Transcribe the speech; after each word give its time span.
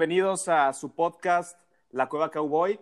Bienvenidos 0.00 0.48
a 0.48 0.72
su 0.72 0.94
podcast 0.94 1.60
La 1.90 2.08
Cueva 2.08 2.30
Cowboy. 2.30 2.80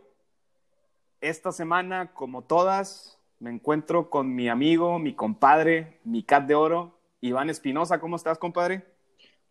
Esta 1.21 1.50
semana, 1.50 2.14
como 2.14 2.45
todas, 2.45 3.18
me 3.41 3.50
encuentro 3.50 4.09
con 4.09 4.37
mi 4.37 4.48
amigo, 4.48 5.00
mi 5.00 5.17
compadre, 5.17 5.99
mi 6.04 6.23
cat 6.23 6.46
de 6.46 6.54
oro, 6.54 6.96
Iván 7.21 7.50
Espinosa. 7.50 7.99
¿Cómo 7.99 8.14
estás, 8.14 8.39
compadre? 8.39 8.85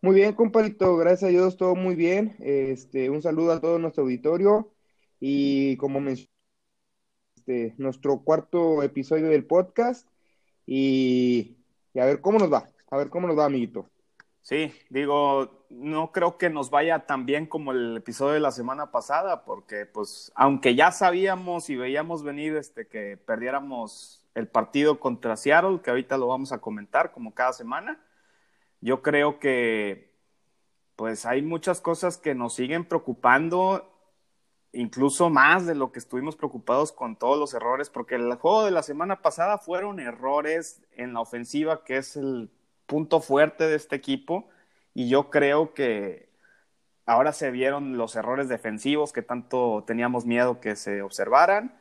Muy 0.00 0.14
bien, 0.14 0.32
compadrito, 0.32 0.96
gracias 0.96 1.24
a 1.24 1.30
Dios, 1.30 1.58
todo 1.58 1.74
muy 1.74 1.94
bien. 1.94 2.36
Este, 2.38 3.10
un 3.10 3.20
saludo 3.20 3.52
a 3.52 3.60
todo 3.60 3.78
nuestro 3.78 4.04
auditorio 4.04 4.72
y 5.20 5.76
como 5.76 6.00
mencioné, 6.00 6.30
este, 7.36 7.74
nuestro 7.76 8.20
cuarto 8.20 8.82
episodio 8.82 9.28
del 9.28 9.44
podcast 9.44 10.08
y, 10.64 11.58
y 11.92 12.00
a 12.00 12.06
ver 12.06 12.22
cómo 12.22 12.38
nos 12.38 12.50
va, 12.50 12.66
a 12.90 12.96
ver 12.96 13.10
cómo 13.10 13.26
nos 13.28 13.36
va, 13.36 13.44
amiguito. 13.44 13.90
Sí, 14.40 14.72
digo, 14.88 15.57
no 15.70 16.12
creo 16.12 16.38
que 16.38 16.50
nos 16.50 16.70
vaya 16.70 17.06
tan 17.06 17.26
bien 17.26 17.46
como 17.46 17.72
el 17.72 17.96
episodio 17.98 18.34
de 18.34 18.40
la 18.40 18.52
semana 18.52 18.90
pasada, 18.90 19.44
porque 19.44 19.86
pues 19.86 20.32
aunque 20.34 20.74
ya 20.74 20.92
sabíamos 20.92 21.68
y 21.70 21.76
veíamos 21.76 22.22
venir 22.22 22.56
este 22.56 22.86
que 22.86 23.16
perdiéramos 23.16 24.24
el 24.34 24.48
partido 24.48 25.00
contra 25.00 25.36
Seattle, 25.36 25.80
que 25.82 25.90
ahorita 25.90 26.16
lo 26.16 26.28
vamos 26.28 26.52
a 26.52 26.58
comentar 26.58 27.12
como 27.12 27.34
cada 27.34 27.52
semana, 27.52 28.00
yo 28.80 29.02
creo 29.02 29.38
que 29.38 30.08
pues 30.96 31.26
hay 31.26 31.42
muchas 31.42 31.80
cosas 31.80 32.18
que 32.18 32.34
nos 32.34 32.54
siguen 32.54 32.84
preocupando, 32.84 33.94
incluso 34.72 35.30
más 35.30 35.66
de 35.66 35.74
lo 35.74 35.92
que 35.92 35.98
estuvimos 35.98 36.36
preocupados 36.36 36.92
con 36.92 37.16
todos 37.16 37.38
los 37.38 37.54
errores, 37.54 37.90
porque 37.90 38.16
el 38.16 38.34
juego 38.34 38.64
de 38.64 38.70
la 38.70 38.82
semana 38.82 39.22
pasada 39.22 39.58
fueron 39.58 40.00
errores 40.00 40.82
en 40.92 41.14
la 41.14 41.20
ofensiva, 41.20 41.84
que 41.84 41.98
es 41.98 42.16
el 42.16 42.50
punto 42.86 43.20
fuerte 43.20 43.68
de 43.68 43.76
este 43.76 43.96
equipo, 43.96 44.48
y 44.94 45.08
yo 45.08 45.30
creo 45.30 45.74
que 45.74 46.28
ahora 47.06 47.32
se 47.32 47.50
vieron 47.50 47.96
los 47.96 48.16
errores 48.16 48.48
defensivos 48.48 49.12
que 49.12 49.22
tanto 49.22 49.84
teníamos 49.86 50.26
miedo 50.26 50.60
que 50.60 50.76
se 50.76 51.02
observaran. 51.02 51.78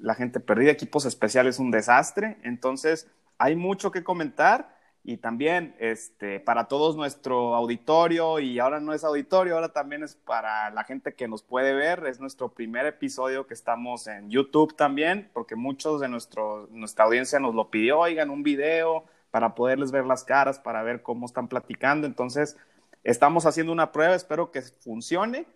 La 0.00 0.14
gente 0.14 0.40
perdida, 0.40 0.70
equipos 0.70 1.04
especiales, 1.04 1.58
un 1.58 1.70
desastre. 1.70 2.38
Entonces, 2.42 3.08
hay 3.38 3.56
mucho 3.56 3.90
que 3.90 4.04
comentar 4.04 4.76
y 5.04 5.16
también 5.16 5.74
este, 5.80 6.38
para 6.38 6.68
todos 6.68 6.96
nuestro 6.96 7.56
auditorio, 7.56 8.38
y 8.38 8.60
ahora 8.60 8.78
no 8.78 8.92
es 8.92 9.02
auditorio, 9.02 9.56
ahora 9.56 9.72
también 9.72 10.04
es 10.04 10.14
para 10.14 10.70
la 10.70 10.84
gente 10.84 11.14
que 11.14 11.26
nos 11.26 11.42
puede 11.42 11.74
ver, 11.74 12.06
es 12.06 12.20
nuestro 12.20 12.50
primer 12.50 12.86
episodio 12.86 13.46
que 13.46 13.54
estamos 13.54 14.06
en 14.06 14.30
YouTube 14.30 14.76
también, 14.76 15.28
porque 15.32 15.56
muchos 15.56 16.00
de 16.00 16.08
nuestro, 16.08 16.68
nuestra 16.70 17.04
audiencia 17.04 17.40
nos 17.40 17.54
lo 17.54 17.68
pidió, 17.68 17.98
oigan, 17.98 18.30
un 18.30 18.44
video 18.44 19.04
para 19.32 19.56
poderles 19.56 19.90
ver 19.90 20.04
las 20.04 20.22
caras, 20.22 20.60
para 20.60 20.84
ver 20.84 21.02
cómo 21.02 21.26
están 21.26 21.48
platicando, 21.48 22.06
entonces 22.06 22.56
estamos 23.02 23.46
haciendo 23.46 23.72
una 23.72 23.90
prueba, 23.90 24.14
espero 24.14 24.52
que 24.52 24.62
funcione. 24.62 25.46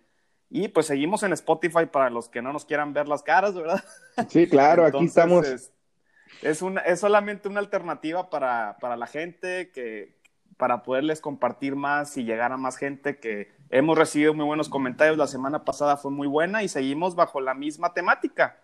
Y 0.49 0.69
pues 0.69 0.87
seguimos 0.87 1.23
en 1.23 1.33
Spotify 1.33 1.85
para 1.85 2.09
los 2.09 2.27
que 2.27 2.41
no 2.41 2.51
nos 2.51 2.65
quieran 2.65 2.93
ver 2.93 3.07
las 3.07 3.21
caras, 3.21 3.53
¿verdad? 3.53 3.83
Sí, 4.29 4.47
claro, 4.49 4.85
aquí 4.85 5.05
estamos 5.05 5.71
es, 6.41 6.61
una, 6.61 6.81
es 6.81 6.99
solamente 6.99 7.47
una 7.47 7.59
alternativa 7.59 8.29
para, 8.29 8.77
para, 8.79 8.97
la 8.97 9.07
gente, 9.07 9.71
que, 9.71 10.17
para 10.57 10.83
poderles 10.83 11.21
compartir 11.21 11.75
más 11.75 12.17
y 12.17 12.23
llegar 12.23 12.51
a 12.51 12.57
más 12.57 12.77
gente 12.77 13.19
que 13.19 13.51
hemos 13.69 13.97
recibido 13.97 14.33
muy 14.33 14.45
buenos 14.45 14.69
comentarios. 14.69 15.17
La 15.17 15.27
semana 15.27 15.65
pasada 15.65 15.97
fue 15.97 16.11
muy 16.11 16.27
buena 16.27 16.63
y 16.63 16.67
seguimos 16.67 17.15
bajo 17.15 17.41
la 17.41 17.53
misma 17.53 17.93
temática. 17.93 18.57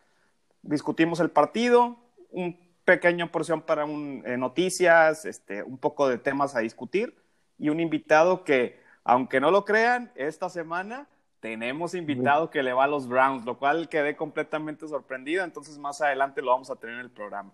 Discutimos 0.62 1.20
el 1.20 1.30
partido, 1.30 1.98
un 2.32 2.58
pequeño 2.86 3.32
porción 3.32 3.62
para 3.62 3.86
un, 3.86 4.24
eh, 4.26 4.38
noticias, 4.38 5.26
este, 5.26 5.64
un 5.64 5.78
poco 5.78 6.08
de 6.08 6.18
temas 6.18 6.56
a 6.56 6.60
discutir. 6.60 7.16
Y 7.58 7.70
un 7.70 7.80
invitado 7.80 8.44
que, 8.44 8.80
aunque 9.04 9.40
no 9.40 9.52
lo 9.52 9.66
crean, 9.66 10.12
esta 10.16 10.50
semana 10.50 11.08
tenemos 11.44 11.94
invitado 11.94 12.50
que 12.50 12.64
le 12.64 12.72
va 12.72 12.86
a 12.86 12.88
los 12.88 13.08
Browns, 13.08 13.44
lo 13.44 13.60
cual 13.60 13.90
quedé 13.90 14.16
completamente 14.16 14.88
sorprendido, 14.88 15.44
entonces 15.44 15.78
más 15.78 16.00
adelante 16.00 16.42
lo 16.42 16.52
vamos 16.52 16.70
a 16.70 16.78
tener 16.78 16.96
en 16.96 17.02
el 17.02 17.12
programa. 17.12 17.52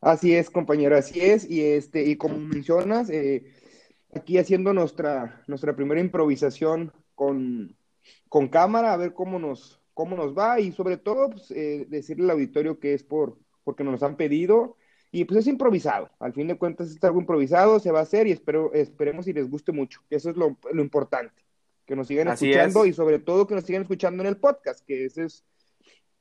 Así 0.00 0.34
es, 0.34 0.48
compañero, 0.48 0.96
así 0.96 1.20
es, 1.20 1.48
y 1.50 1.62
este, 1.62 2.02
y 2.02 2.16
como 2.16 2.38
mencionas, 2.38 3.10
eh, 3.10 3.44
aquí 4.14 4.38
haciendo 4.38 4.72
nuestra, 4.72 5.42
nuestra 5.46 5.76
primera 5.76 6.00
improvisación 6.00 6.94
con, 7.14 7.76
con 8.30 8.48
cámara, 8.48 8.94
a 8.94 8.96
ver 8.96 9.12
cómo 9.12 9.38
nos, 9.38 9.78
cómo 9.92 10.16
nos 10.16 10.36
va, 10.36 10.58
y 10.58 10.72
sobre 10.72 10.96
todo, 10.96 11.28
pues, 11.28 11.50
eh, 11.50 11.84
decirle 11.90 12.24
al 12.24 12.30
auditorio 12.30 12.80
que 12.80 12.94
es 12.94 13.04
por, 13.04 13.36
porque 13.64 13.84
nos 13.84 14.02
han 14.02 14.16
pedido, 14.16 14.76
y 15.10 15.24
pues 15.24 15.40
es 15.40 15.46
improvisado, 15.46 16.10
al 16.18 16.32
fin 16.32 16.48
de 16.48 16.56
cuentas 16.56 16.90
es 16.90 17.04
algo 17.04 17.20
improvisado, 17.20 17.78
se 17.78 17.90
va 17.90 18.00
a 18.00 18.02
hacer, 18.02 18.26
y 18.26 18.32
espero, 18.32 18.72
esperemos 18.72 19.28
y 19.28 19.32
les 19.32 19.50
guste 19.50 19.72
mucho, 19.72 20.00
eso 20.10 20.30
es 20.30 20.36
lo, 20.36 20.56
lo 20.72 20.82
importante 20.82 21.42
que 21.86 21.96
nos 21.96 22.06
sigan 22.06 22.28
escuchando 22.28 22.86
y 22.86 22.92
sobre 22.92 23.18
todo 23.18 23.46
que 23.46 23.54
nos 23.54 23.64
sigan 23.64 23.82
escuchando 23.82 24.22
en 24.22 24.28
el 24.28 24.36
podcast, 24.36 24.84
que 24.86 25.04
eso 25.04 25.22
es, 25.22 25.44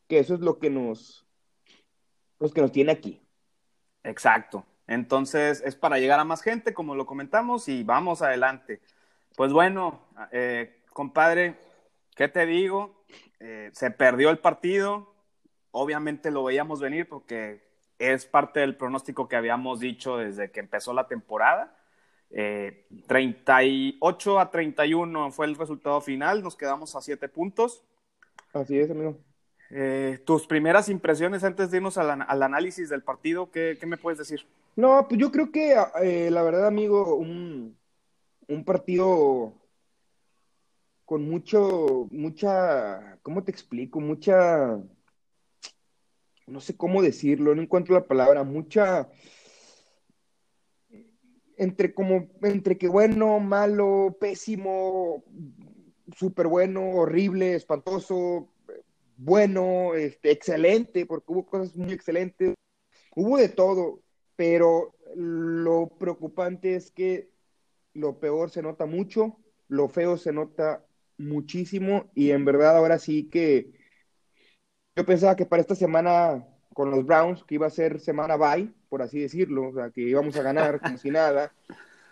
que 0.07 0.19
eso 0.19 0.34
es 0.34 0.41
lo 0.41 0.59
que 0.59 0.69
nos, 0.69 1.25
los 2.40 2.53
que 2.53 2.62
nos 2.62 2.72
tiene 2.72 2.91
aquí. 2.91 3.22
Exacto. 4.03 4.66
Entonces 4.88 5.62
es 5.66 5.75
para 5.75 6.00
llegar 6.00 6.19
a 6.19 6.25
más 6.25 6.41
gente, 6.41 6.73
como 6.73 6.96
lo 6.96 7.06
comentamos, 7.06 7.69
y 7.69 7.84
vamos 7.84 8.22
adelante. 8.22 8.81
Pues 9.35 9.53
bueno, 9.53 10.02
eh, 10.31 10.81
compadre, 10.91 11.56
¿qué 12.16 12.28
te 12.28 12.46
digo? 12.46 13.06
Eh, 13.40 13.69
se 13.73 13.91
perdió 13.91 14.29
el 14.29 14.40
partido, 14.40 15.10
obviamente 15.72 16.32
lo 16.32 16.44
veíamos 16.44 16.80
venir 16.80 17.08
porque 17.08 17.62
es 17.98 18.26
parte 18.26 18.62
del 18.62 18.76
pronóstico 18.76 19.28
que 19.28 19.36
habíamos 19.36 19.80
dicho 19.80 20.18
desde 20.18 20.52
que 20.52 20.59
empezó 20.59 20.94
la 20.94 21.08
temporada. 21.08 21.78
38 23.08 24.38
eh, 24.38 24.40
a 24.40 24.50
31 24.50 25.32
fue 25.32 25.46
el 25.48 25.56
resultado 25.56 26.00
final, 26.00 26.42
nos 26.42 26.56
quedamos 26.56 26.96
a 26.96 27.02
7 27.02 27.28
puntos. 27.28 27.84
Así 28.54 28.80
es, 28.80 28.90
amigo. 28.90 29.18
Eh, 29.70 30.20
tus 30.26 30.48
primeras 30.48 30.90
impresiones 30.90 31.44
antes 31.44 31.72
de 31.72 31.78
irnos 31.78 31.98
al, 31.98 32.22
análisis 32.44 32.90
del 32.90 33.03
partido, 33.03 33.52
¿qué, 33.52 33.78
me 33.86 33.98
puedes 33.98 34.18
decir? 34.20 34.46
No, 34.76 35.06
pues 35.08 35.20
yo 35.20 35.32
creo 35.32 35.52
que 35.52 35.76
eh, 36.02 36.30
la 36.30 36.42
verdad, 36.42 36.68
amigo, 36.68 37.16
un, 37.16 37.78
un, 38.48 38.66
partido 38.66 39.53
con 41.06 41.30
mucho, 41.30 42.08
mucha, 42.12 43.18
¿cómo 43.22 43.44
te 43.44 43.52
explico? 43.52 44.02
Mucha, 44.02 44.78
no 46.47 46.59
sé 46.59 46.75
cómo 46.75 47.02
decirlo, 47.02 47.56
no 47.56 47.62
encuentro 47.62 47.96
la 47.96 48.07
palabra, 48.07 48.44
mucha 48.44 49.09
entre 51.57 51.94
como, 51.94 52.28
entre 52.41 52.78
que 52.78 52.88
bueno, 52.88 53.40
malo, 53.40 54.18
pésimo, 54.19 55.24
súper 56.18 56.47
bueno, 56.47 56.90
horrible, 56.90 57.53
espantoso, 57.53 58.50
bueno, 59.18 59.94
este, 59.94 60.31
excelente, 60.31 61.06
porque 61.06 61.31
hubo 61.31 61.46
cosas 61.46 61.75
muy 61.75 61.94
excelentes, 61.94 62.56
hubo 63.16 63.38
de 63.38 63.50
todo, 63.50 64.02
pero 64.35 64.96
lo 65.16 65.90
preocupante 66.00 66.73
es 66.73 66.90
que 66.90 67.29
lo 67.94 68.19
peor 68.19 68.50
se 68.50 68.63
nota 68.63 68.88
mucho, 68.88 69.38
lo 69.68 69.88
feo 69.88 70.18
se 70.18 70.34
nota 70.34 70.84
muchísimo 71.19 72.09
y 72.16 72.31
en 72.31 72.44
verdad 72.44 72.75
ahora 72.75 72.97
sí 72.97 73.29
que 73.29 73.72
yo 74.96 75.06
pensaba 75.06 75.35
que 75.35 75.46
para 75.46 75.62
esta 75.62 75.75
semana 75.75 76.46
con 76.74 76.91
los 76.91 77.06
Browns, 77.06 77.44
que 77.44 77.56
iba 77.56 77.68
a 77.68 77.72
ser 77.72 78.00
semana 78.00 78.38
bye, 78.38 78.69
por 78.90 79.02
así 79.02 79.19
decirlo, 79.19 79.69
o 79.69 79.74
sea, 79.74 79.90
que 79.90 80.02
íbamos 80.02 80.35
a 80.38 80.41
ganar 80.41 80.79
como 80.79 80.97
si 80.97 81.09
nada. 81.12 81.52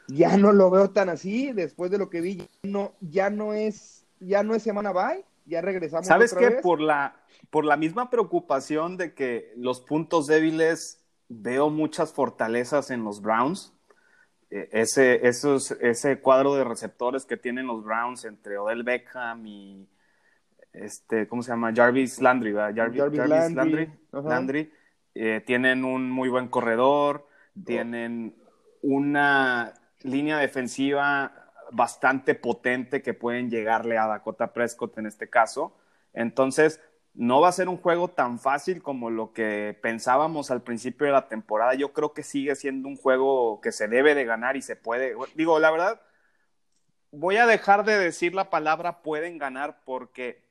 Ya 0.07 0.37
no 0.37 0.51
lo 0.51 0.69
veo 0.69 0.89
tan 0.89 1.09
así, 1.09 1.53
después 1.53 1.91
de 1.91 1.97
lo 1.97 2.09
que 2.09 2.21
vi, 2.21 2.37
ya 2.37 2.47
no, 2.63 2.93
ya 2.99 3.29
no 3.29 3.53
es, 3.53 4.05
ya 4.19 4.43
no 4.43 4.55
es 4.55 4.63
semana 4.63 4.91
bye, 4.91 5.23
ya 5.45 5.61
regresamos. 5.61 6.07
¿Sabes 6.07 6.33
qué? 6.33 6.51
Por 6.63 6.81
la, 6.81 7.15
por 7.49 7.63
la 7.63 7.77
misma 7.77 8.09
preocupación 8.09 8.97
de 8.97 9.13
que 9.13 9.53
los 9.55 9.81
puntos 9.81 10.27
débiles 10.27 11.05
veo 11.27 11.69
muchas 11.69 12.11
fortalezas 12.11 12.89
en 12.91 13.03
los 13.03 13.21
Browns. 13.21 13.73
Eh, 14.49 14.67
ese, 14.71 15.27
esos, 15.27 15.71
ese 15.79 16.19
cuadro 16.19 16.55
de 16.55 16.63
receptores 16.63 17.25
que 17.25 17.37
tienen 17.37 17.67
los 17.67 17.83
Browns 17.83 18.25
entre 18.25 18.57
Odell 18.57 18.83
Beckham 18.83 19.45
y 19.45 19.87
este, 20.73 21.27
¿cómo 21.27 21.43
se 21.43 21.51
llama? 21.51 21.73
Jarvis 21.73 22.21
Landry, 22.21 22.53
¿verdad? 22.53 22.73
Jarvis, 22.75 23.29
Landry. 23.29 23.91
Landry 24.11 24.73
eh, 25.15 25.43
tienen 25.45 25.83
un 25.83 26.09
muy 26.09 26.29
buen 26.29 26.47
corredor, 26.47 27.27
tienen 27.65 28.35
una 28.81 29.73
línea 30.01 30.37
defensiva 30.37 31.33
bastante 31.71 32.35
potente 32.35 33.01
que 33.01 33.13
pueden 33.13 33.49
llegarle 33.49 33.97
a 33.97 34.07
Dakota 34.07 34.53
Prescott 34.53 34.97
en 34.97 35.05
este 35.05 35.29
caso. 35.29 35.75
Entonces, 36.13 36.79
no 37.13 37.41
va 37.41 37.49
a 37.49 37.53
ser 37.53 37.69
un 37.69 37.77
juego 37.77 38.07
tan 38.07 38.39
fácil 38.39 38.81
como 38.81 39.09
lo 39.09 39.33
que 39.33 39.77
pensábamos 39.81 40.51
al 40.51 40.61
principio 40.61 41.07
de 41.07 41.13
la 41.13 41.27
temporada. 41.27 41.73
Yo 41.73 41.91
creo 41.91 42.13
que 42.13 42.23
sigue 42.23 42.55
siendo 42.55 42.87
un 42.87 42.95
juego 42.95 43.59
que 43.61 43.71
se 43.71 43.87
debe 43.87 44.15
de 44.15 44.25
ganar 44.25 44.55
y 44.55 44.61
se 44.61 44.75
puede. 44.75 45.15
Digo, 45.35 45.59
la 45.59 45.71
verdad, 45.71 46.01
voy 47.11 47.37
a 47.37 47.47
dejar 47.47 47.83
de 47.83 47.97
decir 47.97 48.33
la 48.33 48.49
palabra 48.49 49.01
pueden 49.01 49.37
ganar 49.37 49.81
porque, 49.85 50.43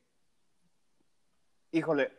híjole, 1.73 2.13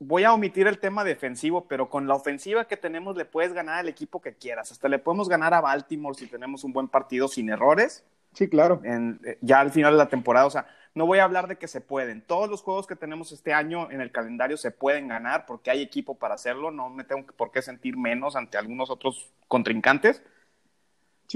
voy 0.00 0.24
a 0.24 0.32
omitir 0.32 0.66
el 0.66 0.78
tema 0.78 1.04
defensivo, 1.04 1.68
pero 1.68 1.88
con 1.88 2.08
la 2.08 2.14
ofensiva 2.14 2.66
que 2.66 2.76
tenemos 2.76 3.16
le 3.16 3.26
puedes 3.26 3.52
ganar 3.52 3.78
al 3.78 3.88
equipo 3.88 4.20
que 4.20 4.34
quieras. 4.34 4.72
Hasta 4.72 4.88
le 4.88 4.98
podemos 4.98 5.28
ganar 5.28 5.54
a 5.54 5.60
Baltimore 5.60 6.16
si 6.16 6.26
tenemos 6.26 6.64
un 6.64 6.72
buen 6.72 6.88
partido 6.88 7.28
sin 7.28 7.50
errores. 7.50 8.04
Sí, 8.32 8.48
claro. 8.48 8.80
En, 8.82 9.20
eh, 9.24 9.38
ya 9.42 9.60
al 9.60 9.70
final 9.70 9.92
de 9.92 9.98
la 9.98 10.08
temporada, 10.08 10.46
o 10.46 10.50
sea, 10.50 10.66
no 10.94 11.06
voy 11.06 11.18
a 11.18 11.24
hablar 11.24 11.46
de 11.48 11.56
que 11.56 11.68
se 11.68 11.80
pueden. 11.80 12.22
Todos 12.22 12.48
los 12.48 12.62
juegos 12.62 12.86
que 12.86 12.96
tenemos 12.96 13.30
este 13.30 13.52
año 13.52 13.90
en 13.90 14.00
el 14.00 14.10
calendario 14.10 14.56
se 14.56 14.70
pueden 14.70 15.08
ganar 15.08 15.46
porque 15.46 15.70
hay 15.70 15.82
equipo 15.82 16.18
para 16.18 16.34
hacerlo. 16.34 16.70
No 16.70 16.88
me 16.88 17.04
tengo 17.04 17.26
por 17.36 17.52
qué 17.52 17.62
sentir 17.62 17.96
menos 17.96 18.36
ante 18.36 18.58
algunos 18.58 18.90
otros 18.90 19.30
contrincantes. 19.48 20.22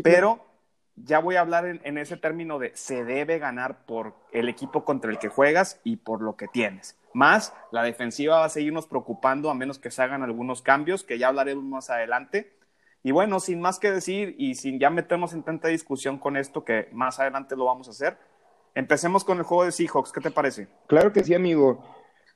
pero 0.02 0.44
ya 0.96 1.18
voy 1.18 1.36
a 1.36 1.40
hablar 1.40 1.66
en, 1.66 1.80
en, 1.84 1.98
ese 1.98 2.16
término 2.16 2.58
de 2.58 2.70
se 2.76 3.04
debe 3.04 3.38
ganar 3.38 3.84
por 3.84 4.14
el 4.32 4.48
equipo 4.48 4.84
contra 4.84 5.10
el 5.10 5.18
que 5.18 5.28
juegas 5.28 5.80
y 5.84 5.96
por 5.96 6.22
lo 6.22 6.36
que 6.36 6.48
tienes. 6.48 6.96
Más, 7.14 7.54
la 7.70 7.82
defensiva 7.82 8.40
va 8.40 8.44
a 8.44 8.50
seguirnos 8.50 8.86
preocupando 8.86 9.48
a 9.48 9.54
menos 9.54 9.78
que 9.78 9.90
se 9.90 10.02
hagan 10.02 10.22
algunos 10.22 10.60
cambios, 10.60 11.04
que 11.04 11.18
ya 11.18 11.28
hablaremos 11.28 11.64
más 11.64 11.88
adelante. 11.88 12.58
Y 13.02 13.12
bueno, 13.12 13.40
sin 13.40 13.60
más 13.60 13.78
que 13.78 13.90
decir 13.90 14.34
y 14.38 14.56
sin 14.56 14.78
ya 14.78 14.90
meternos 14.90 15.32
en 15.32 15.42
tanta 15.42 15.68
discusión 15.68 16.18
con 16.18 16.36
esto, 16.36 16.64
que 16.64 16.88
más 16.92 17.20
adelante 17.20 17.56
lo 17.56 17.64
vamos 17.64 17.88
a 17.88 17.92
hacer, 17.92 18.18
Empecemos 18.74 19.22
con 19.22 19.38
el 19.38 19.44
juego 19.44 19.64
de 19.64 19.72
Seahawks, 19.72 20.10
¿qué 20.10 20.20
te 20.20 20.30
parece? 20.32 20.68
Claro 20.88 21.12
que 21.12 21.22
sí, 21.22 21.32
amigo. 21.32 21.84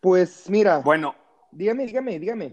Pues 0.00 0.48
mira. 0.48 0.78
Bueno. 0.78 1.14
Dígame, 1.50 1.86
dígame, 1.86 2.18
dígame. 2.18 2.52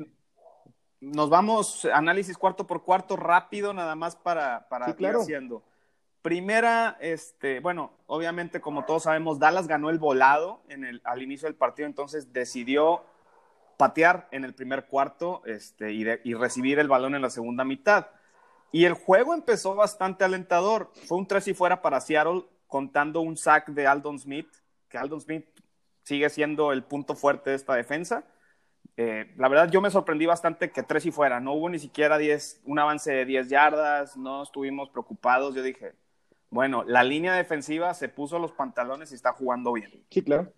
Nos 1.02 1.30
vamos, 1.30 1.86
análisis 1.94 2.38
cuarto 2.38 2.66
por 2.66 2.84
cuarto, 2.84 3.16
rápido, 3.16 3.74
nada 3.74 3.94
más 3.96 4.16
para, 4.16 4.68
para 4.70 4.96
ir 4.98 5.08
haciendo. 5.08 5.62
Primera, 6.26 6.98
este, 7.02 7.60
bueno, 7.60 7.92
obviamente, 8.08 8.60
como 8.60 8.84
todos 8.84 9.04
sabemos, 9.04 9.38
Dallas 9.38 9.68
ganó 9.68 9.92
el 9.92 10.00
volado 10.00 10.64
en 10.70 10.84
el, 10.84 11.00
al 11.04 11.22
inicio 11.22 11.48
del 11.48 11.54
partido, 11.54 11.88
entonces 11.88 12.34
decidió 12.34 13.04
patear 13.78 14.28
en 14.32 14.44
el 14.44 14.56
primer 14.56 14.88
cuarto 14.88 15.44
este, 15.46 15.94
y, 15.94 16.34
recibir 16.34 16.80
el 16.80 16.88
balón 16.88 17.14
en 17.14 17.22
la 17.22 17.30
segunda 17.30 17.64
mitad. 17.64 18.08
Y 18.72 18.86
el 18.86 18.94
juego 18.94 19.36
empezó 19.36 19.76
bastante 19.76 20.24
alentador. 20.24 20.92
Fue 21.06 21.20
un 21.20 21.28
tres 21.28 21.48
y 21.48 21.54
fuera 21.54 21.84
para 21.84 22.02
Seattle 22.02 22.46
contando 22.66 23.22
un 23.22 23.38
sack 23.38 23.68
de 23.68 23.86
Aldon 23.86 24.18
Smith, 24.18 24.50
que 24.90 24.98
Aldon 24.98 25.22
Smith 25.22 25.46
sigue 26.02 26.32
siendo 26.32 26.72
el 26.72 26.84
punto 26.84 27.14
fuerte 27.14 27.52
de 27.52 27.56
esta 27.56 27.76
defensa. 27.76 28.24
Eh, 28.98 29.32
la 29.38 29.48
verdad, 29.48 29.70
yo 29.70 29.80
me 29.80 29.92
sorprendí 29.92 30.26
bastante 30.26 30.72
que 30.72 30.82
tres 30.82 31.06
y 31.06 31.12
fuera. 31.12 31.40
No 31.40 31.54
hubo 31.54 31.70
ni 31.70 31.78
siquiera 31.78 32.18
diez, 32.18 32.64
un 32.66 32.80
avance 32.80 33.14
de 33.14 33.26
10 33.26 33.48
yardas, 33.48 34.18
no 34.18 34.42
estuvimos 34.42 34.90
preocupados. 34.90 35.54
Yo 35.54 35.62
dije, 35.62 35.94
bueno, 36.56 36.86
la 36.86 37.04
línea 37.04 37.34
defensiva 37.34 37.94
se 37.94 38.08
puso 38.08 38.40
los 38.40 38.54
pantalones 38.54 39.12
y 39.12 39.16
está 39.16 39.34
jugando 39.34 39.74
bien. 39.74 39.92
Sí, 40.10 40.22
claro. 40.22 40.54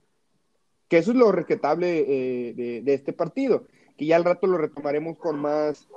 Que 0.87 0.99
eso 0.99 1.09
es 1.09 1.17
lo 1.17 1.31
respetable 1.31 2.05
eh, 2.07 2.53
de, 2.83 2.93
este 2.93 3.13
partido, 3.13 3.65
que 3.97 4.05
ya 4.05 4.15
al 4.15 4.23
rato 4.23 4.45
lo 4.45 4.59
retomaremos 4.59 5.17
con 5.17 5.39
más, 5.39 5.87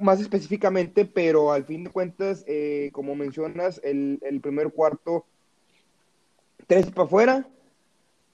más 0.00 0.22
específicamente, 0.22 1.04
pero 1.04 1.52
al 1.52 1.66
fin 1.66 1.84
de 1.84 1.90
cuentas, 1.90 2.44
eh, 2.48 2.88
como 2.94 3.14
mencionas, 3.14 3.78
el, 3.84 4.40
primer 4.42 4.72
cuarto, 4.72 5.26
tres 6.66 6.90
para 6.90 7.04
afuera, 7.04 7.48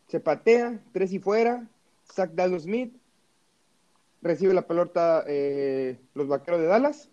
se 0.06 0.20
patea, 0.20 0.78
tres 0.92 1.12
y 1.12 1.18
fuera, 1.18 1.68
Zach 2.04 2.30
Dallas 2.30 2.62
Smith, 2.62 2.94
recibe 4.22 4.54
la 4.54 4.68
pelota 4.68 5.24
eh, 5.26 5.98
los 6.14 6.28
vaqueros 6.28 6.60
de 6.60 6.66
Dallas. 6.68 7.10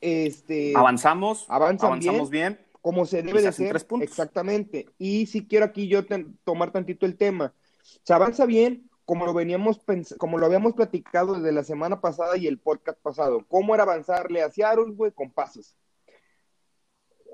Este, 0.00 0.72
avanzamos, 0.76 1.46
avanzamos 1.48 2.30
bien, 2.30 2.58
como 2.80 3.06
se 3.06 3.22
debe 3.22 3.42
de 3.42 3.48
hacer. 3.48 3.76
Exactamente. 4.00 4.86
Y 4.98 5.26
si 5.26 5.46
quiero 5.46 5.66
aquí 5.66 5.88
yo 5.88 6.04
tomar 6.44 6.70
tantito 6.70 7.06
el 7.06 7.16
tema. 7.16 7.54
Se 8.02 8.12
avanza 8.12 8.46
bien, 8.46 8.88
como 9.08 9.24
lo 9.24 9.32
veníamos 9.32 9.80
como 10.18 10.36
lo 10.36 10.44
habíamos 10.44 10.74
platicado 10.74 11.32
desde 11.32 11.50
la 11.50 11.64
semana 11.64 12.02
pasada 12.02 12.36
y 12.36 12.46
el 12.46 12.58
podcast 12.58 13.00
pasado, 13.00 13.42
cómo 13.48 13.74
era 13.74 13.84
avanzarle 13.84 14.42
a 14.42 14.50
Seattle, 14.50 14.92
güey, 14.92 15.12
con 15.12 15.30
pases. 15.30 15.74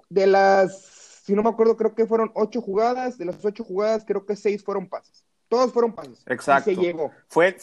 De 0.08 0.28
las, 0.28 0.84
si 1.24 1.34
no 1.34 1.42
me 1.42 1.48
acuerdo, 1.48 1.76
creo 1.76 1.94
que 1.96 2.06
fueron 2.06 2.30
ocho 2.34 2.60
jugadas, 2.60 3.18
de 3.18 3.24
las 3.24 3.44
ocho 3.44 3.64
jugadas, 3.64 4.04
creo 4.06 4.24
que 4.24 4.36
seis 4.36 4.62
fueron 4.62 4.88
pases. 4.88 5.24
Todos 5.48 5.72
fueron 5.72 5.94
pases. 5.94 6.22
Exacto. 6.26 6.70
Y 6.70 6.76
se 6.76 6.80
llegó. 6.80 7.10
Fue, 7.26 7.56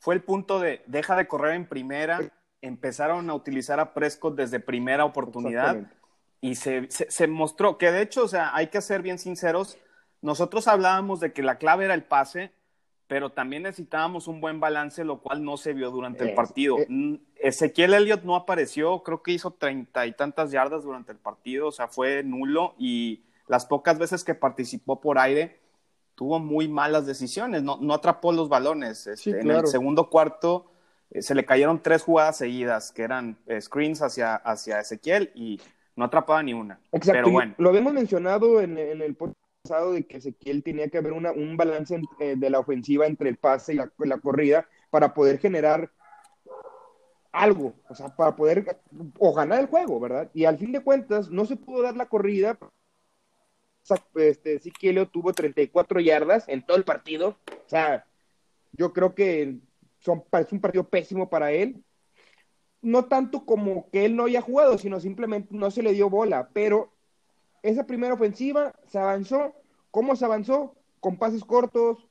fue, 0.00 0.14
el 0.14 0.22
punto 0.22 0.58
de 0.58 0.82
deja 0.86 1.14
de 1.14 1.28
correr 1.28 1.54
en 1.54 1.68
primera, 1.68 2.20
empezaron 2.64 3.28
a 3.30 3.34
utilizar 3.34 3.78
a 3.80 3.92
Prescott 3.94 4.36
desde 4.36 4.60
primera 4.60 5.04
oportunidad 5.04 5.86
y 6.40 6.54
se, 6.54 6.90
se, 6.90 7.10
se 7.10 7.26
mostró 7.26 7.78
que 7.78 7.90
de 7.90 8.02
hecho, 8.02 8.24
o 8.24 8.28
sea, 8.28 8.54
hay 8.54 8.68
que 8.68 8.80
ser 8.80 9.02
bien 9.02 9.18
sinceros, 9.18 9.78
nosotros 10.22 10.68
hablábamos 10.68 11.20
de 11.20 11.32
que 11.32 11.42
la 11.42 11.58
clave 11.58 11.84
era 11.84 11.94
el 11.94 12.04
pase, 12.04 12.52
pero 13.06 13.30
también 13.32 13.64
necesitábamos 13.64 14.28
un 14.28 14.40
buen 14.40 14.60
balance, 14.60 15.04
lo 15.04 15.20
cual 15.20 15.44
no 15.44 15.56
se 15.56 15.74
vio 15.74 15.90
durante 15.90 16.24
el 16.24 16.34
partido. 16.34 16.78
Eh, 16.78 17.20
Ezequiel 17.36 17.92
Elliott 17.92 18.22
no 18.22 18.34
apareció, 18.34 19.02
creo 19.02 19.22
que 19.22 19.32
hizo 19.32 19.52
treinta 19.52 20.06
y 20.06 20.12
tantas 20.12 20.50
yardas 20.50 20.84
durante 20.84 21.12
el 21.12 21.18
partido, 21.18 21.68
o 21.68 21.72
sea, 21.72 21.88
fue 21.88 22.22
nulo 22.22 22.74
y 22.78 23.24
las 23.46 23.66
pocas 23.66 23.98
veces 23.98 24.24
que 24.24 24.34
participó 24.34 25.00
por 25.00 25.18
aire 25.18 25.60
tuvo 26.14 26.38
muy 26.38 26.68
malas 26.68 27.06
decisiones, 27.06 27.62
no, 27.62 27.76
no 27.80 27.92
atrapó 27.92 28.32
los 28.32 28.48
balones. 28.48 29.06
Este, 29.06 29.38
en 29.40 29.50
el 29.50 29.66
segundo 29.66 30.08
cuarto 30.08 30.70
se 31.20 31.34
le 31.34 31.44
cayeron 31.44 31.82
tres 31.82 32.02
jugadas 32.02 32.38
seguidas, 32.38 32.92
que 32.92 33.02
eran 33.02 33.38
eh, 33.46 33.60
screens 33.60 34.02
hacia, 34.02 34.34
hacia 34.36 34.80
Ezequiel 34.80 35.30
y 35.34 35.60
no 35.96 36.04
atrapaba 36.04 36.42
ni 36.42 36.54
una. 36.54 36.80
Exacto. 36.92 37.12
Pero 37.12 37.30
bueno. 37.30 37.54
Lo 37.58 37.68
habíamos 37.68 37.92
mencionado 37.92 38.60
en, 38.60 38.78
en 38.78 39.00
el 39.00 39.14
podcast 39.14 39.44
de 39.92 40.06
que 40.06 40.18
Ezequiel 40.18 40.62
tenía 40.62 40.88
que 40.88 40.98
haber 40.98 41.12
una, 41.12 41.32
un 41.32 41.56
balance 41.56 42.00
eh, 42.18 42.34
de 42.36 42.50
la 42.50 42.58
ofensiva 42.58 43.06
entre 43.06 43.30
el 43.30 43.36
pase 43.36 43.72
y 43.72 43.76
la, 43.76 43.90
la, 43.98 44.18
corrida 44.18 44.68
para 44.90 45.14
poder 45.14 45.38
generar 45.38 45.90
algo, 47.32 47.74
o 47.88 47.94
sea, 47.94 48.14
para 48.14 48.36
poder 48.36 48.78
o 49.18 49.32
ganar 49.32 49.60
el 49.60 49.66
juego, 49.66 49.98
¿verdad? 49.98 50.30
Y 50.34 50.44
al 50.44 50.58
fin 50.58 50.70
de 50.70 50.82
cuentas 50.82 51.30
no 51.30 51.46
se 51.46 51.56
pudo 51.56 51.82
dar 51.82 51.96
la 51.96 52.06
corrida. 52.06 52.58
Este, 54.14 54.56
Ezequiel 54.56 55.08
tuvo 55.10 55.32
34 55.32 56.00
yardas 56.00 56.48
en 56.48 56.64
todo 56.64 56.76
el 56.76 56.84
partido, 56.84 57.38
o 57.48 57.68
sea, 57.68 58.06
yo 58.72 58.92
creo 58.92 59.14
que 59.14 59.58
son, 60.04 60.24
es 60.32 60.52
un 60.52 60.60
partido 60.60 60.88
pésimo 60.88 61.28
para 61.28 61.52
él. 61.52 61.82
No 62.82 63.06
tanto 63.06 63.46
como 63.46 63.88
que 63.90 64.04
él 64.04 64.14
no 64.14 64.26
haya 64.26 64.42
jugado, 64.42 64.76
sino 64.76 65.00
simplemente 65.00 65.48
no 65.56 65.70
se 65.70 65.82
le 65.82 65.92
dio 65.92 66.10
bola, 66.10 66.50
pero 66.52 66.92
esa 67.62 67.86
primera 67.86 68.14
ofensiva 68.14 68.74
se 68.86 68.98
avanzó. 68.98 69.54
¿Cómo 69.90 70.16
se 70.16 70.26
avanzó? 70.26 70.74
Con 71.00 71.16
pases 71.16 71.44
cortos, 71.44 72.06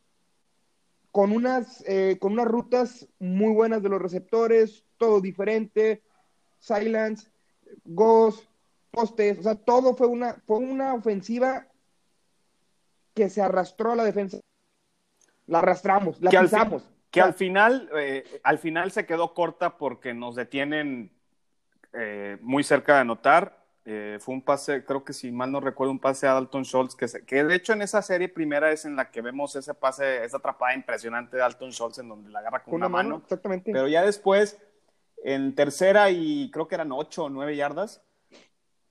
con 1.11 1.31
unas, 1.31 1.83
eh, 1.87 2.17
con 2.19 2.33
unas 2.33 2.47
rutas 2.47 3.07
muy 3.19 3.53
buenas 3.53 3.83
de 3.83 3.89
los 3.89 4.01
receptores, 4.01 4.83
todo 4.97 5.21
diferente, 5.21 6.01
silence, 6.57 7.29
ghost, 7.85 8.47
postes, 8.89 9.39
o 9.39 9.43
sea, 9.43 9.55
todo 9.55 9.95
fue 9.95 10.07
una, 10.07 10.35
fue 10.47 10.57
una 10.57 10.95
ofensiva 10.95 11.67
que 13.13 13.29
se 13.29 13.41
arrastró 13.41 13.91
a 13.91 13.95
la 13.95 14.05
defensa. 14.05 14.39
La 15.45 15.59
arrastramos, 15.59 16.19
la 16.19 16.31
pisamos. 16.31 16.92
Que 17.13 17.21
al 17.21 17.35
final, 17.35 17.89
eh, 17.95 18.41
al 18.41 18.57
final 18.57 18.91
se 18.91 19.05
quedó 19.05 19.35
corta 19.35 19.77
porque 19.77 20.15
nos 20.15 20.35
detienen 20.35 21.11
eh, 21.93 22.37
muy 22.41 22.63
cerca 22.63 22.95
de 22.95 23.01
anotar. 23.01 23.63
Eh, 23.85 24.17
fue 24.19 24.33
un 24.33 24.41
pase, 24.41 24.83
creo 24.83 25.03
que 25.03 25.13
si 25.13 25.31
mal 25.31 25.51
no 25.51 25.59
recuerdo, 25.59 25.91
un 25.91 25.99
pase 25.99 26.25
a 26.25 26.33
Dalton 26.33 26.63
Schultz, 26.63 26.95
que, 26.95 27.05
que 27.23 27.43
de 27.43 27.53
hecho 27.53 27.73
en 27.73 27.83
esa 27.83 28.01
serie 28.01 28.29
primera 28.29 28.71
es 28.71 28.85
en 28.85 28.95
la 28.95 29.11
que 29.11 29.21
vemos 29.21 29.55
ese 29.55 29.75
pase, 29.75 30.25
esa 30.25 30.37
atrapada 30.37 30.73
impresionante 30.73 31.35
de 31.35 31.41
Dalton 31.41 31.71
Schultz 31.71 31.99
en 31.99 32.09
donde 32.09 32.31
la 32.31 32.39
agarra 32.39 32.63
con 32.63 32.73
una, 32.73 32.89
mano, 32.89 33.17
Exactamente. 33.17 33.71
Pero 33.71 33.87
ya 33.87 34.01
después, 34.01 34.59
en 35.23 35.53
tercera 35.53 36.09
y 36.09 36.49
creo 36.49 36.67
que 36.67 36.73
eran 36.73 36.91
ocho 36.91 37.25
o 37.25 37.29
nueve 37.29 37.55
yardas, 37.55 38.01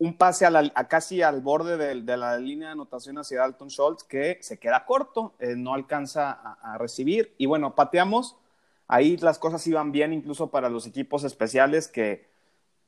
un 0.02 0.16
pase 0.16 0.46
casi 0.88 1.22
al 1.22 1.40
borde 1.40 1.76
de, 1.76 2.16
la 2.16 2.36
línea 2.36 2.68
de 2.68 2.72
anotación 2.72 3.18
hacia 3.18 3.38
Dalton 3.38 3.68
Schultz 3.68 4.02
que 4.02 4.38
se 4.40 4.58
queda 4.58 4.84
corto, 4.84 5.34
eh, 5.38 5.54
no 5.56 5.74
alcanza 5.74 6.32
a, 6.32 6.74
a 6.74 6.78
recibir. 6.78 7.34
Y 7.38 7.46
bueno, 7.46 7.76
pateamos. 7.76 8.36
Ahí 8.88 9.16
las 9.18 9.38
cosas 9.38 9.64
iban 9.68 9.92
bien 9.92 10.12
incluso 10.12 10.50
para 10.50 10.68
los 10.68 10.86
equipos 10.88 11.22
especiales 11.22 11.86
que 11.86 12.26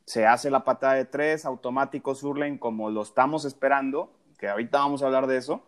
se 0.07 0.27
hace 0.27 0.51
la 0.51 0.65
patada 0.65 0.95
de 0.95 1.05
tres, 1.05 1.45
automático 1.45 2.17
Surlane 2.17 2.59
como 2.59 2.91
lo 2.91 3.03
estamos 3.03 3.45
esperando, 3.45 4.11
que 4.37 4.49
ahorita 4.49 4.79
vamos 4.79 5.03
a 5.03 5.07
hablar 5.07 5.29
de 5.29 5.37
eso. 5.37 5.63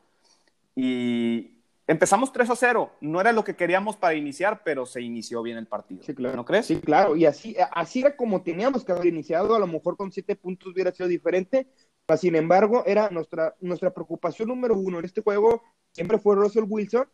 Y 0.75 1.56
empezamos 1.87 2.33
3 2.33 2.51
a 2.51 2.57
0. 2.57 2.93
No 3.01 3.21
era 3.21 3.33
lo 3.33 3.45
que 3.45 3.57
queríamos 3.57 3.97
para 3.97 4.15
iniciar, 4.15 4.63
pero 4.65 4.87
se 4.87 5.03
inició 5.03 5.43
bien 5.43 5.59
el 5.59 5.67
partido. 5.67 6.03
Sí, 6.03 6.15
claro. 6.15 6.37
¿No 6.37 6.45
crees? 6.45 6.67
Sí, 6.67 6.77
claro. 6.77 7.17
Y 7.17 7.27
así, 7.27 7.57
así 7.73 8.01
era 8.01 8.17
como 8.17 8.43
teníamos 8.43 8.85
que 8.85 8.93
haber 8.93 9.07
iniciado. 9.07 9.55
A 9.55 9.59
lo 9.59 9.67
mejor 9.67 9.97
con 9.97 10.13
siete 10.13 10.37
puntos 10.37 10.73
hubiera 10.73 10.93
sido 10.93 11.09
diferente. 11.09 11.69
Sin 12.17 12.37
embargo, 12.37 12.85
era 12.87 13.11
nuestra, 13.11 13.57
nuestra 13.61 13.93
preocupación 13.93 14.49
número 14.49 14.77
uno 14.77 15.01
en 15.01 15.05
este 15.05 15.23
juego. 15.23 15.63
Siempre 15.93 16.19
fue 16.19 16.37
Russell 16.37 16.65
Wilson, 16.69 17.09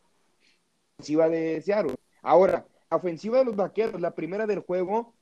ofensiva 0.98 1.28
de 1.28 1.62
Seattle. 1.62 1.94
Ahora, 2.20 2.66
ofensiva 2.90 3.38
de 3.38 3.44
los 3.46 3.56
vaqueros, 3.56 4.00
la 4.00 4.14
primera 4.14 4.46
del 4.46 4.60
juego, 4.60 5.14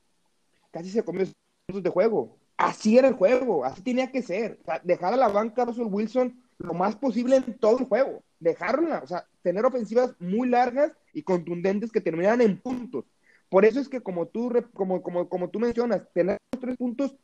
casi 0.71 0.91
se 0.91 1.05
comió 1.05 1.25
de 1.69 1.91
juego. 1.91 2.37
Así 2.57 2.99
era 2.99 3.09
el 3.09 3.15
juego, 3.15 3.65
así 3.65 3.83
tenía 3.83 4.11
que 4.11 4.23
ser. 4.23 4.59
dejar 4.83 5.15
a 5.15 5.17
la 5.17 5.29
banca 5.29 5.65
Russell 5.65 5.87
Wilson 5.89 6.43
lo 6.59 6.75
más 6.75 6.97
posible 6.97 7.37
en 7.37 7.59
todo 7.59 7.79
el 7.79 7.87
juego. 7.87 8.23
Dejarla, 8.41 9.01
o 9.05 9.07
sea, 9.07 9.27
tener 9.43 9.65
ofensivas 9.65 10.15
muy 10.19 10.49
largas 10.49 10.93
y 11.13 11.23
contundentes 11.23 11.93
que 11.93 12.01
terminaran 12.01 12.41
en 12.41 12.59
puntos. 12.61 13.05
Por 13.49 13.65
eso 13.65 13.81
es 13.81 13.89
que 13.89 14.01
como 14.01 14.27
tú, 14.27 14.53
como, 14.75 15.03
como, 15.03 15.29
como 15.29 15.51
tú 15.51 15.61
mencionas, 15.61 16.03
tener 16.13 16.39
los 16.53 16.61
tres 16.61 16.77
puntos 16.77 17.17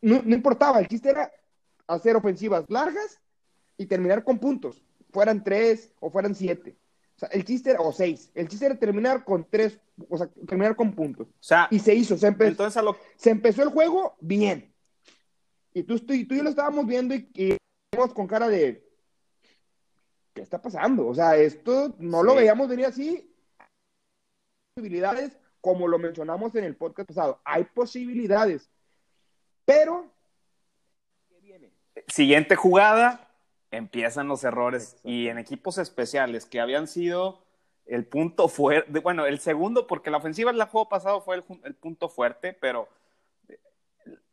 no, 0.00 0.16
importaba, 0.34 0.80
el 0.80 0.88
chiste 0.88 1.10
era 1.10 1.32
hacer 1.86 2.16
ofensivas 2.16 2.64
largas 2.68 3.20
y 3.76 3.86
terminar 3.86 4.22
con 4.22 4.38
puntos, 4.38 4.84
fueran 5.10 5.42
tres 5.42 5.92
o 6.00 6.10
fueran 6.10 6.34
siete. 6.34 6.76
O 7.16 7.18
sea, 7.18 7.28
el 7.30 7.44
chiste 7.44 7.70
era, 7.70 7.80
o 7.80 7.92
seis, 7.92 8.30
el 8.34 8.48
chiste 8.48 8.66
era 8.66 8.74
terminar 8.74 9.24
con 9.24 9.46
tres, 9.48 9.78
o 10.08 10.18
sea, 10.18 10.28
terminar 10.46 10.76
con 10.76 10.92
puntos. 10.92 11.28
O 11.28 11.42
sea, 11.42 11.68
y 11.70 11.78
se 11.78 11.94
hizo, 11.94 12.16
se, 12.16 12.26
empe 12.26 12.46
entonces 12.46 12.76
a 12.76 12.82
lo... 12.82 12.96
se 13.16 13.30
empezó 13.30 13.62
el 13.62 13.68
juego 13.68 14.16
bien. 14.20 14.72
Y 15.74 15.84
tú, 15.84 15.98
tú, 15.98 16.06
tú 16.06 16.12
y 16.12 16.36
yo 16.36 16.42
lo 16.42 16.50
estábamos 16.50 16.86
viendo 16.86 17.14
y, 17.14 17.28
y 17.34 17.56
con 18.14 18.26
cara 18.26 18.48
de, 18.48 18.84
¿qué 20.34 20.40
está 20.42 20.60
pasando? 20.60 21.06
O 21.06 21.14
sea, 21.14 21.36
esto 21.36 21.94
no 21.98 22.20
Sí. 22.20 22.26
lo 22.26 22.34
veíamos 22.34 22.68
venir 22.68 22.86
así. 22.86 23.28
Posibilidades, 24.74 25.36
como 25.60 25.86
lo 25.86 25.98
mencionamos 25.98 26.54
en 26.54 26.64
el 26.64 26.76
podcast 26.76 27.08
pasado, 27.08 27.40
hay 27.44 27.64
posibilidades. 27.64 28.70
Pero, 29.64 30.06
¿qué 31.28 31.40
viene? 31.40 31.70
siguiente 32.08 32.56
jugada, 32.56 33.28
empiezan 33.70 34.28
los 34.28 34.44
errores. 34.44 34.84
Exacto. 34.92 35.08
Y 35.08 35.28
en 35.28 35.38
equipos 35.38 35.78
especiales 35.78 36.46
que 36.46 36.60
habían 36.60 36.88
sido 36.88 37.44
el 37.84 38.06
punto 38.06 38.48
fuerte, 38.48 39.00
bueno, 39.00 39.26
el 39.26 39.40
segundo, 39.40 39.86
porque 39.86 40.10
la 40.10 40.18
ofensiva 40.18 40.52
del 40.52 40.62
juego 40.64 40.88
pasado 40.88 41.20
fue 41.20 41.36
el, 41.36 41.44
el 41.64 41.74
punto 41.74 42.08
fuerte, 42.08 42.54
pero 42.54 42.88
eh, 43.48 43.58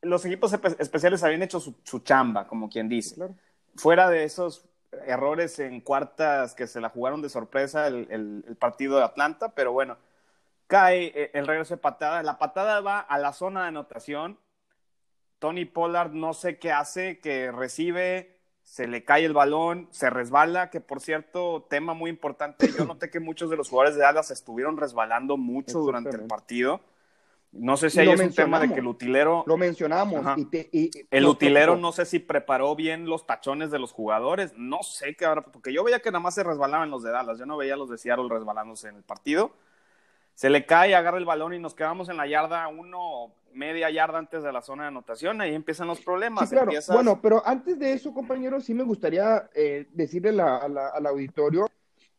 los 0.01 0.23
equipos 0.25 0.53
espe- 0.53 0.77
especiales 0.79 1.21
habían 1.23 1.41
hecho 1.43 1.59
su, 1.59 1.75
su 1.83 1.99
chamba, 1.99 2.47
como 2.47 2.69
quien 2.69 2.87
dice. 2.87 3.15
Claro. 3.15 3.35
Fuera 3.75 4.09
de 4.09 4.23
esos 4.23 4.68
errores 5.05 5.59
en 5.59 5.81
cuartas 5.81 6.55
que 6.55 6.67
se 6.67 6.81
la 6.81 6.89
jugaron 6.89 7.21
de 7.21 7.29
sorpresa 7.29 7.87
el, 7.87 8.07
el- 8.09 8.45
el 8.47 8.55
partido 8.55 8.97
de 8.97 9.03
Atlanta, 9.03 9.53
pero 9.55 9.71
bueno, 9.71 9.97
cae 10.67 11.11
eh, 11.15 11.31
el 11.33 11.47
regreso 11.47 11.75
de 11.75 11.81
patada. 11.81 12.23
La 12.23 12.37
patada 12.37 12.81
va 12.81 12.99
a 12.99 13.17
la 13.17 13.33
zona 13.33 13.63
de 13.63 13.67
anotación. 13.69 14.37
Tony 15.39 15.65
Pollard 15.65 16.11
no 16.11 16.33
sé 16.33 16.59
qué 16.59 16.71
hace, 16.71 17.19
que 17.19 17.51
recibe, 17.51 18.37
se 18.63 18.87
le 18.87 19.03
cae 19.05 19.25
el 19.25 19.33
balón, 19.33 19.87
se 19.91 20.09
resbala, 20.09 20.69
que 20.69 20.81
por 20.81 20.99
cierto, 21.01 21.65
tema 21.69 21.93
muy 21.93 22.09
importante, 22.09 22.67
yo 22.77 22.83
noté 22.85 23.09
que 23.09 23.19
muchos 23.19 23.49
de 23.49 23.55
los 23.57 23.69
jugadores 23.69 23.95
de 23.95 24.01
Dallas 24.01 24.31
estuvieron 24.31 24.77
resbalando 24.77 25.37
mucho 25.37 25.79
durante 25.85 26.09
el 26.09 26.27
partido. 26.27 26.81
No 27.51 27.77
sé 27.77 27.89
si 27.89 27.97
Y 27.97 28.01
ahí 28.01 28.05
lo 28.07 28.13
es 28.13 28.19
un 28.21 28.33
tema 28.33 28.59
de 28.59 28.71
que 28.71 28.79
el 28.79 28.85
utilero, 28.87 29.43
Lo 29.47 29.57
mencionamos. 29.57 30.37
Y 30.37 30.45
te- 30.45 30.69
y- 30.71 30.91
el 31.09 31.25
utilero 31.25 31.73
preocupó. 31.73 31.81
no 31.81 31.91
sé 31.91 32.05
si 32.05 32.19
preparó 32.19 32.75
bien 32.75 33.05
los 33.07 33.25
tachones 33.25 33.71
de 33.71 33.79
los 33.79 33.91
jugadores, 33.91 34.53
no 34.55 34.83
sé 34.83 35.15
qué 35.15 35.25
habrá, 35.25 35.41
porque 35.43 35.73
yo 35.73 35.83
veía 35.83 35.99
que 35.99 36.11
nada 36.11 36.19
más 36.21 36.35
se 36.35 36.43
resbalaban 36.43 36.91
los 36.91 37.01
de 37.01 37.09
Dallas, 37.11 37.39
yo 37.39 37.47
no 37.47 37.57
veía 37.57 37.75
los 37.75 37.89
de 37.89 37.97
Seattle 37.97 38.27
resbalándose 38.29 38.89
en 38.89 38.97
el 38.97 39.03
partido. 39.03 39.51
Se 40.35 40.49
le 40.51 40.65
cae, 40.65 40.93
agarra 40.95 41.17
el 41.17 41.25
balón 41.25 41.53
y 41.55 41.59
nos 41.59 41.73
quedamos 41.73 42.07
en 42.07 42.17
la 42.17 42.27
yarda 42.27 42.67
uno, 42.67 43.33
media 43.51 43.89
yarda 43.89 44.19
antes 44.19 44.43
de 44.43 44.53
la 44.53 44.61
zona 44.61 44.83
de 44.83 44.89
anotación, 44.89 45.41
ahí 45.41 45.53
empiezan 45.55 45.87
los 45.87 45.99
problemas. 46.01 46.47
Sí, 46.49 46.55
claro. 46.55 46.67
empiezas- 46.67 46.95
Bueno, 46.95 47.19
pero 47.21 47.41
antes 47.45 47.79
de 47.79 47.93
eso, 47.93 48.13
compañero, 48.13 48.61
sí 48.61 48.73
me 48.75 48.83
gustaría 48.83 49.49
eh, 49.55 49.87
decirle 49.91 50.31
la- 50.33 50.57
a 50.57 50.67
la- 50.69 50.89
al 50.89 51.05
auditorio 51.07 51.67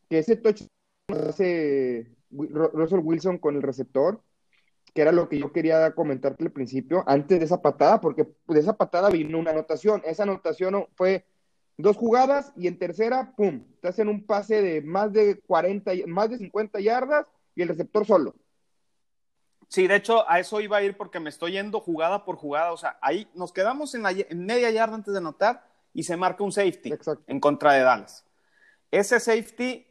que 0.09 0.19
ese 0.19 0.35
touch 0.37 0.63
hace 1.09 2.09
Russell 2.33 3.01
Wilson 3.03 3.39
con 3.39 3.55
el 3.57 3.63
receptor, 3.63 4.21
que 4.95 5.03
era 5.03 5.13
lo 5.13 5.29
que 5.29 5.39
yo 5.39 5.53
quería 5.53 5.93
comentarte 5.95 6.45
al 6.45 6.51
principio, 6.53 7.05
antes 7.07 7.39
de 7.39 7.45
esa 7.45 7.63
patada, 7.63 8.01
porque 8.01 8.27
de 8.49 8.61
esa 8.61 8.77
patada 8.77 9.11
vino 9.11 9.39
una 9.39 9.51
anotación. 9.53 10.03
Esa 10.05 10.25
anotación 10.25 10.87
fue 10.95 11.25
dos 11.77 11.97
jugadas 11.97 12.53
y 12.57 12.67
en 12.67 12.79
tercera, 12.79 13.33
pum, 13.37 13.65
te 13.81 13.89
hacen 13.89 14.09
un 14.09 14.27
pase 14.27 14.63
de 14.63 14.83
más 14.83 15.13
de 15.13 15.41
40, 15.41 15.95
y- 15.95 16.05
más 16.05 16.31
de 16.31 16.39
50 16.39 16.81
yardas 16.81 17.27
y 17.55 17.63
el 17.63 17.69
receptor 17.69 18.07
solo. 18.07 18.35
Sí, 19.69 19.87
de 19.87 19.97
hecho, 19.97 20.29
a 20.29 20.41
eso 20.41 20.61
iba 20.61 20.79
a 20.79 20.83
ir 20.83 20.97
porque 20.97 21.21
me 21.21 21.31
estoy 21.31 21.53
yendo 21.53 21.79
jugada 21.81 22.25
por 22.25 22.35
jugada. 22.37 22.73
O 22.73 22.77
sea, 22.77 22.99
ahí 23.01 23.29
nos 23.35 23.53
quedamos 23.53 23.95
en, 23.95 24.03
la, 24.03 24.11
en 24.11 24.45
media 24.45 24.69
yarda 24.71 24.97
antes 24.97 25.13
de 25.13 25.19
anotar 25.19 25.65
y 25.95 26.03
se 26.03 26.17
marca 26.17 26.43
un 26.43 26.51
safety 26.51 26.93
Exacto. 26.93 27.23
en 27.29 27.39
contra 27.39 27.75
de 27.75 27.81
Dallas. 27.83 28.25
Ese 28.91 29.21
safety, 29.21 29.87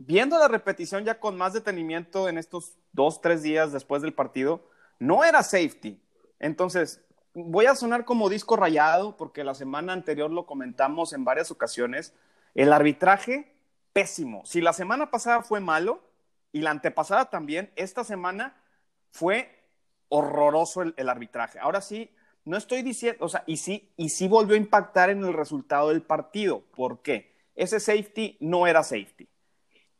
viendo 0.00 0.38
la 0.38 0.48
repetición 0.48 1.04
ya 1.04 1.20
con 1.20 1.36
más 1.36 1.52
detenimiento 1.52 2.28
en 2.28 2.38
estos 2.38 2.72
dos, 2.92 3.20
tres 3.20 3.42
días 3.42 3.70
después 3.70 4.00
del 4.00 4.14
partido, 4.14 4.64
no 4.98 5.24
era 5.24 5.42
safety. 5.42 6.00
Entonces, 6.38 7.02
voy 7.34 7.66
a 7.66 7.74
sonar 7.74 8.06
como 8.06 8.30
disco 8.30 8.56
rayado 8.56 9.16
porque 9.16 9.44
la 9.44 9.54
semana 9.54 9.92
anterior 9.92 10.30
lo 10.30 10.46
comentamos 10.46 11.12
en 11.12 11.24
varias 11.24 11.50
ocasiones. 11.50 12.14
El 12.54 12.72
arbitraje, 12.72 13.52
pésimo. 13.92 14.42
Si 14.46 14.62
la 14.62 14.72
semana 14.72 15.10
pasada 15.10 15.42
fue 15.42 15.60
malo 15.60 16.00
y 16.50 16.62
la 16.62 16.70
antepasada 16.70 17.28
también, 17.28 17.70
esta 17.76 18.02
semana 18.02 18.56
fue 19.10 19.54
horroroso 20.08 20.80
el, 20.82 21.08
arbitraje. 21.08 21.58
Ahora 21.58 21.82
sí, 21.82 22.10
no 22.46 22.56
estoy 22.56 22.80
diciendo, 22.82 23.22
o 23.22 23.28
sea, 23.28 23.44
y 23.46 23.58
sí, 23.58 23.92
y 23.98 24.08
sí 24.08 24.28
volvió 24.28 24.54
a 24.54 24.58
impactar 24.58 25.10
en 25.10 25.22
el 25.24 25.34
resultado 25.34 25.90
del 25.90 26.02
partido. 26.02 26.62
¿Por 26.74 27.02
qué? 27.02 27.36
Ese 27.54 27.80
safety 27.80 28.38
no 28.40 28.66
era 28.66 28.82
safety. 28.82 29.28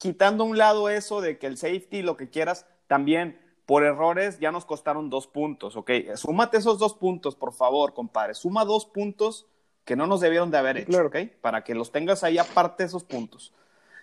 Quitando 0.01 0.45
a 0.45 0.47
un 0.47 0.57
lado 0.57 0.89
eso 0.89 1.21
de 1.21 1.39
que 1.39 1.47
el 1.47 1.59
safety, 1.59 2.01
lo 2.01 2.17
que 2.17 2.31
quieras, 2.31 2.65
también 2.87 3.39
por 3.67 3.85
errores 3.85 4.41
ya 4.41 4.51
nos 4.51 4.65
costaron 4.65 5.11
dos 5.11 5.27
puntos, 5.27 5.77
¿ok? 5.77 5.91
Súmate 6.15 6.57
esos 6.57 6.79
dos 6.79 6.95
puntos, 6.95 7.37
por 7.37 7.53
favor, 7.53 7.93
compadre. 7.93 8.33
Suma 8.33 8.65
dos 8.65 8.87
puntos 8.87 9.47
que 9.85 9.97
no 9.97 10.07
nos 10.07 10.21
debieron 10.21 10.51
de 10.51 10.57
haber 10.57 10.79
hecho, 10.79 10.89
Claro. 10.89 11.09
¿ok? 11.09 11.17
Para 11.43 11.65
que 11.65 11.75
los 11.75 11.93
tengas 11.93 12.25
ahí 12.25 12.39
aparte 12.39 12.83
esos 12.83 13.05
puntos. 13.05 13.53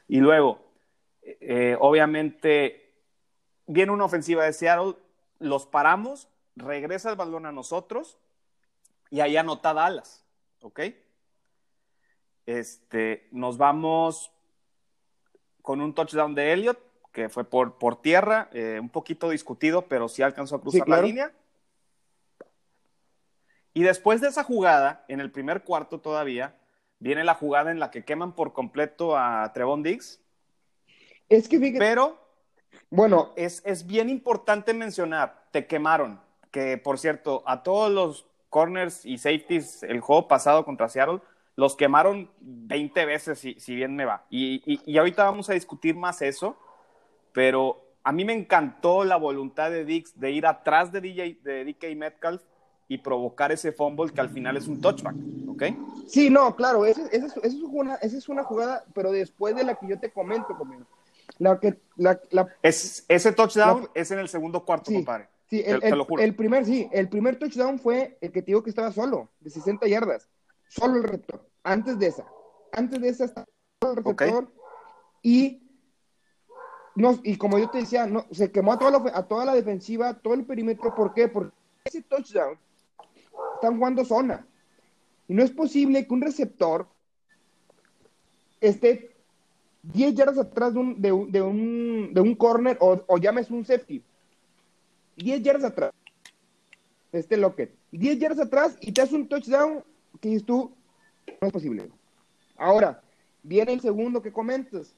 Y 0.08 0.20
luego, 0.20 0.60
eh, 1.24 1.76
obviamente, 1.80 2.94
viene 3.66 3.92
una 3.92 4.06
ofensiva 4.06 4.44
de 4.46 4.54
Seattle, 4.54 4.94
los 5.40 5.66
paramos, 5.66 6.28
regresa 6.56 7.10
el 7.10 7.16
balón 7.16 7.48
a 7.48 7.52
nosotros 7.52 8.20
y 9.10 9.22
ahí 9.22 9.36
anota 9.36 9.74
Dallas, 9.74 10.24
¿ok? 10.62 10.80
Este, 12.46 13.28
nos 13.32 13.58
vamos 13.58 14.32
con 15.68 15.82
un 15.82 15.94
touchdown 15.94 16.34
de 16.34 16.54
Elliott, 16.54 16.80
que 17.12 17.28
fue 17.28 17.44
por, 17.44 17.78
por 17.78 18.02
tierra, 18.02 18.48
eh, 18.54 18.80
un 18.82 18.88
poquito 18.88 19.30
discutido, 19.30 19.82
pero 19.82 20.08
sí 20.08 20.22
alcanzó 20.22 20.56
a 20.56 20.62
cruzar 20.62 20.80
Sí, 20.80 20.86
claro. 20.86 21.02
la 21.02 21.08
línea. 21.10 21.32
Y 23.74 23.84
después 23.84 24.22
de 24.22 24.30
esa 24.30 24.46
jugada, 24.46 25.04
en 25.10 25.20
el 25.20 25.30
primer 25.30 25.66
cuarto 25.66 26.00
todavía, 26.00 26.56
viene 27.00 27.26
la 27.26 27.34
jugada 27.34 27.70
en 27.70 27.82
la 27.82 27.92
que 27.92 28.06
queman 28.06 28.32
por 28.32 28.54
completo 28.54 29.18
a 29.18 29.52
Trevon 29.54 29.84
Diggs, 29.84 30.22
Es 31.28 31.50
que 31.50 31.60
fíjate, 31.60 31.80
pero 31.80 32.18
bueno, 32.90 33.34
es, 33.36 33.62
es 33.66 33.86
bien 33.86 34.08
importante 34.10 34.74
mencionar, 34.74 35.50
te 35.52 35.68
quemaron, 35.68 36.22
que 36.50 36.78
por 36.78 36.98
cierto, 36.98 37.44
a 37.46 37.62
todos 37.64 37.92
los 37.92 38.26
corners 38.50 39.06
y 39.06 39.18
safeties 39.18 39.84
el 39.84 40.00
juego 40.00 40.30
pasado 40.30 40.64
contra 40.64 40.88
Seattle, 40.88 41.20
los 41.58 41.76
quemaron 41.76 42.30
20 42.40 43.06
veces, 43.06 43.40
si, 43.40 43.56
si 43.60 43.76
bien 43.76 43.96
me 43.96 44.06
va. 44.06 44.26
Y, 44.30 44.62
y, 44.66 44.80
y 44.86 44.98
ahorita 44.98 45.24
vamos 45.26 45.50
a 45.50 45.54
discutir 45.54 45.96
más 45.96 46.22
eso, 46.22 46.56
pero 47.34 47.84
a 48.04 48.12
mí 48.12 48.24
me 48.24 48.34
encantó 48.34 49.04
la 49.04 49.18
voluntad 49.18 49.72
de 49.72 49.84
Dix 49.84 50.18
de 50.20 50.32
ir 50.32 50.46
atrás 50.46 50.92
de, 50.92 51.02
DJ, 51.02 51.40
de 51.44 51.66
DK 51.66 51.96
Metcalf 51.98 52.44
y 52.88 53.00
provocar 53.00 53.52
ese 53.52 53.72
fumble 53.72 54.14
que 54.14 54.22
al 54.22 54.30
final 54.30 54.56
es 54.56 54.68
un 54.68 54.80
touchback, 54.80 55.16
¿ok? 55.48 55.64
Sí, 56.08 56.30
no, 56.30 56.56
claro, 56.56 56.86
esa, 56.86 57.06
es, 57.08 57.36
es 57.44 57.56
una, 57.56 57.96
esa 57.96 58.18
es 58.18 58.30
una 58.30 58.44
jugada, 58.44 58.86
pero 58.94 59.12
después 59.12 59.56
de 59.56 59.64
la 59.64 59.76
que 59.76 59.88
yo 59.88 60.00
te 60.00 60.12
comento, 60.12 60.48
compañero. 60.56 60.86
La 61.40 61.60
que, 61.60 61.80
la, 61.98 62.22
la, 62.30 62.48
Es, 62.62 63.04
ese 63.10 63.32
touchdown 63.32 63.90
es 63.96 64.12
en 64.12 64.20
el 64.20 64.30
segundo 64.30 64.64
cuarto, 64.64 64.90
sí, 64.90 64.96
compadre. 64.96 65.28
sí, 65.50 65.64
Te- 65.64 65.72
el, 65.72 65.82
te 65.82 65.90
el- 65.90 65.98
lo 65.98 66.06
juro. 66.06 66.24
el 66.24 66.36
primer, 66.36 66.66
sí, 66.66 66.88
el 66.94 67.10
primer 67.10 67.38
touchdown 67.40 67.80
fue 67.80 68.18
el 68.22 68.32
que 68.32 68.42
te 68.42 68.48
digo 68.48 68.64
que 68.64 68.70
estaba 68.70 68.92
solo, 68.92 69.30
de 69.42 69.50
60 69.50 69.88
yardas, 69.88 70.30
solo 70.70 70.98
el 70.98 71.04
receptor, 71.04 71.48
antes 71.64 72.00
de 72.00 72.08
esa, 72.08 72.26
antes 72.72 73.02
de 73.02 73.10
esa 73.10 73.26
estaba 73.26 73.48
solo 73.82 73.94
el 73.94 74.04
receptor 74.04 74.52
y, 75.22 75.62
no, 76.96 77.20
y 77.24 77.38
como 77.38 77.60
yo 77.60 77.70
te 77.70 77.80
decía, 77.80 78.06
no, 78.06 78.26
se 78.32 78.52
quemó 78.52 78.74
a 78.74 78.80
toda, 78.80 78.92
la, 78.92 79.12
a 79.14 79.28
toda 79.28 79.46
la 79.46 79.54
defensiva, 79.54 80.14
todo 80.20 80.34
el 80.34 80.46
perímetro, 80.46 80.94
¿por 80.96 81.14
qué? 81.14 81.28
Porque 81.28 81.56
ese 81.84 82.02
touchdown 82.04 82.58
están 83.56 83.78
jugando 83.78 84.06
zona. 84.06 84.46
Y 85.28 85.34
no 85.34 85.44
es 85.44 85.52
posible 85.52 86.08
que 86.08 86.14
un 86.14 86.22
receptor 86.22 86.88
esté 88.62 89.12
10 89.84 90.16
yardas 90.16 90.38
atrás 90.38 90.74
de 90.74 90.80
un, 90.80 91.02
de 91.02 91.12
un, 91.12 91.32
de 91.32 91.42
un, 91.42 92.14
de 92.14 92.22
un 92.22 92.36
corner 92.36 92.78
o, 92.80 93.04
o 93.08 93.18
llames 93.18 93.52
un 93.52 93.66
safety. 93.66 94.04
10 95.18 95.42
yardas 95.44 95.66
atrás. 95.66 95.92
Este 97.12 97.38
Lockett. 97.38 97.74
10 97.92 98.20
yardas 98.20 98.40
atrás 98.40 98.78
y 98.82 98.92
te 98.92 99.02
hace 99.02 99.16
un 99.16 99.28
touchdown 99.28 99.84
que 100.20 100.30
dices 100.30 100.46
tú, 100.46 100.72
no 101.42 101.48
es 101.48 101.54
posible. 101.54 101.90
Ahora, 102.58 103.02
viene 103.44 103.74
el 103.74 103.82
segundo 103.82 104.22
que 104.22 104.32
comentas. 104.32 104.94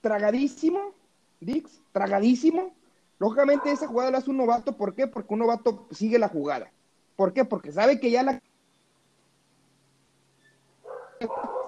Tragadísimo, 0.00 0.92
Dix, 1.40 1.80
tragadísimo. 1.92 2.74
Lógicamente 3.18 3.70
esa 3.70 3.86
jugada 3.86 4.10
la 4.10 4.18
hace 4.18 4.30
un 4.30 4.36
novato, 4.36 4.76
¿por 4.76 4.94
qué? 4.94 5.06
Porque 5.06 5.32
un 5.32 5.40
novato 5.40 5.86
sigue 5.90 6.18
la 6.18 6.28
jugada. 6.28 6.70
¿Por 7.16 7.32
qué? 7.32 7.44
Porque 7.44 7.72
sabe 7.72 8.00
que 8.00 8.10
ya 8.10 8.22
la 8.22 8.40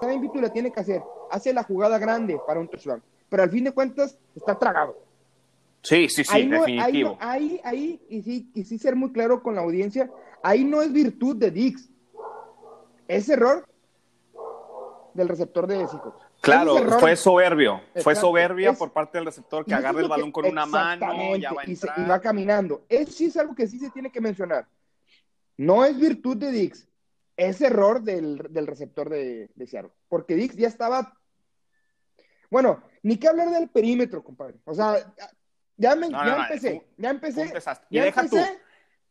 sabe 0.01 0.15
y 0.15 0.41
la 0.41 0.49
tiene 0.49 0.71
que 0.71 0.79
hacer. 0.79 1.03
Hace 1.31 1.53
la 1.53 1.63
jugada 1.63 1.97
grande 1.97 2.39
para 2.45 2.59
un 2.59 2.67
touchdown. 2.67 3.01
Pero 3.29 3.43
al 3.43 3.49
fin 3.49 3.63
de 3.63 3.71
cuentas 3.71 4.17
está 4.35 4.57
tragado. 4.57 5.04
Sí, 5.85 6.09
sí, 6.09 6.23
sí, 6.23 6.29
ahí 6.35 6.47
no- 6.47 6.59
definitivo. 6.59 7.17
Ahí, 7.19 7.59
ahí, 7.63 7.99
ahí, 7.99 8.01
y 8.09 8.21
sí, 8.23 8.51
y 8.53 8.63
sí 8.63 8.77
ser 8.79 8.95
muy 8.95 9.11
claro 9.11 9.41
con 9.43 9.55
la 9.55 9.61
audiencia, 9.61 10.09
ahí 10.43 10.63
no 10.63 10.81
es 10.81 10.91
virtud 10.91 11.35
de 11.35 11.51
Dix. 11.51 11.89
Es 13.07 13.29
error 13.29 13.67
del 15.13 15.27
receptor 15.29 15.67
de 15.67 15.75
Seahawks. 15.87 16.25
Claro, 16.41 16.77
Es 16.77 16.95
fue 16.99 17.15
soberbio. 17.15 17.81
Fue 18.03 18.15
soberbia 18.15 18.71
Es- 18.71 18.77
por 18.77 18.91
parte 18.91 19.17
del 19.17 19.25
receptor 19.25 19.63
que 19.65 19.73
agarra 19.73 19.99
es 19.99 20.03
el 20.03 20.05
que- 20.05 20.09
balón 20.09 20.31
con 20.31 20.45
una 20.45 20.65
mano, 20.65 21.35
ya 21.37 21.53
va 21.53 21.61
a 21.61 21.69
y, 21.69 21.75
se- 21.75 21.87
entrar. 21.87 22.05
y 22.05 22.09
va 22.09 22.19
caminando. 22.19 22.83
Eso 22.89 23.11
sí 23.11 23.25
es 23.25 23.37
algo 23.37 23.55
que 23.55 23.67
sí 23.67 23.79
se 23.79 23.89
tiene 23.91 24.11
que 24.11 24.21
mencionar. 24.21 24.67
No 25.57 25.85
es 25.85 25.97
virtud 25.97 26.35
de 26.37 26.51
Dix, 26.51 26.87
es 27.37 27.61
error 27.61 28.01
del, 28.01 28.37
del 28.49 28.67
receptor 28.67 29.09
de, 29.09 29.49
de 29.55 29.67
Seattle. 29.67 29.91
Porque 30.09 30.35
Dix 30.35 30.55
ya 30.55 30.67
estaba. 30.67 31.13
Bueno, 32.51 32.81
ni 33.03 33.17
que 33.17 33.27
hablar 33.27 33.49
del 33.51 33.69
perímetro, 33.69 34.23
compadre. 34.23 34.55
O 34.65 34.73
sea, 34.73 34.95
ya, 35.77 35.95
me- 35.95 36.09
No, 36.09 36.25
ya 36.25 36.35
no, 36.37 36.43
empecé, 36.43 36.85
ya 36.97 37.09
empecé. 37.09 37.53
Y 37.89 37.95
Ya 37.97 38.03
deja 38.05 38.21
tú. 38.27 38.37
empecé, 38.37 38.59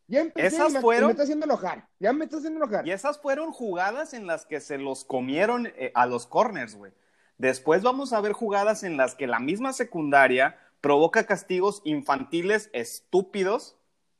ya 0.06 0.20
empecé 0.20 0.46
Esas 0.48 0.70
y 0.70 0.72
me, 0.74 0.78
y 0.78 0.82
fueron- 0.82 1.06
me 1.06 1.12
está 1.12 1.22
haciendo 1.24 1.46
enojar. 1.46 1.88
Ya 1.98 2.12
me 2.12 2.24
está 2.24 2.36
haciendo 2.38 2.64
enojar. 2.64 2.86
Y 2.86 2.92
esas 2.92 3.18
fueron 3.18 3.52
jugadas 3.52 4.14
en 4.14 4.26
las 4.26 4.46
que 4.46 4.60
se 4.60 4.78
los 4.78 5.04
comieron 5.04 5.66
eh, 5.76 5.92
a 5.94 6.06
los 6.06 6.26
corners, 6.26 6.74
güey. 6.76 6.92
Después 7.38 7.82
vamos 7.82 8.12
a 8.12 8.20
ver 8.20 8.32
jugadas 8.32 8.84
en 8.84 8.96
las 8.96 9.14
que 9.14 9.26
la 9.26 9.40
misma 9.40 9.72
secundaria 9.72 10.56
provoca 10.80 11.24
castigos 11.26 11.80
infantiles 11.84 12.70
estúpidos. 12.72 13.76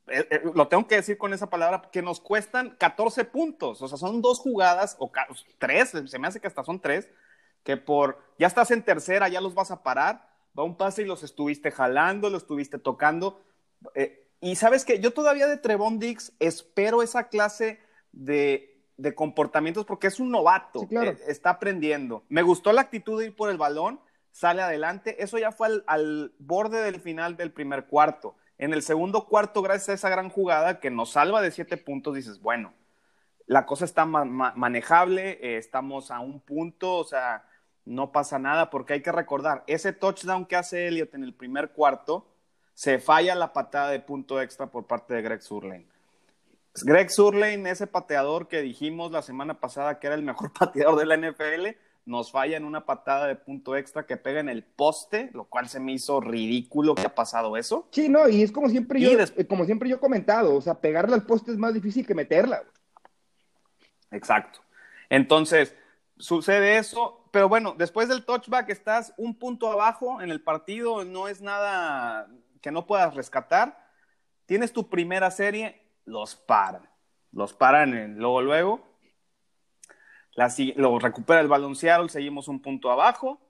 Eh, 0.09 0.27
eh, 0.31 0.43
lo 0.55 0.69
tengo 0.69 0.87
que 0.87 0.97
decir 0.97 1.17
con 1.17 1.33
esa 1.33 1.49
palabra, 1.49 1.83
que 1.93 2.03
nos 2.03 2.21
cuestan 2.21 2.77
14 2.79 3.25
puntos. 3.25 3.81
O 3.83 3.89
sea, 3.89 3.97
son 3.99 4.21
dos 4.21 4.39
jugadas, 4.39 4.97
o 4.99 5.11
tres, 5.59 5.93
se 6.07 6.19
me 6.19 6.27
hace 6.29 6.41
que 6.41 6.47
hasta 6.47 6.65
son 6.65 6.81
tres, 6.81 7.09
que 7.63 7.77
por, 7.77 8.19
ya 8.39 8.47
estás 8.47 8.71
en 8.71 8.83
tercera, 8.83 9.29
ya 9.29 9.41
los 9.41 9.55
vas 9.55 9.71
a 9.71 9.83
parar, 9.83 10.29
va 10.59 10.63
un 10.65 10.77
pase 10.77 11.03
y 11.03 11.07
los 11.07 11.23
estuviste 11.23 11.71
jalando, 11.71 12.31
los 12.31 12.43
estuviste 12.43 12.79
tocando. 12.79 13.41
Eh, 13.95 14.29
y 14.41 14.57
sabes 14.57 14.85
que 14.85 15.01
yo 15.01 15.13
todavía 15.13 15.47
de 15.47 15.57
Trevon 15.57 15.99
Dix 15.99 16.33
espero 16.39 17.03
esa 17.03 17.29
clase 17.29 17.81
de, 18.13 18.83
de 18.97 19.15
comportamientos 19.15 19.85
porque 19.85 20.07
es 20.07 20.21
un 20.21 20.31
novato, 20.31 20.81
Sí, 20.81 20.87
claro. 20.89 21.11
eh, 21.13 21.19
está 21.29 21.51
aprendiendo. 21.51 22.25
Me 22.29 22.43
gustó 22.43 22.73
la 22.73 22.83
actitud 22.83 23.19
de 23.21 23.27
ir 23.27 23.37
por 23.37 23.51
el 23.51 23.57
balón, 23.59 24.01
sale 24.31 24.63
adelante. 24.63 25.23
Eso 25.23 25.39
ya 25.39 25.51
fue 25.53 25.69
al, 25.69 25.85
al 25.87 26.33
borde 26.39 26.83
del 26.83 27.01
final 27.01 27.37
del 27.37 27.53
primer 27.53 27.87
cuarto. 27.87 28.37
En 28.59 28.73
el 28.73 28.83
segundo 28.83 29.27
cuarto, 29.27 29.63
gracias 29.63 29.89
a 29.89 29.95
esa 29.95 30.09
gran 30.11 30.29
jugada 30.31 30.79
que 30.79 30.91
nos 30.91 31.11
salva 31.11 31.43
de 31.43 31.51
siete 31.51 31.77
puntos, 31.77 32.15
dices, 32.15 32.41
bueno, 32.41 32.73
la 33.47 33.67
cosa 33.67 33.85
está 33.85 34.07
ma- 34.07 34.25
ma- 34.25 34.53
manejable, 34.57 35.39
eh, 35.43 35.57
estamos 35.59 36.11
a 36.11 36.21
un 36.21 36.41
punto, 36.41 36.97
o 36.99 37.05
sea, 37.05 37.45
no 37.85 38.13
pasa 38.13 38.39
nada, 38.39 38.71
porque 38.71 38.95
hay 38.95 39.03
que 39.03 39.13
recordar, 39.13 39.65
ese 39.67 39.93
touchdown 39.93 40.47
que 40.47 40.57
hace 40.57 40.89
Elliot 40.89 41.15
en 41.15 41.25
el 41.25 41.35
primer 41.35 41.71
cuarto, 41.71 42.27
se 42.75 42.99
falla 42.99 43.35
la 43.35 43.53
patada 43.53 43.91
de 43.91 44.01
punto 44.01 44.41
extra 44.41 44.67
por 44.67 44.87
parte 44.87 45.15
de 45.15 45.23
Greg 45.23 45.43
Surlane. 45.43 45.87
Greg 46.83 47.11
Surlane, 47.11 47.71
ese 47.71 47.87
pateador 47.87 48.49
que 48.49 48.61
dijimos 48.61 49.13
la 49.13 49.23
semana 49.23 49.61
pasada 49.61 50.01
que 50.01 50.09
era 50.09 50.17
el 50.17 50.23
mejor 50.23 50.53
pateador 50.59 50.99
de 50.99 51.07
la 51.07 51.17
NFL, 51.17 51.79
nos 52.07 52.31
falla 52.31 52.57
en 52.57 52.65
una 52.65 52.85
patada 52.85 53.27
de 53.27 53.37
punto 53.37 53.77
extra 53.77 54.05
que 54.05 54.17
pega 54.17 54.41
en 54.41 54.49
el 54.49 54.63
poste, 54.63 55.31
lo 55.33 55.45
cual 55.45 55.69
se 55.69 55.81
me 55.81 55.93
hizo 55.93 56.21
ridículo 56.21 56.95
que 56.95 57.07
ha 57.07 57.15
pasado 57.15 57.57
eso. 57.57 57.89
Sí, 57.93 58.09
no, 58.09 58.29
y 58.29 58.43
es 58.43 58.53
como 58.53 58.69
siempre 58.69 59.01
Y 59.01 59.05
yo, 59.05 59.19
eh, 59.19 59.47
como 59.47 59.65
siempre 59.65 59.89
yo 59.89 59.97
he 59.97 60.01
comentado, 60.01 60.55
o 60.55 60.61
sea, 60.61 60.75
pegarle 60.75 61.15
al 61.15 61.25
poste 61.25 61.53
es 61.53 61.57
más 61.57 61.73
difícil 61.73 62.07
que 62.07 62.15
meterla. 62.15 62.63
Exacto. 64.11 64.61
Entonces, 65.09 65.75
sucede 66.19 66.77
eso, 66.77 67.24
pero 67.35 67.49
bueno, 67.49 67.75
después 67.77 68.09
del 68.09 68.25
touchback 68.25 68.71
estás 68.71 69.13
un 69.17 69.35
punto 69.37 69.69
abajo 69.69 70.23
en 70.23 70.31
el 70.31 70.41
partido, 70.41 71.05
no 71.05 71.27
es 71.27 71.41
nada 71.43 72.29
que 72.63 72.71
no 72.71 72.87
puedas 72.87 73.13
rescatar. 73.17 73.91
Tienes 74.47 74.73
tu 74.73 74.89
primera 74.89 75.33
serie, 75.33 75.83
los 76.05 76.37
paran. 76.37 76.89
Los 77.33 77.53
paran 77.53 77.93
en- 77.93 78.19
luego, 78.19 78.41
luego. 78.41 78.89
Luego 80.77 81.01
recupera 81.01 81.41
el 81.41 81.49
balón 81.49 81.75
Seattle, 81.75 82.09
seguimos 82.09 82.47
un 82.47 82.63
punto 82.63 82.89
abajo. 82.89 83.41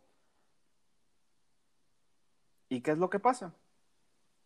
¿Y 2.70 2.80
qué 2.80 2.92
es 2.92 2.96
lo 2.96 3.10
que 3.10 3.18
pasa? 3.18 3.52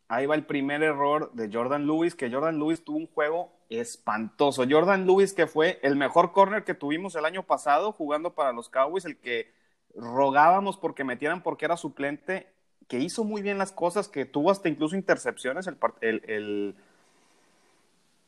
Ahí 0.08 0.26
va 0.26 0.34
el 0.34 0.46
primer 0.46 0.82
error 0.82 1.30
de 1.34 1.48
Jordan 1.48 1.86
Lewis, 1.86 2.16
que 2.16 2.28
Jordan 2.28 2.58
Lewis 2.58 2.82
tuvo 2.82 2.96
un 2.96 3.06
juego 3.06 3.52
espantoso. 3.68 4.64
Jordan 4.68 5.06
Lewis, 5.06 5.32
que 5.34 5.46
fue 5.46 5.78
el 5.82 5.96
mejor 5.96 6.32
corner 6.32 6.64
que 6.64 6.74
tuvimos 6.74 7.14
el 7.16 7.24
año 7.24 7.42
pasado 7.44 7.92
jugando 7.92 8.34
para 8.34 8.52
los 8.52 8.68
Cowboys, 8.68 9.04
el 9.04 9.18
que 9.18 9.52
rogábamos 9.94 10.76
porque 10.76 11.04
metieran 11.04 11.42
porque 11.42 11.64
era 11.66 11.76
suplente, 11.76 12.48
que 12.88 12.98
hizo 12.98 13.24
muy 13.24 13.42
bien 13.42 13.58
las 13.58 13.72
cosas, 13.72 14.08
que 14.08 14.24
tuvo 14.24 14.50
hasta 14.50 14.68
incluso 14.68 14.96
intercepciones 14.96 15.66
el, 15.66 15.76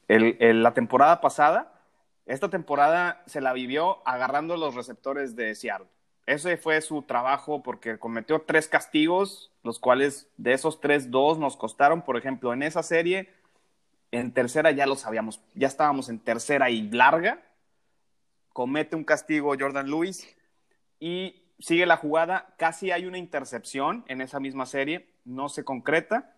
el- 0.09 0.37
el- 0.41 0.63
la 0.63 0.75
temporada 0.75 1.21
pasada. 1.21 1.73
Esta 2.27 2.49
temporada 2.49 3.23
se 3.27 3.41
la 3.41 3.53
vivió 3.53 4.07
agarrando 4.07 4.57
los 4.57 4.75
receptores 4.75 5.35
de 5.37 5.55
Seattle. 5.55 5.89
Ese 6.27 6.57
fue 6.57 6.81
su 6.81 7.03
trabajo 7.03 7.63
porque 7.63 7.99
cometió 7.99 8.43
tres 8.43 8.69
castigos, 8.69 9.51
los 9.65 9.79
cuales 9.79 10.29
de 10.37 10.53
esos 10.53 10.81
tres, 10.81 11.11
dos 11.11 11.39
nos 11.39 11.57
costaron. 11.57 12.03
Por 12.03 12.17
ejemplo, 12.17 12.53
en 12.53 12.63
esa 12.63 12.83
serie, 12.83 13.31
en 14.13 14.33
tercera 14.33 14.71
ya 14.71 14.87
lo 14.87 14.97
sabíamos, 14.97 15.41
ya 15.55 15.69
estábamos 15.69 16.09
en 16.09 16.19
tercera 16.19 16.71
y 16.71 16.91
larga. 16.91 17.43
Comete 18.53 18.97
un 18.97 19.05
castigo 19.05 19.55
Jordan 19.59 19.89
Lewis 19.89 20.37
y 20.99 21.43
sigue 21.59 21.87
la 21.87 21.97
jugada. 21.97 22.55
Casi 22.59 22.91
hay 22.91 23.07
una 23.07 23.19
intercepción 23.19 24.05
en 24.09 24.21
esa 24.21 24.41
misma 24.41 24.67
serie, 24.67 25.09
no 25.25 25.49
se 25.49 25.65
concreta. 25.65 26.37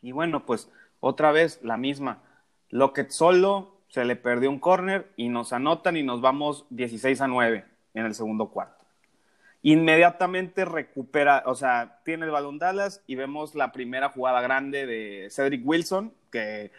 Y 0.00 0.12
bueno, 0.12 0.44
pues 0.44 0.70
otra 1.00 1.30
vez 1.32 1.60
la 1.62 1.76
misma. 1.76 2.22
Lockett 2.70 3.10
solo, 3.10 3.82
se 3.88 4.04
le 4.04 4.16
perdió 4.16 4.50
un 4.50 4.58
corner 4.58 5.12
y 5.16 5.28
nos 5.28 5.52
anotan 5.52 5.96
y 5.96 6.02
nos 6.02 6.20
vamos 6.20 6.66
16 6.70 7.20
a 7.20 7.28
9 7.28 7.64
en 7.94 8.06
el 8.06 8.14
segundo 8.14 8.48
cuarto. 8.48 8.81
Inmediatamente 9.62 10.64
recupera, 10.64 11.44
o 11.46 11.54
sea, 11.54 12.00
tiene 12.04 12.24
el 12.26 12.32
balón 12.32 12.58
Dallas 12.58 13.02
y 13.06 13.14
vemos 13.14 13.54
la 13.54 13.70
primera 13.70 14.08
jugada 14.08 14.40
grande 14.40 14.86
de 14.86 15.28
Cedric 15.30 15.62
Wilson, 15.64 16.12
que 16.30 16.72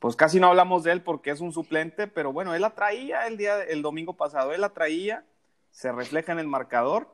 pues 0.00 0.16
casi 0.16 0.40
no 0.40 0.48
hablamos 0.48 0.82
de 0.82 0.92
él 0.92 1.02
porque 1.02 1.30
es 1.30 1.40
un 1.40 1.52
suplente, 1.52 2.08
pero 2.08 2.32
bueno, 2.32 2.54
él 2.54 2.62
la 2.62 2.74
traía 2.74 3.26
el 3.26 3.36
día, 3.36 3.62
el 3.62 3.82
domingo 3.82 4.14
pasado, 4.16 4.52
él 4.52 4.60
la 4.60 4.70
traía, 4.70 5.24
se 5.70 5.92
refleja 5.92 6.32
en 6.32 6.40
el 6.40 6.48
marcador 6.48 7.08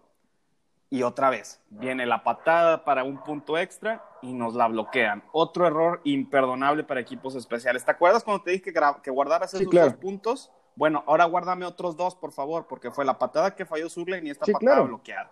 y 0.88 1.02
otra 1.04 1.30
vez 1.30 1.60
viene 1.68 2.04
la 2.04 2.24
patada 2.24 2.84
para 2.84 3.04
un 3.04 3.22
punto 3.22 3.56
extra 3.58 4.02
y 4.22 4.32
nos 4.32 4.54
la 4.54 4.66
bloquean. 4.66 5.22
Otro 5.32 5.66
error 5.66 6.00
imperdonable 6.04 6.82
para 6.82 7.00
equipos 7.00 7.34
especiales. 7.36 7.84
¿Te 7.84 7.92
acuerdas 7.92 8.24
cuando 8.24 8.42
te 8.42 8.50
dije 8.50 8.72
que, 8.72 8.80
que 9.02 9.10
guardaras 9.10 9.52
Sí, 9.52 9.58
esos 9.58 9.70
claro. 9.70 9.90
dos 9.90 9.96
puntos? 10.00 10.50
Bueno, 10.80 11.04
ahora 11.06 11.26
guárdame 11.26 11.66
otros 11.66 11.94
dos, 11.94 12.14
por 12.16 12.32
favor, 12.32 12.66
porque 12.66 12.90
fue 12.90 13.04
la 13.04 13.18
patada 13.18 13.54
que 13.54 13.66
falló 13.66 13.90
Surlane 13.90 14.26
y 14.26 14.30
esta 14.30 14.46
Sí, 14.46 14.52
patada 14.52 14.76
claro. 14.76 14.86
bloqueada. 14.88 15.30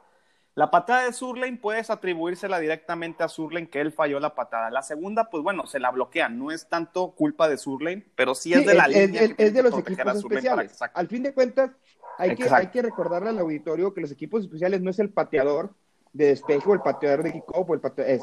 La 0.54 0.70
patada 0.70 1.04
de 1.04 1.12
Surlane 1.14 1.56
puedes 1.56 1.88
atribuírsela 1.88 2.58
directamente 2.58 3.24
a 3.24 3.28
Surlane 3.28 3.70
que 3.70 3.80
él 3.80 3.90
falló 3.90 4.20
la 4.20 4.34
patada. 4.34 4.70
La 4.70 4.82
segunda, 4.82 5.30
pues 5.30 5.42
bueno, 5.42 5.66
se 5.66 5.80
la 5.80 5.90
bloquean. 5.90 6.38
No 6.38 6.50
es 6.50 6.68
tanto 6.68 7.12
culpa 7.12 7.48
de 7.48 7.56
Surlane, 7.56 8.04
pero 8.14 8.34
sí, 8.34 8.52
es 8.52 8.66
de 8.66 8.74
la 8.74 8.84
es, 8.84 8.88
línea. 9.08 9.22
es- 9.22 9.28
que 9.30 9.34
tiene 9.36 9.48
es 9.48 9.54
de 9.54 9.62
los 9.62 9.78
equipos 9.78 10.04
para 10.04 10.18
especiales. 10.18 10.78
Al 10.92 11.08
fin 11.08 11.22
de 11.22 11.32
cuentas, 11.32 11.70
hay 12.18 12.34
que, 12.36 12.42
Exacto. 12.42 12.56
hay 12.56 12.66
que 12.66 12.82
recordarle 12.82 13.30
al 13.30 13.38
auditorio 13.38 13.94
que 13.94 14.02
los 14.02 14.10
equipos 14.12 14.42
especiales 14.42 14.82
no 14.82 14.90
es 14.90 14.98
el 14.98 15.08
pateador 15.08 15.72
de 16.12 16.26
despeje 16.26 16.68
o 16.68 16.74
el 16.74 16.80
pateador 16.82 17.22
de 17.22 17.32
kickoff 17.32 17.70
o 17.70 17.72
el 17.72 17.80
pateador, 17.80 18.12
es 18.12 18.22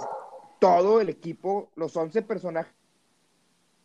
todo 0.59 1.01
el 1.01 1.09
equipo, 1.09 1.71
los 1.75 1.97
11 1.97 2.21
personajes 2.21 2.71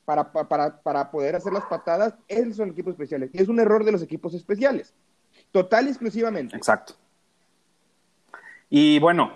para, 0.05 0.33
pa- 0.33 0.49
para, 0.49 0.83
para 0.83 1.11
poder 1.11 1.37
hacer 1.37 1.53
las 1.53 1.65
patadas, 1.65 2.15
esos 2.29 2.57
son 2.57 2.71
equipos 2.71 2.93
especiales. 2.93 3.31
Es 3.33 3.49
un 3.49 3.61
error 3.61 3.85
de 3.85 3.93
los 3.93 4.03
equipos 4.03 4.35
especiales. 4.35 4.93
Total 5.53 5.87
y 5.87 5.91
exclusivamente. 5.91 6.57
Exacto. 6.57 6.95
Y 8.69 8.99
bueno, 9.01 9.33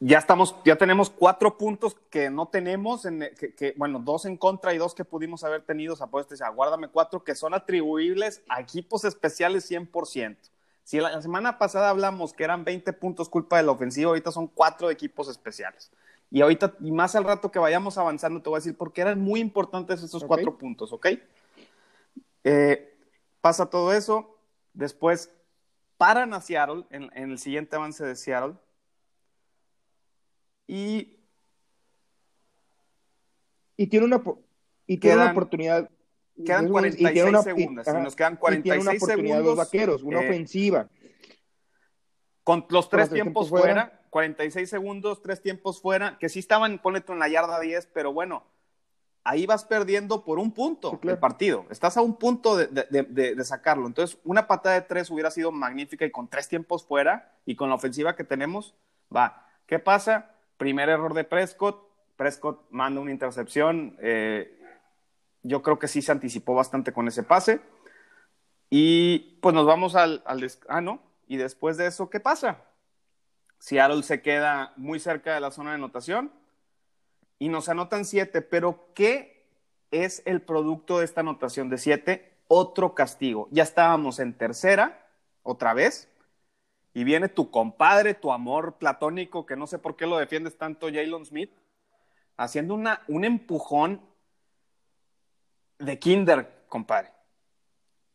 ya 0.00 0.18
estamos, 0.18 0.56
ya 0.64 0.76
tenemos 0.76 1.10
cuatro 1.10 1.58
puntos 1.58 1.96
que 2.10 2.30
no 2.30 2.46
tenemos, 2.48 3.04
en, 3.04 3.20
que, 3.38 3.54
que, 3.54 3.74
bueno, 3.76 3.98
dos 3.98 4.24
en 4.24 4.36
contra 4.36 4.72
y 4.72 4.78
dos 4.78 4.94
que 4.94 5.04
pudimos 5.04 5.44
haber 5.44 5.62
tenido, 5.62 5.94
apuestas, 6.00 6.40
aguárdame 6.40 6.88
cuatro 6.88 7.24
que 7.24 7.34
son 7.34 7.52
atribuibles 7.52 8.42
a 8.48 8.60
equipos 8.60 9.04
especiales 9.04 9.70
100%. 9.70 10.36
Si 10.84 10.98
la, 10.98 11.10
la 11.12 11.22
semana 11.22 11.58
pasada 11.58 11.90
hablamos 11.90 12.32
que 12.32 12.44
eran 12.44 12.64
20 12.64 12.92
puntos 12.94 13.28
culpa 13.28 13.58
de 13.58 13.64
la 13.64 13.72
ofensiva, 13.72 14.08
ahorita 14.08 14.32
son 14.32 14.46
cuatro 14.48 14.90
equipos 14.90 15.28
especiales. 15.28 15.90
Y 16.34 16.40
ahorita, 16.40 16.74
y 16.80 16.90
más 16.92 17.14
al 17.14 17.24
rato 17.24 17.50
que 17.52 17.58
vayamos 17.58 17.98
avanzando, 17.98 18.40
te 18.40 18.48
voy 18.48 18.56
a 18.56 18.60
decir 18.60 18.74
por 18.76 18.92
qué 18.92 19.02
eran 19.02 19.20
muy 19.20 19.38
importantes 19.40 20.02
esos 20.02 20.24
cuatro 20.24 20.56
puntos, 20.56 20.90
¿ok? 20.92 21.08
Eh, 22.44 22.96
pasa 23.42 23.68
todo 23.68 23.92
eso, 23.92 24.38
después 24.72 25.30
paran 25.98 26.32
a 26.32 26.40
Seattle 26.40 26.84
en, 26.90 27.10
en 27.14 27.32
el 27.32 27.38
siguiente 27.38 27.76
avance 27.76 28.02
de 28.04 28.16
Seattle 28.16 28.54
y 30.66 31.18
Y 33.76 33.86
tiene 33.88 34.06
una, 34.06 34.22
y 34.86 34.96
tiene 34.98 35.16
Quedan- 35.16 35.22
una 35.22 35.32
oportunidad. 35.32 35.90
quedan 36.46 36.66
y 36.66 36.70
46 36.70 37.12
tiene 37.12 37.28
una- 37.28 37.42
segundos, 37.42 37.86
y 37.86 37.90
ajá, 37.90 38.00
nos 38.00 38.16
quedan 38.16 38.32
y 38.34 38.36
tiene 38.62 38.78
una 38.78 38.84
46 38.92 39.02
oportunidad 39.02 39.36
de 39.38 39.42
los 39.42 39.48
segundos, 39.50 39.66
vaqueros, 39.66 40.02
una 40.02 40.22
eh, 40.22 40.28
ofensiva. 40.28 40.88
con 42.44 42.66
los 42.70 42.88
tres 42.88 43.02
los 43.02 43.08
tres 43.10 43.22
tiempos 43.22 43.46
tiempos 43.46 43.48
fuera. 43.50 43.86
fuera, 43.86 44.01
46 44.12 44.68
segundos, 44.68 45.22
tres 45.22 45.40
tiempos 45.40 45.80
fuera, 45.80 46.18
que 46.18 46.28
sí 46.28 46.38
estaban, 46.38 46.78
ponle 46.80 47.00
tú 47.00 47.14
en 47.14 47.18
la 47.18 47.28
yarda 47.28 47.58
10, 47.58 47.88
pero 47.94 48.12
bueno, 48.12 48.44
ahí 49.24 49.46
vas 49.46 49.64
perdiendo 49.64 50.22
por 50.22 50.38
un 50.38 50.52
punto 50.52 51.00
el 51.02 51.18
partido. 51.18 51.64
Estás 51.70 51.96
a 51.96 52.02
un 52.02 52.16
punto 52.18 52.58
de, 52.58 53.42
sacarlo. 53.42 53.86
Entonces, 53.86 54.18
una 54.24 54.46
patada 54.46 54.74
de 54.74 54.82
tres 54.82 55.10
hubiera 55.10 55.30
sido 55.30 55.50
magnífica 55.50 56.04
y 56.04 56.10
con 56.10 56.28
tres 56.28 56.46
tiempos 56.46 56.84
fuera 56.84 57.32
y 57.46 57.56
con 57.56 57.70
la 57.70 57.74
ofensiva 57.74 58.14
que 58.14 58.22
tenemos, 58.22 58.74
va. 59.14 59.48
¿Qué 59.66 59.78
pasa? 59.78 60.34
Primer 60.58 60.90
error 60.90 61.14
de 61.14 61.24
Prescott. 61.24 61.82
Prescott 62.16 62.66
manda 62.68 63.00
una 63.00 63.12
intercepción. 63.12 63.96
Eh, 64.02 64.60
yo 65.42 65.62
creo 65.62 65.78
que 65.78 65.88
sí 65.88 66.02
se 66.02 66.12
anticipó 66.12 66.54
bastante 66.54 66.92
con 66.92 67.08
ese 67.08 67.22
pase. 67.22 67.62
Y 68.68 69.38
pues 69.40 69.54
nos 69.54 69.64
vamos 69.64 69.96
al, 69.96 70.22
al 70.26 70.46
ah, 70.68 70.82
no. 70.82 71.00
Y 71.26 71.38
después 71.38 71.78
de 71.78 71.86
eso, 71.86 72.10
¿qué 72.10 72.20
pasa? 72.20 72.58
Seattle 73.62 74.02
se 74.02 74.22
queda 74.22 74.72
muy 74.74 74.98
cerca 74.98 75.34
de 75.34 75.40
la 75.40 75.52
zona 75.52 75.70
de 75.70 75.76
anotación 75.76 76.32
y 77.38 77.48
nos 77.48 77.68
anotan 77.68 78.04
siete, 78.04 78.42
pero 78.42 78.88
¿qué 78.92 79.46
es 79.92 80.20
el 80.26 80.42
producto 80.42 80.98
de 80.98 81.04
esta 81.04 81.20
anotación 81.20 81.70
de 81.70 81.78
siete? 81.78 82.32
Otro 82.48 82.96
castigo. 82.96 83.46
Ya 83.52 83.62
estábamos 83.62 84.18
en 84.18 84.36
tercera, 84.36 85.06
otra 85.44 85.74
vez, 85.74 86.10
y 86.92 87.04
viene 87.04 87.28
tu 87.28 87.52
compadre, 87.52 88.14
tu 88.14 88.32
amor 88.32 88.78
platónico, 88.78 89.46
que 89.46 89.54
no 89.54 89.68
sé 89.68 89.78
por 89.78 89.94
qué 89.94 90.08
lo 90.08 90.18
defiendes 90.18 90.58
tanto, 90.58 90.88
Jalen 90.88 91.24
Smith, 91.24 91.52
haciendo 92.36 92.74
una, 92.74 93.02
un 93.06 93.24
empujón 93.24 94.04
de 95.78 96.00
Kinder, 96.00 96.64
compadre. 96.66 97.12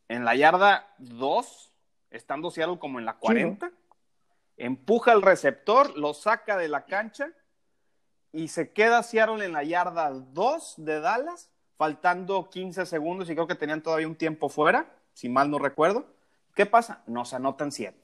En 0.10 0.26
la 0.26 0.36
yarda 0.36 0.94
2, 0.98 1.72
estando 2.12 2.52
Seattle 2.52 2.80
como 2.80 3.00
en 3.00 3.06
la 3.06 3.14
40, 3.14 3.72
empuja 4.58 5.12
al 5.12 5.22
receptor, 5.22 5.96
lo 5.98 6.14
saca 6.14 6.58
de 6.58 6.68
la 6.68 6.86
cancha 6.86 7.30
y 8.34 8.50
se 8.50 8.72
queda 8.72 9.04
Seattle 9.04 9.46
en 9.46 9.54
la 9.54 9.64
yarda 9.64 10.10
2 10.12 10.76
de 10.78 11.00
Dallas, 11.00 11.50
faltando 11.78 12.50
15 12.50 12.86
segundos 12.86 13.30
y 13.30 13.34
creo 13.34 13.48
que 13.48 13.56
tenían 13.56 13.82
todavía 13.82 14.08
un 14.08 14.16
tiempo 14.16 14.50
fuera, 14.50 14.92
si 15.14 15.30
mal 15.30 15.50
no 15.50 15.60
recuerdo. 15.60 16.06
¿Qué 16.56 16.66
pasa? 16.66 17.04
Nos 17.06 17.34
anotan 17.34 17.72
7. 17.72 17.96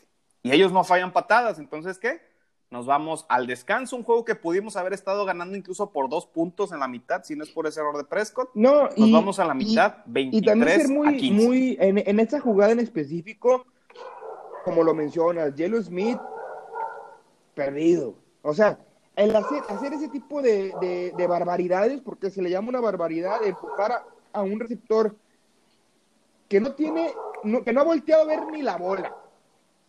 Y 0.44 0.52
ellos 0.52 0.72
no 0.72 0.84
fallan 0.84 1.12
patadas, 1.12 1.58
entonces 1.58 1.98
¿qué? 1.98 2.22
Nos 2.70 2.88
vamos 2.88 3.26
al 3.30 3.46
descanso, 3.46 3.96
un 3.96 4.04
juego 4.04 4.26
que 4.26 4.34
pudimos 4.34 4.76
haber 4.78 4.94
estado 4.94 5.26
ganando 5.26 5.56
incluso 5.56 5.92
por 5.92 6.10
dos 6.10 6.26
puntos 6.26 6.72
en 6.72 6.80
la 6.80 6.88
mitad, 6.88 7.24
si 7.24 7.36
no 7.36 7.44
es 7.44 7.52
por 7.52 7.68
ese 7.68 7.80
error 7.80 7.96
de 7.98 8.04
Prescott. 8.04 8.50
No, 8.56 8.90
nos 8.98 9.12
vamos 9.12 9.38
a 9.38 9.46
la 9.46 9.54
mitad, 9.54 9.98
23 10.08 10.42
y 10.42 10.46
también 10.46 10.82
ser 10.82 10.90
muy, 10.90 11.08
a 11.08 11.18
15. 11.18 11.46
Muy, 11.46 11.78
en, 11.80 11.98
en 12.00 12.20
esta 12.20 12.40
jugada 12.40 12.72
en 12.72 12.80
específico, 12.80 13.66
como 14.66 14.84
lo 14.84 14.96
mencionas, 14.96 15.54
Jello 15.56 15.82
Smith 15.84 16.18
perdido. 17.54 18.16
O 18.42 18.54
sea, 18.54 18.78
el 19.16 19.36
hacer, 19.36 19.94
ese 19.94 20.10
tipo 20.10 20.42
de, 20.42 21.14
barbaridades, 21.28 22.02
porque 22.02 22.30
se 22.30 22.42
le 22.42 22.50
llama 22.50 22.70
una 22.70 22.82
barbaridad, 22.82 23.42
de 23.42 23.50
empujar 23.50 24.04
a, 24.32 24.42
un 24.42 24.60
receptor 24.60 25.16
que 26.50 26.60
no 26.60 26.74
tiene, 26.74 27.14
que 27.64 27.74
no 27.74 27.82
ha 27.82 27.84
volteado 27.84 28.24
a 28.24 28.28
ver 28.28 28.46
ni 28.48 28.62
la 28.62 28.78
bola. 28.78 29.16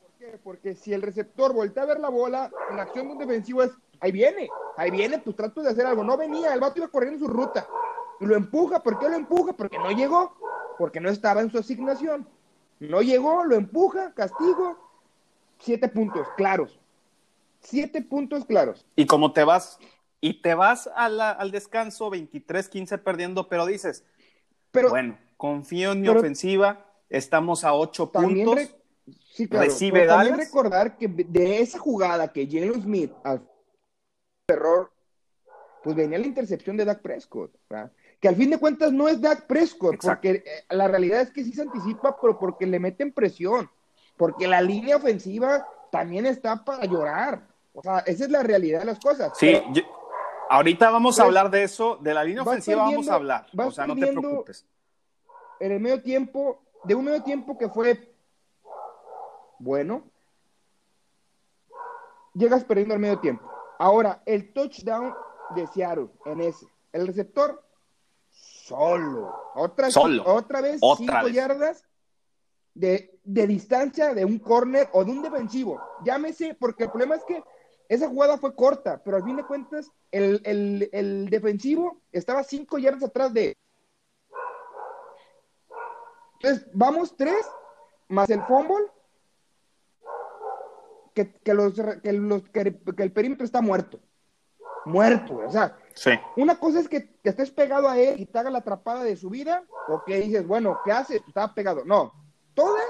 ¿Por 0.00 0.10
qué? 0.18 0.38
Porque 0.42 0.74
si 0.74 0.92
el 0.92 1.02
receptor 1.02 1.52
voltea 1.52 1.84
a 1.84 1.86
ver 1.86 2.00
la 2.00 2.10
bola, 2.10 2.50
la 2.74 2.82
acción 2.82 3.06
de 3.06 3.12
un 3.12 3.18
defensivo 3.18 3.62
es, 3.62 3.72
ahí 4.00 4.12
viene, 4.12 4.48
ahí 4.76 4.90
viene, 4.90 5.18
pues 5.18 5.36
trato 5.36 5.62
de 5.62 5.70
hacer 5.70 5.86
algo. 5.86 6.04
No 6.04 6.16
venía, 6.16 6.52
el 6.52 6.60
vato 6.60 6.78
iba 6.78 6.88
corriendo 6.88 7.26
su 7.26 7.32
ruta. 7.32 7.66
Y 8.20 8.26
lo 8.26 8.36
empuja, 8.36 8.82
¿por 8.82 8.98
qué 8.98 9.08
lo 9.08 9.16
empuja? 9.16 9.54
Porque 9.54 9.78
no 9.78 9.90
llegó, 9.90 10.34
porque 10.78 11.00
no 11.00 11.08
estaba 11.08 11.40
en 11.40 11.50
su 11.50 11.58
asignación. 11.58 12.26
No 12.78 13.00
llegó, 13.00 13.44
lo 13.44 13.56
empuja, 13.56 14.12
castigo, 14.12 14.76
siete 15.58 15.88
puntos, 15.88 16.26
claros. 16.36 16.78
Siete 17.64 18.02
puntos 18.02 18.44
claros. 18.44 18.86
Y 18.94 19.06
como 19.06 19.32
te 19.32 19.42
vas, 19.42 19.78
y 20.20 20.42
te 20.42 20.54
vas 20.54 20.88
al 20.94 21.50
descanso 21.50 22.10
23-15 22.10 23.02
perdiendo, 23.02 23.48
pero 23.48 23.66
dices, 23.66 24.04
pero, 24.70 24.90
bueno, 24.90 25.18
confío 25.36 25.92
en 25.92 26.02
mi 26.02 26.08
ofensiva, 26.08 26.84
estamos 27.08 27.64
a 27.64 27.74
ocho 27.74 28.10
puntos. 28.10 28.74
sí, 29.30 29.48
claro, 29.48 29.66
recibe 29.66 30.06
También 30.06 30.36
recordar 30.36 30.98
que 30.98 31.08
de 31.08 31.60
esa 31.60 31.78
jugada 31.78 32.32
que 32.32 32.46
Jalen 32.46 32.82
Smith 32.82 33.12
al 33.22 33.48
error, 34.48 34.90
pues 35.82 35.94
venía 35.94 36.18
la 36.18 36.26
intercepción 36.26 36.76
de 36.76 36.84
Dak 36.84 37.02
Prescott. 37.02 37.54
Que 38.20 38.28
al 38.28 38.36
fin 38.36 38.50
de 38.50 38.58
cuentas 38.58 38.92
no 38.92 39.08
es 39.08 39.20
Dak 39.20 39.46
Prescott, 39.46 39.96
porque 40.00 40.30
eh, 40.30 40.64
la 40.70 40.88
realidad 40.88 41.20
es 41.20 41.30
que 41.30 41.44
sí 41.44 41.52
se 41.52 41.62
anticipa, 41.62 42.18
pero 42.20 42.38
porque 42.38 42.66
le 42.66 42.80
meten 42.80 43.12
presión. 43.12 43.70
Porque 44.16 44.48
la 44.48 44.60
línea 44.60 44.96
ofensiva 44.96 45.68
también 45.92 46.26
está 46.26 46.64
para 46.64 46.84
llorar. 46.86 47.46
O 47.74 47.82
sea, 47.82 47.98
esa 48.00 48.24
es 48.24 48.30
la 48.30 48.42
realidad 48.42 48.80
de 48.80 48.86
las 48.86 49.00
cosas. 49.00 49.32
Sí, 49.36 49.60
ahorita 50.48 50.90
vamos 50.90 51.18
a 51.18 51.24
hablar 51.24 51.50
de 51.50 51.64
eso, 51.64 51.96
de 51.96 52.14
la 52.14 52.24
línea 52.24 52.42
ofensiva 52.42 52.82
vamos 52.82 53.08
a 53.08 53.14
hablar. 53.14 53.46
O 53.56 53.70
sea, 53.70 53.86
no 53.86 53.96
te 53.96 54.06
preocupes. 54.06 54.64
En 55.60 55.72
el 55.72 55.80
medio 55.80 56.02
tiempo, 56.02 56.62
de 56.84 56.94
un 56.94 57.04
medio 57.04 57.22
tiempo 57.22 57.58
que 57.58 57.68
fue 57.68 58.14
bueno, 59.58 60.04
llegas 62.34 62.64
perdiendo 62.64 62.94
al 62.94 63.00
medio 63.00 63.18
tiempo. 63.18 63.50
Ahora, 63.78 64.22
el 64.26 64.52
touchdown 64.52 65.14
de 65.54 65.66
Seattle 65.68 66.08
en 66.26 66.40
ese. 66.40 66.66
El 66.92 67.06
receptor 67.06 67.62
solo. 68.30 69.34
Otra, 69.54 69.90
solo. 69.90 70.22
otra 70.26 70.60
vez, 70.60 70.80
cinco 70.96 71.28
yardas 71.28 71.84
de, 72.74 73.18
de, 73.24 73.46
distancia 73.46 74.14
de 74.14 74.24
un 74.24 74.38
corner 74.38 74.88
o 74.92 75.04
de 75.04 75.10
un 75.10 75.22
defensivo. 75.22 75.80
Llámese, 76.04 76.54
porque 76.54 76.84
el 76.84 76.90
problema 76.90 77.16
es 77.16 77.24
que 77.24 77.42
esa 77.94 78.08
jugada 78.08 78.38
fue 78.38 78.54
corta, 78.54 79.00
pero 79.04 79.16
al 79.16 79.24
fin 79.24 79.36
de 79.36 79.44
cuentas, 79.44 79.90
el, 80.10 81.28
defensivo 81.30 82.00
estaba 82.12 82.42
cinco 82.42 82.78
yardas 82.78 83.04
atrás 83.04 83.32
de. 83.32 83.56
Entonces, 86.34 86.66
vamos 86.72 87.16
tres, 87.16 87.46
más 88.08 88.28
el 88.30 88.42
fumble, 88.42 88.86
que, 91.14 91.54
los, 91.54 91.74
que, 91.74 92.80
el 92.98 93.12
perímetro 93.12 93.44
está 93.44 93.60
muerto. 93.60 94.00
Muerto, 94.86 95.36
o 95.46 95.50
sea, 95.50 95.78
una 96.36 96.58
cosa 96.58 96.80
es 96.80 96.88
que, 96.88 97.16
estés 97.22 97.50
pegado 97.50 97.88
a 97.88 97.98
él 97.98 98.20
y 98.20 98.26
te 98.26 98.38
haga 98.38 98.50
la 98.50 98.58
atrapada 98.58 99.02
de 99.04 99.16
su 99.16 99.30
vida, 99.30 99.64
o 99.88 100.02
que 100.04 100.20
dices, 100.20 100.46
bueno, 100.46 100.78
¿qué 100.84 100.92
haces? 100.92 101.22
Estaba 101.26 101.54
pegado. 101.54 101.84
No, 101.84 102.12
todas, 102.52 102.84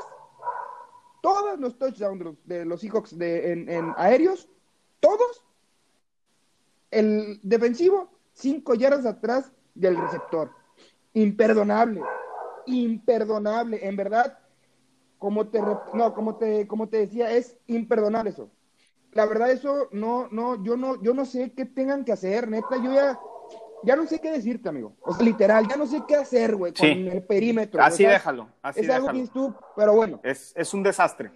todos 1.22 1.60
los 1.60 1.78
touchdowns 1.78 2.18
de 2.18 2.24
los, 2.24 2.46
de 2.46 2.64
los 2.64 2.80
Seahawks 2.80 3.16
de, 3.16 3.52
en 3.52 3.94
aéreos 3.96 4.48
todos, 5.04 5.44
el 6.90 7.40
defensivo, 7.42 8.08
cinco 8.32 8.74
yardas 8.74 9.04
atrás 9.04 9.52
del 9.74 9.96
receptor. 9.96 10.50
Imperdonable, 11.12 12.00
imperdonable, 12.66 13.86
en 13.86 13.96
verdad, 13.96 14.38
como 15.18 15.48
te, 15.48 15.60
no, 15.92 16.14
como 16.14 16.36
te, 16.36 16.66
como 16.66 16.88
te 16.88 16.98
decía, 16.98 17.30
es 17.30 17.56
imperdonable 17.66 18.30
eso. 18.30 18.50
La 19.12 19.26
verdad, 19.26 19.50
eso 19.50 19.88
no, 19.92 20.28
no, 20.30 20.62
yo 20.64 20.76
no, 20.76 21.00
yo 21.02 21.14
no 21.14 21.24
sé 21.24 21.52
qué 21.52 21.66
tengan 21.66 22.04
que 22.04 22.12
hacer, 22.12 22.48
neta, 22.48 22.76
yo 22.82 22.92
ya, 22.92 23.18
ya 23.84 23.94
no 23.94 24.06
sé 24.06 24.20
qué 24.20 24.30
decirte, 24.32 24.70
amigo. 24.70 24.96
O 25.02 25.14
sea, 25.14 25.24
literal, 25.24 25.68
ya 25.68 25.76
no 25.76 25.86
sé 25.86 26.02
qué 26.08 26.16
hacer, 26.16 26.56
güey, 26.56 26.72
con 26.72 26.88
el 26.88 27.22
perímetro. 27.24 27.82
Así 27.82 28.04
déjalo, 28.04 28.48
así 28.62 28.80
es 28.80 28.86
déjalo. 28.86 29.10
algo 29.10 29.54
pero 29.76 29.94
bueno. 29.94 30.20
Es, 30.24 30.52
es 30.56 30.72
un 30.72 30.82
desastre. 30.82 31.30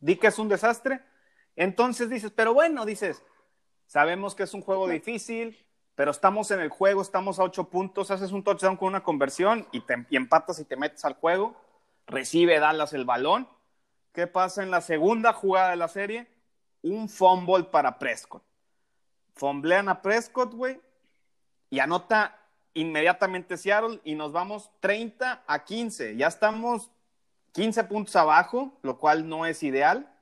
Di 0.00 0.16
que 0.16 0.26
es 0.26 0.38
un 0.38 0.48
desastre 0.48 1.00
entonces 1.56 2.10
dices, 2.10 2.32
pero 2.34 2.54
bueno, 2.54 2.84
dices, 2.84 3.22
sabemos 3.86 4.34
que 4.34 4.42
es 4.42 4.54
un 4.54 4.62
juego 4.62 4.88
difícil, 4.88 5.64
pero 5.94 6.10
estamos 6.10 6.50
en 6.50 6.60
el 6.60 6.68
juego, 6.68 7.02
estamos 7.02 7.38
a 7.38 7.44
ocho 7.44 7.68
puntos, 7.68 8.10
haces 8.10 8.32
un 8.32 8.42
touchdown 8.42 8.76
con 8.76 8.88
una 8.88 9.02
conversión 9.02 9.66
y, 9.70 9.80
te, 9.80 10.06
empatas 10.10 10.58
y 10.58 10.64
te 10.64 10.76
metes 10.76 11.04
al 11.04 11.14
juego, 11.14 11.54
recibe 12.06 12.58
Dallas 12.58 12.92
el 12.92 13.04
balón. 13.04 13.48
¿Qué 14.12 14.26
pasa 14.26 14.62
en 14.62 14.70
la 14.70 14.80
segunda 14.80 15.32
jugada 15.32 15.70
de 15.70 15.76
la 15.76 15.88
serie? 15.88 16.28
Un 16.82 17.08
fumble 17.08 17.64
para 17.64 17.98
Prescott. 17.98 18.42
Fumblean 19.34 19.88
a 19.88 20.02
Prescott, 20.02 20.52
güey, 20.54 20.80
y 21.70 21.80
anota 21.80 22.40
inmediatamente 22.74 23.56
Seattle 23.56 24.00
y 24.04 24.14
nos 24.14 24.32
vamos 24.32 24.70
30 24.80 25.44
a 25.46 25.64
15. 25.64 26.16
Ya 26.16 26.28
estamos 26.28 26.90
15 27.52 27.84
puntos 27.84 28.14
abajo, 28.14 28.78
lo 28.82 28.98
cual 28.98 29.28
no 29.28 29.46
es 29.46 29.62
ideal 29.62 30.13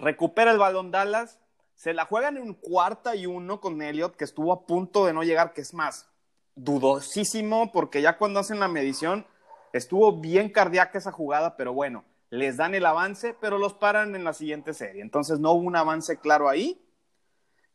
recupera 0.00 0.50
el 0.50 0.58
balón 0.58 0.90
Dallas, 0.90 1.38
se 1.74 1.94
la 1.94 2.04
juegan 2.04 2.36
en 2.36 2.42
un 2.42 2.54
cuarta 2.54 3.16
y 3.16 3.26
uno 3.26 3.60
con 3.60 3.80
Elliot, 3.80 4.16
que 4.16 4.24
estuvo 4.24 4.52
a 4.52 4.66
punto 4.66 5.06
de 5.06 5.12
no 5.12 5.22
llegar, 5.22 5.52
que 5.52 5.60
es 5.60 5.72
más, 5.72 6.10
dudosísimo, 6.54 7.72
porque 7.72 8.02
ya 8.02 8.18
cuando 8.18 8.40
hacen 8.40 8.60
la 8.60 8.68
medición, 8.68 9.26
estuvo 9.72 10.20
bien 10.20 10.50
cardíaca 10.50 10.98
esa 10.98 11.12
jugada, 11.12 11.56
pero 11.56 11.72
bueno, 11.72 12.04
les 12.28 12.56
dan 12.56 12.74
el 12.74 12.86
avance, 12.86 13.34
pero 13.40 13.58
los 13.58 13.74
paran 13.74 14.14
en 14.14 14.24
la 14.24 14.32
siguiente 14.32 14.74
serie. 14.74 15.02
Entonces 15.02 15.38
no 15.38 15.52
hubo 15.52 15.66
un 15.66 15.76
avance 15.76 16.18
claro 16.18 16.48
ahí. 16.48 16.84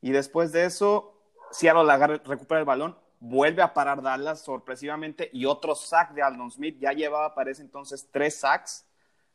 Y 0.01 0.11
después 0.11 0.51
de 0.51 0.65
eso, 0.65 1.19
Seattle 1.51 2.19
recupera 2.25 2.59
el 2.59 2.65
balón, 2.65 2.97
vuelve 3.19 3.61
a 3.61 3.73
parar 3.73 4.01
Dallas 4.01 4.41
sorpresivamente 4.41 5.29
y 5.33 5.45
otro 5.45 5.73
sack 5.73 6.13
de 6.13 6.21
Aldon 6.21 6.51
Smith. 6.51 6.77
Ya 6.79 6.91
llevaba, 6.91 7.33
parece 7.33 7.63
entonces, 7.63 8.07
tres 8.11 8.39
sacks 8.39 8.84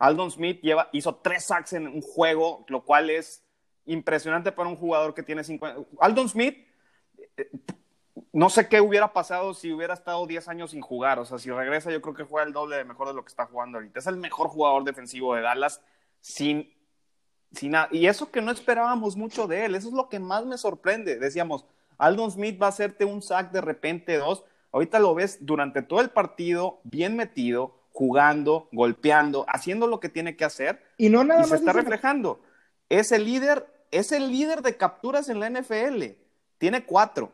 Aldon 0.00 0.30
Smith 0.30 0.60
lleva, 0.62 0.88
hizo 0.92 1.14
tres 1.16 1.44
sacks 1.44 1.74
en 1.74 1.86
un 1.86 2.00
juego, 2.00 2.64
lo 2.68 2.84
cual 2.84 3.10
es 3.10 3.44
impresionante 3.84 4.50
para 4.50 4.68
un 4.68 4.76
jugador 4.76 5.14
que 5.14 5.22
tiene 5.22 5.44
50. 5.44 5.82
Aldon 6.00 6.28
Smith, 6.28 6.56
eh, 7.36 7.50
no 8.32 8.48
sé 8.48 8.66
qué 8.66 8.80
hubiera 8.80 9.12
pasado 9.12 9.52
si 9.52 9.70
hubiera 9.72 9.92
estado 9.92 10.26
10 10.26 10.48
años 10.48 10.70
sin 10.70 10.80
jugar. 10.80 11.18
O 11.18 11.26
sea, 11.26 11.38
si 11.38 11.50
regresa, 11.50 11.90
yo 11.90 12.00
creo 12.00 12.14
que 12.14 12.24
juega 12.24 12.46
el 12.46 12.54
doble 12.54 12.76
de 12.76 12.84
mejor 12.84 13.08
de 13.08 13.14
lo 13.14 13.22
que 13.22 13.28
está 13.28 13.44
jugando 13.44 13.76
ahorita. 13.76 13.98
Es 13.98 14.06
el 14.06 14.16
mejor 14.16 14.48
jugador 14.48 14.84
defensivo 14.84 15.34
de 15.34 15.42
Dallas 15.42 15.82
sin, 16.20 16.72
sin 17.52 17.72
nada. 17.72 17.88
Y 17.90 18.06
eso 18.06 18.30
que 18.30 18.40
no 18.40 18.52
esperábamos 18.52 19.16
mucho 19.16 19.46
de 19.46 19.66
él, 19.66 19.74
eso 19.74 19.88
es 19.88 19.94
lo 19.94 20.08
que 20.08 20.18
más 20.18 20.46
me 20.46 20.56
sorprende. 20.56 21.18
Decíamos, 21.18 21.66
Aldon 21.98 22.30
Smith 22.30 22.60
va 22.60 22.66
a 22.66 22.70
hacerte 22.70 23.04
un 23.04 23.20
sack 23.20 23.52
de 23.52 23.60
repente, 23.60 24.16
dos. 24.16 24.44
Ahorita 24.72 24.98
lo 24.98 25.14
ves 25.14 25.44
durante 25.44 25.82
todo 25.82 26.00
el 26.00 26.08
partido, 26.08 26.80
bien 26.84 27.16
metido, 27.16 27.79
jugando, 28.00 28.66
golpeando, 28.72 29.44
haciendo 29.46 29.86
lo 29.86 30.00
que 30.00 30.08
tiene 30.08 30.34
que 30.34 30.46
hacer. 30.46 30.82
Y 30.96 31.10
no 31.10 31.22
nada 31.22 31.44
se 31.44 31.56
está 31.56 31.74
reflejando. 31.74 32.40
Es 32.88 33.12
el 33.12 33.26
líder, 33.26 33.66
es 33.90 34.10
el 34.10 34.32
líder 34.32 34.62
de 34.62 34.78
capturas 34.78 35.28
en 35.28 35.38
la 35.38 35.50
NFL. 35.50 36.16
Tiene 36.56 36.86
cuatro. 36.86 37.30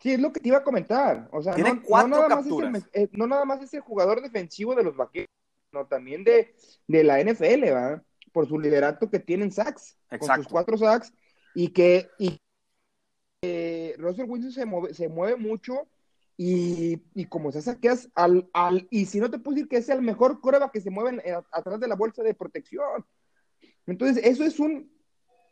Sí, 0.00 0.14
es 0.14 0.18
lo 0.18 0.32
que 0.32 0.40
te 0.40 0.48
iba 0.48 0.58
a 0.58 0.64
comentar. 0.64 1.28
O 1.30 1.40
sea, 1.40 1.54
Tiene 1.54 1.74
no, 1.74 1.82
cuatro 1.84 2.08
nada 2.08 2.26
capturas. 2.26 2.72
Más 2.72 2.88
el, 2.92 3.04
eh, 3.04 3.08
no 3.12 3.28
nada 3.28 3.44
más 3.44 3.62
es 3.62 3.72
el 3.72 3.82
jugador 3.82 4.20
defensivo 4.20 4.74
de 4.74 4.82
los 4.82 4.96
vaqueros, 4.96 5.30
sino 5.70 5.86
también 5.86 6.24
de, 6.24 6.56
de 6.88 7.04
la 7.04 7.20
NFL, 7.20 7.60
¿verdad? 7.60 8.02
Por 8.32 8.48
su 8.48 8.58
liderato 8.58 9.08
que 9.08 9.20
tiene 9.20 9.44
en 9.44 9.52
sacks. 9.52 9.96
Con 10.08 10.16
Exacto. 10.16 10.42
sus 10.42 10.52
cuatro 10.52 10.76
sacks. 10.76 11.12
Y 11.54 11.68
que 11.68 12.10
y, 12.18 12.36
eh, 13.42 13.94
Russell 13.96 14.28
Wilson 14.28 14.50
se 14.50 14.66
mueve, 14.66 14.92
se 14.92 15.08
mueve 15.08 15.36
mucho 15.36 15.86
y, 16.40 17.02
y 17.14 17.24
como 17.26 17.50
se 17.50 17.60
saqueas 17.60 18.08
al, 18.14 18.48
al, 18.52 18.86
y 18.90 19.06
si 19.06 19.18
no 19.18 19.28
te 19.28 19.40
puedo 19.40 19.56
decir 19.56 19.68
que 19.68 19.78
es 19.78 19.88
el 19.88 20.00
mejor 20.00 20.40
coreback 20.40 20.70
que 20.70 20.80
se 20.80 20.88
mueve 20.88 21.20
atrás 21.50 21.80
de 21.80 21.88
la 21.88 21.96
bolsa 21.96 22.22
de 22.22 22.32
protección. 22.32 23.04
Entonces, 23.86 24.24
eso 24.24 24.44
es 24.44 24.58
un, 24.60 24.90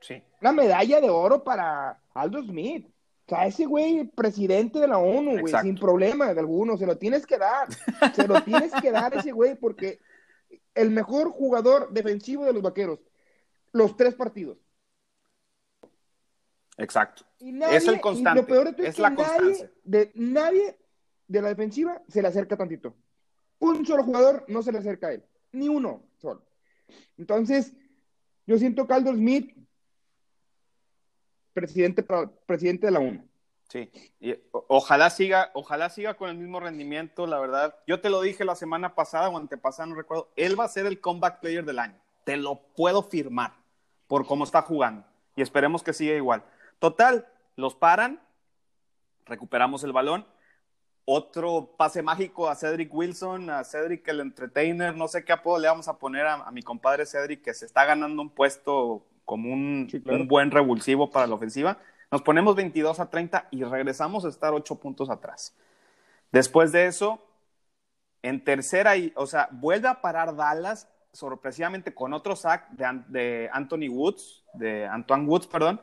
Sí. 0.01 0.23
una 0.41 0.53
medalla 0.53 1.01
de 1.01 1.11
oro 1.11 1.43
para 1.43 2.01
Aldo 2.15 2.41
Smith. 2.43 2.87
O 3.27 3.29
sea, 3.29 3.47
ese 3.47 3.67
güey, 3.67 4.05
presidente 4.05 4.79
de 4.79 4.87
la 4.87 4.99
ONU, 4.99 5.41
güey, 5.41 5.53
sin 5.61 5.75
problema 5.75 6.33
de 6.33 6.39
alguno, 6.39 6.77
se 6.77 6.87
lo 6.87 6.97
tienes 6.97 7.27
que 7.27 7.39
dar. 7.39 7.67
Se 8.15 8.29
lo 8.29 8.41
tienes 8.45 8.71
que 8.81 8.93
dar 8.93 9.13
ese 9.17 9.33
güey 9.33 9.57
porque 9.57 9.99
el 10.75 10.91
mejor 10.91 11.31
jugador 11.31 11.93
defensivo 11.93 12.45
de 12.45 12.53
los 12.53 12.63
vaqueros, 12.63 13.01
los 13.73 13.97
tres 13.97 14.15
partidos. 14.15 14.59
Exacto. 16.77 17.25
Y 17.39 17.53
nadie, 17.53 17.77
Es 17.77 17.87
el 17.87 17.97
y 17.97 18.01
constante, 18.01 18.41
lo 18.41 18.47
peor 18.47 18.67
de 18.67 18.73
todo 18.73 18.83
es, 18.83 18.91
es 18.91 18.97
que 18.97 19.03
la 19.03 19.11
nadie 19.11 19.71
de, 19.85 20.13
nadie 20.15 20.79
de 21.29 21.43
la 21.43 21.49
defensiva 21.49 22.03
se 22.09 22.23
le 22.23 22.29
acerca 22.29 22.57
tantito. 22.57 22.95
Un 23.59 23.85
solo 23.87 24.05
jugador 24.05 24.45
no 24.49 24.63
se 24.63 24.73
le 24.73 24.79
acerca 24.79 25.09
a 25.09 25.13
él. 25.13 25.25
Ni 25.53 25.69
uno 25.69 26.03
solo. 26.19 26.43
Entonces, 27.19 27.73
yo 28.47 28.59
siento 28.59 28.87
que 28.87 28.95
Aldo 28.95 29.13
Smith, 29.13 29.55
presidente, 31.53 32.05
presidente 32.47 32.87
de 32.87 32.93
la 32.93 33.01
ONU. 33.01 33.27
Sí, 33.69 33.91
y 34.21 34.37
ojalá 34.51 35.11
siga, 35.11 35.51
ojalá 35.53 35.91
siga 35.91 36.15
con 36.15 36.31
el 36.31 36.37
mismo 36.37 36.61
rendimiento, 36.61 37.27
la 37.27 37.41
verdad. 37.41 37.75
Yo 37.87 38.01
te 38.01 38.11
lo 38.11 38.21
dije 38.21 38.45
la 38.45 38.55
semana 38.55 38.95
pasada 38.95 39.29
o 39.29 39.37
antepasada, 39.37 39.87
no 39.87 39.97
recuerdo. 39.97 40.31
Él 40.37 40.59
va 40.59 40.65
a 40.65 40.69
ser 40.69 40.87
el 40.87 41.01
comeback 41.01 41.41
player 41.41 41.65
del 41.65 41.81
año. 41.81 41.99
Te 42.25 42.37
lo 42.37 42.61
puedo 42.77 43.03
firmar 43.03 43.55
por 44.07 44.25
cómo 44.27 44.45
está 44.45 44.63
jugando. 44.63 45.05
Y 45.35 45.43
esperemos 45.43 45.83
que 45.83 45.93
siga 45.93 46.15
igual. 46.15 46.45
Total, 46.79 47.27
los 47.57 47.75
paran, 47.75 48.21
recuperamos 49.25 49.85
el 49.85 49.93
balón. 49.93 50.27
Otro 51.05 51.75
pase 51.79 52.03
mágico 52.03 52.49
a 52.49 52.57
Cedric 52.57 52.93
Wilson, 52.93 53.49
a 53.51 53.63
Cedric 53.65 54.07
el 54.09 54.21
entertainer, 54.21 54.97
no 54.97 55.07
sé 55.07 55.25
qué 55.25 55.33
apodo 55.33 55.59
le 55.61 55.69
vamos 55.69 55.87
a 55.87 55.99
poner 55.99 56.27
a, 56.27 56.35
a 56.35 56.51
mi 56.51 56.63
compadre 56.63 57.07
Cedric, 57.07 57.43
que 57.43 57.55
se 57.55 57.65
está 57.65 57.85
ganando 57.85 58.21
un 58.23 58.31
puesto 58.31 59.07
como 59.25 59.53
un, 59.53 59.89
Sí, 59.91 60.01
claro. 60.03 60.23
un 60.23 60.27
buen 60.29 60.51
revulsivo 60.51 61.11
para 61.11 61.27
la 61.27 61.35
ofensiva. 61.35 61.79
Nos 62.11 62.23
ponemos 62.23 62.57
22 62.57 62.99
a 63.01 63.11
30 63.11 63.49
y 63.51 63.63
regresamos 63.65 64.25
a 64.25 64.29
estar 64.29 64.53
8 64.53 64.77
puntos 64.81 65.11
atrás. 65.11 65.55
Después 66.33 66.73
de 66.73 66.87
eso, 66.87 67.25
en 68.23 68.43
tercera, 68.45 68.97
y, 68.97 69.13
o 69.17 69.27
sea, 69.27 69.49
vuelve 69.53 69.89
a 69.89 70.01
parar 70.01 70.35
Dallas 70.35 70.89
sorpresivamente 71.13 71.95
con 71.95 72.13
otro 72.13 72.37
sack 72.37 72.69
de, 72.71 73.03
de 73.09 73.51
Anthony 73.53 73.89
Woods, 73.89 74.45
de 74.55 74.87
Antoine 74.87 75.27
Woods, 75.27 75.47
perdón. 75.47 75.81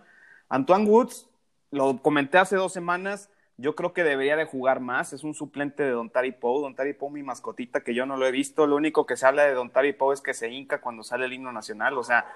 Antoine 0.54 0.86
Woods, 0.86 1.28
lo 1.72 1.98
comenté 2.04 2.38
hace 2.38 2.56
dos 2.56 2.72
semanas, 2.72 3.32
yo 3.58 3.74
creo 3.74 3.92
que 3.92 4.04
debería 4.04 4.36
de 4.36 4.46
jugar 4.46 4.82
más, 4.82 5.12
es 5.12 5.24
un 5.24 5.34
suplente 5.34 5.82
de 5.82 5.90
Don 5.90 6.12
Tari 6.12 6.32
Poe, 6.32 6.62
Don 6.62 6.76
Tari 6.76 6.94
Poe, 6.94 7.10
mi 7.10 7.24
mascotita, 7.24 7.82
que 7.82 7.96
yo 7.96 8.06
no 8.06 8.18
lo 8.18 8.28
he 8.28 8.32
visto, 8.32 8.68
lo 8.68 8.76
único 8.76 9.08
que 9.08 9.18
se 9.18 9.26
habla 9.26 9.46
de 9.46 9.56
Don 9.56 9.72
Tari 9.72 9.94
Poe 9.94 10.14
es 10.14 10.22
que 10.22 10.36
se 10.36 10.50
hinca 10.50 10.80
cuando 10.80 11.02
sale 11.02 11.26
el 11.26 11.34
himno 11.34 11.52
nacional, 11.52 11.98
o 11.98 12.04
sea, 12.04 12.28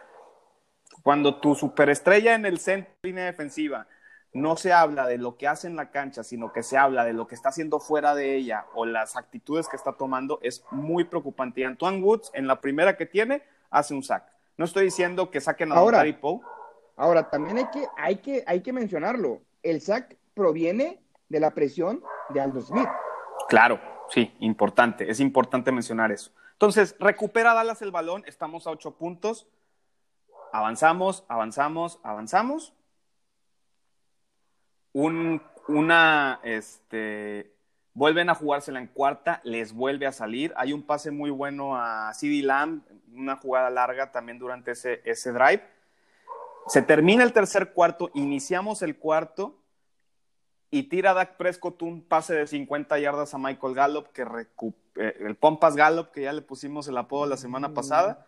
cuando 1.03 1.35
tu 1.35 1.53
superestrella 1.53 2.33
en 2.33 2.47
el 2.47 2.57
centro 2.57 2.91
de 3.03 3.09
línea 3.09 3.25
defensiva 3.25 3.85
no 4.33 4.57
se 4.57 4.73
habla 4.73 5.05
de 5.05 5.19
lo 5.19 5.37
que 5.37 5.47
hace 5.47 5.67
en 5.67 5.75
la 5.75 5.91
cancha, 5.91 6.23
sino 6.23 6.51
que 6.51 6.63
se 6.63 6.75
habla 6.75 7.05
de 7.05 7.13
lo 7.13 7.27
que 7.27 7.35
está 7.35 7.49
haciendo 7.49 7.79
fuera 7.79 8.15
de 8.15 8.35
ella 8.35 8.65
o 8.73 8.87
las 8.87 9.15
actitudes 9.15 9.67
que 9.67 9.75
está 9.75 9.93
tomando, 9.93 10.39
es 10.41 10.63
muy 10.71 11.03
preocupante. 11.03 11.61
Y 11.61 11.65
Antoine 11.65 12.01
Woods, 12.01 12.31
en 12.33 12.47
la 12.47 12.61
primera 12.61 12.97
que 12.97 13.05
tiene, 13.05 13.43
hace 13.69 13.93
un 13.93 14.01
sack. 14.01 14.23
No 14.57 14.65
estoy 14.65 14.85
diciendo 14.85 15.29
que 15.29 15.39
saquen 15.39 15.71
a 15.71 15.75
Ahora. 15.75 15.99
Dontari 15.99 16.13
Poe. 16.13 16.41
Ahora, 16.97 17.29
también 17.29 17.59
hay 17.59 17.69
que, 17.69 17.87
hay 17.95 18.15
que, 18.17 18.43
hay 18.47 18.61
que 18.61 18.73
mencionarlo. 18.73 19.41
El 19.61 19.81
sack 19.81 20.17
proviene 20.33 20.99
de 21.29 21.39
la 21.39 21.51
presión 21.51 22.03
de 22.29 22.41
Aldo 22.41 22.59
Smith. 22.61 22.89
Claro, 23.47 23.79
sí, 24.09 24.35
importante. 24.39 25.09
Es 25.09 25.19
importante 25.19 25.71
mencionar 25.71 26.11
eso. 26.11 26.31
Entonces, 26.53 26.95
recupera 26.99 27.53
Dallas 27.53 27.83
el 27.83 27.91
balón, 27.91 28.23
estamos 28.25 28.65
a 28.65 28.71
ocho 28.71 28.97
puntos. 28.97 29.47
Avanzamos, 30.51 31.23
avanzamos, 31.27 31.99
avanzamos. 32.01 32.73
Un, 34.91 35.43
una, 35.67 36.39
este, 36.43 37.53
vuelven 37.93 38.31
a 38.31 38.35
jugársela 38.35 38.79
en 38.79 38.87
cuarta, 38.87 39.39
les 39.43 39.71
vuelve 39.71 40.07
a 40.07 40.11
salir. 40.11 40.51
Hay 40.57 40.73
un 40.73 40.81
pase 40.81 41.11
muy 41.11 41.29
bueno 41.29 41.75
a 41.77 42.11
CD 42.15 42.41
Lamb, 42.41 42.81
una 43.13 43.35
jugada 43.35 43.69
larga 43.69 44.11
también 44.11 44.39
durante 44.39 44.71
ese, 44.71 45.03
ese 45.05 45.31
drive. 45.31 45.76
Se 46.67 46.81
termina 46.81 47.23
el 47.23 47.33
tercer 47.33 47.73
cuarto, 47.73 48.11
iniciamos 48.13 48.81
el 48.81 48.97
cuarto 48.97 49.63
y 50.69 50.83
tira 50.83 51.13
Dak 51.13 51.37
Prescott 51.37 51.81
un 51.81 52.05
pase 52.05 52.35
de 52.35 52.47
50 52.47 52.99
yardas 52.99 53.33
a 53.33 53.37
Michael 53.37 53.73
Gallup, 53.73 54.07
que 54.09 54.23
eh, 54.23 55.15
el 55.19 55.35
Pompas 55.37 55.75
Gallup, 55.75 56.11
que 56.11 56.23
ya 56.23 56.33
le 56.33 56.41
pusimos 56.41 56.87
el 56.87 56.97
apodo 56.97 57.25
la 57.25 57.37
semana 57.37 57.73
pasada, 57.73 58.27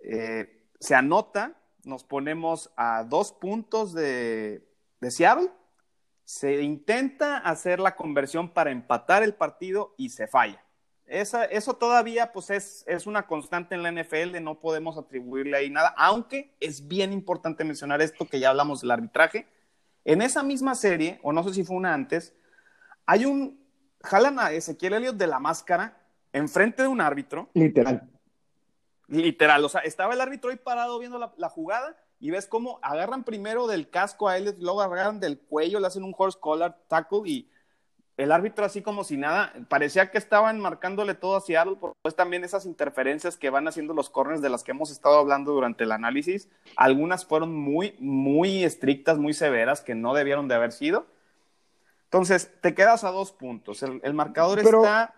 eh, 0.00 0.66
se 0.80 0.96
anota, 0.96 1.54
nos 1.84 2.02
ponemos 2.02 2.72
a 2.76 3.04
dos 3.04 3.32
puntos 3.32 3.92
de, 3.92 4.68
de 5.00 5.10
Seattle, 5.10 5.50
se 6.24 6.62
intenta 6.62 7.38
hacer 7.38 7.78
la 7.78 7.94
conversión 7.94 8.52
para 8.52 8.70
empatar 8.70 9.22
el 9.22 9.34
partido 9.34 9.94
y 9.96 10.10
se 10.10 10.26
falla. 10.26 10.64
Esa, 11.10 11.44
eso 11.46 11.74
todavía 11.74 12.30
pues 12.30 12.50
es, 12.50 12.84
es 12.86 13.04
una 13.04 13.26
constante 13.26 13.74
en 13.74 13.82
la 13.82 13.90
NFL, 13.90 14.40
no 14.40 14.60
podemos 14.60 14.96
atribuirle 14.96 15.56
ahí 15.56 15.68
nada, 15.68 15.92
aunque 15.96 16.54
es 16.60 16.86
bien 16.86 17.12
importante 17.12 17.64
mencionar 17.64 18.00
esto 18.00 18.28
que 18.28 18.38
ya 18.38 18.50
hablamos 18.50 18.80
del 18.80 18.92
arbitraje. 18.92 19.48
En 20.04 20.22
esa 20.22 20.44
misma 20.44 20.76
serie, 20.76 21.18
o 21.24 21.32
no 21.32 21.42
sé 21.42 21.52
si 21.52 21.64
fue 21.64 21.76
una 21.76 21.94
antes, 21.94 22.32
hay 23.06 23.24
un, 23.24 23.60
jalan 24.04 24.38
a 24.38 24.52
Ezequiel 24.52 24.94
Elliott 24.94 25.16
de 25.16 25.26
la 25.26 25.40
máscara 25.40 26.00
enfrente 26.32 26.82
de 26.82 26.88
un 26.88 27.00
árbitro, 27.00 27.50
Literal. 27.54 28.08
literal, 29.08 29.64
o 29.64 29.68
sea, 29.68 29.80
estaba 29.80 30.14
el 30.14 30.20
árbitro 30.20 30.50
ahí 30.50 30.58
parado 30.58 30.96
viendo 31.00 31.18
la, 31.18 31.34
la 31.36 31.48
jugada 31.48 31.96
y 32.20 32.30
ves 32.30 32.46
cómo 32.46 32.78
agarran 32.82 33.24
primero 33.24 33.66
del 33.66 33.90
casco 33.90 34.28
a 34.28 34.38
Elliott, 34.38 34.58
luego 34.60 34.80
agarran 34.80 35.18
del 35.18 35.40
cuello, 35.40 35.80
le 35.80 35.88
hacen 35.88 36.04
un 36.04 36.14
horse 36.16 36.38
collar 36.38 36.78
tackle 36.86 37.22
y 37.24 37.50
el 38.16 38.32
árbitro 38.32 38.64
así 38.64 38.82
como 38.82 39.02
si 39.04 39.16
nada, 39.16 39.52
parecía 39.68 40.10
que 40.10 40.18
estaban 40.18 40.60
marcándole 40.60 41.14
todo 41.14 41.36
a 41.36 41.40
Seattle, 41.40 41.76
pues 42.02 42.14
también 42.14 42.44
esas 42.44 42.66
interferencias 42.66 43.36
que 43.36 43.50
van 43.50 43.66
haciendo 43.66 43.94
los 43.94 44.10
corners 44.10 44.42
de 44.42 44.50
las 44.50 44.62
que 44.62 44.72
hemos 44.72 44.90
estado 44.90 45.18
hablando 45.18 45.52
durante 45.52 45.84
el 45.84 45.92
análisis, 45.92 46.48
algunas 46.76 47.24
fueron 47.24 47.54
muy, 47.54 47.96
muy 47.98 48.62
estrictas, 48.64 49.18
muy 49.18 49.32
severas, 49.32 49.80
que 49.80 49.94
no 49.94 50.12
debieron 50.14 50.48
de 50.48 50.54
haber 50.54 50.72
sido. 50.72 51.06
Entonces, 52.04 52.50
te 52.60 52.74
quedas 52.74 53.04
a 53.04 53.10
dos 53.10 53.32
puntos, 53.32 53.82
el, 53.82 54.00
el 54.02 54.14
marcador 54.14 54.60
Pero- 54.62 54.82
está... 54.82 55.14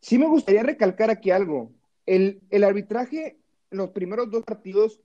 Sí 0.00 0.18
me 0.18 0.26
gustaría 0.26 0.64
recalcar 0.64 1.10
aquí 1.10 1.30
algo. 1.30 1.70
El, 2.06 2.40
el 2.50 2.64
arbitraje, 2.64 3.38
en 3.70 3.78
los 3.78 3.90
primeros 3.90 4.28
dos 4.32 4.42
partidos, 4.42 5.00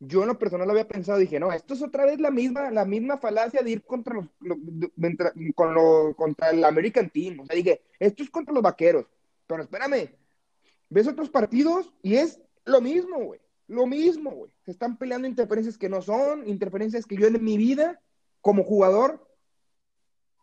yo 0.00 0.22
en 0.22 0.28
lo 0.28 0.38
personal 0.38 0.68
había 0.70 0.88
pensado, 0.88 1.18
dije, 1.18 1.38
no, 1.40 1.52
esto 1.52 1.74
es 1.74 1.82
otra 1.82 2.04
vez 2.04 2.20
la 2.20 2.30
misma, 2.30 2.70
la 2.70 2.84
misma 2.84 3.18
falacia 3.18 3.62
de 3.62 3.70
ir 3.70 3.82
contra 3.82 4.14
los, 4.14 4.26
lo- 4.40 4.56
lo- 4.56 6.14
contra 6.16 6.50
el 6.50 6.64
American 6.64 7.10
Team. 7.10 7.40
O 7.40 7.46
sea, 7.46 7.56
dije, 7.56 7.82
esto 7.98 8.22
es 8.22 8.30
contra 8.30 8.52
los 8.54 8.62
vaqueros. 8.62 9.06
Pero 9.46 9.62
espérame, 9.62 10.10
ves 10.90 11.06
otros 11.06 11.30
partidos 11.30 11.92
y 12.02 12.16
es 12.16 12.40
lo 12.64 12.80
mismo, 12.80 13.18
güey. 13.24 13.40
Lo 13.66 13.86
mismo, 13.86 14.30
güey. 14.30 14.50
Se 14.64 14.70
están 14.70 14.98
peleando 14.98 15.26
interferencias 15.28 15.78
que 15.78 15.88
no 15.88 16.02
son, 16.02 16.46
interferencias 16.48 17.06
que 17.06 17.16
yo 17.16 17.26
en 17.26 17.42
mi 17.42 17.56
vida, 17.56 18.00
como 18.40 18.62
jugador, 18.64 19.26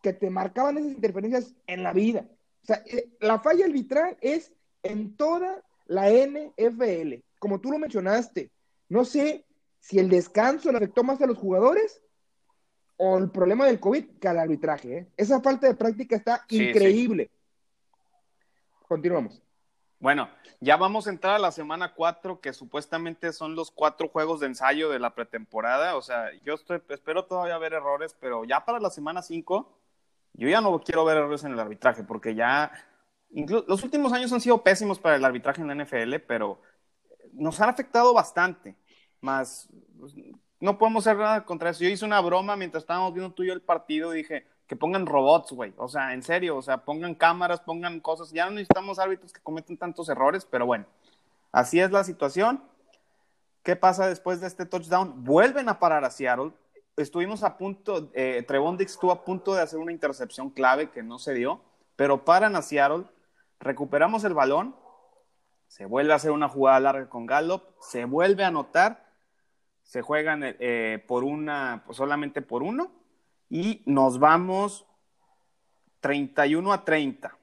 que 0.01 0.13
te 0.13 0.29
marcaban 0.29 0.77
esas 0.77 0.91
interferencias 0.91 1.53
en 1.67 1.83
la 1.83 1.93
vida. 1.93 2.25
O 2.63 2.65
sea, 2.65 2.83
eh, 2.87 3.09
la 3.19 3.39
falla 3.39 3.65
arbitral 3.65 4.17
es 4.21 4.51
en 4.83 5.15
toda 5.15 5.63
la 5.85 6.09
NFL, 6.09 7.23
como 7.37 7.59
tú 7.61 7.71
lo 7.71 7.77
mencionaste. 7.79 8.49
No 8.91 9.05
sé 9.05 9.45
si 9.79 9.99
el 9.99 10.09
descanso 10.09 10.69
le 10.69 10.75
afectó 10.75 11.01
más 11.01 11.21
a 11.21 11.25
los 11.25 11.37
jugadores 11.37 12.03
o 12.97 13.17
el 13.17 13.31
problema 13.31 13.65
del 13.65 13.79
COVID 13.79 14.19
que 14.19 14.27
al 14.27 14.37
arbitraje. 14.37 14.97
¿eh? 14.97 15.07
Esa 15.15 15.39
falta 15.39 15.65
de 15.67 15.75
práctica 15.75 16.17
está 16.17 16.45
increíble. 16.49 17.31
Continuamos. 18.89 19.41
Bueno, 19.97 20.29
ya 20.59 20.75
vamos 20.75 21.07
a 21.07 21.11
entrar 21.11 21.35
a 21.35 21.39
la 21.39 21.53
semana 21.53 21.93
4, 21.93 22.41
que 22.41 22.51
supuestamente 22.51 23.31
son 23.31 23.55
los 23.55 23.71
cuatro 23.71 24.09
juegos 24.09 24.41
de 24.41 24.47
ensayo 24.47 24.89
de 24.89 24.99
la 24.99 25.15
pretemporada. 25.15 25.95
O 25.95 26.01
sea, 26.01 26.29
yo 26.43 26.55
estoy, 26.55 26.81
espero 26.89 27.23
todavía 27.23 27.57
ver 27.59 27.71
errores, 27.71 28.13
pero 28.19 28.43
ya 28.43 28.65
para 28.65 28.81
la 28.81 28.89
semana 28.89 29.21
5, 29.21 29.71
yo 30.33 30.49
ya 30.49 30.59
no 30.59 30.77
quiero 30.81 31.05
ver 31.05 31.15
errores 31.15 31.45
en 31.45 31.53
el 31.53 31.59
arbitraje, 31.61 32.03
porque 32.03 32.35
ya, 32.35 32.69
los 33.29 33.83
últimos 33.85 34.11
años 34.11 34.33
han 34.33 34.41
sido 34.41 34.63
pésimos 34.63 34.99
para 34.99 35.15
el 35.15 35.23
arbitraje 35.23 35.61
en 35.61 35.67
la 35.69 35.75
NFL, 35.75 36.15
pero 36.27 36.59
nos 37.33 37.59
han 37.59 37.69
afectado 37.69 38.13
bastante. 38.13 38.75
Más, 39.21 39.69
pues, 39.99 40.15
no 40.59 40.77
podemos 40.77 41.05
hacer 41.05 41.17
nada 41.17 41.43
contra 41.45 41.69
eso. 41.69 41.83
Yo 41.83 41.89
hice 41.89 42.05
una 42.05 42.21
broma 42.21 42.55
mientras 42.55 42.83
estábamos 42.83 43.13
viendo 43.13 43.33
tú 43.33 43.43
y 43.43 43.47
yo 43.47 43.53
el 43.53 43.61
partido. 43.61 44.11
Dije 44.11 44.45
que 44.67 44.75
pongan 44.75 45.05
robots, 45.05 45.51
güey. 45.51 45.73
O 45.77 45.89
sea, 45.89 46.13
en 46.13 46.23
serio, 46.23 46.55
o 46.55 46.61
sea, 46.61 46.77
pongan 46.77 47.15
cámaras, 47.15 47.59
pongan 47.59 47.99
cosas. 47.99 48.31
Ya 48.31 48.45
no 48.45 48.51
necesitamos 48.51 48.99
árbitros 48.99 49.33
que 49.33 49.41
cometen 49.41 49.77
tantos 49.77 50.07
errores, 50.07 50.45
pero 50.45 50.65
bueno, 50.65 50.85
así 51.51 51.79
es 51.79 51.91
la 51.91 52.03
situación. 52.03 52.63
¿Qué 53.63 53.75
pasa 53.75 54.07
después 54.07 54.39
de 54.39 54.47
este 54.47 54.65
touchdown? 54.65 55.23
Vuelven 55.23 55.67
a 55.67 55.77
parar 55.77 56.05
a 56.05 56.09
Seattle. 56.09 56.51
Estuvimos 56.95 57.43
a 57.43 57.57
punto, 57.57 58.09
eh, 58.13 58.43
Trevon 58.47 58.77
Dix 58.77 58.93
estuvo 58.93 59.11
a 59.11 59.23
punto 59.23 59.53
de 59.53 59.61
hacer 59.61 59.79
una 59.79 59.91
intercepción 59.91 60.49
clave 60.49 60.89
que 60.89 61.03
no 61.03 61.19
se 61.19 61.33
dio, 61.33 61.61
pero 61.95 62.23
paran 62.23 62.55
a 62.55 62.61
Seattle. 62.61 63.05
Recuperamos 63.59 64.23
el 64.23 64.33
balón. 64.33 64.75
Se 65.71 65.85
vuelve 65.85 66.11
a 66.11 66.17
hacer 66.17 66.31
una 66.31 66.49
jugada 66.49 66.79
larga 66.81 67.09
con 67.09 67.25
Gallup. 67.25 67.63
Se 67.79 68.03
vuelve 68.03 68.43
a 68.43 68.47
anotar 68.47 69.11
se 69.91 70.01
juegan 70.01 70.41
eh, 70.43 71.03
por 71.05 71.25
una, 71.25 71.83
solamente 71.91 72.41
por 72.41 72.63
uno, 72.63 72.93
y 73.49 73.81
nos 73.85 74.19
vamos 74.19 74.87
31 75.99 76.71
a 76.71 76.85
30, 76.85 77.37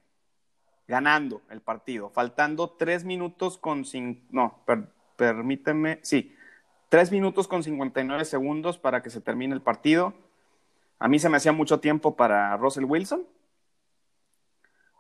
ganando 0.87 1.43
el 1.51 1.61
partido, 1.61 2.09
faltando 2.09 2.71
tres 2.71 3.05
minutos 3.05 3.59
con, 3.59 3.85
no, 4.31 4.65
permíteme, 5.17 6.01
sí, 6.03 6.35
tres 6.89 7.13
minutos 7.13 7.47
con 7.49 7.63
59 7.63 8.25
segundos 8.25 8.79
para 8.79 9.03
que 9.03 9.11
se 9.11 9.21
termine 9.21 9.55
el 9.55 9.61
partido. 9.61 10.15
A 10.99 11.07
mí 11.07 11.19
se 11.19 11.29
me 11.29 11.37
hacía 11.37 11.53
mucho 11.53 11.81
tiempo 11.81 12.17
para 12.17 12.57
Russell 12.57 12.85
Wilson, 12.85 13.27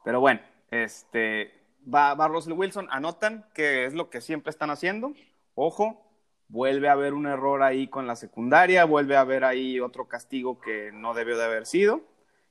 pero 0.05 0.21
bueno, 0.21 0.41
este, 0.71 1.58
va, 1.93 2.15
va 2.15 2.29
Russell 2.29 2.53
Wilson, 2.53 2.89
anotan 2.91 3.47
que 3.55 3.85
es 3.85 3.95
lo 3.95 4.11
que 4.11 4.21
siempre 4.21 4.51
están 4.51 4.71
haciendo, 4.71 5.13
ojo, 5.55 6.09
vuelve 6.49 6.89
a 6.89 6.93
haber 6.93 7.15
un 7.15 7.27
error 7.27 7.63
ahí 7.63 7.89
con 7.89 8.07
la 8.07 8.17
secundaria, 8.17 8.85
vuelve 8.85 9.17
a 9.17 9.21
haber 9.21 9.45
ahí 9.45 9.81
otro 9.81 10.09
castigo 10.09 10.61
que 10.61 10.91
no 10.93 11.15
debió 11.15 11.37
de 11.37 11.45
haber 11.45 11.67
sido. 11.67 12.01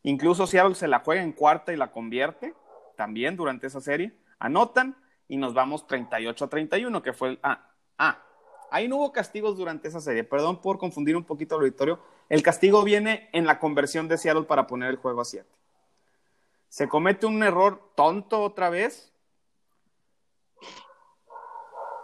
Incluso 0.03 0.47
Seattle 0.47 0.75
se 0.75 0.87
la 0.87 0.99
juega 0.99 1.23
en 1.23 1.33
cuarta 1.33 1.73
y 1.73 1.77
la 1.77 1.91
convierte 1.91 2.53
también 2.95 3.35
durante 3.35 3.67
esa 3.67 3.81
serie. 3.81 4.13
Anotan 4.39 4.95
y 5.27 5.37
nos 5.37 5.53
vamos 5.53 5.87
38 5.87 6.45
a 6.45 6.47
31, 6.47 7.01
que 7.01 7.13
fue 7.13 7.29
el... 7.29 7.39
Ah, 7.43 7.71
ah, 7.97 8.23
ahí 8.71 8.87
no 8.87 8.97
hubo 8.97 9.11
castigos 9.11 9.57
durante 9.57 9.87
esa 9.87 9.99
serie. 9.99 10.23
Perdón 10.23 10.61
por 10.61 10.77
confundir 10.77 11.17
un 11.17 11.25
poquito 11.25 11.55
el 11.55 11.61
auditorio. 11.61 11.99
El 12.29 12.43
castigo 12.43 12.83
viene 12.83 13.29
en 13.33 13.45
la 13.45 13.59
conversión 13.59 14.07
de 14.07 14.17
Seattle 14.17 14.43
para 14.43 14.67
poner 14.67 14.89
el 14.89 14.97
juego 14.97 15.21
a 15.21 15.25
7. 15.25 15.49
Se 16.69 16.87
comete 16.87 17.25
un 17.25 17.41
error 17.43 17.91
tonto 17.95 18.41
otra 18.41 18.69
vez, 18.69 19.11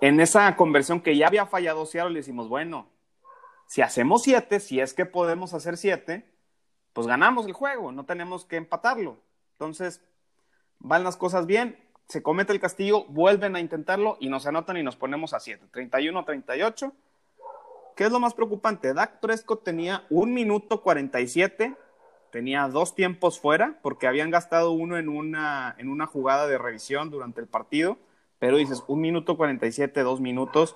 en 0.03 0.19
esa 0.19 0.53
conversión 0.57 0.99
que 0.99 1.15
ya 1.15 1.27
había 1.27 1.45
fallado 1.45 1.85
Seattle, 1.85 2.11
le 2.11 2.19
decimos, 2.19 2.49
bueno, 2.49 2.89
si 3.67 3.81
hacemos 3.81 4.23
siete, 4.23 4.59
si 4.59 4.81
es 4.81 4.93
que 4.93 5.05
podemos 5.05 5.53
hacer 5.53 5.77
siete, 5.77 6.29
pues 6.91 7.07
ganamos 7.07 7.45
el 7.45 7.53
juego, 7.53 7.93
no 7.93 8.03
tenemos 8.03 8.43
que 8.43 8.57
empatarlo. 8.57 9.21
Entonces, 9.53 10.01
van 10.79 11.05
las 11.05 11.15
cosas 11.15 11.45
bien, 11.45 11.79
se 12.09 12.21
comete 12.21 12.51
el 12.51 12.59
castigo, 12.59 13.05
vuelven 13.05 13.55
a 13.55 13.61
intentarlo 13.61 14.17
y 14.19 14.27
nos 14.27 14.45
anotan 14.45 14.75
y 14.75 14.83
nos 14.83 14.97
ponemos 14.97 15.33
a 15.33 15.39
7, 15.39 15.67
31 15.71 16.25
38. 16.25 16.91
¿Qué 17.95 18.03
es 18.03 18.11
lo 18.11 18.19
más 18.19 18.33
preocupante? 18.33 18.93
Dak 18.93 19.21
Prescott 19.21 19.63
tenía 19.63 20.05
un 20.09 20.33
minuto 20.33 20.81
47, 20.81 21.77
tenía 22.29 22.67
dos 22.67 22.93
tiempos 22.93 23.39
fuera 23.39 23.79
porque 23.81 24.07
habían 24.07 24.31
gastado 24.31 24.71
uno 24.71 24.97
en 24.97 25.07
una, 25.07 25.75
en 25.77 25.87
una 25.87 26.07
jugada 26.07 26.45
de 26.45 26.57
revisión 26.57 27.09
durante 27.09 27.39
el 27.39 27.47
partido 27.47 27.97
pero 28.43 28.57
dices, 28.57 28.83
un 28.87 28.99
minuto 28.99 29.37
47, 29.37 30.01
dos 30.01 30.19
minutos. 30.19 30.75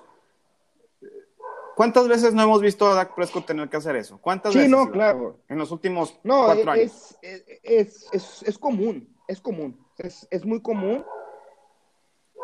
¿Cuántas 1.76 2.08
veces 2.08 2.32
no 2.32 2.42
hemos 2.42 2.62
visto 2.62 2.86
a 2.86 2.94
Dak 2.94 3.14
Prescott 3.14 3.44
tener 3.44 3.68
que 3.68 3.76
hacer 3.76 3.94
eso? 3.94 4.16
¿Cuántas 4.22 4.54
sí, 4.54 4.60
veces? 4.60 4.70
no, 4.70 4.90
claro. 4.90 5.40
En 5.50 5.58
los 5.58 5.70
últimos 5.70 6.18
no, 6.24 6.46
cuatro 6.46 6.72
es, 6.72 6.78
años. 6.80 7.18
Es, 7.20 8.08
es, 8.10 8.42
es, 8.42 8.58
común, 8.58 9.14
es 9.26 9.38
común, 9.42 9.78
es, 9.98 10.46
muy 10.46 10.62
común. 10.62 11.04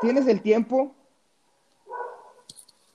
Tienes 0.03 0.27
el 0.27 0.43
tiempo, 0.43 0.95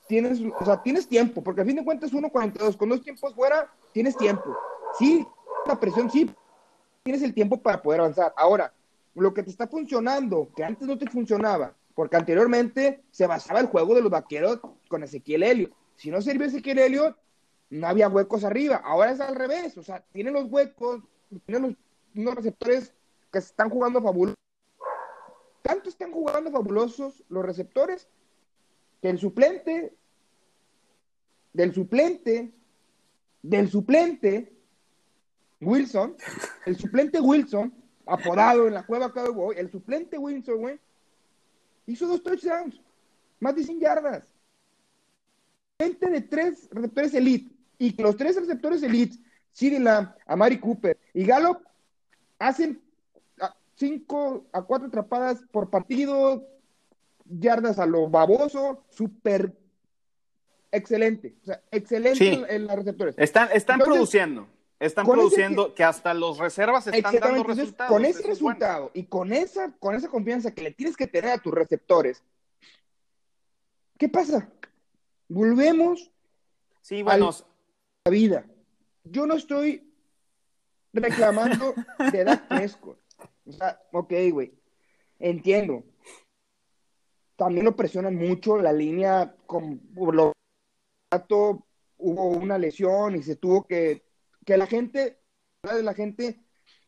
tienes, 0.08 0.40
o 0.60 0.66
sea, 0.66 0.84
tienes 0.84 1.08
tiempo, 1.08 1.44
porque 1.44 1.62
a 1.62 1.66
fin 1.66 1.78
de 1.78 1.84
cuentas 1.84 2.14
1.42, 2.14 2.78
con 2.78 2.90
dos 2.90 3.02
tiempos 3.02 3.34
fuera, 3.34 3.74
tienes 3.92 4.16
tiempo. 4.16 4.56
Sí, 5.00 5.26
la 5.66 5.80
presión 5.80 6.12
sí, 6.12 6.30
tienes 7.02 7.24
el 7.24 7.34
tiempo 7.34 7.60
para 7.60 7.82
poder 7.82 8.02
avanzar. 8.02 8.32
Ahora, 8.38 8.72
lo 9.16 9.34
que 9.34 9.42
te 9.42 9.50
está 9.50 9.68
funcionando, 9.68 10.52
que 10.56 10.64
antes 10.64 10.88
no 10.88 10.96
te 10.96 11.10
funcionaba, 11.10 11.74
porque 12.00 12.16
anteriormente 12.16 13.04
se 13.12 13.28
basaba 13.28 13.60
el 13.60 13.66
juego 13.66 13.94
de 13.94 14.02
los 14.02 14.10
vaqueros 14.10 14.62
con 14.88 15.04
Ezequiel 15.04 15.44
Elliott. 15.44 15.74
Si 15.98 16.10
no 16.10 16.22
sirvió 16.22 16.48
Ezequiel 16.48 16.80
Elliott, 16.80 17.18
no 17.72 17.88
había 17.88 18.08
huecos 18.08 18.46
arriba. 18.46 18.78
Ahora 18.86 19.12
es 19.12 19.20
al 19.20 19.36
revés, 19.36 19.78
o 19.78 19.84
sea, 19.84 20.00
tienen 20.14 20.34
los 20.34 20.50
huecos, 20.50 21.04
tienen 21.46 21.78
los 22.14 22.36
receptores 22.36 22.94
que 23.30 23.40
están 23.40 23.70
jugando 23.70 24.02
fabulosos. 24.02 24.38
Tanto 25.62 25.90
están 25.90 26.14
jugando 26.14 26.50
fabulosos 26.52 27.22
los 27.28 27.44
receptores 27.44 28.08
que 29.02 29.10
el 29.10 29.20
suplente, 29.20 29.94
del 31.52 31.74
suplente, 31.74 32.54
del 33.42 33.70
suplente, 33.70 34.54
Wilson, 35.60 36.16
el 36.66 36.78
suplente 36.78 37.20
Wilson, 37.20 37.74
apodado 38.06 38.70
en 38.70 38.76
la 38.76 38.86
cueva 38.86 39.12
Cowboy, 39.12 39.58
el 39.58 39.70
suplente 39.70 40.18
Wilson, 40.18 40.60
güey, 40.60 40.80
hizo 41.92 42.08
dos 42.08 42.24
touchdowns, 42.24 42.80
más 43.40 43.56
de 43.56 43.64
100 43.64 43.80
yardas. 43.80 44.24
Gente 45.80 46.10
de 46.10 46.22
tres 46.22 46.68
receptores 46.72 47.14
elite, 47.14 47.52
y 47.78 47.94
que 47.94 48.04
los 48.04 48.18
tres 48.18 48.36
receptores 48.36 48.84
elite, 48.84 49.18
CeeDee 49.54 49.80
Lamb, 49.80 50.14
Amari 50.26 50.60
Cooper 50.60 50.98
y 51.14 51.26
Gallup, 51.26 51.60
hacen 52.38 52.82
cinco 53.76 54.46
a 54.52 54.62
cuatro 54.62 54.88
atrapadas 54.88 55.42
por 55.52 55.70
partido, 55.70 56.46
yardas 57.26 57.80
a 57.80 57.86
lo 57.86 58.10
baboso, 58.10 58.84
súper 58.90 59.54
excelente. 60.72 61.36
O 61.42 61.46
sea, 61.46 61.62
excelente 61.72 62.56
en, 62.56 62.68
los 62.68 62.76
receptores. 62.76 63.16
Están, 63.18 63.50
están 63.54 63.80
produciendo. 63.80 64.48
Están 64.80 65.06
produciendo 65.06 65.76
que, 65.76 65.84
hasta 65.84 66.14
los 66.14 66.38
reservas 66.38 66.88
están 66.88 67.20
dando 67.20 67.44
resultados. 67.44 67.92
Con 67.92 68.06
ese 68.06 68.26
resultado 68.26 68.92
y 68.94 69.04
con 69.04 69.34
esa, 69.34 69.74
con 69.78 69.94
esa 69.94 70.08
confianza 70.08 70.54
que 70.54 70.62
le 70.62 70.72
tienes 70.72 70.96
que 70.96 71.08
tener 71.08 71.32
a 71.32 71.38
tus 71.38 71.54
receptores, 71.54 72.24
¿qué 73.98 74.08
pasa? 74.08 74.50
Volvemos 75.28 76.12
sí, 76.82 77.04
bueno. 77.04 77.30
a 77.30 77.34
la 78.06 78.12
vida. 78.12 78.46
Yo 79.04 79.26
no 79.26 79.36
estoy 79.36 79.94
reclamando 80.94 81.74
de 82.12 82.22
edad 82.22 82.48
fresco. 82.48 82.98
O 83.46 83.52
sea, 83.52 83.82
ok, 83.92 84.14
güey. 84.32 84.54
Entiendo. 85.20 85.84
También 87.36 87.66
lo 87.66 87.76
presionan 87.76 88.16
mucho 88.16 88.58
la 88.58 88.72
línea 88.72 89.36
con 89.46 89.82
lo 89.94 90.32
hubo 91.98 92.28
una 92.28 92.58
lesión 92.58 93.16
y 93.16 93.24
se 93.24 93.36
tuvo 93.36 93.66
que 93.66 94.09
que 94.50 94.58
la 94.58 94.66
gente, 94.66 95.22
la 95.62 95.94
gente 95.94 96.44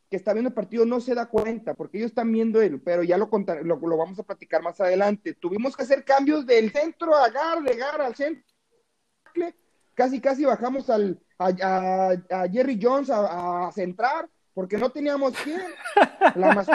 que 0.09 0.15
está 0.17 0.33
viendo 0.33 0.47
el 0.47 0.55
partido 0.55 0.83
no 0.83 0.99
se 0.99 1.13
da 1.13 1.27
cuenta, 1.27 1.75
porque 1.75 1.99
ellos 1.99 2.09
están 2.09 2.31
viendo 2.31 2.59
él, 2.59 2.81
pero 2.81 3.03
ya 3.03 3.19
lo, 3.19 3.29
lo, 3.61 3.75
lo, 3.75 3.97
vamos 3.97 4.17
a 4.17 4.23
platicar 4.23 4.63
más 4.63 4.81
adelante. 4.81 5.35
Tuvimos 5.35 5.77
que 5.77 5.83
hacer 5.83 6.03
cambios 6.03 6.47
del 6.47 6.71
centro 6.71 7.13
a 7.15 7.29
Gar, 7.29 7.61
de 7.61 7.75
Gar 7.75 8.01
al 8.01 8.15
centro. 8.15 8.43
Casi, 9.93 10.19
casi 10.19 10.43
bajamos 10.43 10.89
al, 10.89 11.21
a, 11.37 12.15
Jerry 12.51 12.79
Jones 12.81 13.11
a, 13.11 13.71
centrar, 13.75 14.27
porque 14.55 14.79
no 14.79 14.89
teníamos 14.89 15.33
quién. 15.43 15.61
La. 16.33 16.65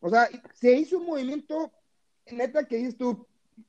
O 0.00 0.10
sea, 0.10 0.28
se 0.54 0.72
hizo 0.72 0.98
un 0.98 1.06
movimiento, 1.06 1.70
neta, 2.32 2.64
que 2.64 2.78
dices 2.78 2.96
tú, 2.96 3.28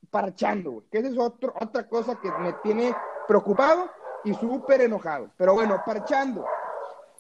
parchando, 0.09 0.85
que 0.91 0.97
esa 0.97 1.09
es 1.09 1.17
otro, 1.19 1.53
otra 1.61 1.87
cosa 1.87 2.19
que 2.19 2.31
me 2.31 2.53
tiene 2.63 2.95
preocupado 3.27 3.91
y 4.23 4.33
súper 4.33 4.81
enojado. 4.81 5.29
Pero 5.37 5.53
bueno, 5.53 5.81
parchando. 5.85 6.45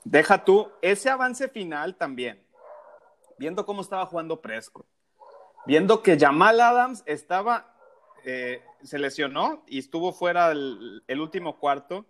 Deja 0.03 0.43
tú 0.43 0.69
ese 0.81 1.09
avance 1.09 1.47
final 1.47 1.95
también. 1.95 2.45
Viendo 3.37 3.65
cómo 3.65 3.81
estaba 3.81 4.05
jugando 4.05 4.41
Prescott. 4.41 4.85
Viendo 5.65 6.03
que 6.03 6.19
Jamal 6.19 6.59
Adams 6.59 7.03
estaba 7.05 7.73
eh, 8.25 8.61
se 8.83 8.99
lesionó 8.99 9.63
y 9.67 9.79
estuvo 9.79 10.13
fuera 10.13 10.51
el, 10.51 11.19
último 11.19 11.57
cuarto. 11.57 12.05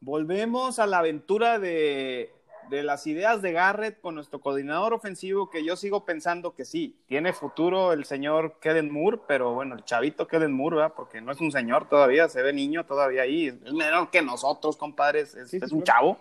Volvemos 0.00 0.78
a 0.78 0.86
la 0.86 0.98
aventura 0.98 1.58
de, 1.58 2.34
de, 2.70 2.82
las 2.82 3.06
ideas 3.06 3.42
de 3.42 3.52
Garrett 3.52 4.00
con 4.00 4.14
nuestro 4.14 4.40
coordinador 4.40 4.94
ofensivo, 4.94 5.50
que 5.50 5.64
yo 5.64 5.76
sigo 5.76 6.04
pensando 6.04 6.54
que 6.54 6.64
sí, 6.64 6.96
tiene 7.06 7.32
futuro 7.32 7.92
el 7.92 8.04
señor 8.04 8.58
Kellen 8.60 8.90
Moore, 8.90 9.20
pero 9.26 9.52
bueno, 9.52 9.74
el 9.74 9.84
chavito 9.84 10.26
Kellen 10.26 10.52
Moore, 10.52 10.76
¿verdad? 10.76 10.94
porque 10.96 11.20
no 11.20 11.32
es 11.32 11.40
un 11.40 11.52
señor 11.52 11.88
todavía, 11.88 12.28
se 12.28 12.42
ve 12.42 12.52
niño 12.52 12.86
todavía 12.86 13.22
ahí, 13.22 13.48
es 13.48 13.72
menor 13.72 14.10
que 14.10 14.22
nosotros, 14.22 14.76
compadres, 14.76 15.34
es, 15.34 15.52
es 15.52 15.72
un 15.72 15.82
chavo 15.82 16.18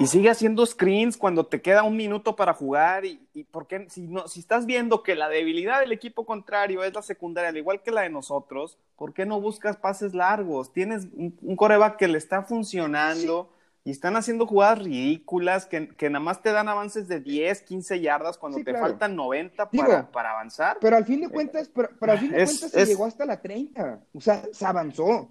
y 0.00 0.06
sigue 0.06 0.30
haciendo 0.30 0.64
screens 0.64 1.16
cuando 1.16 1.46
te 1.46 1.60
queda 1.60 1.82
un 1.82 1.96
minuto 1.96 2.36
para 2.36 2.54
jugar. 2.54 3.04
Y, 3.04 3.20
y 3.34 3.46
si, 3.88 4.02
no, 4.02 4.28
si 4.28 4.40
estás 4.40 4.64
viendo 4.64 5.02
que 5.02 5.16
la 5.16 5.28
debilidad 5.28 5.80
del 5.80 5.90
equipo 5.90 6.24
contrario 6.24 6.84
es 6.84 6.94
la 6.94 7.02
secundaria, 7.02 7.50
al 7.50 7.56
igual 7.56 7.82
que 7.82 7.90
la 7.90 8.02
de 8.02 8.10
nosotros, 8.10 8.78
¿por 8.96 9.12
qué 9.12 9.26
no 9.26 9.40
buscas 9.40 9.76
pases 9.76 10.14
largos? 10.14 10.72
Tienes 10.72 11.08
un, 11.14 11.56
coreback 11.56 11.96
que 11.96 12.06
le 12.06 12.18
está 12.18 12.42
funcionando 12.42 13.50
y 13.84 13.90
están 13.90 14.16
haciendo 14.16 14.46
jugadas 14.46 14.80
ridículas 14.80 15.66
que, 15.66 15.88
que, 15.88 16.10
nada 16.10 16.22
más 16.22 16.42
te 16.42 16.52
dan 16.52 16.68
avances 16.68 17.08
de 17.08 17.20
10, 17.20 17.62
15 17.62 18.00
yardas 18.00 18.36
cuando 18.36 18.58
te 18.62 18.74
faltan 18.74 19.16
90 19.16 19.70
para, 19.70 20.10
para, 20.10 20.30
avanzar. 20.32 20.76
Pero 20.80 20.96
al 20.96 21.06
fin 21.06 21.22
de 21.22 21.28
cuentas, 21.28 21.70
pero, 21.74 21.88
al 22.12 22.18
fin 22.18 22.30
de 22.30 22.44
cuentas 22.44 22.70
se 22.70 22.86
llegó 22.86 23.06
hasta 23.06 23.24
la 23.24 23.40
30. 23.40 24.00
O 24.12 24.20
sea, 24.20 24.42
se 24.52 24.66
avanzó. 24.66 25.30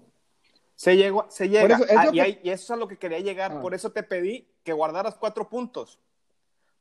Se, 0.74 0.96
llegó, 0.96 1.26
se 1.28 1.48
llega, 1.48 1.78
y, 2.12 2.20
eso 2.50 2.64
es 2.64 2.70
a 2.70 2.76
lo 2.76 2.88
que 2.88 2.98
quería 2.98 3.18
llegar, 3.18 3.52
ah. 3.56 3.60
por 3.60 3.74
eso 3.74 3.90
te 3.90 4.02
pedí 4.02 4.48
que 4.62 4.72
guardaras 4.72 5.16
cuatro 5.16 5.48
puntos. 5.48 5.98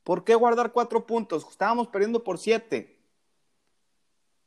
¿Por 0.03 0.23
qué 0.23 0.35
guardar 0.35 0.71
cuatro 0.71 1.05
puntos? 1.05 1.45
Estábamos 1.49 1.87
perdiendo 1.89 2.23
por 2.23 2.37
siete. 2.37 2.97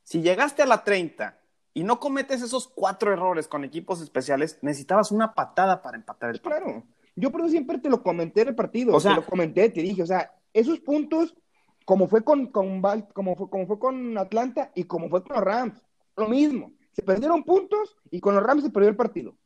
Si 0.05 0.23
llegaste 0.23 0.63
a 0.63 0.67
la 0.67 0.83
30 0.83 1.39
y 1.75 1.85
no 1.85 2.01
cometes 2.01 2.43
esos 2.43 2.67
cuatro 2.67 3.13
errores 3.13 3.47
con 3.47 3.65
equipos 3.65 4.01
especiales, 4.01 4.59
necesitabas 4.63 5.13
una 5.13 5.35
patada 5.35 5.83
para 5.83 5.97
empatar 5.97 6.31
el 6.31 6.41
partido. 6.41 6.65
Claro, 6.65 6.87
yo 7.21 7.31
por 7.31 7.43
eso 7.43 7.51
siempre 7.51 7.79
te 7.79 7.91
lo 7.91 8.03
comenté 8.03 8.43
en 8.43 8.49
el 8.49 8.55
partido, 8.55 8.95
o 8.95 9.01
sea, 9.01 9.15
te 9.15 9.21
lo 9.21 9.27
comenté, 9.27 9.69
te 9.69 9.83
dije, 9.83 10.03
o 10.03 10.07
sea, 10.07 10.33
esos 10.53 10.81
puntos, 10.81 11.37
como 11.85 12.09
fue 12.09 12.25
con, 12.25 12.49
con 12.49 12.81
como 13.13 13.37
fue, 13.37 13.51
como 13.51 13.67
fue 13.67 13.79
con 13.79 14.19
Atlanta 14.19 14.73
y 14.75 14.85
como 14.85 15.09
fue 15.09 15.23
con 15.23 15.37
los 15.37 15.45
Rams, 15.45 15.83
lo 16.17 16.29
mismo. 16.29 16.73
Se 16.93 17.03
perdieron 17.03 17.45
puntos 17.45 17.97
y 18.11 18.21
con 18.21 18.35
los 18.35 18.43
Rams 18.43 18.65
se 18.65 18.71
perdió 18.71 18.91
el 18.91 18.97
partido 18.97 19.37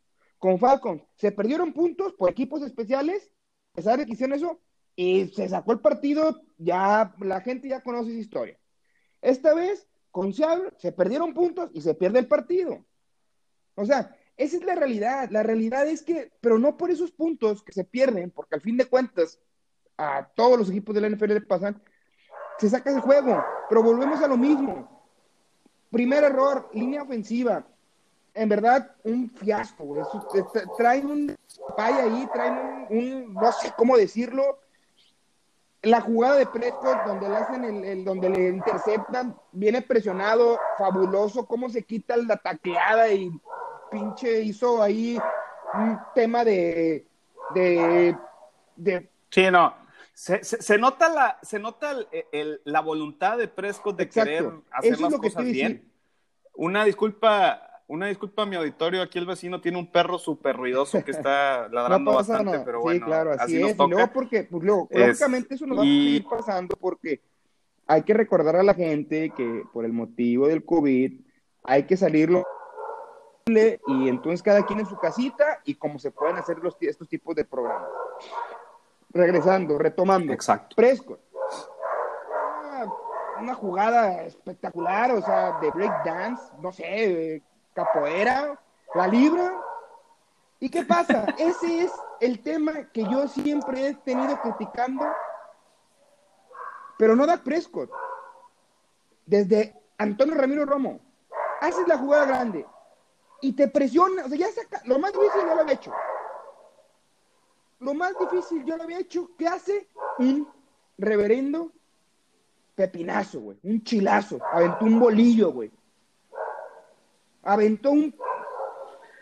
con 0.45 0.59
Falcons. 0.59 1.03
Se 1.17 1.33
perdieron 1.33 1.73
puntos 1.73 2.13
por 2.13 2.29
equipos 2.31 2.61
especiales, 2.61 3.33
a 3.73 3.77
pesar 3.77 3.99
de 3.99 4.05
que 4.05 4.13
hicieron 4.13 4.37
eso, 4.37 4.61
y 4.95 5.29
se 5.29 5.49
sacó 5.49 5.73
el 5.73 5.81
partido, 5.81 6.43
ya 6.59 7.15
la 7.21 7.41
gente 7.41 7.67
ya 7.67 7.83
conoce 7.83 8.11
esa 8.11 8.21
historia. 8.21 8.59
Esta 9.23 9.55
vez, 9.55 9.89
con 10.11 10.35
Seattle, 10.35 10.71
se 10.77 10.93
perdieron 10.93 11.33
puntos 11.33 11.71
y 11.73 11.81
se 11.81 11.95
pierde 11.95 12.19
el 12.19 12.29
partido. 12.29 12.85
O 13.75 13.87
sea, 13.87 14.15
esa 14.37 14.57
es 14.57 14.65
la 14.65 14.75
realidad. 14.75 15.29
La 15.31 15.43
realidad 15.43 15.87
es 15.87 16.03
que, 16.03 16.33
pero 16.41 16.59
no 16.59 16.77
por 16.77 16.91
esos 16.91 17.11
puntos 17.11 17.63
que 17.63 17.73
se 17.73 17.85
pierden, 17.85 18.31
porque 18.31 18.57
al 18.57 18.61
fin 18.61 18.77
de 18.77 18.87
cuentas, 18.87 19.39
a 19.97 20.29
todos 20.35 20.59
los 20.59 20.71
equipos 20.71 20.95
de 20.95 21.01
la 21.01 21.09
NFL 21.09 21.35
le 21.35 21.41
pasan, 21.41 21.81
se 22.59 22.69
saca 22.69 22.91
el 22.91 23.01
juego. 23.01 23.45
Pero 23.69 23.83
volvemos 23.83 24.21
a 24.23 24.29
lo 24.29 24.37
mismo. 24.37 25.07
Primer 25.91 26.25
error, 26.25 26.69
línea 26.73 27.03
ofensiva 27.03 27.65
en 28.35 28.49
verdad, 28.49 28.91
un 29.05 29.31
fiasco, 29.31 29.85
güey. 29.85 30.03
Traen 30.77 31.07
un 31.07 31.37
pay 31.77 31.95
ahí, 31.95 32.29
traen 32.33 32.87
un, 32.91 33.35
no 33.35 33.53
sé 33.53 33.73
cómo 33.77 33.97
decirlo. 33.97 34.59
La 35.83 36.01
jugada 36.01 36.37
de 36.37 36.47
Prescott, 36.47 37.05
donde 37.07 37.29
le 37.29 37.37
hacen 37.37 37.85
el, 37.85 38.05
donde 38.05 38.31
le 38.31 38.49
interceptan, 38.49 39.37
viene 39.53 39.83
presionado, 39.83 40.59
fabuloso, 40.79 41.47
cómo 41.47 41.69
se 41.69 41.83
quita 41.83 42.17
la 42.17 42.39
tacleada 42.39 43.13
y 43.13 43.31
pinche 43.95 44.43
hizo 44.43 44.83
ahí 44.83 45.19
un 45.75 45.99
tema 46.15 46.45
de, 46.45 47.07
de, 47.55 48.17
de 48.77 49.09
sí, 49.31 49.51
no. 49.51 49.75
Se, 50.13 50.45
se, 50.45 50.79
nota 50.79 51.09
la, 51.09 51.39
se 51.43 51.59
nota 51.59 51.97
el, 52.31 52.61
la 52.65 52.81
voluntad 52.81 53.37
de 53.37 53.49
Prescott 53.49 53.97
de 53.97 54.09
querer 54.09 54.49
hacer 54.71 55.01
las 55.01 55.15
cosas 55.15 55.45
bien. 55.45 55.91
Una 56.55 56.85
disculpa 56.85 57.71
una 57.87 58.07
disculpa 58.07 58.43
a 58.43 58.47
mi 58.47 58.57
auditorio, 58.57 59.03
aquí 59.03 59.19
el 59.19 59.27
vecino 59.27 59.61
tiene 59.61 59.77
un 59.77 59.91
perro 59.91 60.19
súper 60.19 60.57
ruidoso 60.57 61.05
que 61.05 61.11
está 61.11 61.69
ladrando 61.73 62.15
bastante, 62.15 62.61
pero 62.61 62.81
bueno. 62.81 63.01
Sí, 63.01 63.05
claro, 63.05 63.33
así, 63.33 63.63
es. 63.63 63.77
Y 63.79 63.89
luego 63.89 64.13
porque, 64.13 64.45
pues 64.45 64.63
luego, 64.65 64.89
lógicamente 64.91 65.55
eso 65.55 65.67
nos 65.67 65.79
va 65.79 65.83
a 65.83 65.85
seguir 65.85 66.25
pasando 66.25 66.77
porque 66.77 67.21
hay 67.87 68.03
que 68.03 68.15
recordar 68.15 68.57
a 68.57 68.63
la 68.63 68.75
gente 68.75 69.31
que 69.37 69.65
por 69.73 69.85
el 69.85 69.93
motivo 69.93 70.49
del 70.49 70.65
COVID 70.65 71.21
hay 71.65 71.83
que 71.83 71.97
salirlo 71.97 72.47
y 73.47 74.09
entonces 74.09 74.43
cada 74.43 74.65
quien 74.65 74.81
en 74.81 74.87
su 74.87 74.97
casita 74.97 75.61
y 75.65 75.75
cómo 75.75 75.99
se 75.99 76.11
pueden 76.11 76.37
hacer 76.37 76.59
los, 76.61 76.77
estos 76.81 77.07
tipos 77.07 77.35
de 77.37 77.45
programas. 77.45 77.91
Regresando, 79.11 79.79
retomando. 79.79 80.33
Exacto. 80.33 80.75
Prescott. 80.75 81.21
Una, 83.39 83.55
jugada 83.55 84.23
espectacular, 84.23 85.11
o 85.11 85.21
sea, 85.21 85.59
de 85.61 85.71
break 85.71 86.05
dance, 86.05 86.43
no 86.61 86.73
sé, 86.73 87.43
capoeira, 87.75 88.59
la 88.95 89.07
libra. 89.09 89.53
¿Y 90.59 90.71
qué 90.71 90.85
pasa? 90.85 91.27
Ese 91.39 91.85
es 91.85 91.93
el 92.21 92.41
tema 92.41 92.91
que 92.93 93.03
yo 93.05 93.29
siempre 93.29 93.89
he 93.89 93.95
tenido 93.95 94.41
criticando, 94.41 95.05
pero 96.97 97.15
no 97.15 97.27
da 97.27 97.37
Prescott. 97.37 97.91
Desde 99.27 99.79
Antonio 99.99 100.35
Ramiro 100.35 100.65
Romo, 100.65 101.01
haces 101.61 101.87
la 101.87 101.99
jugada 101.99 102.25
grande 102.25 102.67
y 103.41 103.53
te 103.53 103.69
presiona, 103.69 104.25
o 104.25 104.29
sea, 104.29 104.39
ya 104.39 104.51
saca, 104.51 104.81
lo 104.85 104.99
más 104.99 105.13
difícil 105.13 105.41
ya 105.47 105.55
lo 105.55 105.61
había 105.61 105.75
hecho. 105.75 105.93
Lo 107.81 107.95
más 107.95 108.15
difícil 108.19 108.65
yo 108.65 108.77
lo 108.77 108.83
había 108.85 108.99
hecho, 108.99 109.31
¿qué 109.37 109.47
hace? 109.47 109.89
Un 110.19 110.49
reverendo 110.97 111.73
pepinazo, 112.75 113.41
güey, 113.41 113.59
un 113.63 113.83
chilazo, 113.85 114.39
aventó 114.53 114.85
un 114.85 114.99
bolillo, 114.99 115.53
güey. 115.53 115.71
Aventó 117.43 117.91
un... 117.91 118.15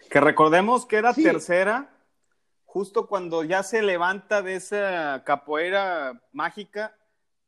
Que 0.08 0.20
recordemos 0.20 0.86
que 0.86 0.96
era 0.96 1.12
tercera, 1.12 1.90
justo 2.64 3.06
cuando 3.06 3.42
ya 3.44 3.62
se 3.62 3.82
levanta 3.82 4.42
de 4.42 4.56
esa 4.56 5.22
capoeira 5.24 6.22
mágica, 6.32 6.96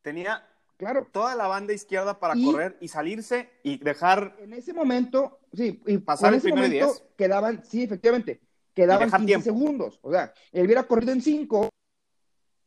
tenía 0.02 0.46
claro. 0.76 1.08
toda 1.10 1.34
la 1.34 1.46
banda 1.46 1.72
izquierda 1.72 2.18
para 2.18 2.34
correr 2.34 2.76
y 2.80 2.88
salirse 2.88 3.50
y 3.62 3.78
dejar... 3.78 4.36
En 4.40 4.52
ese 4.52 4.72
momento, 4.72 5.40
sí, 5.52 5.82
y 5.86 5.98
pasar 5.98 6.32
en 6.32 6.38
ese 6.38 6.50
momento 6.50 6.92
quedaban, 7.16 7.64
sí, 7.64 7.84
efectivamente, 7.84 8.40
quedaban 8.74 9.10
15 9.10 9.42
segundos. 9.42 9.98
O 10.02 10.10
sea, 10.10 10.32
él 10.52 10.66
hubiera 10.66 10.84
corrido 10.84 11.12
en 11.12 11.22
5, 11.22 11.68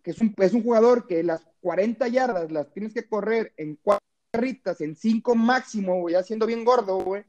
que 0.04 0.12
es 0.12 0.22
un, 0.22 0.34
es 0.38 0.54
un 0.54 0.64
jugador 0.64 1.08
que 1.08 1.24
las 1.24 1.48
40 1.62 2.08
yardas 2.08 2.52
las 2.52 2.72
tienes 2.74 2.94
que 2.94 3.08
correr 3.08 3.54
en 3.58 3.78
cuatro 3.82 4.06
carritas, 4.32 4.82
en 4.82 4.96
5 4.96 5.36
máximo, 5.36 6.10
ya 6.10 6.24
siendo 6.24 6.46
bien 6.46 6.64
gordo, 6.64 7.00
güey 7.00 7.24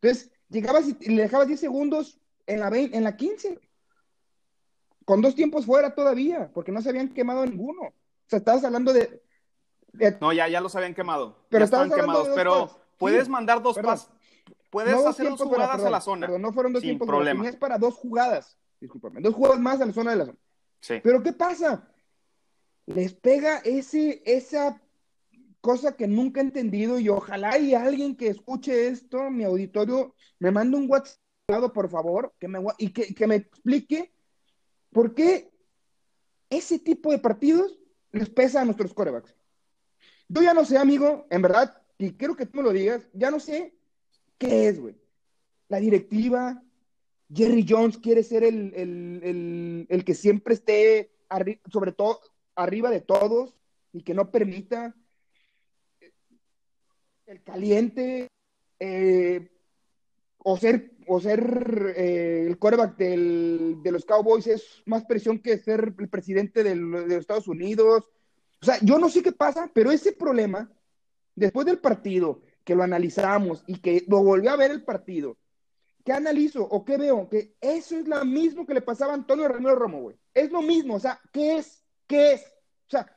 entonces, 0.00 0.30
llegabas 0.48 0.84
y 1.00 1.08
le 1.08 1.22
dejabas 1.22 1.48
10 1.48 1.60
segundos 1.60 2.20
en 2.46 2.60
la, 2.60 2.68
en 2.68 3.04
la 3.04 3.16
15. 3.16 3.58
Con 5.04 5.20
dos 5.20 5.34
tiempos 5.34 5.66
fuera 5.66 5.94
todavía, 5.94 6.50
porque 6.52 6.72
no 6.72 6.80
se 6.80 6.90
habían 6.90 7.12
quemado 7.12 7.44
ninguno. 7.44 7.82
O 7.82 7.94
sea, 8.26 8.38
estabas 8.38 8.64
hablando 8.64 8.92
de. 8.92 9.22
No, 10.20 10.32
ya, 10.32 10.48
ya 10.48 10.60
los 10.60 10.74
habían 10.76 10.94
quemado. 10.94 11.36
Pero 11.48 11.64
estaban 11.64 11.90
quemados, 11.90 12.28
pero 12.34 12.70
puedes 12.98 13.28
mandar 13.28 13.62
dos 13.62 13.78
pasos. 13.78 14.10
Puedes 14.70 14.94
hacer 15.06 15.28
dos 15.28 15.40
jugadas 15.40 15.84
a 15.84 15.90
la 15.90 16.00
zona. 16.00 16.26
Perdón, 16.26 16.42
no 16.42 16.52
fueron 16.52 16.72
dos 16.72 16.82
tiempos 16.82 17.06
problema. 17.06 17.48
Es 17.48 17.56
para 17.56 17.78
dos 17.78 17.94
jugadas. 17.94 18.58
Discúlpame. 18.80 19.20
Dos 19.20 19.34
jugadas 19.34 19.60
más 19.60 19.80
a 19.80 19.86
la 19.86 19.92
zona 19.92 20.10
de 20.10 20.16
la 20.16 20.26
zona. 20.26 20.38
Sí. 20.80 21.00
Pero 21.02 21.22
¿qué 21.22 21.32
pasa? 21.32 21.88
Les 22.86 23.14
pega 23.14 23.58
ese, 23.58 24.22
esa 24.26 24.82
cosa 25.64 25.96
que 25.96 26.06
nunca 26.06 26.40
he 26.40 26.44
entendido 26.44 26.98
y 26.98 27.08
ojalá 27.08 27.56
y 27.56 27.74
alguien 27.74 28.16
que 28.16 28.28
escuche 28.28 28.88
esto, 28.88 29.30
mi 29.30 29.44
auditorio, 29.44 30.14
me 30.38 30.50
mande 30.50 30.76
un 30.76 30.90
WhatsApp, 30.90 31.72
por 31.72 31.88
favor, 31.88 32.34
que 32.38 32.48
me, 32.48 32.58
y 32.76 32.90
que, 32.92 33.26
me 33.26 33.36
explique 33.36 34.12
por 34.90 35.14
qué 35.14 35.50
ese 36.50 36.78
tipo 36.78 37.10
de 37.12 37.18
partidos 37.18 37.78
les 38.12 38.28
pesa 38.28 38.60
a 38.60 38.64
nuestros 38.66 38.92
corebacks. 38.92 39.34
Yo 40.28 40.42
ya 40.42 40.54
no 40.54 40.64
sé, 40.64 40.78
amigo, 40.78 41.26
en 41.30 41.42
verdad, 41.42 41.82
y 41.98 42.12
quiero 42.12 42.36
que 42.36 42.46
tú 42.46 42.58
me 42.58 42.62
lo 42.64 42.72
digas, 42.72 43.06
ya 43.12 43.30
no 43.30 43.40
sé 43.40 43.74
qué 44.38 44.68
es, 44.68 44.80
güey. 44.80 44.96
La 45.68 45.78
directiva, 45.78 46.62
Jerry 47.32 47.64
Jones 47.68 47.98
quiere 47.98 48.22
ser 48.22 48.44
el, 48.44 49.86
el 49.88 50.04
que 50.04 50.14
siempre 50.14 50.54
esté, 50.54 51.10
sobre 51.70 51.92
todo, 51.92 52.20
arriba 52.54 52.90
de 52.90 53.00
todos 53.00 53.54
y 53.92 54.02
que 54.02 54.14
no 54.14 54.30
permita 54.30 54.94
el 57.26 57.42
caliente 57.42 58.28
eh, 58.78 59.50
o 60.38 60.56
ser, 60.58 60.92
o 61.06 61.20
ser 61.20 61.94
eh, 61.96 62.44
el 62.46 62.58
quarterback 62.58 62.96
de 62.96 63.90
los 63.90 64.04
Cowboys 64.04 64.46
es 64.46 64.82
más 64.84 65.04
presión 65.04 65.38
que 65.38 65.58
ser 65.58 65.94
el 65.98 66.08
presidente 66.08 66.62
de 66.62 66.74
los 66.74 67.10
Estados 67.10 67.48
Unidos. 67.48 68.10
O 68.64 68.66
sea, 68.66 68.78
yo 68.80 68.98
no 68.98 69.10
sé 69.10 69.22
qué 69.22 69.30
pasa, 69.30 69.70
pero 69.74 69.90
ese 69.90 70.12
problema, 70.12 70.72
después 71.34 71.66
del 71.66 71.80
partido, 71.80 72.40
que 72.64 72.74
lo 72.74 72.82
analizamos 72.82 73.62
y 73.66 73.78
que 73.78 74.06
lo 74.08 74.22
volvió 74.22 74.52
a 74.52 74.56
ver 74.56 74.70
el 74.70 74.82
partido, 74.82 75.36
¿qué 76.02 76.14
analizo 76.14 76.62
o 76.62 76.82
qué 76.82 76.96
veo? 76.96 77.28
Que 77.28 77.54
eso 77.60 77.94
es 77.98 78.08
lo 78.08 78.24
mismo 78.24 78.64
que 78.64 78.72
le 78.72 78.80
pasaba 78.80 79.12
a 79.12 79.16
Antonio 79.16 79.46
Ramiro 79.48 79.74
Romo, 79.74 80.00
güey. 80.00 80.16
Es 80.32 80.50
lo 80.50 80.62
mismo, 80.62 80.94
o 80.94 80.98
sea, 80.98 81.20
¿qué 81.30 81.58
es? 81.58 81.84
¿Qué 82.06 82.32
es? 82.32 82.40
O 82.86 82.90
sea, 82.92 83.14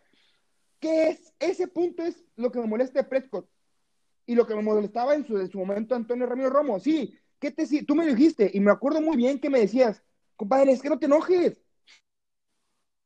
¿qué 0.81 1.11
es? 1.11 1.33
Ese 1.39 1.69
punto 1.69 2.03
es 2.03 2.25
lo 2.35 2.51
que 2.51 2.59
me 2.59 2.67
molesta 2.67 2.99
de 2.99 3.07
Prescott 3.07 3.49
y 4.25 4.35
lo 4.35 4.45
que 4.45 4.53
me 4.53 4.61
molestaba 4.61 5.15
en 5.15 5.25
su, 5.25 5.37
en 5.37 5.49
su 5.49 5.59
momento 5.59 5.95
Antonio 5.95 6.25
Ramiro 6.25 6.49
Romo. 6.49 6.77
Sí, 6.77 7.17
¿qué 7.39 7.51
te 7.51 7.65
Tú 7.85 7.95
me 7.95 8.05
dijiste 8.05 8.51
y 8.53 8.59
me 8.59 8.71
acuerdo 8.71 8.99
muy 8.99 9.15
bien 9.15 9.39
que 9.39 9.49
me 9.49 9.61
decías, 9.61 10.03
compadre, 10.35 10.73
es 10.73 10.81
que 10.81 10.89
no 10.89 10.99
te 10.99 11.05
enojes. 11.05 11.63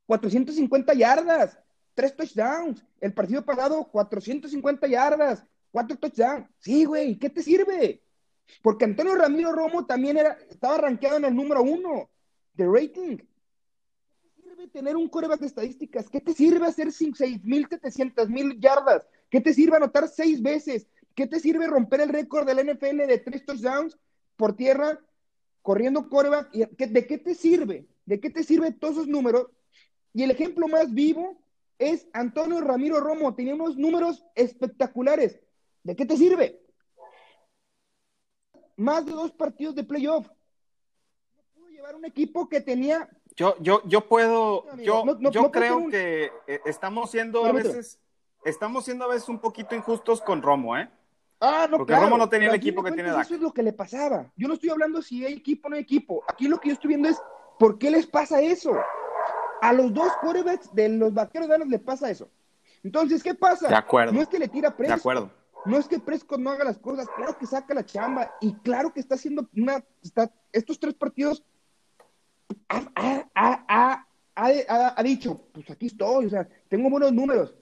450 0.07 0.95
yardas, 0.95 1.61
tres 1.93 2.15
touchdowns. 2.15 2.83
El 2.99 3.13
partido 3.13 3.43
pasado, 3.43 3.87
450 3.91 4.87
yardas, 4.87 5.45
cuatro 5.71 5.97
touchdowns. 5.97 6.47
Sí, 6.59 6.85
güey, 6.85 7.17
¿qué 7.17 7.29
te 7.29 7.41
sirve? 7.41 8.01
Porque 8.61 8.85
Antonio 8.85 9.15
Ramiro 9.15 9.53
Romo 9.53 9.85
también 9.85 10.17
era, 10.17 10.37
estaba 10.49 10.77
rankeado 10.77 11.17
en 11.17 11.25
el 11.25 11.35
número 11.35 11.61
uno 11.61 12.09
de 12.53 12.65
rating. 12.65 13.17
¿Qué 13.17 14.29
te 14.35 14.41
sirve 14.41 14.67
tener 14.67 14.95
un 14.95 15.07
coreback 15.07 15.39
de 15.39 15.47
estadísticas? 15.47 16.09
¿Qué 16.09 16.19
te 16.19 16.33
sirve 16.33 16.65
hacer 16.67 16.87
6.700 16.87 18.27
mil 18.27 18.59
yardas? 18.59 19.07
¿Qué 19.29 19.39
te 19.39 19.53
sirve 19.53 19.77
anotar 19.77 20.09
seis 20.09 20.41
veces? 20.41 20.87
¿Qué 21.15 21.27
te 21.27 21.39
sirve 21.39 21.67
romper 21.67 22.01
el 22.01 22.09
récord 22.09 22.45
del 22.45 22.65
NFL 22.67 23.07
de 23.07 23.17
tres 23.17 23.45
touchdowns 23.45 23.97
por 24.35 24.55
tierra 24.55 24.99
corriendo 25.61 26.09
coreback? 26.09 26.51
¿De 26.51 27.07
qué 27.07 27.17
te 27.17 27.33
sirve? 27.33 27.87
¿De 28.05 28.19
qué 28.19 28.29
te 28.29 28.43
sirve 28.43 28.71
todos 28.71 28.95
esos 28.95 29.07
números? 29.07 29.47
Y 30.13 30.23
el 30.23 30.31
ejemplo 30.31 30.67
más 30.67 30.93
vivo 30.93 31.41
es 31.81 32.07
Antonio 32.13 32.61
Ramiro 32.61 32.99
Romo. 32.99 33.33
Tenía 33.33 33.55
unos 33.55 33.75
números 33.75 34.23
espectaculares. 34.35 35.39
¿De 35.83 35.95
qué 35.95 36.05
te 36.05 36.15
sirve? 36.15 36.61
Más 38.77 39.05
de 39.05 39.11
dos 39.13 39.31
partidos 39.31 39.73
de 39.73 39.83
playoff. 39.83 40.27
No 40.27 41.43
pudo 41.55 41.69
llevar 41.69 41.95
un 41.95 42.05
equipo 42.05 42.47
que 42.47 42.61
tenía. 42.61 43.09
Yo, 43.35 43.55
yo, 43.59 43.81
yo 43.85 44.07
puedo, 44.07 44.65
yo, 44.77 45.03
yo 45.31 45.51
creo 45.51 45.87
que 45.89 46.31
eh, 46.47 46.61
estamos 46.65 47.09
siendo 47.09 47.45
a 47.45 47.51
veces, 47.51 47.99
estamos 48.45 48.85
siendo 48.85 49.05
a 49.05 49.07
veces 49.07 49.27
un 49.29 49.39
poquito 49.39 49.73
injustos 49.73 50.21
con 50.21 50.41
Romo, 50.41 50.77
¿eh? 50.77 50.89
Ah, 51.39 51.67
no, 51.69 51.77
Porque 51.77 51.95
Romo 51.95 52.17
no 52.17 52.29
tenía 52.29 52.49
el 52.49 52.55
equipo 52.55 52.83
que 52.83 52.91
tiene 52.91 53.09
Dak. 53.09 53.25
Eso 53.25 53.35
es 53.35 53.41
lo 53.41 53.51
que 53.51 53.63
le 53.63 53.73
pasaba. 53.73 54.31
Yo 54.35 54.47
no 54.47 54.53
estoy 54.53 54.69
hablando 54.69 55.01
si 55.01 55.25
hay 55.25 55.33
equipo 55.33 55.67
o 55.67 55.69
no 55.71 55.77
hay 55.77 55.81
equipo. 55.81 56.23
Aquí 56.27 56.47
lo 56.47 56.59
que 56.59 56.69
yo 56.69 56.73
estoy 56.73 56.89
viendo 56.89 57.09
es 57.09 57.19
por 57.57 57.79
qué 57.79 57.89
les 57.89 58.05
pasa 58.05 58.39
eso. 58.41 58.77
A 59.61 59.73
los 59.73 59.93
dos 59.93 60.11
quarterbacks 60.21 60.73
de 60.73 60.89
los 60.89 61.13
vaqueros 61.13 61.47
de 61.47 61.53
Dallas 61.53 61.67
le 61.67 61.79
pasa 61.79 62.09
eso. 62.09 62.29
Entonces, 62.83 63.21
¿qué 63.21 63.35
pasa? 63.35 63.67
De 63.67 63.75
acuerdo. 63.75 64.11
No 64.11 64.21
es 64.21 64.27
que 64.27 64.39
le 64.39 64.47
tira 64.47 64.75
Prescott. 64.75 64.95
De 64.95 64.99
acuerdo. 64.99 65.31
No 65.65 65.77
es 65.77 65.87
que 65.87 65.99
Prescott 65.99 66.39
no 66.39 66.49
haga 66.49 66.63
las 66.63 66.79
cosas, 66.79 67.07
claro 67.15 67.37
que 67.37 67.45
saca 67.45 67.73
la 67.73 67.85
chamba 67.85 68.35
y 68.41 68.53
claro 68.55 68.91
que 68.91 68.99
está 68.99 69.15
haciendo 69.15 69.47
una. 69.55 69.83
Está, 70.01 70.31
estos 70.51 70.79
tres 70.79 70.95
partidos 70.95 71.43
ha, 72.67 73.29
ha, 73.35 74.07
ha, 74.35 75.03
dicho: 75.03 75.39
Pues 75.53 75.69
aquí 75.69 75.87
estoy, 75.87 76.25
o 76.25 76.29
sea, 76.29 76.47
tengo 76.67 76.89
buenos 76.89 77.13
números. 77.13 77.53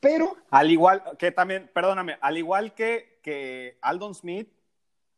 Pero. 0.00 0.36
Al 0.50 0.70
igual 0.70 1.02
que 1.18 1.30
también, 1.30 1.70
perdóname, 1.72 2.18
al 2.20 2.36
igual 2.36 2.74
que, 2.74 3.20
que 3.22 3.78
Aldon 3.80 4.14
Smith, 4.14 4.48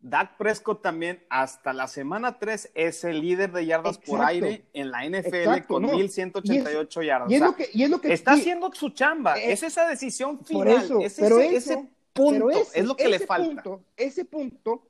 Dak 0.01 0.37
Prescott 0.37 0.81
también 0.81 1.25
hasta 1.29 1.73
la 1.73 1.89
semana 1.89 2.39
3 2.39 2.71
es 2.75 3.03
el 3.03 3.21
líder 3.21 3.51
de 3.51 3.67
yardas 3.67 3.99
por 3.99 4.25
aire 4.25 4.65
en 4.73 4.91
la 4.91 5.05
NFL 5.05 5.67
con 5.67 5.85
1188 5.85 7.03
yardas. 7.03 7.31
Y 7.31 7.35
es, 7.35 7.41
lo 7.41 7.57
que, 7.57 7.69
y 7.73 7.83
es 7.83 7.91
lo 7.91 8.01
que, 8.01 8.13
está 8.13 8.33
haciendo 8.33 8.73
su 8.73 8.91
chamba, 8.91 9.39
eh, 9.39 9.53
es 9.53 9.63
esa 9.65 9.89
decisión 9.89 10.45
final, 10.45 10.85
eso, 10.85 11.01
es 11.01 11.17
pero 11.19 11.41
ese, 11.41 11.89
punto, 12.13 12.49
es 12.51 12.85
lo 12.85 12.97
que 12.97 13.09
le 13.09 13.19
falta. 13.19 13.63
ese 13.97 14.25
punto 14.25 14.89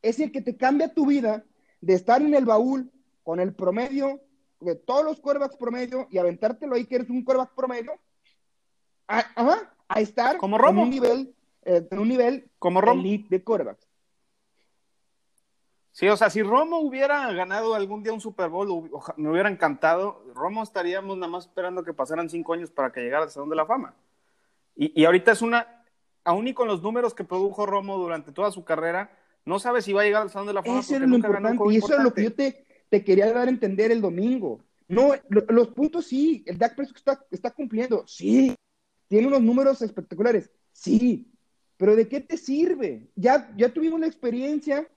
es 0.00 0.18
el 0.20 0.32
que 0.32 0.40
te 0.40 0.56
cambia 0.56 0.92
tu 0.92 1.06
vida 1.06 1.44
de 1.80 1.94
estar 1.94 2.22
en 2.22 2.34
el 2.34 2.46
baúl 2.46 2.90
con 3.22 3.40
el 3.40 3.54
promedio 3.54 4.20
de 4.60 4.74
todos 4.74 5.04
los 5.04 5.20
quarterbacks 5.20 5.56
promedio 5.56 6.06
y 6.10 6.18
aventártelo 6.18 6.76
ahí 6.76 6.86
que 6.86 6.94
eres 6.94 7.10
un 7.10 7.24
quarterback 7.24 7.54
promedio 7.54 7.92
a, 9.06 9.26
a 9.88 10.00
estar 10.00 10.38
como 10.38 10.56
en 10.56 10.78
un 10.78 10.90
nivel 10.90 11.34
eh, 11.64 11.86
en 11.90 11.98
un 11.98 12.08
nivel 12.08 12.50
como 12.58 12.80
elite 12.80 13.26
de 13.30 13.42
quarterbacks. 13.42 13.86
Sí, 15.92 16.08
o 16.08 16.16
sea, 16.16 16.30
si 16.30 16.42
Romo 16.42 16.78
hubiera 16.80 17.30
ganado 17.32 17.74
algún 17.74 18.02
día 18.02 18.14
un 18.14 18.20
Super 18.20 18.48
Bowl, 18.48 18.90
me 19.16 19.30
hubiera 19.30 19.50
encantado. 19.50 20.24
Romo 20.34 20.62
estaríamos 20.62 21.18
nada 21.18 21.30
más 21.30 21.44
esperando 21.44 21.84
que 21.84 21.92
pasaran 21.92 22.30
cinco 22.30 22.54
años 22.54 22.70
para 22.70 22.90
que 22.90 23.02
llegara 23.02 23.24
al 23.24 23.30
Salón 23.30 23.50
de 23.50 23.56
la 23.56 23.66
Fama. 23.66 23.94
Y, 24.74 24.98
y, 24.98 25.04
ahorita 25.04 25.32
es 25.32 25.42
una, 25.42 25.84
aún 26.24 26.48
y 26.48 26.54
con 26.54 26.66
los 26.66 26.82
números 26.82 27.12
que 27.12 27.24
produjo 27.24 27.66
Romo 27.66 27.98
durante 27.98 28.32
toda 28.32 28.50
su 28.50 28.64
carrera, 28.64 29.10
no 29.44 29.58
sabe 29.58 29.82
si 29.82 29.92
va 29.92 30.00
a 30.00 30.04
llegar 30.04 30.22
al 30.22 30.30
Salón 30.30 30.48
de 30.48 30.54
la 30.54 30.62
Fama. 30.62 30.80
Eso 30.80 30.94
es 30.94 31.02
lo 31.02 31.14
importante, 31.14 31.62
y 31.70 31.76
eso 31.76 31.94
es 31.94 32.02
lo 32.02 32.14
que 32.14 32.24
yo 32.24 32.34
te, 32.34 32.64
te, 32.88 33.04
quería 33.04 33.30
dar 33.30 33.48
a 33.48 33.50
entender 33.50 33.92
el 33.92 34.00
domingo. 34.00 34.60
No, 34.88 35.12
los 35.28 35.68
puntos 35.68 36.06
sí, 36.06 36.42
el 36.46 36.56
Dak 36.56 36.74
Prescott 36.74 36.96
está, 36.96 37.26
está 37.30 37.50
cumpliendo, 37.50 38.04
sí, 38.06 38.54
tiene 39.08 39.26
unos 39.26 39.42
números 39.42 39.82
espectaculares, 39.82 40.50
sí, 40.72 41.31
pero 41.82 41.96
¿de 41.96 42.06
qué 42.06 42.20
te 42.20 42.36
sirve? 42.36 43.10
Ya, 43.16 43.52
ya 43.56 43.74
tuvimos 43.74 43.98
la 43.98 44.06
experiencia 44.06 44.88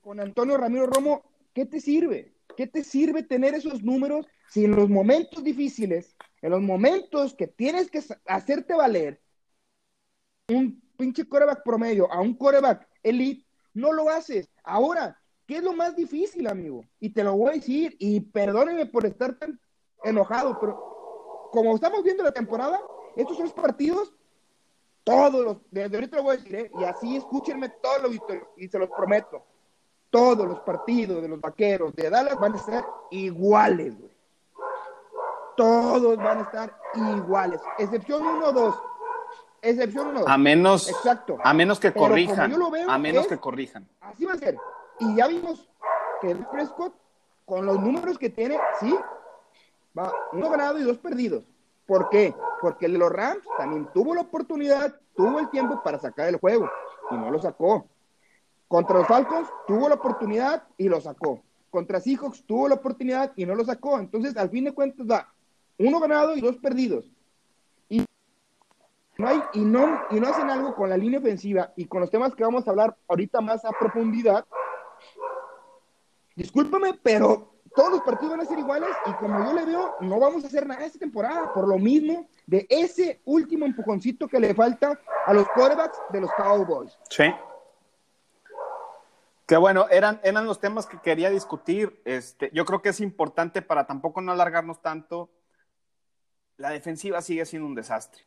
con 0.00 0.18
Antonio 0.18 0.56
Ramiro 0.56 0.86
Romo. 0.86 1.22
¿Qué 1.52 1.66
te 1.66 1.80
sirve? 1.80 2.34
¿Qué 2.56 2.66
te 2.66 2.82
sirve 2.82 3.22
tener 3.22 3.54
esos 3.54 3.84
números 3.84 4.26
si 4.48 4.64
en 4.64 4.74
los 4.74 4.90
momentos 4.90 5.44
difíciles, 5.44 6.16
en 6.42 6.50
los 6.50 6.60
momentos 6.60 7.36
que 7.36 7.46
tienes 7.46 7.92
que 7.92 8.02
hacerte 8.26 8.74
valer, 8.74 9.22
un 10.48 10.82
pinche 10.96 11.28
coreback 11.28 11.62
promedio 11.62 12.10
a 12.10 12.20
un 12.20 12.34
coreback 12.34 12.88
elite, 13.04 13.46
no 13.72 13.92
lo 13.92 14.10
haces? 14.10 14.50
Ahora, 14.64 15.16
¿qué 15.46 15.58
es 15.58 15.62
lo 15.62 15.74
más 15.74 15.94
difícil, 15.94 16.48
amigo? 16.48 16.84
Y 16.98 17.10
te 17.10 17.22
lo 17.22 17.36
voy 17.36 17.50
a 17.50 17.52
decir, 17.52 17.94
y 18.00 18.18
perdónenme 18.18 18.86
por 18.86 19.06
estar 19.06 19.38
tan 19.38 19.60
enojado, 20.02 20.58
pero 20.58 21.48
como 21.52 21.76
estamos 21.76 22.02
viendo 22.02 22.24
la 22.24 22.32
temporada, 22.32 22.80
estos 23.14 23.38
tres 23.38 23.52
partidos 23.52 24.12
todos 25.04 25.44
los, 25.44 25.56
desde 25.70 25.96
ahorita 25.96 26.16
lo 26.16 26.22
voy 26.22 26.34
a 26.34 26.38
decir, 26.38 26.54
¿eh? 26.56 26.70
y 26.80 26.84
así 26.84 27.16
escúchenme 27.16 27.68
todos 27.68 28.02
los 28.02 28.12
y 28.56 28.68
se 28.68 28.78
los 28.78 28.88
prometo. 28.88 29.44
Todos 30.08 30.46
los 30.46 30.60
partidos 30.60 31.20
de 31.20 31.28
los 31.28 31.40
vaqueros 31.40 31.94
de 31.94 32.08
Dallas 32.08 32.38
van 32.38 32.54
a 32.54 32.56
estar 32.56 32.86
iguales, 33.10 33.98
güey. 33.98 34.12
Todos 35.56 36.16
van 36.16 36.38
a 36.38 36.42
estar 36.42 36.80
iguales, 36.94 37.60
excepción 37.78 38.22
uno 38.26 38.46
o 38.46 38.52
dos. 38.52 38.82
Excepción 39.60 40.08
uno. 40.08 40.24
A 40.26 40.38
menos, 40.38 40.88
Exacto. 40.88 41.38
A 41.42 41.52
menos 41.52 41.80
que 41.80 41.92
corrijan. 41.92 42.52
a 42.88 42.98
menos 42.98 43.26
que 43.26 43.38
corrijan. 43.38 43.88
Así 44.00 44.24
va 44.24 44.34
a 44.34 44.38
ser. 44.38 44.56
Y 45.00 45.16
ya 45.16 45.26
vimos 45.26 45.68
que 46.20 46.30
el 46.30 46.46
Prescott, 46.46 46.94
con 47.44 47.66
los 47.66 47.80
números 47.80 48.18
que 48.18 48.30
tiene, 48.30 48.58
sí, 48.80 48.94
va 49.98 50.12
uno 50.32 50.50
ganado 50.50 50.78
y 50.78 50.82
dos 50.82 50.98
perdidos. 50.98 51.44
¿Por 51.86 52.08
qué? 52.08 52.34
Porque 52.60 52.88
los 52.88 53.12
Rams 53.12 53.44
también 53.58 53.88
tuvo 53.92 54.14
la 54.14 54.22
oportunidad, 54.22 54.98
tuvo 55.14 55.38
el 55.38 55.50
tiempo 55.50 55.82
para 55.82 55.98
sacar 55.98 56.28
el 56.28 56.36
juego 56.36 56.70
y 57.10 57.14
no 57.14 57.30
lo 57.30 57.38
sacó. 57.38 57.86
Contra 58.68 58.98
los 58.98 59.06
Falcons 59.06 59.48
tuvo 59.66 59.88
la 59.88 59.96
oportunidad 59.96 60.64
y 60.78 60.88
lo 60.88 61.00
sacó. 61.00 61.42
Contra 61.70 62.00
Seahawks 62.00 62.44
tuvo 62.44 62.68
la 62.68 62.76
oportunidad 62.76 63.32
y 63.36 63.44
no 63.44 63.54
lo 63.54 63.64
sacó. 63.64 63.98
Entonces, 63.98 64.36
al 64.36 64.50
fin 64.50 64.64
de 64.64 64.72
cuentas, 64.72 65.06
da 65.06 65.32
uno 65.78 66.00
ganado 66.00 66.34
y 66.36 66.40
dos 66.40 66.56
perdidos. 66.56 67.10
Y 67.88 68.04
no, 69.18 69.28
hay, 69.28 69.42
y, 69.52 69.60
no, 69.60 70.00
y 70.10 70.20
no 70.20 70.28
hacen 70.28 70.48
algo 70.50 70.74
con 70.74 70.88
la 70.88 70.96
línea 70.96 71.18
ofensiva 71.18 71.72
y 71.76 71.84
con 71.86 72.00
los 72.00 72.10
temas 72.10 72.34
que 72.34 72.44
vamos 72.44 72.66
a 72.66 72.70
hablar 72.70 72.96
ahorita 73.08 73.40
más 73.40 73.64
a 73.64 73.70
profundidad. 73.70 74.44
Discúlpame, 76.36 76.94
pero 77.02 77.53
todos 77.74 77.90
los 77.90 78.02
partidos 78.02 78.36
van 78.36 78.40
a 78.40 78.44
ser 78.44 78.58
iguales 78.58 78.90
y 79.06 79.12
como 79.14 79.44
yo 79.44 79.52
le 79.52 79.64
veo, 79.64 79.96
no 80.00 80.20
vamos 80.20 80.44
a 80.44 80.46
hacer 80.46 80.66
nada 80.66 80.84
esta 80.84 80.98
temporada, 80.98 81.52
por 81.52 81.66
lo 81.66 81.78
mismo 81.78 82.28
de 82.46 82.66
ese 82.70 83.20
último 83.24 83.66
empujoncito 83.66 84.28
que 84.28 84.38
le 84.38 84.54
falta 84.54 84.98
a 85.26 85.34
los 85.34 85.46
quarterbacks 85.48 85.98
de 86.10 86.20
los 86.20 86.30
Cowboys. 86.32 86.96
Sí. 87.10 87.24
Que 89.46 89.56
bueno, 89.56 89.86
eran, 89.90 90.20
eran 90.22 90.46
los 90.46 90.60
temas 90.60 90.86
que 90.86 90.98
quería 91.00 91.30
discutir. 91.30 92.00
Este, 92.04 92.50
yo 92.54 92.64
creo 92.64 92.80
que 92.80 92.90
es 92.90 93.00
importante 93.00 93.60
para 93.60 93.86
tampoco 93.86 94.20
no 94.20 94.32
alargarnos 94.32 94.80
tanto. 94.80 95.30
La 96.56 96.70
defensiva 96.70 97.20
sigue 97.20 97.44
siendo 97.44 97.66
un 97.66 97.74
desastre. 97.74 98.22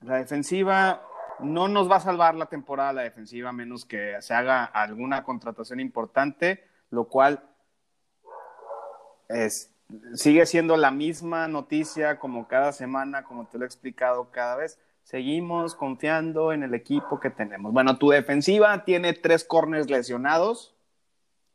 La 0.00 0.16
defensiva 0.16 1.02
no 1.40 1.68
nos 1.68 1.90
va 1.90 1.96
a 1.96 2.00
salvar 2.00 2.34
la 2.34 2.46
temporada, 2.46 2.92
la 2.92 3.02
defensiva, 3.02 3.52
menos 3.52 3.84
que 3.84 4.16
se 4.20 4.34
haga 4.34 4.64
alguna 4.64 5.24
contratación 5.24 5.80
importante, 5.80 6.64
lo 6.90 7.08
cual 7.08 7.42
es, 9.34 9.70
sigue 10.14 10.46
siendo 10.46 10.76
la 10.76 10.90
misma 10.90 11.48
noticia 11.48 12.18
como 12.18 12.48
cada 12.48 12.72
semana, 12.72 13.24
como 13.24 13.46
te 13.46 13.58
lo 13.58 13.64
he 13.64 13.66
explicado 13.66 14.30
cada 14.30 14.56
vez. 14.56 14.78
Seguimos 15.02 15.74
confiando 15.74 16.52
en 16.52 16.62
el 16.62 16.74
equipo 16.74 17.20
que 17.20 17.30
tenemos. 17.30 17.72
Bueno, 17.72 17.98
tu 17.98 18.10
defensiva 18.10 18.84
tiene 18.84 19.12
tres 19.12 19.44
corners 19.44 19.90
lesionados. 19.90 20.74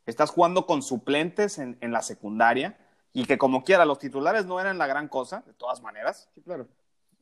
Estás 0.05 0.29
jugando 0.29 0.65
con 0.67 0.81
suplentes 0.83 1.57
en, 1.57 1.77
en 1.81 1.91
la 1.91 2.01
secundaria 2.01 2.77
y 3.13 3.25
que 3.25 3.37
como 3.37 3.63
quiera, 3.63 3.85
los 3.85 3.99
titulares 3.99 4.45
no 4.45 4.59
eran 4.59 4.77
la 4.77 4.87
gran 4.87 5.07
cosa, 5.07 5.43
de 5.47 5.53
todas 5.53 5.81
maneras. 5.81 6.29
Sí, 6.35 6.41
claro. 6.41 6.67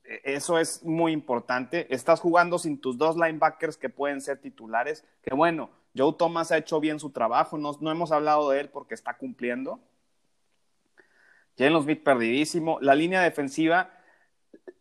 e, 0.03 0.21
eso 0.23 0.59
es 0.59 0.83
muy 0.83 1.11
importante. 1.13 1.93
Estás 1.93 2.19
jugando 2.19 2.59
sin 2.59 2.79
tus 2.79 2.97
dos 2.97 3.15
linebackers 3.15 3.77
que 3.77 3.89
pueden 3.89 4.21
ser 4.21 4.39
titulares, 4.39 5.05
que 5.21 5.33
bueno, 5.33 5.69
Joe 5.95 6.13
Thomas 6.17 6.51
ha 6.51 6.57
hecho 6.57 6.79
bien 6.79 6.99
su 6.99 7.11
trabajo, 7.11 7.57
no, 7.57 7.71
no 7.79 7.89
hemos 7.89 8.11
hablado 8.11 8.49
de 8.49 8.59
él 8.59 8.69
porque 8.69 8.93
está 8.95 9.17
cumpliendo. 9.17 9.79
Jalen 11.57 11.81
Smith 11.81 12.03
perdidísimo. 12.03 12.77
La 12.81 12.95
línea 12.95 13.21
defensiva, 13.21 13.89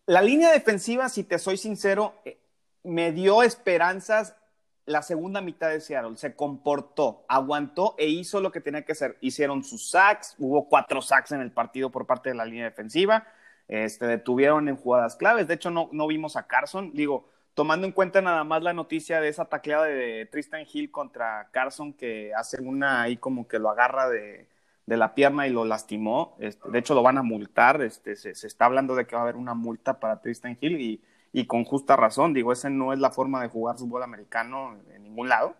la 0.07 0.23
línea 0.23 0.53
defensiva, 0.53 1.09
si 1.09 1.25
te 1.25 1.39
soy 1.39 1.57
sincero, 1.57 2.15
eh, 2.25 2.39
me 2.83 3.13
dio 3.13 3.43
esperanzas 3.43 4.37
la 4.85 5.03
segunda 5.03 5.41
mitad 5.41 5.71
de 5.71 5.81
Seattle. 5.81 6.17
Se 6.17 6.37
comportó, 6.37 7.25
aguantó 7.29 7.95
e 7.99 8.07
hizo 8.07 8.41
lo 8.41 8.53
que 8.53 8.61
tenía 8.61 8.85
que 8.85 8.93
hacer. 8.93 9.17
Hicieron 9.21 9.65
sus 9.65 9.91
sacks, 9.91 10.37
hubo 10.39 10.69
cuatro 10.69 11.03
sacks 11.03 11.33
en 11.33 11.41
el 11.41 11.51
partido 11.51 11.91
por 11.91 12.07
parte 12.07 12.29
de 12.31 12.37
la 12.37 12.45
línea 12.45 12.65
defensiva. 12.65 13.27
Este, 13.69 14.07
detuvieron 14.07 14.69
en 14.69 14.77
jugadas 14.77 15.17
claves. 15.17 15.49
De 15.49 15.55
hecho, 15.55 15.71
no, 15.71 15.89
no 15.93 16.07
vimos 16.07 16.37
a 16.37 16.47
Carson. 16.47 16.93
Digo, 16.95 17.29
tomando 17.55 17.87
en 17.87 17.93
cuenta 17.93 18.23
nada 18.23 18.45
más 18.45 18.63
la 18.63 18.75
noticia 18.75 19.21
de 19.21 19.29
esa 19.29 19.47
tacleada 19.47 19.87
de 19.87 20.27
Tristan 20.27 20.65
Hill 20.73 20.93
contra 20.93 21.49
Carson, 21.51 21.93
que 21.93 22.33
hace 22.35 22.63
una 22.63 23.03
ahí 23.03 23.17
como 23.17 23.49
que 23.49 23.59
lo 23.59 23.71
agarra 23.71 24.09
de, 24.09 24.47
de 24.87 24.97
la 24.97 25.15
pierna 25.15 25.47
y 25.47 25.51
lo 25.51 25.65
lastimó. 25.65 26.37
Este, 26.39 26.71
de 26.71 26.79
hecho, 26.79 26.95
lo 26.95 27.03
van 27.03 27.19
a 27.19 27.23
multar. 27.23 27.83
Este, 27.83 28.17
se, 28.17 28.31
está 28.31 28.67
hablando 28.67 28.95
de 28.95 29.07
que 29.07 29.17
va 29.17 29.23
a 29.23 29.25
haber 29.25 29.37
una 29.37 29.55
multa 29.55 30.01
para 30.01 30.21
Tristan 30.21 30.57
Hill 30.61 30.81
y, 30.81 31.03
y 31.33 31.47
con 31.47 31.65
justa 31.65 31.97
razón. 31.97 32.33
Digo, 32.33 32.53
esa 32.53 32.71
no 32.71 32.93
es 32.93 32.99
la 32.99 33.11
forma 33.11 33.43
de 33.43 33.49
jugar 33.49 33.77
fútbol 33.77 34.03
americano 34.03 34.77
en 34.95 35.03
ningún 35.03 35.29
lado. 35.29 35.55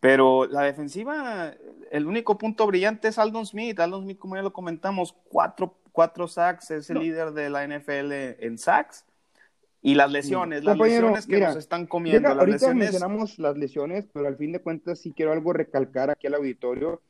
Pero 0.00 0.46
la 0.46 0.62
defensiva, 0.62 1.54
el 1.90 2.06
único 2.06 2.38
punto 2.38 2.66
brillante 2.66 3.08
es 3.08 3.18
Aldon 3.18 3.44
Smith. 3.44 3.78
Aldon 3.78 4.04
Smith, 4.04 4.18
como 4.18 4.34
ya 4.34 4.42
lo 4.42 4.52
comentamos, 4.52 5.14
cuatro, 5.28 5.76
cuatro 5.92 6.26
sacks, 6.26 6.70
es 6.70 6.88
el 6.88 7.00
líder 7.00 7.32
de 7.32 7.50
la 7.50 7.66
NFL 7.66 8.12
en 8.42 8.56
sacks. 8.56 9.04
Y 9.82 9.94
las 9.94 10.10
lesiones, 10.10 10.64
las 10.64 10.76
lesiones 10.76 11.26
que 11.26 11.40
nos 11.40 11.56
están 11.56 11.86
comiendo. 11.86 12.28
las 12.28 12.38
ahorita 12.38 12.52
lesiones... 12.54 12.76
mencionamos 12.76 13.38
las 13.38 13.56
lesiones, 13.56 14.06
pero 14.12 14.26
al 14.26 14.36
fin 14.36 14.52
de 14.52 14.60
cuentas 14.60 14.98
sí 14.98 15.12
quiero 15.12 15.32
algo 15.32 15.52
recalcar 15.52 16.10
aquí 16.10 16.26
al 16.26 16.34
auditorio. 16.34 17.02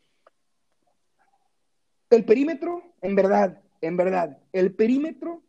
El 2.11 2.25
perímetro, 2.25 2.83
en 3.01 3.15
verdad, 3.15 3.63
en 3.81 3.97
verdad, 3.97 4.39
el 4.53 4.75
perímetro 4.75 5.43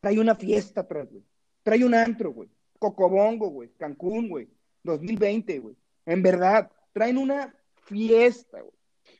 trae 0.00 0.18
una 0.18 0.34
fiesta 0.34 0.80
atrás, 0.80 1.08
güey. 1.10 1.22
Trae 1.62 1.84
un 1.84 1.94
antro, 1.94 2.32
güey. 2.32 2.48
Cocobongo, 2.78 3.50
güey. 3.50 3.70
Cancún, 3.76 4.28
güey. 4.28 4.48
2020, 4.84 5.58
güey. 5.58 5.76
En 6.06 6.22
verdad, 6.22 6.70
traen 6.92 7.18
una 7.18 7.54
fiesta, 7.84 8.60
güey. 8.60 8.72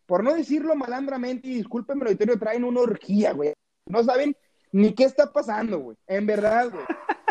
Por 0.07 0.25
no 0.25 0.35
decirlo 0.35 0.75
malandramente, 0.75 1.49
y 1.49 1.57
discúlpenme 1.57 2.03
el 2.03 2.09
auditorio, 2.09 2.39
traen 2.39 2.65
una 2.65 2.81
orgía, 2.81 3.33
güey. 3.33 3.53
No 3.87 4.03
saben 4.03 4.35
ni 4.73 4.95
qué 4.95 5.05
está 5.05 5.31
pasando, 5.31 5.79
güey. 5.79 5.97
En 6.07 6.27
verdad, 6.27 6.71
güey. 6.71 6.85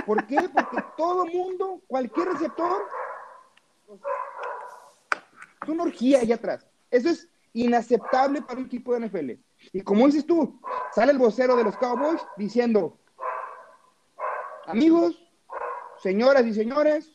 ¿Por 0.06 0.28
qué? 0.28 0.38
Porque 0.54 0.84
todo 0.96 1.26
mundo, 1.26 1.82
cualquier 1.88 2.28
receptor, 2.30 2.84
es 5.64 5.70
una 5.70 5.84
orgía 5.84 6.20
allá 6.20 6.36
atrás. 6.36 6.68
Eso 6.92 7.10
es 7.10 7.28
inaceptable 7.54 8.42
para 8.42 8.60
un 8.60 8.68
equipo 8.68 8.94
de 8.94 9.08
NFL. 9.08 9.47
Y 9.74 9.82
como 9.82 10.06
dices 10.06 10.26
tú, 10.26 10.60
sale 10.94 11.12
el 11.12 11.18
vocero 11.18 11.56
de 11.56 11.64
los 11.64 11.78
Cowboys 11.78 12.22
diciendo, 12.38 12.98
amigos, 14.66 15.22
señoras 16.02 16.46
y 16.46 16.54
señores, 16.54 17.14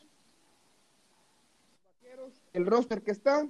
el 2.53 2.65
roster 2.65 3.01
que 3.01 3.11
está, 3.11 3.47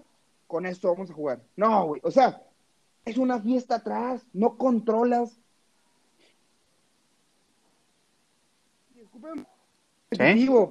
con 0.47 0.65
esto 0.65 0.91
vamos 0.93 1.09
a 1.09 1.13
jugar. 1.13 1.41
No, 1.55 1.87
güey, 1.87 2.01
o 2.03 2.11
sea, 2.11 2.41
es 3.05 3.17
una 3.17 3.39
fiesta 3.41 3.75
atrás, 3.75 4.25
no 4.31 4.57
controlas. 4.57 5.37
Disculpen, 8.95 9.45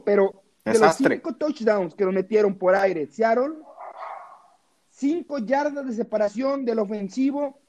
pero 0.04 0.42
de 0.64 0.78
los 0.78 0.94
cinco 0.96 1.34
touchdowns 1.34 1.94
que 1.94 2.04
lo 2.04 2.12
metieron 2.12 2.56
por 2.56 2.74
aire, 2.74 3.06
Seattle, 3.06 3.56
cinco 4.88 5.38
yardas 5.38 5.86
de 5.86 5.92
separación 5.92 6.64
del 6.64 6.78
ofensivo 6.78 7.61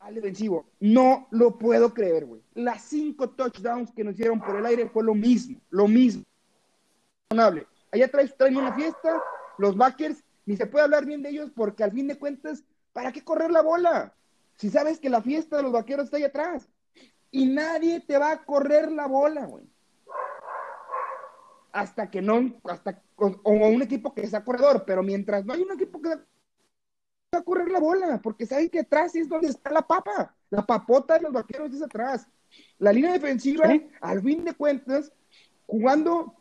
al 0.00 0.14
defensivo. 0.14 0.66
No 0.80 1.28
lo 1.30 1.56
puedo 1.58 1.94
creer, 1.94 2.26
güey. 2.26 2.42
Las 2.54 2.82
cinco 2.82 3.30
touchdowns 3.30 3.92
que 3.92 4.02
nos 4.02 4.14
hicieron 4.14 4.40
por 4.40 4.56
el 4.56 4.66
aire 4.66 4.88
fue 4.88 5.04
lo 5.04 5.14
mismo, 5.14 5.60
lo 5.70 5.86
mismo. 5.86 6.24
Allá 7.92 8.08
traes, 8.10 8.36
traen 8.36 8.56
una 8.56 8.72
fiesta, 8.72 9.22
los 9.58 9.76
backers, 9.76 10.24
ni 10.46 10.56
se 10.56 10.66
puede 10.66 10.84
hablar 10.84 11.04
bien 11.04 11.22
de 11.22 11.30
ellos 11.30 11.50
porque 11.54 11.84
al 11.84 11.92
fin 11.92 12.08
de 12.08 12.18
cuentas, 12.18 12.64
¿para 12.92 13.12
qué 13.12 13.22
correr 13.22 13.50
la 13.50 13.62
bola? 13.62 14.14
Si 14.56 14.68
sabes 14.68 14.98
que 14.98 15.10
la 15.10 15.22
fiesta 15.22 15.56
de 15.56 15.62
los 15.62 15.72
vaqueros 15.72 16.06
está 16.06 16.16
ahí 16.16 16.24
atrás. 16.24 16.68
Y 17.30 17.46
nadie 17.46 18.00
te 18.00 18.18
va 18.18 18.32
a 18.32 18.44
correr 18.44 18.90
la 18.90 19.06
bola, 19.06 19.46
güey. 19.46 19.64
Hasta 21.72 22.10
que 22.10 22.20
no, 22.20 22.60
hasta, 22.64 23.00
o, 23.16 23.28
un 23.44 23.82
equipo 23.82 24.12
que 24.12 24.26
sea 24.26 24.44
corredor, 24.44 24.82
pero 24.84 25.04
mientras 25.04 25.44
no 25.44 25.52
hay 25.52 25.62
un 25.62 25.72
equipo 25.72 26.02
que 26.02 26.08
va 26.08 26.20
a 27.38 27.42
correr 27.42 27.70
la 27.70 27.78
bola, 27.78 28.20
porque 28.20 28.44
saben 28.44 28.68
que 28.68 28.80
atrás 28.80 29.14
es 29.14 29.28
donde 29.28 29.48
está 29.48 29.70
la 29.70 29.82
papa, 29.82 30.34
la 30.50 30.66
papota 30.66 31.14
de 31.14 31.20
los 31.20 31.32
vaqueros 31.32 31.72
es 31.72 31.82
atrás. 31.82 32.26
La 32.78 32.92
línea 32.92 33.12
defensiva, 33.12 33.72
al 34.00 34.22
fin 34.22 34.44
de 34.44 34.54
cuentas, 34.54 35.12
jugando 35.66 36.34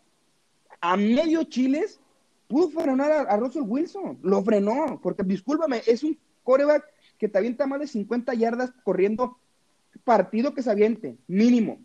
a 0.81 0.97
medio 0.97 1.43
chiles, 1.43 1.99
pudo 2.47 2.69
frenar 2.69 3.11
a, 3.11 3.37
Russell 3.37 3.63
Wilson, 3.67 4.17
lo 4.23 4.43
frenó, 4.43 4.99
porque 5.01 5.21
discúlpame, 5.21 5.83
es 5.85 6.03
un 6.03 6.17
coreback 6.43 6.83
que 7.19 7.29
te 7.29 7.37
avienta 7.37 7.67
más 7.67 7.79
de 7.81 7.87
50 7.87 8.33
yardas 8.33 8.71
corriendo 8.83 9.37
partido 10.03 10.55
que 10.55 10.63
se 10.63 10.71
aviente, 10.71 11.17
mínimo. 11.27 11.79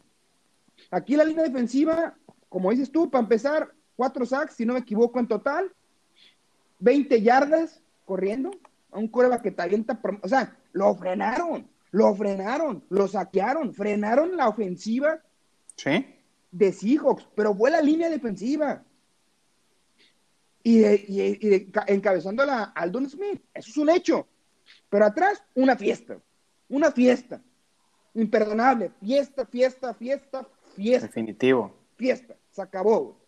Aquí 0.91 1.17
la 1.17 1.25
línea 1.25 1.45
defensiva, 1.45 2.17
como 2.49 2.71
dices 2.71 2.91
tú, 2.91 3.11
para 3.11 3.23
empezar, 3.23 3.75
cuatro 3.97 4.25
sacks, 4.25 4.55
si 4.55 4.65
no 4.65 4.73
me 4.73 4.81
equivoco 4.81 5.21
en 5.21 5.29
total, 5.29 5.71
20 6.79 7.21
yardas 7.21 7.83
corriendo, 8.07 8.51
a 8.95 8.99
un 8.99 9.09
coreback 9.09 9.43
que 9.43 9.51
te 9.51 9.63
avienta, 9.63 10.01
o 10.23 10.29
sea, 10.29 10.57
lo 10.73 10.95
frenaron, 10.95 11.69
lo 11.91 12.15
frenaron, 12.15 12.85
lo 12.89 13.09
saquearon, 13.09 13.75
frenaron 13.75 14.37
la 14.37 14.49
ofensiva 14.49 15.21
¿Sí? 15.77 16.07
de 16.51 16.73
Seahawks, 16.73 17.29
pero 17.35 17.55
fue 17.55 17.71
la 17.71 17.81
línea 17.81 18.09
defensiva 18.09 18.85
y, 20.63 20.79
de, 20.79 21.71
encabezándola 21.89 22.73
Aldon 22.75 23.11
Smith. 23.11 23.43
Eso 23.53 23.71
es 23.71 23.77
un 23.77 23.91
hecho. 23.91 24.27
Pero 24.89 25.05
atrás, 25.05 25.45
una 25.55 25.77
fiesta. 25.77 26.19
Una 26.69 26.91
fiesta. 26.91 27.43
Imperdonable. 28.15 28.91
Fiesta, 29.01 29.45
fiesta, 29.45 29.93
fiesta, 29.93 30.49
fiesta. 30.75 31.07
Definitivo. 31.07 31.77
Fiesta. 31.97 32.35
Se 32.51 32.63
acabó. 32.63 33.24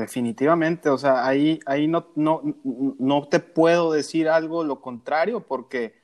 Definitivamente, 0.00 0.88
o 0.88 0.96
sea, 0.96 1.26
ahí, 1.26 1.60
ahí 1.66 1.86
no, 1.86 2.08
no, 2.14 2.40
no 2.64 3.28
te 3.28 3.38
puedo 3.38 3.92
decir 3.92 4.30
algo 4.30 4.64
lo 4.64 4.80
contrario, 4.80 5.46
porque 5.46 6.00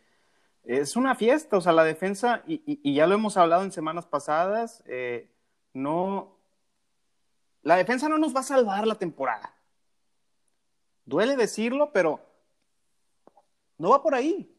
es 0.64 0.96
una 0.96 1.14
fiesta, 1.14 1.56
o 1.56 1.62
sea, 1.62 1.72
la 1.72 1.82
defensa, 1.82 2.42
y, 2.46 2.92
ya 2.92 3.06
lo 3.06 3.14
hemos 3.14 3.38
hablado 3.38 3.62
en 3.62 3.72
semanas 3.72 4.04
pasadas, 4.04 4.84
eh, 4.84 5.30
no, 5.72 6.36
la 7.62 7.76
defensa 7.76 8.06
no 8.10 8.18
nos 8.18 8.36
va 8.36 8.40
a 8.40 8.42
salvar 8.42 8.86
la 8.86 8.96
temporada. 8.96 9.54
Duele 11.06 11.34
decirlo, 11.34 11.90
pero 11.90 12.20
no 13.78 13.88
va 13.88 14.02
por 14.02 14.14
ahí. 14.14 14.54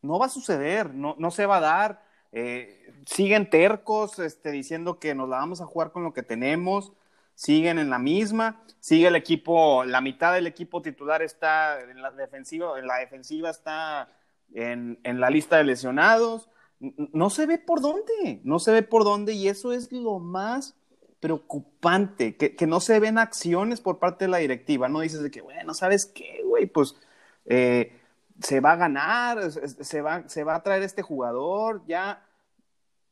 No 0.00 0.18
va 0.18 0.26
a 0.26 0.28
suceder, 0.28 0.92
no, 0.92 1.14
no 1.20 1.30
se 1.30 1.46
va 1.46 1.58
a 1.58 1.60
dar. 1.60 2.04
Eh, 2.32 2.92
siguen 3.06 3.48
tercos 3.48 4.18
este, 4.18 4.50
diciendo 4.50 4.98
que 4.98 5.14
nos 5.14 5.28
la 5.28 5.36
vamos 5.36 5.60
a 5.60 5.66
jugar 5.66 5.92
con 5.92 6.02
lo 6.02 6.12
que 6.12 6.24
tenemos. 6.24 6.92
Siguen 7.34 7.78
en 7.78 7.90
la 7.90 7.98
misma. 7.98 8.62
Sigue 8.80 9.08
el 9.08 9.16
equipo, 9.16 9.84
la 9.84 10.00
mitad 10.00 10.34
del 10.34 10.46
equipo 10.46 10.82
titular 10.82 11.22
está 11.22 11.80
en 11.80 12.02
la 12.02 12.10
defensiva, 12.10 12.78
en 12.78 12.86
la 12.86 12.98
defensiva 12.98 13.50
está 13.50 14.08
en, 14.54 14.98
en 15.04 15.20
la 15.20 15.30
lista 15.30 15.56
de 15.56 15.64
lesionados. 15.64 16.48
No 16.78 17.30
se 17.30 17.46
ve 17.46 17.58
por 17.58 17.80
dónde, 17.80 18.40
no 18.42 18.58
se 18.58 18.72
ve 18.72 18.82
por 18.82 19.04
dónde 19.04 19.34
y 19.34 19.48
eso 19.48 19.72
es 19.72 19.92
lo 19.92 20.18
más 20.18 20.74
preocupante, 21.22 22.36
que, 22.36 22.66
no 22.66 22.80
se 22.80 22.98
ven 22.98 23.16
acciones 23.16 23.80
por 23.80 24.00
parte 24.00 24.24
de 24.24 24.30
la 24.32 24.38
directiva, 24.38 24.88
no 24.88 24.98
dices 24.98 25.22
de 25.22 25.30
que, 25.30 25.40
bueno, 25.40 25.72
¿sabes 25.72 26.04
qué, 26.04 26.42
güey? 26.44 26.66
Pues 26.66 26.96
eh, 27.44 27.96
se 28.40 28.58
va 28.58 28.72
a 28.72 28.76
ganar, 28.76 29.52
se 29.52 30.02
va, 30.02 30.28
se 30.28 30.42
va 30.42 30.56
a 30.56 30.64
traer 30.64 30.82
este 30.82 31.02
jugador, 31.02 31.84
ya, 31.86 32.26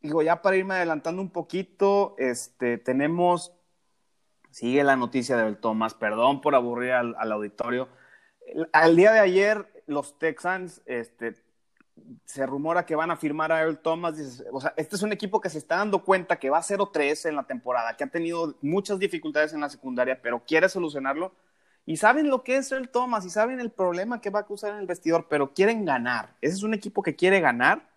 digo, 0.03 0.23
ya 0.23 0.43
para 0.43 0.57
irme 0.57 0.75
adelantando 0.75 1.23
un 1.23 1.31
poquito, 1.31 2.17
este, 2.19 2.79
tenemos, 2.79 3.53
sigue 4.51 4.85
la 4.85 4.97
noticia 4.97 5.37
de 5.37 5.55
Thomas, 5.55 5.95
perdón 5.95 6.41
por 6.41 6.55
aburrir 6.55 6.93
al, 6.93 7.15
al 7.19 7.33
auditorio, 7.33 7.89
al 8.73 8.97
día 8.97 9.13
de 9.13 9.21
ayer 9.21 9.67
los 9.87 10.19
Texans 10.19 10.83
este, 10.87 11.35
se 12.25 12.47
rumora 12.47 12.87
que 12.87 12.97
van 12.97 13.11
a 13.11 13.17
firmar 13.17 13.53
a 13.53 13.61
Earl 13.61 13.79
Thomas. 13.79 14.15
o 14.53 14.61
sea, 14.61 14.75
este 14.77 14.97
es 14.97 15.03
un 15.03 15.13
equipo 15.13 15.41
que 15.41 15.51
se 15.51 15.59
está 15.59 15.77
dando 15.77 16.05
cuenta 16.05 16.39
que 16.39 16.51
va 16.51 16.59
a 16.59 16.63
0-3 16.63 17.29
en 17.29 17.37
la 17.37 17.45
temporada, 17.45 17.97
que 17.97 18.05
ha 18.05 18.11
tenido 18.11 18.57
muchas 18.63 18.99
dificultades 18.99 19.53
en 19.53 19.61
la 19.61 19.69
secundaria, 19.69 20.21
pero 20.23 20.45
quiere 20.45 20.69
solucionarlo. 20.69 21.35
Y 21.87 21.97
saben 21.97 22.29
lo 22.29 22.45
que 22.45 22.57
es 22.57 22.71
Earl 22.73 22.91
Thomas 22.91 23.25
y 23.25 23.31
saben 23.31 23.59
el 23.61 23.71
problema 23.73 24.21
que 24.21 24.31
va 24.31 24.41
a 24.41 24.47
causar 24.47 24.73
en 24.73 24.81
el 24.81 24.87
vestidor, 24.87 25.27
pero 25.29 25.55
quieren 25.55 25.85
ganar. 25.85 26.37
Ese 26.41 26.55
es 26.57 26.63
un 26.63 26.75
equipo 26.75 27.03
que 27.03 27.17
quiere 27.17 27.41
ganar, 27.41 27.89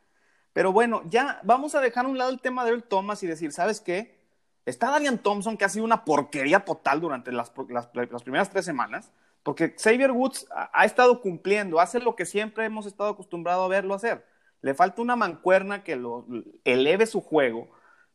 Pero 0.53 0.71
bueno, 0.73 1.03
ya 1.09 1.41
vamos 1.43 1.75
a 1.75 1.81
dejar 1.81 2.05
a 2.05 2.09
un 2.09 2.17
lado 2.17 2.31
el 2.31 2.41
tema 2.41 2.63
de 2.65 2.71
Earl 2.71 2.83
Thomas 2.83 3.23
y 3.23 3.27
decir, 3.27 3.51
¿sabes 3.53 3.81
qué? 3.81 4.22
Está 4.65 4.91
Darian 4.91 5.17
Thompson, 5.17 5.57
que 5.57 5.65
ha 5.65 5.69
sido 5.69 5.83
una 5.83 6.05
porquería 6.05 6.61
total 6.61 7.01
durante 7.01 7.31
las, 7.31 7.49
primeras 7.49 8.49
tres 8.49 8.65
semanas, 8.65 9.11
porque 9.43 9.75
Xavier 9.77 10.11
Woods 10.11 10.47
ha, 10.51 10.85
estado 10.85 11.19
cumpliendo, 11.21 11.81
hace 11.81 11.99
lo 11.99 12.15
que 12.15 12.25
siempre 12.25 12.63
hemos 12.63 12.85
estado 12.85 13.09
acostumbrados 13.09 13.65
a 13.65 13.67
verlo 13.67 13.93
hacer. 13.93 14.25
Le 14.61 14.73
falta 14.73 15.01
una 15.01 15.17
mancuerna 15.17 15.83
que 15.83 15.97
lo 15.97 16.25
eleve 16.63 17.05
su 17.05 17.19
juego, 17.19 17.69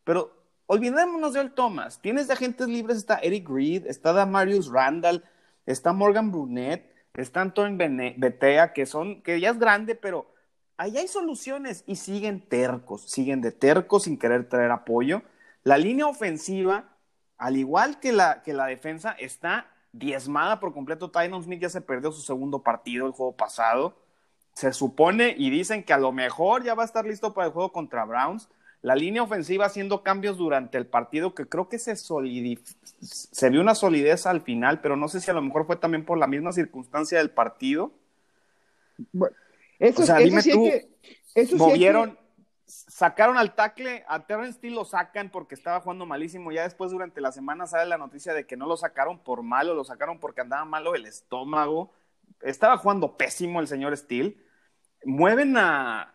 pero 0.04 0.32
olvidémonos 0.66 1.34
de 1.34 1.40
Earl 1.40 1.54
Thomas. 1.54 2.00
Tienes 2.00 2.28
de 2.28 2.32
agentes 2.32 2.66
libres, 2.66 2.96
está 2.96 3.18
Eric 3.18 3.46
Reed, 3.50 3.86
está 3.86 4.14
Damarius 4.14 4.70
Randall, 4.70 5.24
está 5.66 5.92
Morgan 5.92 6.32
Brunet, 6.32 6.90
está 7.12 7.42
Antoine 7.42 8.14
Betea, 8.16 8.72
que 8.72 8.86
son, 8.86 9.20
que 9.20 9.38
ya 9.38 9.50
es 9.50 9.58
grande, 9.58 9.94
pero 9.94 10.32
ahí 10.78 10.96
hay 10.96 11.08
soluciones 11.08 11.84
y 11.86 11.96
siguen 11.96 12.40
tercos, 12.40 13.02
siguen 13.02 13.42
de 13.42 13.52
tercos 13.52 14.04
sin 14.04 14.18
querer 14.18 14.48
traer 14.48 14.70
apoyo. 14.70 15.22
La 15.68 15.76
línea 15.76 16.06
ofensiva, 16.06 16.96
al 17.36 17.58
igual 17.58 18.00
que 18.00 18.10
la, 18.10 18.42
que 18.42 18.54
la 18.54 18.64
defensa, 18.64 19.10
está 19.18 19.66
diezmada 19.92 20.60
por 20.60 20.72
completo. 20.72 21.10
Tyron 21.10 21.44
Smith 21.44 21.60
ya 21.60 21.68
se 21.68 21.82
perdió 21.82 22.10
su 22.10 22.22
segundo 22.22 22.62
partido 22.62 23.06
el 23.06 23.12
juego 23.12 23.36
pasado. 23.36 23.94
Se 24.54 24.72
supone 24.72 25.34
y 25.36 25.50
dicen 25.50 25.84
que 25.84 25.92
a 25.92 25.98
lo 25.98 26.10
mejor 26.10 26.64
ya 26.64 26.72
va 26.74 26.84
a 26.84 26.86
estar 26.86 27.04
listo 27.04 27.34
para 27.34 27.48
el 27.48 27.52
juego 27.52 27.70
contra 27.70 28.06
Browns. 28.06 28.48
La 28.80 28.94
línea 28.94 29.22
ofensiva 29.22 29.66
haciendo 29.66 30.02
cambios 30.02 30.38
durante 30.38 30.78
el 30.78 30.86
partido 30.86 31.34
que 31.34 31.46
creo 31.46 31.68
que 31.68 31.78
se 31.78 31.94
se 31.96 33.50
vio 33.50 33.60
una 33.60 33.74
solidez 33.74 34.24
al 34.24 34.40
final, 34.40 34.80
pero 34.80 34.96
no 34.96 35.08
sé 35.08 35.20
si 35.20 35.30
a 35.30 35.34
lo 35.34 35.42
mejor 35.42 35.66
fue 35.66 35.76
también 35.76 36.06
por 36.06 36.16
la 36.16 36.28
misma 36.28 36.52
circunstancia 36.52 37.18
del 37.18 37.28
partido. 37.28 37.92
Bueno, 39.12 39.36
eso, 39.78 40.00
o 40.00 40.06
sea, 40.06 40.16
eso 40.16 40.24
dime 40.24 40.40
sí 40.40 40.52
tú, 40.52 40.64
que, 40.64 40.88
eso 41.34 41.56
movieron, 41.56 42.12
sí 42.12 42.16
que... 42.16 42.27
sacaron 42.68 43.38
al 43.38 43.54
tackle, 43.54 44.04
a 44.08 44.26
Terrence 44.26 44.58
Steele 44.58 44.76
lo 44.76 44.84
sacan 44.84 45.30
porque 45.30 45.54
estaba 45.54 45.80
jugando 45.80 46.06
malísimo. 46.06 46.52
Ya 46.52 46.62
después 46.62 46.90
durante 46.90 47.20
la 47.20 47.32
semana 47.32 47.66
sale 47.66 47.86
la 47.86 47.98
noticia 47.98 48.34
de 48.34 48.46
que 48.46 48.56
no 48.56 48.66
lo 48.66 48.76
sacaron 48.76 49.18
por 49.18 49.42
malo, 49.42 49.74
lo 49.74 49.84
sacaron 49.84 50.20
porque 50.20 50.42
andaba 50.42 50.64
malo 50.64 50.94
el 50.94 51.06
estómago. 51.06 51.92
Estaba 52.40 52.76
jugando 52.76 53.16
pésimo 53.16 53.60
el 53.60 53.68
señor 53.68 53.96
Steele. 53.96 54.36
Mueven 55.04 55.56
a, 55.56 56.14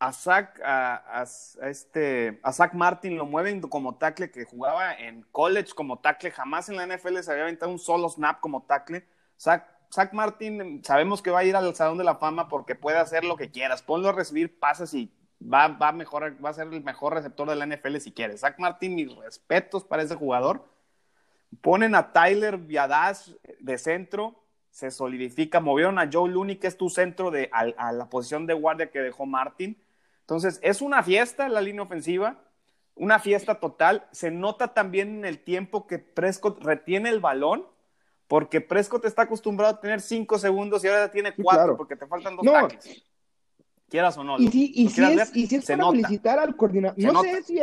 a 0.00 0.12
Zach, 0.12 0.60
a, 0.64 1.24
este, 1.62 2.40
a 2.42 2.52
Zach 2.52 2.74
Martin 2.74 3.16
lo 3.16 3.26
mueven 3.26 3.60
como 3.62 3.96
tackle 3.96 4.30
que 4.30 4.44
jugaba 4.44 4.94
en 4.94 5.22
college 5.30 5.72
como 5.74 6.00
tackle, 6.00 6.30
jamás 6.30 6.68
en 6.68 6.76
la 6.76 6.86
NFL 6.86 7.20
se 7.20 7.30
había 7.30 7.44
aventado 7.44 7.70
un 7.70 7.78
solo 7.78 8.08
snap 8.08 8.40
como 8.40 8.64
tackle. 8.64 9.06
Zach, 9.38 9.66
Zach 9.92 10.12
Martin 10.12 10.82
sabemos 10.84 11.22
que 11.22 11.30
va 11.30 11.40
a 11.40 11.44
ir 11.44 11.54
al 11.54 11.74
Salón 11.74 11.98
de 11.98 12.04
la 12.04 12.16
Fama 12.16 12.48
porque 12.48 12.74
puede 12.74 12.98
hacer 12.98 13.24
lo 13.24 13.36
que 13.36 13.50
quieras, 13.50 13.82
ponlo 13.82 14.08
a 14.08 14.12
recibir 14.12 14.58
pases 14.58 14.92
y 14.94 15.12
va, 15.40 15.68
va, 15.68 15.88
a, 15.88 15.92
mejorar, 15.92 16.42
va 16.44 16.50
a 16.50 16.54
ser 16.54 16.68
el 16.68 16.82
mejor 16.82 17.14
receptor 17.14 17.48
de 17.48 17.56
la 17.56 17.66
NFL 17.66 17.96
si 17.98 18.12
quieres. 18.12 18.40
Zach 18.40 18.58
Martin, 18.58 18.94
mis 18.94 19.14
respetos 19.16 19.84
para 19.84 20.02
ese 20.02 20.14
jugador. 20.14 20.64
Ponen 21.60 21.94
a 21.94 22.12
Tyler 22.12 22.58
Viadas 22.58 23.36
de 23.60 23.78
centro, 23.78 24.34
se 24.70 24.90
solidifica, 24.90 25.60
movieron 25.60 25.98
a 25.98 26.10
Joe 26.12 26.30
Looney, 26.30 26.56
que 26.56 26.66
es 26.66 26.76
tu 26.76 26.90
centro 26.90 27.30
de, 27.30 27.48
a, 27.52 27.60
a 27.76 27.92
la 27.92 28.10
posición 28.10 28.46
de 28.46 28.54
guardia 28.54 28.90
que 28.90 29.00
dejó 29.00 29.24
Martin 29.24 29.78
entonces, 30.24 30.58
es 30.62 30.80
una 30.80 31.02
fiesta 31.02 31.50
la 31.50 31.60
línea 31.60 31.82
ofensiva, 31.82 32.38
una 32.94 33.18
fiesta 33.18 33.60
total. 33.60 34.06
Se 34.10 34.30
nota 34.30 34.68
también 34.68 35.18
en 35.18 35.24
el 35.26 35.38
tiempo 35.38 35.86
que 35.86 35.98
Prescott 35.98 36.64
retiene 36.64 37.10
el 37.10 37.20
balón, 37.20 37.66
porque 38.26 38.62
Prescott 38.62 39.04
está 39.04 39.22
acostumbrado 39.22 39.74
a 39.74 39.80
tener 39.80 40.00
cinco 40.00 40.38
segundos 40.38 40.82
y 40.82 40.88
ahora 40.88 41.10
tiene 41.10 41.34
cuatro, 41.34 41.62
claro. 41.62 41.76
porque 41.76 41.94
te 41.94 42.06
faltan 42.06 42.36
dos 42.36 42.44
no. 42.44 42.52
tackles. 42.52 43.04
Quieras 43.94 44.18
o 44.18 44.24
no. 44.24 44.40
Y 44.40 44.48
si, 44.48 44.72
y 44.74 44.88
si, 44.88 45.04
es, 45.04 45.36
y 45.36 45.46
si 45.46 45.54
es, 45.54 45.66
para 45.66 45.76
nota. 45.76 45.92
felicitar 45.92 46.40
al 46.40 46.56
coordinador. 46.56 46.98
No 46.98 47.12
nota. 47.12 47.28
sé 47.30 47.42
si. 47.44 47.60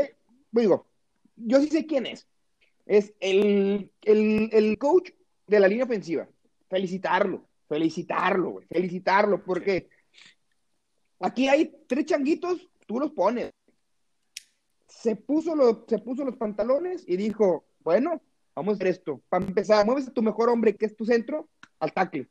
Digo, 0.49 0.87
yo 1.35 1.59
sí 1.59 1.67
sé 1.67 1.85
quién 1.85 2.05
es. 2.05 2.25
Es 2.85 3.13
el, 3.19 3.91
el, 4.03 4.49
el 4.53 4.77
coach 4.77 5.09
de 5.45 5.59
la 5.59 5.67
línea 5.67 5.83
ofensiva. 5.83 6.29
Felicitarlo, 6.69 7.49
felicitarlo, 7.67 8.51
güey, 8.51 8.65
felicitarlo, 8.65 9.43
porque. 9.43 9.89
Aquí 11.19 11.49
hay 11.49 11.69
tres 11.85 12.05
changuitos, 12.05 12.65
tú 12.87 12.97
los 12.97 13.11
pones. 13.11 13.51
Se 14.87 15.17
puso, 15.17 15.53
lo, 15.53 15.83
se 15.85 15.99
puso 15.99 16.23
los 16.23 16.37
pantalones 16.37 17.03
y 17.05 17.17
dijo, 17.17 17.65
bueno, 17.81 18.21
vamos 18.55 18.71
a 18.71 18.75
hacer 18.75 18.87
esto. 18.87 19.21
Para 19.27 19.45
empezar, 19.45 19.85
mueves 19.85 20.07
a 20.07 20.13
tu 20.13 20.21
mejor 20.21 20.47
hombre, 20.47 20.77
que 20.77 20.85
es 20.85 20.95
tu 20.95 21.03
centro, 21.03 21.49
al 21.77 21.91
tackle. 21.91 22.29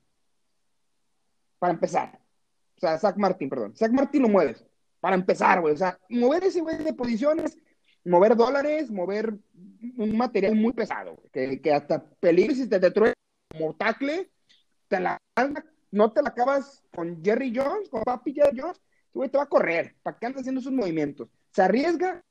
Para 1.59 1.75
empezar. 1.75 2.19
O 2.81 2.87
sea, 2.87 2.99
Zach 2.99 3.17
Martin, 3.19 3.51
perdón. 3.51 3.77
Zach 3.77 3.93
Martin 3.93 4.23
lo 4.23 4.29
mueves. 4.29 4.65
Para 5.01 5.15
empezar, 5.15 5.61
güey. 5.61 5.75
O 5.75 5.77
sea, 5.77 5.99
mover 6.09 6.45
ese 6.45 6.63
güey 6.63 6.79
de 6.79 6.95
posiciones, 6.95 7.59
mover 8.05 8.35
dólares, 8.35 8.91
mover 8.91 9.35
un 9.99 10.17
material 10.17 10.55
muy 10.55 10.73
pesado, 10.73 11.23
que, 11.31 11.61
que, 11.61 11.73
hasta 11.73 12.03
peligro 12.21 12.55
si 12.55 12.67
te 12.67 12.79
destruye 12.79 13.13
como 13.51 13.75
tackle, 13.75 14.31
te 14.89 15.01
la 15.01 15.19
no 15.91 16.13
te 16.13 16.23
la 16.23 16.31
acabas 16.31 16.83
con 16.95 17.23
Jerry 17.23 17.53
Jones, 17.55 17.89
con 17.91 18.03
Papi 18.03 18.33
Jerry 18.33 18.59
Jones, 18.59 18.81
güey 19.13 19.29
te 19.29 19.37
va 19.37 19.45
a 19.45 19.49
correr, 19.49 19.97
¿para 20.03 20.19
qué 20.19 20.27
andas 20.27 20.41
haciendo 20.41 20.61
esos 20.61 20.73
movimientos? 20.73 21.29
Se 21.53 21.63
arriesga 21.63 22.23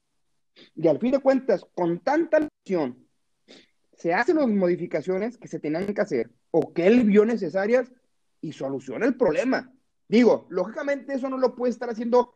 y 0.76 0.88
al 0.88 1.00
fin 1.00 1.12
de 1.12 1.20
cuentas, 1.20 1.66
con 1.74 2.00
tanta 2.00 2.40
lesión, 2.40 3.06
se 3.94 4.14
hacen 4.14 4.38
las 4.38 4.48
modificaciones 4.48 5.38
que 5.38 5.48
se 5.48 5.60
tenían 5.60 5.94
que 5.94 6.02
hacer 6.02 6.32
o 6.52 6.74
que 6.74 6.88
él 6.88 7.04
vio 7.04 7.26
necesarias 7.26 7.92
y 8.42 8.54
soluciona 8.54 9.06
el 9.06 9.18
problema. 9.18 9.74
Digo, 10.10 10.48
lógicamente 10.50 11.14
eso 11.14 11.30
no 11.30 11.38
lo 11.38 11.56
puede 11.56 11.72
estar 11.72 11.90
haciendo 11.90 12.36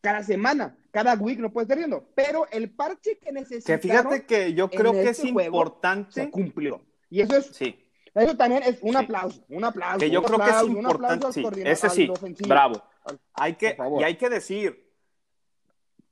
cada 0.00 0.24
semana, 0.24 0.76
cada 0.90 1.14
week 1.14 1.38
no 1.38 1.52
puede 1.52 1.64
estar 1.64 1.78
haciendo, 1.78 2.08
pero 2.14 2.48
el 2.50 2.70
parche 2.70 3.18
que 3.18 3.30
necesita. 3.30 3.74
Que 3.74 3.78
fíjate 3.78 4.26
que 4.26 4.54
yo 4.54 4.68
creo 4.68 4.92
que 4.92 5.10
es 5.10 5.24
importante. 5.24 6.12
Se 6.12 6.30
cumplió. 6.30 6.80
Y 7.10 7.20
eso 7.20 7.36
es 7.36 7.46
sí. 7.46 7.78
Eso 8.14 8.36
también 8.36 8.62
es 8.64 8.78
un 8.82 8.96
aplauso, 8.96 9.44
un 9.48 9.64
aplauso. 9.64 9.98
Que 9.98 10.10
yo 10.10 10.20
un 10.20 10.26
creo 10.26 10.42
aplauso, 10.42 10.66
que 10.66 10.70
es 10.72 10.76
importante. 10.76 11.32
Sí, 11.32 11.62
ese 11.64 11.90
sí, 11.90 12.10
bravo. 12.48 12.82
Hay 13.34 13.54
que, 13.54 13.76
y 14.00 14.02
hay 14.02 14.16
que 14.16 14.28
decir, 14.28 14.90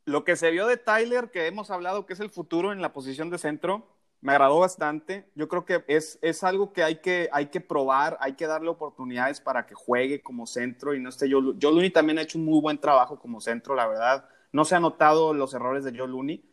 lo 0.04 0.24
que 0.24 0.36
se 0.36 0.50
vio 0.50 0.66
de 0.66 0.76
Tyler, 0.76 1.30
que 1.30 1.46
hemos 1.46 1.70
hablado 1.70 2.06
que 2.06 2.12
es 2.12 2.20
el 2.20 2.30
futuro 2.30 2.72
en 2.72 2.82
la 2.82 2.92
posición 2.92 3.30
de 3.30 3.38
centro, 3.38 3.88
me 4.20 4.32
agradó 4.32 4.58
bastante. 4.58 5.26
Yo 5.34 5.48
creo 5.48 5.64
que 5.64 5.84
es, 5.88 6.18
es 6.22 6.44
algo 6.44 6.72
que 6.72 6.82
hay, 6.82 6.96
que 6.96 7.28
hay 7.32 7.46
que 7.46 7.60
probar, 7.60 8.16
hay 8.20 8.34
que 8.34 8.46
darle 8.46 8.68
oportunidades 8.68 9.40
para 9.40 9.66
que 9.66 9.74
juegue 9.74 10.22
como 10.22 10.46
centro 10.46 10.94
y 10.94 11.00
no 11.00 11.08
esté 11.08 11.28
yo. 11.28 11.40
Joe 11.60 11.72
Looney 11.72 11.90
también 11.90 12.18
ha 12.18 12.22
hecho 12.22 12.38
un 12.38 12.44
muy 12.44 12.60
buen 12.60 12.78
trabajo 12.78 13.18
como 13.18 13.40
centro, 13.40 13.74
la 13.74 13.86
verdad. 13.86 14.24
No 14.52 14.64
se 14.64 14.74
han 14.74 14.82
notado 14.82 15.32
los 15.34 15.54
errores 15.54 15.84
de 15.84 15.96
Joe 15.96 16.08
Looney 16.08 16.44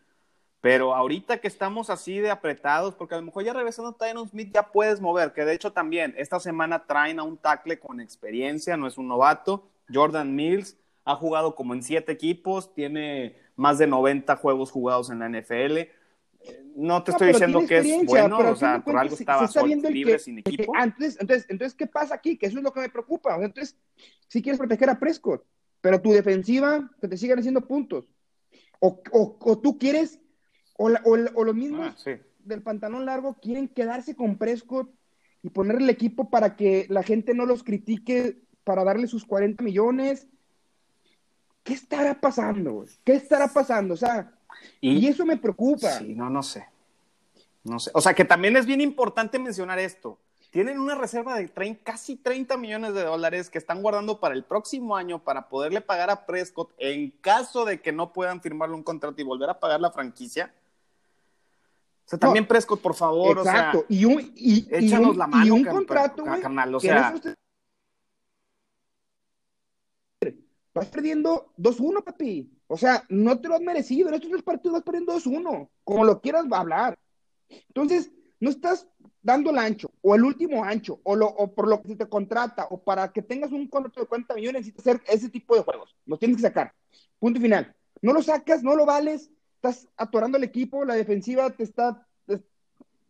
pero 0.62 0.96
ahorita 0.96 1.38
que 1.38 1.48
estamos 1.48 1.90
así 1.90 2.20
de 2.20 2.32
apretados, 2.32 2.96
porque 2.96 3.16
a 3.16 3.20
lo 3.20 3.24
mejor 3.24 3.44
ya 3.44 3.54
regresando 3.54 3.92
a 3.92 3.98
Tyron 3.98 4.28
Smith 4.28 4.52
ya 4.54 4.72
puedes 4.72 5.00
mover, 5.00 5.34
que 5.34 5.46
de 5.46 5.54
hecho 5.54 5.72
también 5.72 6.14
esta 6.18 6.40
semana 6.40 6.86
traen 6.86 7.20
a 7.20 7.24
un 7.24 7.38
tackle 7.38 7.80
con 7.80 8.02
experiencia, 8.02 8.76
no 8.76 8.88
es 8.88 8.98
un 8.98 9.08
novato. 9.08 9.70
Jordan 9.94 10.36
Mills 10.36 10.78
ha 11.06 11.16
jugado 11.16 11.56
como 11.56 11.74
en 11.74 11.84
siete 11.84 12.12
equipos, 12.12 12.74
tiene 12.74 13.38
más 13.56 13.78
de 13.78 13.88
90 13.88 14.36
juegos 14.36 14.72
jugados 14.72 15.10
en 15.10 15.20
la 15.20 15.30
NFL. 15.30 15.90
No 16.76 17.04
te 17.04 17.12
estoy 17.12 17.30
diciendo 17.30 17.66
que 17.68 17.80
es 17.80 18.06
bueno, 18.06 18.38
o 18.38 18.56
sea, 18.56 18.84
por 18.84 18.98
algo 18.98 19.16
estaba 19.16 19.48
se, 19.48 19.66
libre 19.66 20.14
que, 20.14 20.20
sin 20.20 20.40
equipo. 20.40 20.72
Que, 20.72 20.80
entonces, 20.84 21.18
entonces, 21.20 21.46
entonces, 21.50 21.76
¿qué 21.76 21.88
pasa 21.88 22.16
aquí? 22.16 22.38
Que 22.38 22.46
eso 22.46 22.58
es 22.58 22.64
lo 22.64 22.72
que 22.72 22.82
me 22.82 22.90
preocupa. 22.90 23.36
O 23.36 23.38
sea, 23.38 23.48
entonces, 23.48 23.76
si 24.28 24.42
quieres 24.42 24.60
proteger 24.60 24.90
a 24.90 25.00
Prescott, 25.00 25.44
pero 25.82 26.02
tu 26.02 26.12
defensiva 26.12 26.90
que 27.02 27.08
te 27.08 27.18
sigan 27.18 27.40
haciendo 27.40 27.66
puntos. 27.68 28.06
O, 28.80 29.02
o, 29.12 29.38
o 29.40 29.60
tú 29.60 29.80
quieres 29.80 30.20
o, 30.78 30.90
la, 30.90 31.02
o, 31.04 31.44
los 31.44 31.56
mismos 31.56 31.94
ah, 31.94 31.96
sí. 31.98 32.12
del 32.44 32.62
pantalón 32.62 33.06
largo 33.06 33.36
quieren 33.42 33.68
quedarse 33.68 34.16
con 34.16 34.38
Prescott 34.38 34.90
y 35.42 35.50
ponerle 35.50 35.84
el 35.84 35.90
equipo 35.90 36.30
para 36.30 36.56
que 36.56 36.86
la 36.90 37.04
gente 37.04 37.34
no 37.34 37.46
los 37.46 37.64
critique 37.64 38.44
para 38.64 38.84
darle 38.84 39.08
sus 39.08 39.26
40 39.26 39.64
millones. 39.64 40.28
¿Qué 41.64 41.74
estará 41.74 42.22
pasando? 42.22 42.86
¿Qué 43.04 43.14
estará 43.14 43.48
pasando? 43.48 43.96
O 43.96 43.98
sea, 43.98 44.37
y, 44.82 44.98
y 44.98 45.08
eso 45.08 45.26
me 45.26 45.38
preocupa. 45.38 46.00
Sí, 46.00 46.14
no, 46.16 46.30
no 46.30 46.44
sé. 46.44 46.68
No 47.64 47.80
sé. 47.80 47.92
O 47.94 48.02
sea, 48.02 48.14
que 48.14 48.26
también 48.26 48.56
es 48.58 48.66
bien 48.66 48.82
importante 48.82 49.40
mencionar 49.40 49.80
esto. 49.80 50.18
Tienen 50.52 50.80
una 50.80 50.96
reserva 50.96 51.36
de 51.36 51.48
30, 51.48 51.84
casi 51.84 52.16
30 52.16 52.58
millones 52.58 52.94
de 52.94 53.04
dólares 53.04 53.50
que 53.50 53.58
están 53.58 53.82
guardando 53.82 54.20
para 54.20 54.34
el 54.34 54.44
próximo 54.44 54.96
año 54.96 55.20
para 55.20 55.50
poderle 55.50 55.82
pagar 55.82 56.10
a 56.10 56.26
Prescott 56.26 56.72
en 56.78 57.12
caso 57.12 57.66
de 57.66 57.82
que 57.82 57.92
no 57.92 58.14
puedan 58.14 58.42
firmarle 58.42 58.76
un 58.76 58.84
contrato 58.84 59.22
y 59.22 59.26
volver 59.26 59.50
a 59.50 59.60
pagar 59.60 59.82
la 59.82 59.92
franquicia. 59.92 60.54
O 62.06 62.10
sea, 62.10 62.18
también 62.18 62.46
no, 62.46 62.48
Prescott, 62.48 62.82
por 62.82 62.96
favor. 62.96 63.40
Exacto. 63.40 63.80
O 63.80 63.82
sea, 63.82 63.98
y 63.98 64.06
un, 64.06 64.32
y, 64.36 64.68
échanos 64.72 65.08
y 65.08 65.12
un, 65.12 65.18
la 65.18 65.28
mano, 65.28 65.46
y 65.46 65.52
un 65.52 65.66
contrato, 65.66 66.24
carnal. 66.24 66.74
O 66.74 66.80
sea, 66.80 67.14
vas 70.74 70.88
perdiendo 70.88 71.52
2-1, 71.58 72.04
papi. 72.04 72.57
O 72.68 72.78
sea, 72.78 73.06
no 73.10 73.40
te 73.40 73.48
lo 73.48 73.56
has 73.56 73.62
merecido. 73.62 74.10
En 74.10 74.16
estos 74.16 74.30
tres 74.30 74.44
partidos 74.44 74.74
vas 74.74 74.84
perdiendo 74.84 75.16
2-1. 75.16 75.70
Como 75.84 76.06
lo 76.06 76.22
quieras 76.22 76.46
hablar. 76.52 76.98
Entonces, 77.50 78.12
no 78.40 78.50
estás 78.50 78.88
dando 79.22 79.50
el 79.50 79.58
ancho, 79.58 79.92
o 80.02 80.16
el 80.16 80.24
último 80.24 80.64
ancho, 80.64 81.02
o, 81.04 81.16
lo, 81.16 81.28
o 81.28 81.54
por 81.54 81.68
lo 81.68 81.82
que 81.82 81.90
se 81.90 81.96
te 81.98 82.08
contrata, 82.08 82.68
o 82.70 82.82
para 82.82 83.12
que 83.12 83.22
tengas 83.22 83.52
un 83.52 83.68
contrato 83.68 84.00
de 84.00 84.08
40 84.08 84.36
millones, 84.36 84.62
necesitas 84.62 84.88
hacer 84.88 85.02
ese 85.08 85.30
tipo 85.30 85.56
de 85.56 85.64
juegos. 85.64 85.96
Los 86.06 86.20
tienes 86.20 86.38
que 86.38 86.44
sacar. 86.44 86.74
Punto 87.20 87.42
final. 87.42 87.76
No 88.02 88.14
lo 88.14 88.22
sacas, 88.22 88.64
no 88.64 88.76
lo 88.76 88.86
vales, 88.86 89.30
estás 89.56 89.88
atorando 89.98 90.38
el 90.38 90.46
equipo, 90.46 90.86
la 90.86 90.94
defensiva 90.94 91.50
te 91.50 91.64
está, 91.64 92.08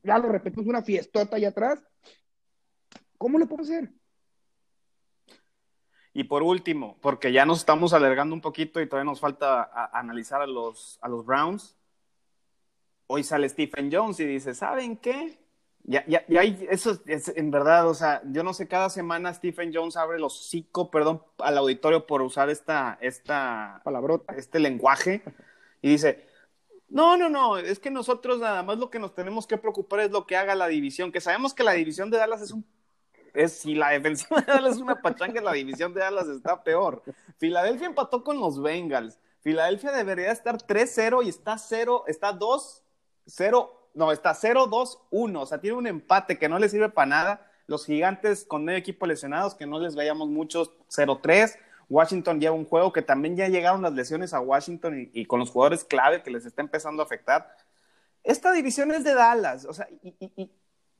ya 0.03 0.17
lo 0.17 0.29
repetimos, 0.29 0.65
una 0.65 0.81
fiestota 0.81 1.35
allá 1.35 1.49
atrás. 1.49 1.83
¿Cómo 3.17 3.37
le 3.37 3.45
puedo 3.45 3.63
hacer? 3.63 3.91
Y 6.17 6.23
por 6.23 6.41
último, 6.41 6.97
porque 6.99 7.31
ya 7.31 7.45
nos 7.45 7.59
estamos 7.59 7.93
alargando 7.93 8.33
un 8.33 8.41
poquito 8.41 8.81
y 8.81 8.87
todavía 8.87 9.11
nos 9.11 9.19
falta 9.19 9.69
analizar 9.93 10.41
a 10.41 10.47
los, 10.47 10.97
a 11.03 11.07
los 11.07 11.23
Browns, 11.23 11.77
hoy 13.05 13.23
sale 13.23 13.47
Stephen 13.47 13.91
Jones 13.93 14.19
y 14.19 14.25
dice, 14.25 14.55
¿saben 14.55 14.97
qué? 14.97 15.37
Ya, 15.83 16.03
ya, 16.07 16.25
ya 16.27 16.41
hay, 16.41 16.65
eso 16.71 16.99
es, 17.05 17.31
en 17.35 17.51
verdad, 17.51 17.87
o 17.87 17.93
sea, 17.93 18.23
yo 18.31 18.41
no 18.41 18.55
sé, 18.55 18.67
cada 18.67 18.89
semana 18.89 19.31
Stephen 19.31 19.71
Jones 19.71 19.95
abre 19.95 20.17
los 20.17 20.39
hocico, 20.39 20.89
perdón, 20.89 21.21
al 21.37 21.55
auditorio 21.59 22.07
por 22.07 22.23
usar 22.23 22.49
esta, 22.49 22.97
esta, 22.99 23.81
palabrota, 23.83 24.33
este 24.33 24.57
lenguaje, 24.57 25.21
y 25.83 25.89
dice, 25.89 26.25
no, 26.89 27.15
no, 27.15 27.29
no, 27.29 27.59
es 27.59 27.77
que 27.77 27.91
nosotros 27.91 28.39
nada 28.39 28.63
más 28.63 28.79
lo 28.79 28.89
que 28.89 28.97
nos 28.97 29.13
tenemos 29.13 29.45
que 29.45 29.59
preocupar 29.59 29.99
es 29.99 30.09
lo 30.09 30.25
que 30.25 30.35
haga 30.35 30.55
la 30.55 30.67
división, 30.67 31.11
que 31.11 31.21
sabemos 31.21 31.53
que 31.53 31.63
la 31.63 31.73
división 31.73 32.09
de 32.09 32.17
Dallas 32.17 32.41
es 32.41 32.49
un, 32.49 32.65
es, 33.43 33.53
si 33.59 33.75
la 33.75 33.89
defensiva 33.89 34.41
de 34.41 34.51
Dallas 34.51 34.75
es 34.75 34.81
una 34.81 35.01
pachanga, 35.01 35.41
la 35.41 35.53
división 35.53 35.93
de 35.93 36.01
Dallas 36.01 36.27
está 36.27 36.63
peor. 36.63 37.03
Filadelfia 37.37 37.87
empató 37.87 38.23
con 38.23 38.39
los 38.39 38.61
Bengals, 38.61 39.19
Filadelfia 39.41 39.91
debería 39.91 40.31
estar 40.31 40.57
3-0 40.57 41.25
y 41.25 41.29
está 41.29 41.57
0, 41.57 42.03
está 42.07 42.33
2-0 42.33 43.69
no, 43.97 44.11
está 44.11 44.33
0-2-1, 44.33 45.41
o 45.41 45.45
sea, 45.47 45.59
tiene 45.59 45.75
un 45.75 45.87
empate 45.87 46.37
que 46.37 46.47
no 46.47 46.59
le 46.59 46.69
sirve 46.69 46.89
para 46.89 47.07
nada. 47.07 47.51
Los 47.65 47.85
gigantes 47.85 48.45
con 48.45 48.63
medio 48.63 48.77
equipo 48.77 49.07
lesionados, 49.07 49.55
que 49.55 49.65
no 49.65 49.79
les 49.79 49.95
veíamos 49.95 50.29
muchos, 50.29 50.71
0-3. 50.89 51.57
Washington 51.89 52.39
lleva 52.39 52.55
un 52.55 52.65
juego 52.65 52.93
que 52.93 53.01
también 53.01 53.35
ya 53.35 53.47
llegaron 53.47 53.81
las 53.81 53.93
lesiones 53.93 54.33
a 54.35 54.39
Washington 54.39 55.09
y, 55.11 55.25
con 55.25 55.39
los 55.39 55.49
jugadores 55.49 55.83
clave 55.83 56.21
que 56.21 56.29
les 56.29 56.45
está 56.45 56.61
empezando 56.61 57.01
a 57.01 57.05
afectar. 57.05 57.57
Esta 58.23 58.51
división 58.51 58.91
es 58.91 59.03
de 59.03 59.15
Dallas, 59.15 59.65
o 59.65 59.73
sea, 59.73 59.87
y, 60.03 60.15
y 60.19 60.51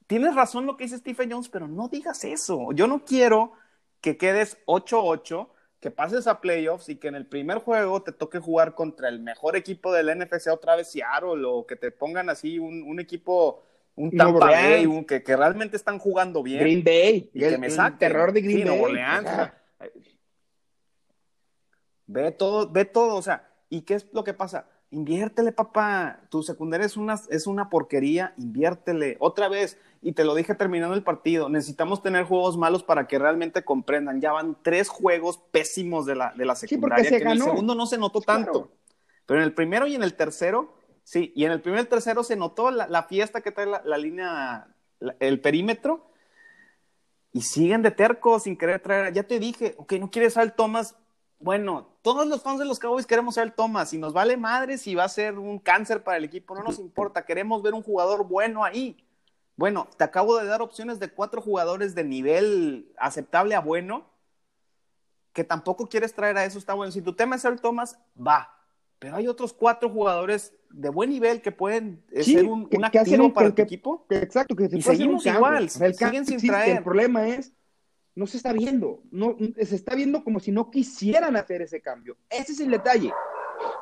tienes 0.07 0.33
razón 0.33 0.65
lo 0.65 0.77
que 0.77 0.85
dice 0.85 0.97
Stephen 0.97 1.31
Jones, 1.31 1.49
pero 1.49 1.67
no 1.67 1.89
digas 1.89 2.23
eso. 2.23 2.71
Yo 2.71 2.87
no 2.87 3.05
quiero 3.05 3.51
que 4.01 4.17
quedes 4.17 4.57
8-8 4.65 5.49
que 5.79 5.91
pases 5.91 6.25
a 6.25 6.41
playoffs 6.41 6.89
y 6.89 6.95
que 6.95 7.07
en 7.07 7.15
el 7.15 7.27
primer 7.27 7.59
juego 7.59 8.01
te 8.01 8.11
toque 8.11 8.39
jugar 8.39 8.73
contra 8.73 9.09
el 9.09 9.19
mejor 9.19 9.55
equipo 9.55 9.93
del 9.93 10.17
NFC 10.17 10.47
otra 10.51 10.75
vez 10.75 10.89
Seattle 10.89 11.45
o 11.45 11.67
que 11.67 11.75
te 11.75 11.91
pongan 11.91 12.29
así 12.29 12.57
un, 12.57 12.99
equipo, 12.99 13.63
un 13.95 14.11
Tampa 14.11 14.47
Bay, 14.47 14.85
un, 14.87 15.05
que, 15.05 15.21
que, 15.21 15.35
realmente 15.35 15.77
están 15.77 15.99
jugando 15.99 16.41
bien. 16.41 16.61
Green 16.61 16.83
Bay. 16.83 17.29
Y 17.33 17.39
que 17.41 17.57
me 17.57 17.69
saque. 17.69 17.97
terror 17.99 18.31
de 18.31 18.41
Green 18.41 18.67
Bay. 18.67 18.95
ve 22.07 22.31
todo, 22.31 22.71
ve 22.71 22.85
todo, 22.85 23.15
o 23.15 23.21
sea, 23.21 23.47
¿y 23.69 23.81
qué 23.81 23.95
es 23.95 24.07
lo 24.13 24.23
que 24.23 24.33
pasa? 24.33 24.67
Inviértele, 24.89 25.51
papá. 25.51 26.21
Tu 26.29 26.43
secundaria 26.43 26.85
es 26.85 26.95
una, 26.95 27.19
es 27.29 27.45
una 27.45 27.69
porquería, 27.69 28.33
inviértele. 28.37 29.17
Otra 29.19 29.49
vez, 29.49 29.77
y 30.01 30.13
te 30.13 30.23
lo 30.23 30.33
dije 30.33 30.55
terminando 30.55 30.95
el 30.95 31.03
partido, 31.03 31.49
necesitamos 31.49 32.01
tener 32.01 32.23
juegos 32.23 32.57
malos 32.57 32.83
para 32.83 33.07
que 33.07 33.19
realmente 33.19 33.65
comprendan. 33.65 34.21
Ya 34.21 34.31
van 34.31 34.57
tres 34.61 34.87
juegos 34.87 35.39
pésimos 35.51 36.05
de 36.05 36.15
la, 36.15 36.33
de 36.37 36.45
la 36.45 36.55
secundaria, 36.55 37.09
que 37.09 37.17
en 37.17 37.27
el 37.27 37.41
segundo 37.41 37.75
no 37.75 37.85
se 37.85 37.97
notó 37.97 38.21
tanto. 38.21 38.71
Pero 39.25 39.41
en 39.41 39.43
el 39.43 39.53
primero 39.53 39.87
y 39.87 39.95
en 39.95 40.03
el 40.03 40.15
tercero, 40.15 40.73
sí, 41.03 41.33
y 41.35 41.43
en 41.43 41.51
el 41.51 41.61
primero 41.61 41.81
y 41.81 41.83
el 41.83 41.89
tercero 41.89 42.23
se 42.23 42.37
notó 42.37 42.71
la, 42.71 43.03
fiesta 43.03 43.41
que 43.41 43.51
trae 43.51 43.65
la, 43.65 43.97
línea, 43.97 44.67
el 45.19 45.41
perímetro, 45.41 46.09
y 47.33 47.41
siguen 47.41 47.81
de 47.81 47.91
terco 47.91 48.39
sin 48.39 48.57
querer 48.57 48.79
traer. 48.79 49.13
Ya 49.13 49.23
te 49.23 49.37
dije, 49.37 49.75
ok, 49.77 49.93
no 49.93 50.09
quieres 50.09 50.37
al 50.37 50.55
Thomas, 50.55 50.95
bueno, 51.39 51.87
todos 52.01 52.27
los 52.27 52.41
fans 52.41 52.59
de 52.59 52.65
los 52.65 52.79
Cowboys 52.79 53.05
queremos 53.05 53.35
ser 53.35 53.43
el 53.43 53.53
Thomas 53.53 53.93
y 53.93 53.97
nos 53.97 54.13
vale 54.13 54.37
madre 54.37 54.77
si 54.77 54.95
va 54.95 55.03
a 55.03 55.09
ser 55.09 55.37
un 55.37 55.59
cáncer 55.59 56.03
para 56.03 56.17
el 56.17 56.23
equipo, 56.23 56.55
no 56.55 56.63
nos 56.63 56.79
importa, 56.79 57.25
queremos 57.25 57.61
ver 57.61 57.73
un 57.73 57.83
jugador 57.83 58.27
bueno 58.27 58.63
ahí. 58.63 59.03
Bueno, 59.55 59.87
te 59.97 60.03
acabo 60.03 60.37
de 60.37 60.45
dar 60.45 60.61
opciones 60.61 60.99
de 60.99 61.09
cuatro 61.09 61.41
jugadores 61.41 61.95
de 61.95 62.03
nivel 62.03 62.91
aceptable 62.97 63.55
a 63.55 63.59
bueno, 63.59 64.05
que 65.33 65.43
tampoco 65.43 65.87
quieres 65.87 66.13
traer 66.13 66.37
a 66.37 66.45
eso, 66.45 66.59
está 66.59 66.73
bueno. 66.73 66.91
Si 66.91 67.01
tu 67.01 67.13
tema 67.13 67.35
es 67.35 67.45
el 67.45 67.59
Thomas, 67.59 67.99
va. 68.15 68.53
Pero 68.99 69.15
hay 69.15 69.27
otros 69.27 69.53
cuatro 69.53 69.89
jugadores 69.89 70.53
de 70.69 70.89
buen 70.89 71.09
nivel 71.09 71.41
que 71.41 71.51
pueden 71.51 72.03
eh, 72.11 72.23
ser 72.23 72.45
un, 72.45 72.67
un 72.71 72.85
activo 72.85 73.33
para 73.33 73.53
tu 73.53 73.61
equipo. 73.61 74.05
exacto, 74.09 74.55
que 74.55 74.69
y 74.71 74.81
seguimos 74.81 75.25
igual, 75.25 75.69
siguen 75.69 76.25
sin 76.25 76.39
traer. 76.39 76.77
El 76.77 76.83
problema 76.83 77.27
es 77.27 77.53
no 78.17 78.25
se 78.25 78.37
está 78.37 78.51
viendo, 78.51 78.99
no, 79.11 79.37
se 79.55 79.75
está 79.75 79.93
viendo 79.93 80.23
como 80.23 80.39
si 80.39 80.51
no 80.51 80.71
quisieran 80.71 81.35
hacer 81.35 81.61
ese 81.61 81.81
cambio. 81.81 82.17
Ese 82.31 82.53
es 82.53 82.59
el 82.59 82.71
detalle. 82.71 83.13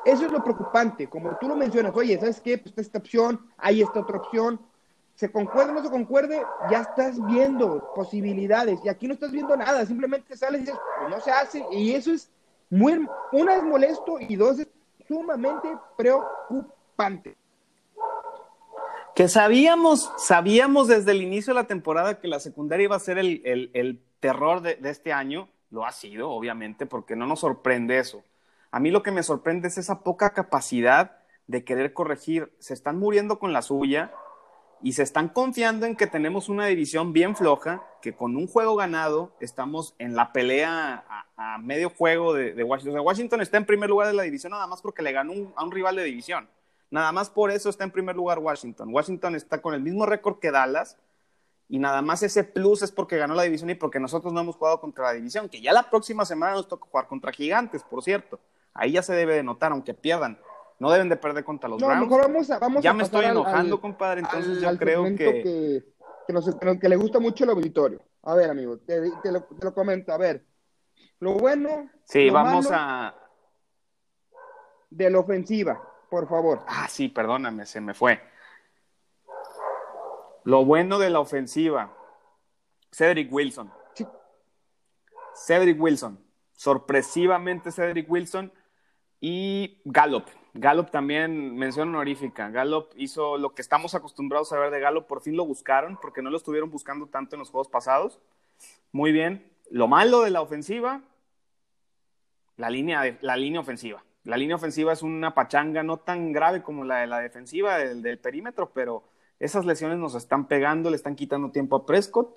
Eso 0.04 0.26
es 0.26 0.30
lo 0.30 0.44
preocupante, 0.44 1.08
como 1.08 1.38
tú 1.38 1.48
lo 1.48 1.56
mencionas, 1.56 1.96
oye, 1.96 2.18
¿sabes 2.18 2.42
qué? 2.42 2.58
Pues 2.58 2.76
esta 2.76 2.98
opción, 2.98 3.40
hay 3.56 3.80
esta 3.80 4.00
otra 4.00 4.18
opción, 4.18 4.60
se 5.14 5.32
concuerde 5.32 5.70
o 5.70 5.74
no 5.74 5.82
se 5.82 5.88
concuerde, 5.88 6.42
ya 6.70 6.82
estás 6.82 7.24
viendo 7.26 7.90
posibilidades 7.94 8.78
y 8.84 8.90
aquí 8.90 9.08
no 9.08 9.14
estás 9.14 9.32
viendo 9.32 9.56
nada, 9.56 9.86
simplemente 9.86 10.36
sales 10.36 10.60
y 10.60 10.64
dices, 10.64 10.78
pues 11.00 11.10
no 11.10 11.20
se 11.22 11.30
hace 11.30 11.64
y 11.72 11.92
eso 11.92 12.12
es 12.12 12.30
muy, 12.68 13.06
una 13.32 13.56
es 13.56 13.62
molesto 13.62 14.18
y 14.20 14.36
dos 14.36 14.58
es 14.58 14.68
sumamente 15.08 15.68
preocupante. 15.96 17.36
Que 19.14 19.28
sabíamos, 19.28 20.12
sabíamos 20.18 20.88
desde 20.88 21.12
el 21.12 21.22
inicio 21.22 21.54
de 21.54 21.60
la 21.62 21.66
temporada 21.66 22.20
que 22.20 22.28
la 22.28 22.38
secundaria 22.38 22.84
iba 22.84 22.96
a 22.96 23.00
ser 23.00 23.16
el, 23.16 23.40
el 23.72 24.02
terror 24.26 24.60
de, 24.60 24.78
este 24.82 25.12
año, 25.12 25.48
lo 25.70 25.86
ha 25.86 25.92
sido, 25.92 26.30
obviamente, 26.30 26.84
porque 26.84 27.14
no 27.14 27.26
nos 27.26 27.40
sorprende 27.40 27.98
eso. 27.98 28.24
A 28.72 28.80
mí 28.80 28.90
lo 28.90 29.04
que 29.04 29.12
me 29.12 29.22
sorprende 29.22 29.68
es 29.68 29.78
esa 29.78 30.00
poca 30.00 30.30
capacidad 30.30 31.18
de 31.46 31.62
querer 31.62 31.92
corregir. 31.92 32.52
Se 32.58 32.74
están 32.74 32.98
muriendo 32.98 33.38
con 33.38 33.52
la 33.52 33.62
suya 33.62 34.12
y 34.82 34.94
se 34.94 35.04
están 35.04 35.28
confiando 35.28 35.86
en 35.86 35.94
que 35.94 36.08
tenemos 36.08 36.48
una 36.48 36.66
división 36.66 37.12
bien 37.12 37.36
floja, 37.36 37.84
que 38.02 38.16
con 38.16 38.36
un 38.36 38.48
juego 38.48 38.74
ganado 38.74 39.30
estamos 39.38 39.94
en 40.00 40.16
la 40.16 40.32
pelea 40.32 41.04
a, 41.36 41.58
medio 41.58 41.90
juego 41.90 42.34
de, 42.34 42.64
Washington. 42.64 43.00
Washington 43.00 43.40
está 43.42 43.58
en 43.58 43.64
primer 43.64 43.88
lugar 43.88 44.08
de 44.08 44.14
la 44.14 44.24
división 44.24 44.50
nada 44.50 44.66
más 44.66 44.82
porque 44.82 45.02
le 45.02 45.12
ganó 45.12 45.52
a 45.54 45.64
un 45.64 45.70
rival 45.70 45.94
de 45.94 46.02
división. 46.02 46.48
Nada 46.90 47.12
más 47.12 47.30
por 47.30 47.52
eso 47.52 47.70
está 47.70 47.84
en 47.84 47.92
primer 47.92 48.16
lugar 48.16 48.40
Washington. 48.40 48.92
Washington 48.92 49.36
está 49.36 49.62
con 49.62 49.72
el 49.72 49.82
mismo 49.82 50.04
récord 50.04 50.40
que 50.40 50.50
Dallas 50.50 50.96
y 51.68 51.78
nada 51.78 52.00
más 52.00 52.22
ese 52.22 52.44
plus 52.44 52.82
es 52.82 52.92
porque 52.92 53.16
ganó 53.16 53.34
la 53.34 53.42
división 53.42 53.70
y 53.70 53.74
porque 53.74 53.98
nosotros 53.98 54.32
no 54.32 54.40
hemos 54.40 54.56
jugado 54.56 54.80
contra 54.80 55.04
la 55.04 55.12
división, 55.12 55.48
que 55.48 55.60
ya 55.60 55.72
la 55.72 55.90
próxima 55.90 56.24
semana 56.24 56.54
nos 56.54 56.68
toca 56.68 56.86
jugar 56.88 57.08
contra 57.08 57.32
Gigantes, 57.32 57.82
por 57.82 58.02
cierto. 58.02 58.38
Ahí 58.72 58.92
ya 58.92 59.02
se 59.02 59.14
debe 59.14 59.34
de 59.34 59.42
notar, 59.42 59.72
aunque 59.72 59.94
pierdan. 59.94 60.38
No 60.78 60.90
deben 60.90 61.08
de 61.08 61.16
perder 61.16 61.42
contra 61.42 61.68
los 61.68 61.80
no, 61.80 61.86
Browns. 61.86 62.08
vamos 62.08 62.50
a, 62.50 62.58
vamos 62.58 62.84
ya 62.84 62.92
me 62.92 63.02
estoy 63.02 63.24
enojando, 63.24 63.80
compadre, 63.80 64.20
entonces 64.20 64.60
yo 64.60 64.76
creo 64.78 65.04
que... 65.16 65.84
Que, 66.26 66.88
le 66.88 66.96
gusta 66.96 67.20
mucho 67.20 67.44
el 67.44 67.50
auditorio. 67.50 68.02
A 68.22 68.34
ver, 68.34 68.50
amigo, 68.50 68.78
te, 68.78 69.00
lo, 69.30 69.74
comento. 69.74 70.12
A 70.12 70.18
ver, 70.18 70.44
lo 71.20 71.34
bueno... 71.34 71.88
Sí, 72.04 72.28
vamos 72.30 72.68
a... 72.70 73.14
De 74.90 75.08
la 75.10 75.18
ofensiva, 75.18 75.80
por 76.10 76.28
favor. 76.28 76.62
Ah, 76.66 76.86
sí, 76.88 77.08
perdóname, 77.08 77.66
se 77.66 77.80
me 77.80 77.94
fue. 77.94 78.20
Lo 80.46 80.64
bueno 80.64 81.00
de 81.00 81.10
la 81.10 81.18
ofensiva, 81.18 81.92
Cedric 82.92 83.32
Wilson. 83.32 83.68
Cedric 85.34 85.82
Wilson. 85.82 86.24
Sorpresivamente 86.52 87.72
Cedric 87.72 88.08
Wilson 88.08 88.52
y 89.20 89.80
Gallup. 89.84 90.26
Gallup 90.54 90.92
también 90.92 91.56
mención 91.56 91.88
honorífica. 91.88 92.48
Gallup 92.50 92.90
hizo 92.94 93.38
lo 93.38 93.56
que 93.56 93.60
estamos 93.60 93.96
acostumbrados 93.96 94.52
a 94.52 94.60
ver 94.60 94.70
de 94.70 94.78
Gallup. 94.78 95.08
Por 95.08 95.20
fin 95.20 95.36
lo 95.36 95.44
buscaron 95.44 95.98
porque 96.00 96.22
no 96.22 96.30
lo 96.30 96.36
estuvieron 96.36 96.70
buscando 96.70 97.08
tanto 97.08 97.34
en 97.34 97.40
los 97.40 97.50
juegos 97.50 97.66
pasados. 97.66 98.20
Muy 98.92 99.10
bien. 99.10 99.50
Lo 99.68 99.88
malo 99.88 100.22
de 100.22 100.30
la 100.30 100.42
ofensiva, 100.42 101.00
la 102.56 102.70
línea, 102.70 103.18
la 103.20 103.36
línea 103.36 103.58
ofensiva. 103.58 104.04
La 104.22 104.36
línea 104.36 104.54
ofensiva 104.54 104.92
es 104.92 105.02
una 105.02 105.34
pachanga 105.34 105.82
no 105.82 105.96
tan 105.96 106.32
grave 106.32 106.62
como 106.62 106.84
la 106.84 106.98
de 106.98 107.08
la 107.08 107.18
defensiva 107.18 107.78
del 107.78 108.18
perímetro, 108.20 108.70
pero 108.72 109.02
esas 109.38 109.64
lesiones 109.64 109.98
nos 109.98 110.14
están 110.14 110.46
pegando, 110.48 110.90
le 110.90 110.96
están 110.96 111.16
quitando 111.16 111.50
tiempo 111.50 111.76
a 111.76 111.86
Prescott. 111.86 112.34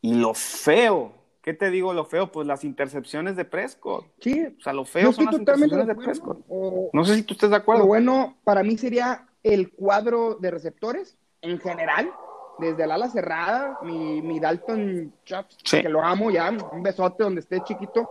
Y 0.00 0.14
lo 0.14 0.32
feo, 0.32 1.12
¿qué 1.42 1.52
te 1.52 1.70
digo 1.70 1.92
lo 1.92 2.04
feo? 2.04 2.32
Pues 2.32 2.46
las 2.46 2.64
intercepciones 2.64 3.36
de 3.36 3.44
Prescott. 3.44 4.06
Sí. 4.20 4.46
O 4.58 4.62
sea, 4.62 4.72
lo 4.72 4.84
feo 4.84 5.12
son 5.12 5.26
las 5.26 5.34
intercepciones 5.34 5.86
de, 5.86 5.94
Prescott. 5.94 6.46
no 6.92 7.04
sé 7.04 7.16
si 7.16 7.22
tú 7.22 7.34
estés 7.34 7.50
de 7.50 7.56
acuerdo. 7.56 7.82
Lo 7.82 7.88
bueno 7.88 8.38
para 8.44 8.62
mí 8.62 8.78
sería 8.78 9.26
el 9.42 9.72
cuadro 9.72 10.36
de 10.36 10.50
receptores 10.50 11.16
en 11.42 11.58
general, 11.58 12.12
desde 12.58 12.84
el 12.84 12.90
ala 12.90 13.08
cerrada, 13.08 13.78
mi, 13.82 14.20
mi 14.22 14.38
Dalton 14.38 15.14
Chaps, 15.24 15.58
que 15.70 15.88
lo 15.88 16.02
amo 16.02 16.30
ya, 16.30 16.50
un 16.50 16.82
besote 16.82 17.24
donde 17.24 17.40
esté 17.40 17.62
chiquito. 17.62 18.08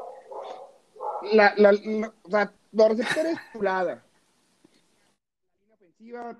La, 1.34 1.54
la, 1.58 1.72
o 2.24 2.30
sea, 2.30 2.52
los 2.72 2.90
receptores, 2.90 3.38
chulada. 3.54 4.04
La 5.52 5.60
línea 5.60 5.76
ofensiva, 5.76 6.40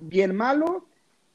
bien 0.00 0.34
malo, 0.34 0.86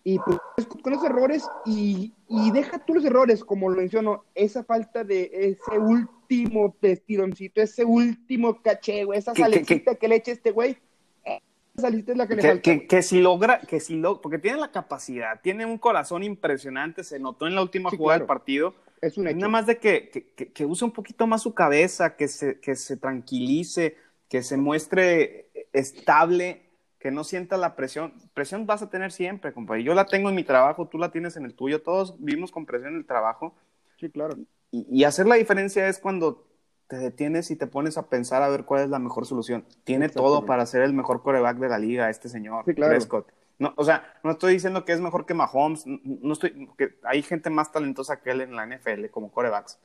y 0.04 0.18
pues 0.20 0.68
con 0.82 0.94
esos 0.94 1.06
errores, 1.06 1.48
y, 1.66 2.14
y, 2.28 2.52
deja 2.52 2.80
tú 2.80 2.96
los 2.96 3.06
errores, 3.06 3.44
como 3.44 3.70
lo 3.70 3.76
menciono, 3.76 4.24
esa 4.34 4.64
falta 4.64 5.04
de 5.04 5.30
ese 5.34 5.78
último 5.78 6.76
testironcito, 6.80 7.62
ese 7.62 7.84
último 7.84 8.62
caché, 8.62 9.04
güey, 9.04 9.20
esa 9.20 9.36
salecita 9.36 9.96
que, 9.96 10.08
le 10.08 10.16
eche 10.16 10.32
este 10.32 10.52
güey, 10.52 10.78
esa 11.26 11.42
salecita 11.82 12.14
es 12.14 12.18
la 12.18 12.28
que, 12.28 12.36
le 12.36 12.42
falta. 12.42 12.88
Que, 12.88 13.02
si 13.02 13.20
logra, 13.20 13.60
que 13.60 13.80
si 13.80 13.98
lo, 13.98 14.22
porque 14.22 14.40
tiene 14.40 14.58
la 14.58 14.72
capacidad, 14.72 15.42
tiene 15.42 15.66
un 15.66 15.78
corazón 15.78 16.24
impresionante, 16.24 17.04
se 17.04 17.20
notó 17.20 17.46
en 17.46 17.56
la 17.56 17.62
última 17.62 17.90
jugada 17.90 18.20
del 18.20 18.28
partido. 18.28 18.74
Es 19.02 19.18
un 19.18 19.26
Nada 19.26 19.48
más 19.48 19.66
de 19.66 19.78
que, 19.78 20.10
que, 20.54 20.66
use 20.66 20.84
un 20.84 20.92
poquito 20.92 21.28
más 21.28 21.44
su 21.44 21.54
cabeza, 21.54 22.16
que 22.16 22.28
se, 22.28 22.60
que 22.60 22.76
se 22.76 22.98
tranquilice, 22.98 23.96
que 24.28 24.44
se 24.44 24.58
muestre 24.58 25.50
estable 25.72 26.69
que 27.00 27.12
no 27.12 27.24
sienta 27.24 27.58
la 27.58 27.76
presión. 27.76 28.14
Presión 28.34 28.66
vas 28.66 28.82
a 28.82 28.90
tener 28.90 29.12
siempre, 29.12 29.54
compadre. 29.54 29.84
Yo 29.84 29.94
la 29.94 30.06
tengo 30.06 30.30
en 30.30 30.36
mi 30.36 30.44
trabajo, 30.44 30.88
tú 30.88 30.98
la 30.98 31.12
tienes 31.12 31.38
en 31.38 31.46
el 31.46 31.56
tuyo, 31.56 31.82
todos 31.82 32.16
vivimos 32.20 32.52
con 32.52 32.66
presión 32.66 32.92
en 32.92 33.00
el 33.00 33.06
trabajo. 33.06 33.56
Sí, 33.98 34.10
claro. 34.10 34.36
Y, 34.72 35.04
hacer 35.04 35.26
la 35.26 35.36
diferencia 35.36 35.88
es 35.88 35.98
cuando 35.98 36.46
te 36.88 36.98
detienes 36.98 37.50
y 37.52 37.56
te 37.56 37.68
pones 37.68 37.98
a 37.98 38.08
pensar 38.08 38.44
a 38.44 38.50
ver 38.50 38.66
cuál 38.66 38.84
es 38.84 38.90
la 38.90 39.00
mejor 39.00 39.26
solución. 39.26 39.66
Tiene 39.84 40.10
todo 40.10 40.46
para 40.46 40.66
ser 40.66 40.84
el 40.84 40.94
mejor 40.94 41.24
coreback 41.24 41.58
de 41.58 41.70
la 41.70 41.80
liga, 41.80 42.10
este 42.10 42.30
señor 42.30 42.66
sí, 42.66 42.76
claro. 42.76 42.92
Prescott. 42.92 43.32
No, 43.58 43.74
o 43.76 43.84
sea, 43.84 44.20
no 44.24 44.32
estoy 44.32 44.54
diciendo 44.54 44.86
que 44.86 44.94
es 44.94 45.02
mejor 45.02 45.26
que 45.26 45.34
Mahomes, 45.34 45.86
no 45.86 46.34
estoy, 46.34 46.70
que 46.78 46.98
hay 47.04 47.22
gente 47.24 47.50
más 47.50 47.72
talentosa 47.72 48.22
que 48.22 48.32
él 48.32 48.42
en 48.42 48.56
la 48.56 48.66
NFL 48.66 49.08
como 49.12 49.32
corebacks, 49.32 49.80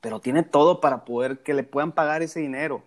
pero 0.00 0.20
tiene 0.20 0.42
todo 0.42 0.80
para 0.80 1.04
poder 1.04 1.42
que 1.42 1.52
le 1.52 1.64
puedan 1.64 1.92
pagar 1.92 2.22
ese 2.22 2.40
dinero 2.40 2.82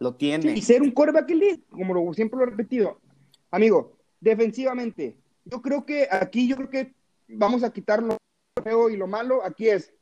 lo 0.00 0.14
tiene. 0.14 0.52
y 0.56 0.62
ser 0.62 0.82
un 0.82 0.90
coreback 0.90 1.30
elite, 1.30 1.62
como 1.70 1.94
lo, 1.94 2.12
siempre 2.12 2.38
lo 2.38 2.44
he 2.44 2.50
repetido. 2.50 3.00
Amigo, 3.50 3.96
defensivamente, 4.18 5.16
yo 5.44 5.62
creo 5.62 5.86
que 5.86 6.08
aquí, 6.10 6.48
yo 6.48 6.56
creo 6.56 6.70
que 6.70 6.94
vamos 7.28 7.62
a 7.62 7.72
quitar 7.72 8.02
lo 8.02 8.16
feo 8.64 8.90
y 8.90 8.96
lo 8.96 9.06
malo. 9.06 9.44
Aquí 9.44 9.68
es 9.68 9.92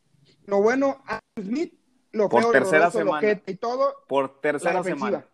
lo 0.47 0.63
bueno 0.63 1.03
a 1.07 1.19
Smith, 1.41 1.75
lo 2.13 2.29
Por 2.29 2.43
feo, 2.43 2.53
tercera 2.53 2.91
semana. 2.91 3.21
Lo 3.21 3.53
y 3.53 3.57
todo. 3.57 3.95
Por 4.09 4.41
tercera 4.41 4.83
semana. 4.83 5.27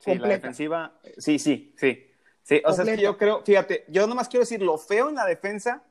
Sí, 0.00 0.14
la 0.14 0.28
defensiva, 0.28 0.98
sí, 1.18 1.38
sí, 1.38 1.74
sí. 1.76 2.02
Sí, 2.42 2.62
o 2.64 2.72
sea, 2.72 2.84
es 2.84 2.90
que 2.90 3.02
yo 3.02 3.18
creo, 3.18 3.42
fíjate, 3.44 3.84
yo 3.88 4.06
nomás 4.06 4.28
quiero 4.28 4.42
decir, 4.42 4.62
lo 4.62 4.78
feo 4.78 5.08
en 5.08 5.16
la 5.16 5.26
defensa 5.26 5.82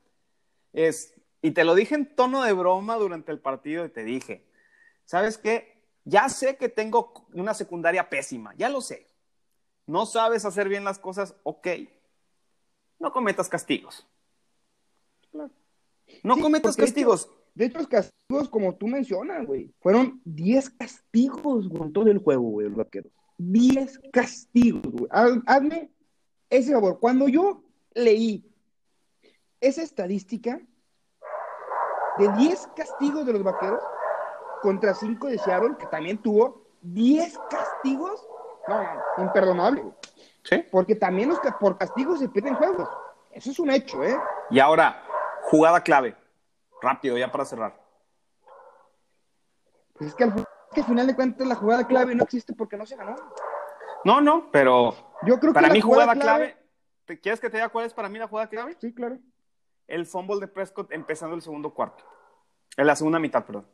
es, 0.72 1.14
y 1.42 1.52
te 1.52 1.66
lo 1.66 1.76
dije 1.76 1.96
en 1.96 2.16
tono 2.16 2.44
de 2.44 2.54
broma 2.54 2.96
durante 2.96 3.34
el 3.34 3.40
partido 3.40 3.84
y 3.84 3.90
te 3.90 4.06
dije, 4.06 4.48
¿sabes 5.04 5.38
qué? 5.38 5.75
Ya 6.06 6.30
sé 6.30 6.56
que 6.56 6.70
tengo 6.70 7.28
una 7.34 7.54
secundaria 7.54 8.10
pésima, 8.10 8.54
ya 8.56 8.70
lo 8.70 8.80
sé. 8.80 9.10
No 9.88 10.06
sabes 10.06 10.46
hacer 10.46 10.70
bien 10.70 10.84
las 10.84 11.00
cosas, 11.00 11.36
ok. 11.44 11.68
No 13.00 13.12
cometas 13.12 13.50
castigos. 13.50 14.08
No 16.24 16.38
cometas 16.38 16.76
castigos. 16.76 17.30
De 17.56 17.66
hecho, 17.66 17.80
los 17.80 17.88
castigos, 17.88 18.50
como 18.50 18.76
tú 18.76 18.88
mencionas, 18.88 19.46
güey, 19.46 19.74
fueron 19.80 20.22
10 20.26 20.70
castigos 20.72 21.70
con 21.70 21.92
todo 21.92 22.10
el 22.10 22.20
juego, 22.20 22.44
güey, 22.44 22.68
los 22.68 22.78
vaqueros. 22.78 23.12
10 23.38 24.00
castigos, 24.12 24.92
güey. 24.92 25.08
Hazme 25.10 25.92
ese 26.50 26.74
favor. 26.74 27.00
Cuando 27.00 27.28
yo 27.28 27.64
leí 27.94 28.52
esa 29.60 29.82
estadística 29.82 30.62
de 32.18 32.32
10 32.38 32.68
castigos 32.76 33.26
de 33.26 33.34
los 33.34 33.44
vaqueros, 33.44 33.82
contra 34.66 34.96
5 34.96 35.28
de 35.28 35.38
Seattle, 35.38 35.76
que 35.78 35.86
también 35.86 36.18
tuvo 36.18 36.64
10 36.82 37.38
castigos. 37.52 38.28
No, 38.68 39.24
imperdonable. 39.24 39.84
Sí. 40.42 40.66
Porque 40.72 40.96
también 40.96 41.30
los 41.30 41.40
que 41.40 41.52
por 41.52 41.78
castigos 41.78 42.18
se 42.18 42.30
pierden 42.30 42.56
juegos. 42.56 42.90
Eso 43.32 43.52
es 43.52 43.60
un 43.60 43.70
hecho, 43.70 44.04
¿eh? 44.04 44.18
Y 44.50 44.60
ahora, 44.60 45.04
jugada 45.44 45.82
clave. 45.82 46.18
Rápido, 46.82 47.16
ya 47.16 47.32
para 47.32 47.46
cerrar. 47.46 47.80
Pues 49.94 50.10
es 50.10 50.16
que 50.16 50.24
al, 50.24 50.34
final 50.84 51.06
de 51.06 51.16
cuentas 51.16 51.48
la 51.48 51.56
jugada 51.56 51.86
clave 51.86 52.16
no 52.16 52.24
existe 52.24 52.54
porque 52.54 52.76
no 52.76 52.88
se 52.88 52.96
ganó. 52.96 53.16
No, 54.04 54.20
no, 54.20 54.50
pero 54.52 54.96
yo 55.28 55.40
creo 55.40 55.54
para 55.54 55.68
que 55.68 55.74
mí 55.74 55.82
jugada, 55.82 56.16
clave, 56.16 56.58
¿quieres 57.22 57.40
que 57.40 57.52
te 57.52 57.58
diga 57.58 57.70
cuál 57.70 57.86
es 57.86 57.94
para 57.94 58.10
mí 58.10 58.18
la 58.18 58.28
jugada 58.28 58.50
clave? 58.50 58.76
Sí, 58.82 58.96
claro. 58.96 59.20
El 59.86 60.08
fumble 60.08 60.40
de 60.40 60.48
Prescott 60.48 60.92
empezando 60.92 61.36
el 61.36 61.44
segundo 61.44 61.72
cuarto. 61.72 62.04
En 62.78 62.88
la 62.88 62.96
segunda 62.96 63.20
mitad, 63.20 63.46
perdón. 63.46 63.68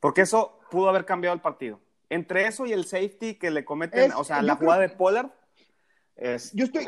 Porque 0.00 0.22
eso 0.22 0.58
pudo 0.70 0.88
haber 0.88 1.04
cambiado 1.04 1.34
el 1.34 1.40
partido. 1.40 1.80
Entre 2.10 2.46
eso 2.46 2.66
y 2.66 2.72
el 2.72 2.84
safety 2.84 3.34
que 3.34 3.50
le 3.50 3.64
cometen, 3.64 4.12
o 4.12 4.24
sea, 4.24 4.42
la 4.42 4.56
jugada 4.56 4.80
de 4.82 4.88
Pollard. 4.88 5.30
yo, 6.54 6.64
estoy, 6.64 6.86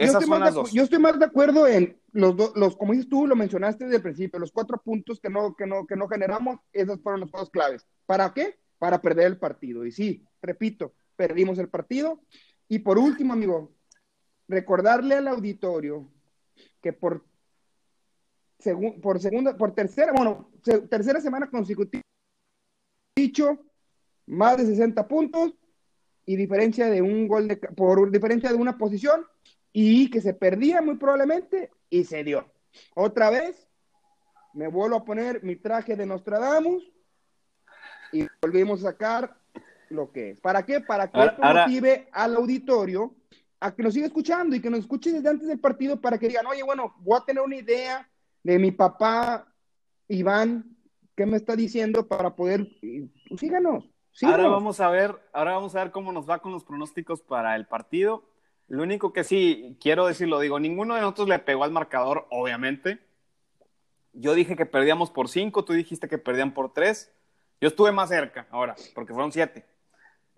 más 0.98 1.18
de, 1.18 1.24
acuerdo 1.24 1.66
en 1.66 2.00
los 2.12 2.36
dos, 2.36 2.52
los, 2.56 2.76
como 2.76 2.92
dices 2.92 3.08
tú, 3.08 3.26
lo 3.26 3.36
mencionaste 3.36 3.84
desde 3.84 3.96
el 3.96 4.02
principio, 4.02 4.38
los 4.38 4.52
cuatro 4.52 4.80
puntos 4.82 5.20
que 5.20 5.28
no, 5.28 5.54
que 5.54 5.66
no, 5.66 5.86
que 5.86 5.96
no 5.96 6.08
generamos, 6.08 6.60
esos 6.72 7.02
fueron 7.02 7.20
los 7.20 7.30
dos 7.30 7.50
claves. 7.50 7.86
¿Para 8.06 8.32
qué? 8.32 8.58
Para 8.78 9.02
perder 9.02 9.26
el 9.26 9.38
partido. 9.38 9.84
Y 9.84 9.92
sí, 9.92 10.24
repito, 10.40 10.94
perdimos 11.16 11.58
el 11.58 11.68
partido. 11.68 12.22
Y 12.66 12.78
por 12.78 12.98
último, 12.98 13.34
amigo, 13.34 13.72
recordarle 14.48 15.16
al 15.16 15.28
auditorio 15.28 16.08
que 16.80 16.94
por, 16.94 17.26
por 19.02 19.20
segunda, 19.20 19.56
por 19.56 19.74
tercera, 19.74 20.12
bueno, 20.12 20.50
tercera 20.88 21.20
semana 21.20 21.50
consecutiva 21.50 22.02
dicho, 23.20 23.58
más 24.26 24.56
de 24.56 24.66
60 24.66 25.06
puntos 25.08 25.54
y 26.26 26.36
diferencia 26.36 26.88
de 26.88 27.02
un 27.02 27.26
gol 27.26 27.48
de, 27.48 27.56
por 27.56 28.10
diferencia 28.10 28.50
de 28.50 28.56
una 28.56 28.78
posición 28.78 29.26
y 29.72 30.10
que 30.10 30.20
se 30.20 30.34
perdía 30.34 30.80
muy 30.82 30.96
probablemente 30.96 31.70
y 31.88 32.04
se 32.04 32.24
dio. 32.24 32.46
Otra 32.94 33.30
vez 33.30 33.68
me 34.54 34.68
vuelvo 34.68 34.96
a 34.96 35.04
poner 35.04 35.42
mi 35.42 35.56
traje 35.56 35.96
de 35.96 36.06
Nostradamus 36.06 36.90
y 38.12 38.26
volvimos 38.42 38.80
a 38.80 38.90
sacar 38.90 39.36
lo 39.88 40.10
que 40.12 40.30
es. 40.30 40.40
¿Para 40.40 40.64
qué? 40.64 40.80
Para 40.80 41.10
que 41.10 41.20
esto 41.20 41.42
motive 41.42 42.08
al 42.12 42.36
auditorio 42.36 43.14
a 43.60 43.74
que 43.74 43.82
nos 43.82 43.92
siga 43.92 44.06
escuchando 44.06 44.56
y 44.56 44.60
que 44.60 44.70
nos 44.70 44.80
escuche 44.80 45.12
desde 45.12 45.28
antes 45.28 45.46
del 45.46 45.60
partido 45.60 46.00
para 46.00 46.18
que 46.18 46.28
digan, 46.28 46.46
oye, 46.46 46.62
bueno, 46.62 46.94
voy 47.00 47.18
a 47.20 47.24
tener 47.24 47.42
una 47.42 47.56
idea 47.56 48.08
de 48.42 48.58
mi 48.58 48.70
papá 48.70 49.46
Iván 50.08 50.76
qué 51.20 51.26
me 51.26 51.36
está 51.36 51.54
diciendo 51.54 52.06
para 52.06 52.34
poder, 52.34 52.66
pues, 52.80 53.38
síganos, 53.38 53.84
Ahora 54.22 54.48
vamos 54.48 54.80
a 54.80 54.88
ver, 54.88 55.14
ahora 55.34 55.52
vamos 55.52 55.76
a 55.76 55.84
ver 55.84 55.92
cómo 55.92 56.12
nos 56.12 56.28
va 56.28 56.38
con 56.38 56.50
los 56.50 56.64
pronósticos 56.64 57.20
para 57.20 57.56
el 57.56 57.66
partido. 57.66 58.24
Lo 58.68 58.82
único 58.82 59.12
que 59.12 59.22
sí 59.22 59.76
quiero 59.82 60.06
decirlo, 60.06 60.40
digo, 60.40 60.58
ninguno 60.58 60.94
de 60.94 61.02
nosotros 61.02 61.28
le 61.28 61.38
pegó 61.38 61.64
al 61.64 61.72
marcador, 61.72 62.26
obviamente. 62.30 63.00
Yo 64.14 64.32
dije 64.32 64.56
que 64.56 64.64
perdíamos 64.64 65.10
por 65.10 65.28
cinco, 65.28 65.62
tú 65.62 65.74
dijiste 65.74 66.08
que 66.08 66.16
perdían 66.16 66.54
por 66.54 66.72
tres. 66.72 67.12
Yo 67.60 67.68
estuve 67.68 67.92
más 67.92 68.08
cerca 68.08 68.46
ahora, 68.50 68.74
porque 68.94 69.12
fueron 69.12 69.30
siete. 69.30 69.66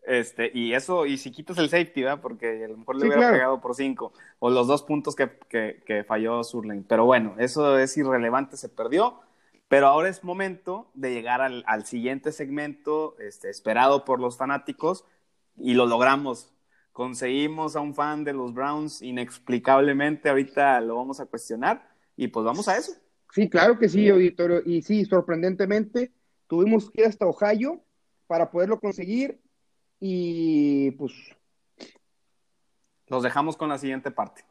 Este, 0.03 0.51
y 0.53 0.74
eso, 0.74 1.07
y 1.07 1.16
si 1.16 1.30
quitas 1.30 1.59
el 1.59 1.70
safety, 1.70 2.03
¿verdad? 2.03 2.20
Porque 2.20 2.64
a 2.64 2.68
lo 2.68 2.76
mejor 2.76 2.97
le 2.97 3.07
hubiera 3.07 3.30
pegado 3.30 3.61
por 3.61 3.76
cinco, 3.76 4.12
o 4.41 4.51
los 4.51 4.66
dos 4.66 4.83
puntos 4.83 5.14
que, 5.14 5.30
que, 5.49 5.80
que 5.87 6.03
falló 6.03 6.43
Surling. 6.43 6.83
Pero 6.83 7.05
bueno, 7.05 7.37
eso 7.39 7.78
es 7.78 7.97
irrelevante, 7.97 8.57
se 8.57 8.68
perdió. 8.68 9.20
Pero 9.73 9.87
ahora 9.87 10.11
es 10.11 10.23
momento 10.23 10.91
de 10.93 11.14
llegar 11.14 11.41
al, 11.41 11.87
siguiente 11.87 12.31
segmento 12.31 13.16
este, 13.18 13.49
esperado 13.49 14.05
por 14.05 14.20
los 14.20 14.37
fanáticos 14.37 15.07
y 15.57 15.73
lo 15.73 15.87
logramos. 15.87 16.53
Conseguimos 16.93 17.75
a 17.75 17.81
un 17.81 17.95
fan 17.95 18.23
de 18.23 18.35
los 18.35 18.53
Browns 18.53 19.01
inexplicablemente, 19.01 20.29
ahorita 20.29 20.79
lo 20.83 20.97
vamos 20.97 21.20
a 21.20 21.25
cuestionar 21.25 21.89
y 22.18 22.29
pues 22.29 22.45
vamos 22.45 22.68
a 22.68 22.77
eso. 22.77 22.93
Sí, 23.33 23.49
claro 23.49 23.79
que 23.79 23.89
sí, 23.89 24.11
auditorio. 24.11 24.61
Y 24.62 24.83
sí, 24.83 25.07
sorprendentemente, 25.07 26.12
tuvimos 26.49 26.91
que 26.91 27.01
ir 27.01 27.07
hasta 27.07 27.25
Ohio 27.25 27.83
para 28.27 28.51
poderlo 28.51 28.79
conseguir 28.79 29.41
y 29.99 30.91
pues... 30.91 31.14
Los 33.07 33.23
dejamos 33.23 33.57
con 33.57 33.70
la 33.70 33.79
siguiente 33.79 34.11
parte. 34.11 34.45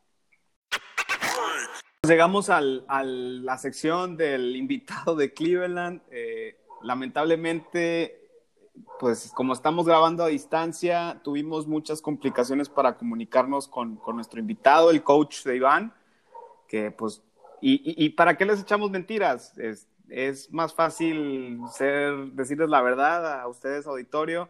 Llegamos 2.07 2.49
al, 2.49 2.83
a 2.87 3.03
la 3.03 3.59
sección 3.59 4.17
del 4.17 4.55
invitado 4.55 5.15
de 5.15 5.33
Cleveland. 5.35 6.01
Eh, 6.09 6.57
lamentablemente, 6.81 8.27
pues 8.99 9.31
como 9.35 9.53
estamos 9.53 9.85
grabando 9.85 10.23
a 10.23 10.29
distancia, 10.29 11.21
tuvimos 11.23 11.67
muchas 11.67 12.01
complicaciones 12.01 12.69
para 12.69 12.97
comunicarnos 12.97 13.67
con, 13.67 14.01
nuestro 14.15 14.39
invitado, 14.39 14.89
el 14.89 15.03
coach 15.03 15.43
de 15.43 15.57
Iván, 15.57 15.93
que 16.67 16.89
pues, 16.89 17.21
y, 17.61 18.03
y, 18.03 18.09
para 18.09 18.35
qué 18.35 18.45
les 18.45 18.59
echamos 18.59 18.89
mentiras? 18.89 19.55
Es, 19.59 19.87
es 20.09 20.51
más 20.51 20.73
fácil 20.73 21.59
ser, 21.71 22.31
decirles 22.31 22.69
la 22.69 22.81
verdad 22.81 23.41
a 23.41 23.47
ustedes, 23.47 23.85
auditorio 23.85 24.49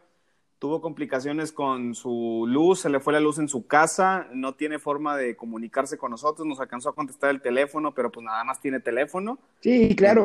tuvo 0.62 0.80
complicaciones 0.80 1.52
con 1.52 1.96
su 1.96 2.46
luz, 2.48 2.82
se 2.82 2.90
le 2.90 3.00
fue 3.00 3.14
la 3.14 3.20
luz 3.20 3.40
en 3.40 3.48
su 3.48 3.66
casa, 3.66 4.28
no 4.32 4.54
tiene 4.54 4.78
forma 4.78 5.18
de 5.18 5.36
comunicarse 5.36 5.98
con 5.98 6.12
nosotros, 6.12 6.48
nos 6.48 6.60
alcanzó 6.60 6.90
a 6.90 6.94
contestar 6.94 7.32
el 7.32 7.42
teléfono, 7.42 7.96
pero 7.96 8.12
pues 8.12 8.24
nada 8.24 8.44
más 8.44 8.62
tiene 8.62 8.80
teléfono. 8.80 9.40
Sí, 9.62 9.96
claro. 9.96 10.24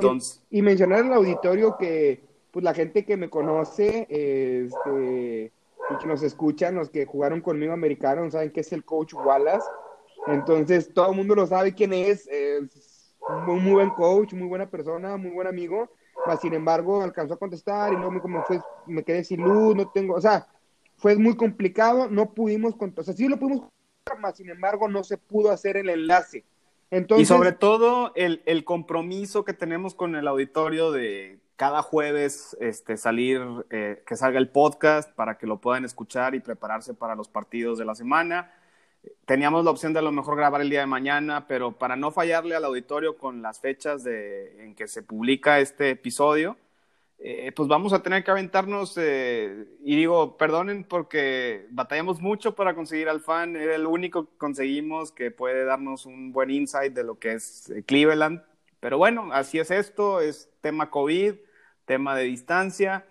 Y, 0.50 0.60
mencionar 0.60 1.06
al 1.06 1.14
auditorio 1.14 1.78
que 1.78 2.20
pues 2.50 2.62
la 2.62 2.74
gente 2.74 3.06
que 3.06 3.16
me 3.16 3.30
conoce, 3.30 4.06
este, 4.10 5.52
y 5.90 5.96
que 5.98 6.06
nos 6.06 6.22
escuchan, 6.22 6.74
los 6.74 6.90
que 6.90 7.06
jugaron 7.06 7.40
conmigo 7.40 7.72
americanos, 7.72 8.34
saben 8.34 8.50
que 8.50 8.60
es 8.60 8.70
el 8.74 8.84
coach 8.84 9.14
Wallace. 9.14 9.66
Entonces, 10.26 10.92
todo 10.92 11.12
el 11.12 11.16
mundo 11.16 11.34
lo 11.34 11.46
sabe 11.46 11.72
quién 11.72 11.94
es. 11.94 12.28
Es 12.28 13.14
un 13.48 13.64
muy, 13.64 13.72
buen 13.72 13.88
coach, 13.88 14.34
muy 14.34 14.48
buena 14.48 14.68
persona, 14.68 15.16
muy 15.16 15.30
buen 15.30 15.46
amigo. 15.46 15.88
Mas, 16.26 16.40
sin 16.40 16.54
embargo, 16.54 17.02
alcanzó 17.02 17.34
a 17.34 17.38
contestar 17.38 17.92
y 17.92 17.96
no 17.96 18.10
me, 18.10 18.20
como 18.20 18.42
fue, 18.44 18.60
me 18.86 19.02
quedé 19.02 19.24
sin 19.24 19.42
luz, 19.42 19.76
no 19.76 19.88
tengo, 19.88 20.14
o 20.14 20.20
sea, 20.20 20.46
fue 20.96 21.16
muy 21.16 21.36
complicado, 21.36 22.08
no 22.10 22.32
pudimos, 22.32 22.74
o 22.78 23.02
sea, 23.02 23.14
sí 23.14 23.28
lo 23.28 23.38
pudimos, 23.38 23.68
mas 24.18 24.36
sin 24.36 24.48
embargo, 24.50 24.88
no 24.88 25.04
se 25.04 25.18
pudo 25.18 25.50
hacer 25.50 25.76
el 25.76 25.88
enlace. 25.88 26.44
Entonces, 26.90 27.24
y 27.24 27.26
sobre 27.26 27.52
todo 27.52 28.12
el, 28.14 28.42
el 28.46 28.64
compromiso 28.64 29.44
que 29.44 29.52
tenemos 29.52 29.94
con 29.94 30.14
el 30.14 30.28
auditorio 30.28 30.92
de 30.92 31.40
cada 31.56 31.82
jueves 31.82 32.56
este, 32.60 32.96
salir, 32.96 33.42
eh, 33.70 34.02
que 34.06 34.16
salga 34.16 34.38
el 34.38 34.48
podcast 34.48 35.10
para 35.14 35.38
que 35.38 35.46
lo 35.46 35.58
puedan 35.58 35.84
escuchar 35.84 36.34
y 36.34 36.40
prepararse 36.40 36.94
para 36.94 37.14
los 37.14 37.28
partidos 37.28 37.78
de 37.78 37.86
la 37.86 37.94
semana. 37.94 38.52
Teníamos 39.24 39.64
la 39.64 39.70
opción 39.70 39.92
de 39.92 39.98
a 39.98 40.02
lo 40.02 40.12
mejor 40.12 40.36
grabar 40.36 40.60
el 40.60 40.70
día 40.70 40.80
de 40.80 40.86
mañana, 40.86 41.46
pero 41.48 41.72
para 41.72 41.96
no 41.96 42.10
fallarle 42.10 42.54
al 42.54 42.64
auditorio 42.64 43.16
con 43.18 43.42
las 43.42 43.60
fechas 43.60 44.04
de, 44.04 44.64
en 44.64 44.74
que 44.74 44.86
se 44.86 45.02
publica 45.02 45.58
este 45.58 45.90
episodio, 45.90 46.56
eh, 47.18 47.50
pues 47.52 47.68
vamos 47.68 47.92
a 47.92 48.02
tener 48.02 48.22
que 48.22 48.30
aventarnos, 48.30 48.96
eh, 48.98 49.66
y 49.82 49.96
digo, 49.96 50.36
perdonen 50.36 50.84
porque 50.84 51.66
batallamos 51.70 52.20
mucho 52.20 52.54
para 52.54 52.74
conseguir 52.74 53.08
al 53.08 53.20
fan, 53.20 53.56
era 53.56 53.74
el 53.74 53.86
único 53.86 54.26
que 54.26 54.36
conseguimos 54.36 55.12
que 55.12 55.30
puede 55.30 55.64
darnos 55.64 56.06
un 56.06 56.32
buen 56.32 56.50
insight 56.50 56.92
de 56.92 57.04
lo 57.04 57.18
que 57.18 57.32
es 57.32 57.72
Cleveland, 57.86 58.42
pero 58.80 58.98
bueno, 58.98 59.30
así 59.32 59.58
es 59.58 59.70
esto, 59.70 60.20
es 60.20 60.50
tema 60.60 60.90
COVID, 60.90 61.34
tema 61.86 62.14
de 62.14 62.24
distancia. 62.24 63.06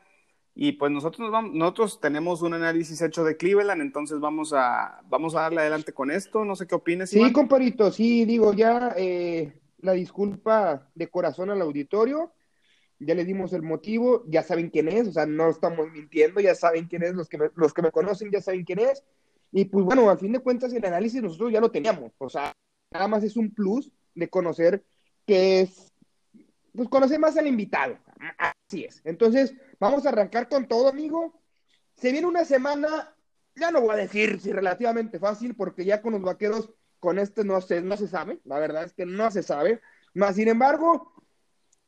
Y 0.58 0.72
pues 0.74 0.89
nosotros, 0.89 1.30
vamos, 1.32 1.53
nosotros 1.53 1.99
tenemos 1.99 2.41
un 2.41 2.53
análisis 2.53 3.01
hecho 3.01 3.26
de 3.26 3.36
Cleveland, 3.36 3.82
entonces 3.82 4.22
vamos 4.22 4.53
a, 4.53 5.01
vamos 5.10 5.36
a 5.36 5.41
darle 5.41 5.60
adelante 5.60 5.91
con 5.91 6.12
esto. 6.12 6.45
No 6.45 6.56
sé 6.56 6.66
qué 6.66 6.76
opines. 6.76 7.10
Sí, 7.10 7.34
comparito, 7.34 7.91
sí, 7.91 8.24
digo, 8.24 8.53
ya 8.53 8.93
eh, 8.95 9.60
la 9.80 9.91
disculpa 9.91 10.89
de 10.95 11.10
corazón 11.10 11.49
al 11.49 11.62
auditorio, 11.62 12.32
ya 12.99 13.14
le 13.16 13.26
dimos 13.26 13.51
el 13.51 13.64
motivo, 13.64 14.24
ya 14.28 14.43
saben 14.43 14.70
quién 14.70 14.88
es, 14.88 15.10
o 15.10 15.12
sea, 15.12 15.26
no 15.26 15.49
estamos 15.49 15.91
mintiendo, 15.91 16.39
ya 16.39 16.56
saben 16.56 16.88
quién 16.88 17.03
es, 17.03 17.14
los 17.14 17.28
que 17.28 17.38
me, 17.38 17.49
los 17.56 17.74
que 17.74 17.82
me 17.82 17.91
conocen 17.91 18.32
ya 18.32 18.41
saben 18.41 18.64
quién 18.64 18.80
es. 18.80 19.03
Y 19.51 19.66
pues 19.66 19.84
bueno, 19.84 20.10
a 20.10 20.16
fin 20.16 20.32
de 20.32 20.39
cuentas 20.39 20.72
el 20.74 20.86
análisis 20.86 21.22
nosotros 21.22 21.51
ya 21.51 21.60
lo 21.60 21.70
teníamos, 21.70 22.14
o 22.18 22.30
sea, 22.30 22.53
nada 22.93 23.10
más 23.10 23.26
es 23.26 23.36
un 23.36 23.53
plus 23.53 23.91
de 24.14 24.30
conocer 24.30 24.86
qué 25.26 25.62
es 25.62 25.91
pues 26.76 26.89
conocer 26.89 27.20
más 27.20 27.38
al 27.38 27.47
invitado. 27.47 27.97
Así 28.38 28.84
es. 28.84 29.01
Entonces, 29.06 29.56
vamos 29.80 30.06
a 30.06 30.10
arrancar 30.10 30.50
con 30.50 30.68
todo, 30.68 30.88
amigo. 30.88 31.40
Se 31.96 32.12
viene 32.12 32.28
una 32.28 32.46
semana, 32.46 33.16
ya 33.56 33.72
no 33.72 33.82
voy 33.82 33.92
a 33.92 33.98
decir 33.98 34.40
si 34.40 34.52
relativamente 34.52 35.20
fácil, 35.20 35.56
porque 35.56 35.86
ya 35.86 36.02
con 36.02 36.14
los 36.14 36.22
vaqueros, 36.22 36.74
con 37.00 37.20
este 37.20 37.44
no 37.44 37.62
se, 37.62 37.82
no 37.82 37.98
se 37.98 38.08
sabe. 38.08 38.40
La 38.44 38.60
verdad 38.60 38.84
es 38.84 38.94
que 38.94 39.06
no 39.06 39.32
se 39.32 39.44
sabe. 39.44 39.82
Más 40.14 40.36
sin 40.36 40.48
embargo, 40.48 41.14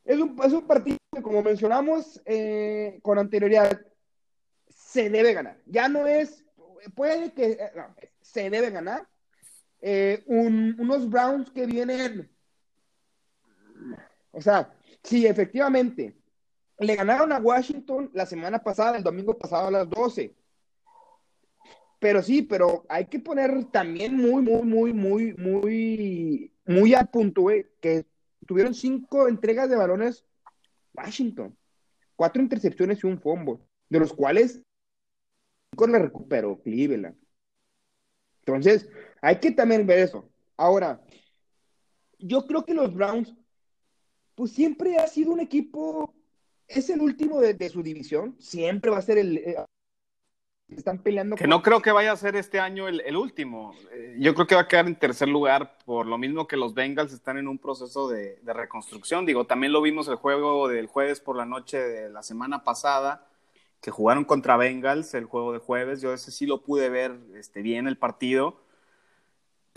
es 0.04 0.18
un, 0.18 0.36
es 0.44 0.52
un 0.52 0.66
partido 0.66 0.98
que, 1.14 1.22
como 1.22 1.42
mencionamos 1.42 2.20
eh, 2.24 2.98
con 3.02 3.18
anterioridad, 3.18 3.80
se 4.68 5.10
debe 5.10 5.34
ganar. 5.34 5.58
Ya 5.66 5.88
no 5.88 6.06
es, 6.06 6.44
puede 6.94 7.32
que, 7.32 7.52
eh, 7.52 7.72
se 8.20 8.50
debe 8.50 8.70
ganar. 8.70 9.08
Eh, 9.80 10.24
unos 10.26 11.08
Browns 11.08 11.50
que 11.50 11.64
vienen, 11.64 12.28
o 14.32 14.40
sea, 14.40 14.72
Sí, 15.02 15.26
efectivamente. 15.26 16.17
Le 16.78 16.96
ganaron 16.96 17.32
a 17.32 17.38
Washington 17.38 18.10
la 18.12 18.26
semana 18.26 18.62
pasada, 18.62 18.96
el 18.96 19.02
domingo 19.02 19.36
pasado 19.36 19.68
a 19.68 19.70
las 19.70 19.90
12. 19.90 20.34
Pero 21.98 22.22
sí, 22.22 22.42
pero 22.42 22.84
hay 22.88 23.06
que 23.06 23.18
poner 23.18 23.64
también 23.66 24.16
muy, 24.16 24.42
muy, 24.42 24.62
muy, 24.62 24.92
muy, 24.92 25.34
muy, 25.34 26.52
muy 26.64 26.94
al 26.94 27.08
punto, 27.08 27.46
que 27.80 28.06
tuvieron 28.46 28.74
cinco 28.74 29.26
entregas 29.26 29.68
de 29.68 29.76
balones 29.76 30.24
Washington, 30.94 31.56
cuatro 32.16 32.42
intercepciones 32.42 33.02
y 33.02 33.06
un 33.06 33.20
fumble, 33.20 33.58
de 33.88 33.98
los 33.98 34.12
cuales 34.12 34.62
cinco 35.70 35.86
le 35.86 35.98
recuperó 35.98 36.60
Cleveland. 36.60 37.16
Entonces, 38.40 38.88
hay 39.20 39.40
que 39.40 39.50
también 39.50 39.86
ver 39.86 39.98
eso. 39.98 40.28
Ahora, 40.56 41.00
yo 42.18 42.46
creo 42.46 42.64
que 42.64 42.74
los 42.74 42.94
Browns 42.94 43.34
pues 44.34 44.52
siempre 44.52 44.96
ha 44.98 45.06
sido 45.06 45.32
un 45.32 45.40
equipo, 45.40 46.14
es 46.68 46.90
el 46.90 47.00
último 47.00 47.40
de, 47.40 47.68
su 47.68 47.82
división, 47.82 48.36
siempre 48.38 48.90
va 48.90 48.98
a 48.98 49.02
ser 49.02 49.18
el... 49.18 49.38
Eh, 49.38 49.56
están 50.68 50.98
peleando. 50.98 51.36
Que 51.36 51.46
no 51.46 51.62
creo 51.62 51.80
que 51.80 51.92
vaya 51.92 52.12
a 52.12 52.16
ser 52.16 52.36
este 52.36 52.60
año 52.60 52.88
el, 52.88 53.16
último. 53.16 53.74
Eh, 53.90 54.16
yo 54.18 54.34
creo 54.34 54.46
que 54.46 54.54
va 54.54 54.62
a 54.62 54.68
quedar 54.68 54.86
en 54.86 54.96
tercer 54.96 55.26
lugar, 55.26 55.78
por 55.86 56.06
lo 56.06 56.18
mismo 56.18 56.46
que 56.46 56.58
los 56.58 56.74
Bengals 56.74 57.14
están 57.14 57.38
en 57.38 57.48
un 57.48 57.58
proceso 57.58 58.08
de, 58.08 58.38
reconstrucción. 58.44 59.24
Digo, 59.24 59.46
también 59.46 59.72
lo 59.72 59.80
vimos 59.80 60.08
el 60.08 60.16
juego 60.16 60.68
del 60.68 60.86
jueves 60.86 61.20
por 61.20 61.36
la 61.36 61.46
noche 61.46 61.78
de 61.78 62.10
la 62.10 62.22
semana 62.22 62.64
pasada, 62.64 63.26
que 63.80 63.90
jugaron 63.90 64.26
contra 64.26 64.58
Bengals 64.58 65.14
el 65.14 65.24
juego 65.24 65.54
de 65.54 65.58
jueves. 65.58 66.02
Yo 66.02 66.12
ese 66.12 66.30
sí 66.30 66.44
lo 66.44 66.62
pude 66.62 66.90
ver 66.90 67.16
este, 67.34 67.62
bien 67.62 67.88
el 67.88 67.96
partido 67.96 68.60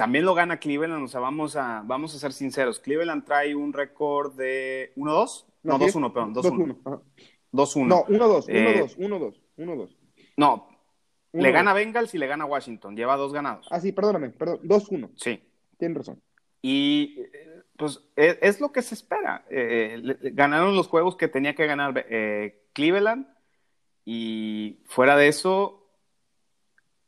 también 0.01 0.25
lo 0.25 0.33
gana 0.33 0.57
Cleveland, 0.57 1.03
o 1.03 1.07
sea, 1.07 1.19
vamos 1.19 1.55
a, 1.55 1.83
vamos 1.85 2.15
a 2.15 2.17
ser 2.17 2.33
sinceros. 2.33 2.79
Cleveland 2.79 3.23
trae 3.23 3.53
un 3.53 3.71
récord 3.71 4.33
de 4.35 4.93
1-2. 4.95 5.45
No, 5.61 5.77
2-1, 5.77 6.11
perdón, 6.11 6.33
2-1. 6.33 7.01
2-1. 7.53 7.85
No, 7.85 8.05
1-2, 8.05 8.47
1-2, 8.47 8.97
1-2, 8.97 9.39
1-2. 9.57 9.95
No, 10.37 10.67
le 11.33 11.51
gana 11.51 11.73
Bengals 11.73 12.15
y 12.15 12.17
le 12.17 12.25
gana 12.25 12.45
Washington. 12.45 12.95
Lleva 12.95 13.15
dos 13.15 13.31
ganados. 13.31 13.67
Ah, 13.69 13.79
sí, 13.79 13.91
perdóname, 13.91 14.31
perdón. 14.31 14.61
2-1. 14.63 15.11
Sí. 15.17 15.39
Tienes 15.77 15.99
razón. 15.99 16.19
Y 16.63 17.21
pues 17.77 18.01
e, 18.15 18.39
es, 18.41 18.59
lo 18.59 18.71
que 18.71 18.81
se 18.81 18.95
espera. 18.95 19.45
Eh, 19.51 20.01
ganaron 20.33 20.75
los 20.75 20.87
juegos 20.87 21.15
que 21.15 21.27
tenía 21.27 21.53
que 21.53 21.67
ganar 21.67 22.07
eh, 22.09 22.63
Cleveland 22.73 23.27
y 24.03 24.79
fuera 24.85 25.15
de 25.15 25.27
eso, 25.27 25.80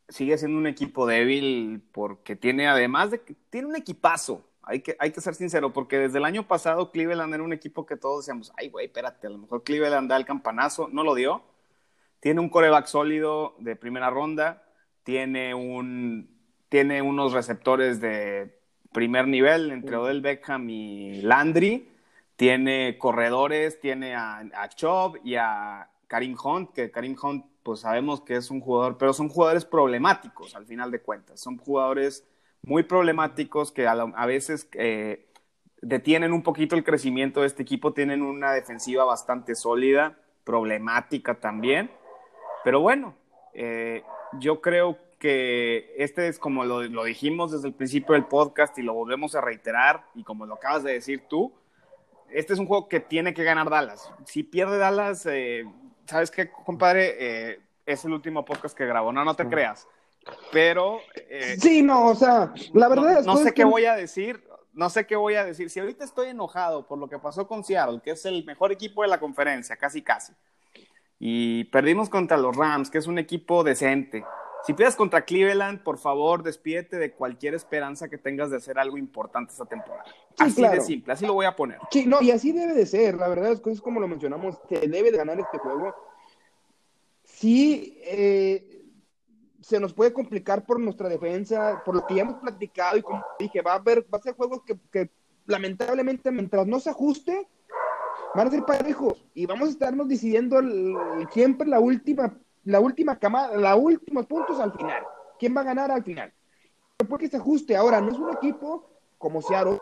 sigue 0.10 0.38
siendo 0.38 0.58
un 0.58 0.68
equipo 0.68 1.06
débil 1.06 1.84
porque 1.92 2.36
tiene, 2.36 2.68
además 2.68 3.12
de 3.12 3.22
que 3.22 3.36
tiene 3.50 3.68
un 3.68 3.76
equipazo. 3.76 4.46
Hay 4.62 4.80
que, 4.80 4.96
hay 5.00 5.12
que 5.12 5.20
ser 5.20 5.36
sincero, 5.36 5.74
porque 5.74 6.00
desde 6.00 6.20
el 6.20 6.26
año 6.26 6.48
pasado 6.48 6.92
Cleveland 6.92 7.34
era 7.34 7.44
un 7.44 7.52
equipo 7.52 7.86
que 7.86 7.98
todos 7.98 8.26
decíamos, 8.26 8.54
ay, 8.58 8.70
güey, 8.70 8.86
espérate, 8.86 9.28
a 9.28 9.30
lo 9.30 9.38
mejor 9.38 9.64
Cleveland 9.64 10.10
da 10.10 10.16
el 10.16 10.26
campanazo. 10.26 10.88
No 10.90 11.04
lo 11.04 11.16
dio. 11.16 11.44
Tiene 12.22 12.40
un 12.40 12.50
coreback 12.50 12.86
sólido 12.86 13.56
de 13.60 13.76
primera 13.76 14.10
ronda. 14.10 14.64
Tiene, 15.04 15.54
un, 15.54 16.30
tiene 16.70 17.02
unos 17.02 17.34
receptores 17.34 18.00
de 18.00 18.58
primer 18.94 19.28
nivel 19.28 19.72
entre 19.72 19.98
Odell 19.98 20.22
Beckham 20.22 20.70
y 20.70 21.22
Landry. 21.22 21.90
Tiene 22.38 22.98
corredores, 22.98 23.82
tiene 23.82 24.16
a, 24.16 24.40
a 24.56 24.70
Chubb 24.70 25.20
y 25.26 25.36
a 25.36 25.90
Karim 26.08 26.38
Hunt, 26.42 26.72
que 26.72 26.90
Karim 26.90 27.18
Hunt 27.22 27.46
pues 27.64 27.82
sabemos 27.82 28.22
que 28.22 28.36
es 28.36 28.52
un 28.52 28.60
jugador, 28.60 28.98
pero 28.98 29.14
son 29.14 29.30
jugadores 29.30 29.66
problemáticos 29.66 30.56
al 30.56 30.66
final 30.66 30.92
de 30.92 31.02
cuentas. 31.02 31.40
Son 31.40 31.58
jugadores 31.58 32.28
muy 32.62 32.84
problemáticos 32.84 33.72
que 33.72 33.88
a, 33.88 34.26
veces 34.26 34.70
eh, 34.74 35.28
detienen 35.82 36.34
un 36.34 36.44
poquito 36.44 36.76
el 36.76 36.84
crecimiento 36.84 37.42
de 37.42 37.48
este 37.48 37.64
equipo, 37.64 37.94
tienen 37.94 38.22
una 38.22 38.52
defensiva 38.52 39.04
bastante 39.04 39.56
sólida, 39.56 40.18
problemática 40.44 41.40
también. 41.40 41.92
Pero 42.64 42.80
bueno, 42.80 43.16
eh, 43.54 44.04
yo 44.40 44.62
creo 44.62 44.98
que 45.20 45.94
este 45.98 46.28
es 46.28 46.38
como 46.38 46.66
lo, 46.66 46.82
dijimos 47.04 47.52
desde 47.52 47.70
el 47.70 47.74
principio 47.74 48.14
del 48.14 48.26
podcast 48.26 48.78
y 48.78 48.82
lo 48.82 48.94
volvemos 48.94 49.36
a 49.36 49.42
reiterar 49.42 50.06
y 50.16 50.24
como 50.24 50.46
lo 50.46 50.56
acabas 50.56 50.84
de 50.84 50.94
decir 50.94 51.24
tú, 51.30 51.54
este 52.30 52.54
es 52.54 52.60
un 52.60 52.66
juego 52.66 52.90
que 52.90 53.00
tiene 53.00 53.34
que 53.34 53.44
ganar 53.44 53.70
Dallas. 53.70 54.12
Si 54.26 54.44
pierde 54.44 54.78
Dallas, 54.78 55.26
eh, 55.26 55.66
¿sabes 56.08 56.32
qué, 56.32 56.50
compadre? 56.50 57.16
Eh, 57.20 57.60
es 57.86 58.06
el 58.06 58.14
último 58.14 58.46
podcast 58.46 58.78
que 58.78 58.86
grabo, 58.86 59.12
no, 59.12 59.24
no 59.26 59.36
te 59.36 59.48
creas. 59.48 59.88
Pero... 60.52 61.00
Eh, 61.30 61.58
sí, 61.60 61.82
no, 61.82 62.08
o 62.08 62.16
sea, 62.16 62.54
la 62.74 62.88
verdad 62.88 63.20
es... 63.20 63.26
No 63.26 63.38
sé 63.38 63.54
qué 63.54 63.66
voy 63.66 63.86
a 63.86 63.96
decir, 63.96 64.44
no 64.74 64.90
sé 64.90 65.06
qué 65.06 65.16
voy 65.16 65.36
a 65.36 65.44
decir. 65.44 65.70
Si 65.70 65.80
ahorita 65.80 66.04
estoy 66.04 66.30
enojado 66.30 66.88
por 66.88 66.98
lo 66.98 67.08
que 67.08 67.20
pasó 67.20 67.48
con 67.48 67.64
Seattle, 67.64 68.02
que 68.04 68.12
es 68.12 68.26
el 68.26 68.46
mejor 68.46 68.72
equipo 68.72 69.02
de 69.02 69.10
la 69.10 69.20
conferencia, 69.20 69.76
casi 69.76 70.02
casi, 70.02 70.34
y 71.20 71.66
perdimos 71.66 72.10
contra 72.10 72.38
los 72.38 72.56
Rams, 72.56 72.90
que 72.90 72.98
es 72.98 73.08
un 73.08 73.18
equipo 73.18 73.64
decente. 73.64 74.26
Si 74.66 74.74
pierdes 74.74 74.96
contra 74.96 75.26
Cleveland, 75.26 75.84
por 75.84 75.98
favor, 75.98 76.42
despídete 76.42 76.98
de 76.98 77.12
cualquier 77.12 77.54
esperanza 77.54 78.08
que 78.08 78.18
tengas 78.18 78.50
de 78.50 78.58
hacer 78.58 78.80
algo 78.80 78.98
importante 78.98 79.52
esta 79.52 79.66
temporada. 79.66 80.06
así 80.38 80.62
de 80.62 80.82
simple, 80.82 81.14
así 81.14 81.26
lo 81.26 81.34
voy 81.34 81.46
a 81.46 81.56
poner. 81.56 81.80
Sí, 81.92 82.06
no, 82.06 82.22
y 82.22 82.32
así 82.32 82.54
debe 82.54 82.74
de 82.74 82.86
ser. 82.86 83.16
La 83.16 83.28
verdad 83.28 83.52
es 83.52 83.60
que 83.60 83.72
es 83.72 83.82
como 83.82 84.00
lo 84.00 84.08
mencionamos, 84.08 84.60
que 84.70 84.80
debe 84.88 85.12
de 85.12 85.18
ganar 85.18 85.38
este 85.40 85.58
juego. 85.58 85.94
Sí, 87.24 88.00
eh, 88.06 88.86
se 89.64 89.80
nos 89.80 89.94
puede 89.94 90.14
complicar 90.14 90.66
por 90.66 90.80
nuestra 90.80 91.10
defensa, 91.10 91.82
por 91.84 91.96
lo 91.96 92.06
que 92.06 92.16
ya 92.16 92.22
hemos 92.22 92.36
platicado 92.36 92.98
y 92.98 93.02
como 93.02 93.24
dije, 93.40 93.62
va 93.62 93.74
a 93.74 93.76
haber, 93.76 94.04
va 94.14 94.18
a 94.18 94.22
ser 94.22 94.36
juegos 94.36 94.62
que, 94.92 95.10
lamentablemente 95.46 96.32
mientras 96.32 96.66
no 96.68 96.80
se 96.80 96.90
ajuste, 96.90 97.48
van 98.34 98.48
a 98.48 98.52
ser 98.52 98.64
parejos 98.64 99.26
y 99.34 99.46
vamos 99.46 99.68
a 99.68 99.72
estarnos 99.72 100.08
decidiendo 100.08 100.62
siempre 101.32 101.68
la 101.68 101.80
última 101.82 102.38
la 102.66 102.80
última 102.80 103.18
camada, 103.20 103.56
los 103.56 103.84
últimos 103.84 104.26
puntos 104.26 104.60
al 104.60 104.72
final. 104.74 105.04
¿Quién 105.40 105.56
va 105.56 105.62
a 105.62 105.66
ganar 105.66 105.92
al 105.92 106.04
final? 106.04 106.34
porque 107.08 107.28
se 107.28 107.38
ajuste. 107.38 107.76
Ahora, 107.76 108.02
no 108.02 108.12
es 108.12 108.18
un 108.18 108.32
equipo 108.32 108.90
como 109.18 109.42
Seattle, 109.42 109.80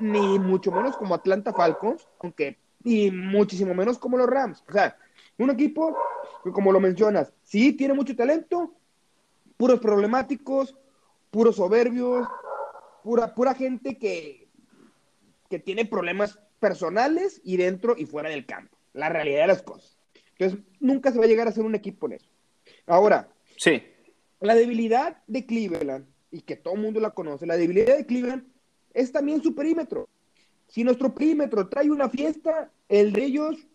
ni 0.00 0.38
mucho 0.38 0.70
menos 0.70 0.96
como 0.96 1.14
Atlanta 1.14 1.52
Falcons, 1.52 2.06
aunque, 2.20 2.58
y 2.84 3.10
muchísimo 3.10 3.74
menos 3.74 3.98
como 3.98 4.16
los 4.16 4.28
Rams. 4.28 4.62
O 4.68 4.72
sea, 4.72 4.96
un 5.38 5.50
equipo 5.50 5.96
que, 6.44 6.52
como 6.52 6.72
lo 6.72 6.80
mencionas, 6.80 7.32
sí 7.42 7.72
tiene 7.72 7.94
mucho 7.94 8.16
talento, 8.16 8.74
puros 9.56 9.80
problemáticos, 9.80 10.76
puros 11.30 11.56
soberbios, 11.56 12.26
pura, 13.02 13.34
pura 13.34 13.54
gente 13.54 13.98
que, 13.98 14.48
que 15.48 15.58
tiene 15.58 15.84
problemas 15.86 16.38
personales 16.58 17.40
y 17.44 17.56
dentro 17.56 17.94
y 17.96 18.06
fuera 18.06 18.28
del 18.28 18.46
campo. 18.46 18.76
La 18.92 19.08
realidad 19.08 19.42
de 19.42 19.46
las 19.48 19.62
cosas. 19.62 19.95
Entonces, 20.38 20.66
nunca 20.80 21.12
se 21.12 21.18
va 21.18 21.24
a 21.24 21.28
llegar 21.28 21.48
a 21.48 21.52
ser 21.52 21.64
un 21.64 21.74
equipo 21.74 22.06
en 22.06 22.14
eso. 22.14 22.28
Ahora, 22.86 23.28
sí. 23.56 23.82
la 24.40 24.54
debilidad 24.54 25.22
de 25.26 25.46
Cleveland, 25.46 26.06
y 26.30 26.42
que 26.42 26.56
todo 26.56 26.74
el 26.74 26.80
mundo 26.80 27.00
la 27.00 27.10
conoce, 27.10 27.46
la 27.46 27.56
debilidad 27.56 27.96
de 27.96 28.06
Cleveland 28.06 28.44
es 28.92 29.12
también 29.12 29.42
su 29.42 29.54
perímetro. 29.54 30.08
Si 30.68 30.84
nuestro 30.84 31.14
perímetro 31.14 31.68
trae 31.68 31.90
una 31.90 32.08
fiesta, 32.08 32.70
el 32.88 33.12
de 33.12 33.24
ellos 33.24 33.66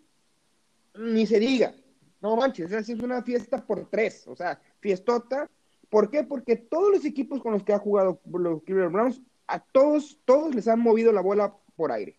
ni 0.96 1.26
se 1.26 1.40
diga. 1.40 1.74
No 2.22 2.36
manches, 2.36 2.72
es 2.72 2.90
una 2.90 3.24
fiesta 3.24 3.66
por 3.66 3.90
tres, 3.90 4.28
o 4.28 4.36
sea, 4.36 4.62
fiestota. 4.80 5.50
¿Por 5.90 6.12
qué? 6.12 6.24
Porque 6.24 6.56
todos 6.56 6.92
los 6.92 7.06
equipos 7.06 7.42
con 7.42 7.54
los 7.54 7.64
que 7.64 7.74
ha 7.74 7.80
jugado 7.80 8.22
los 8.26 8.62
Cleveland 8.64 8.94
Browns, 8.94 9.22
a 9.48 9.60
todos, 9.60 10.20
todos 10.26 10.54
les 10.54 10.68
han 10.68 10.80
movido 10.80 11.12
la 11.12 11.22
bola 11.22 11.56
por 11.76 11.92
aire. 11.92 12.18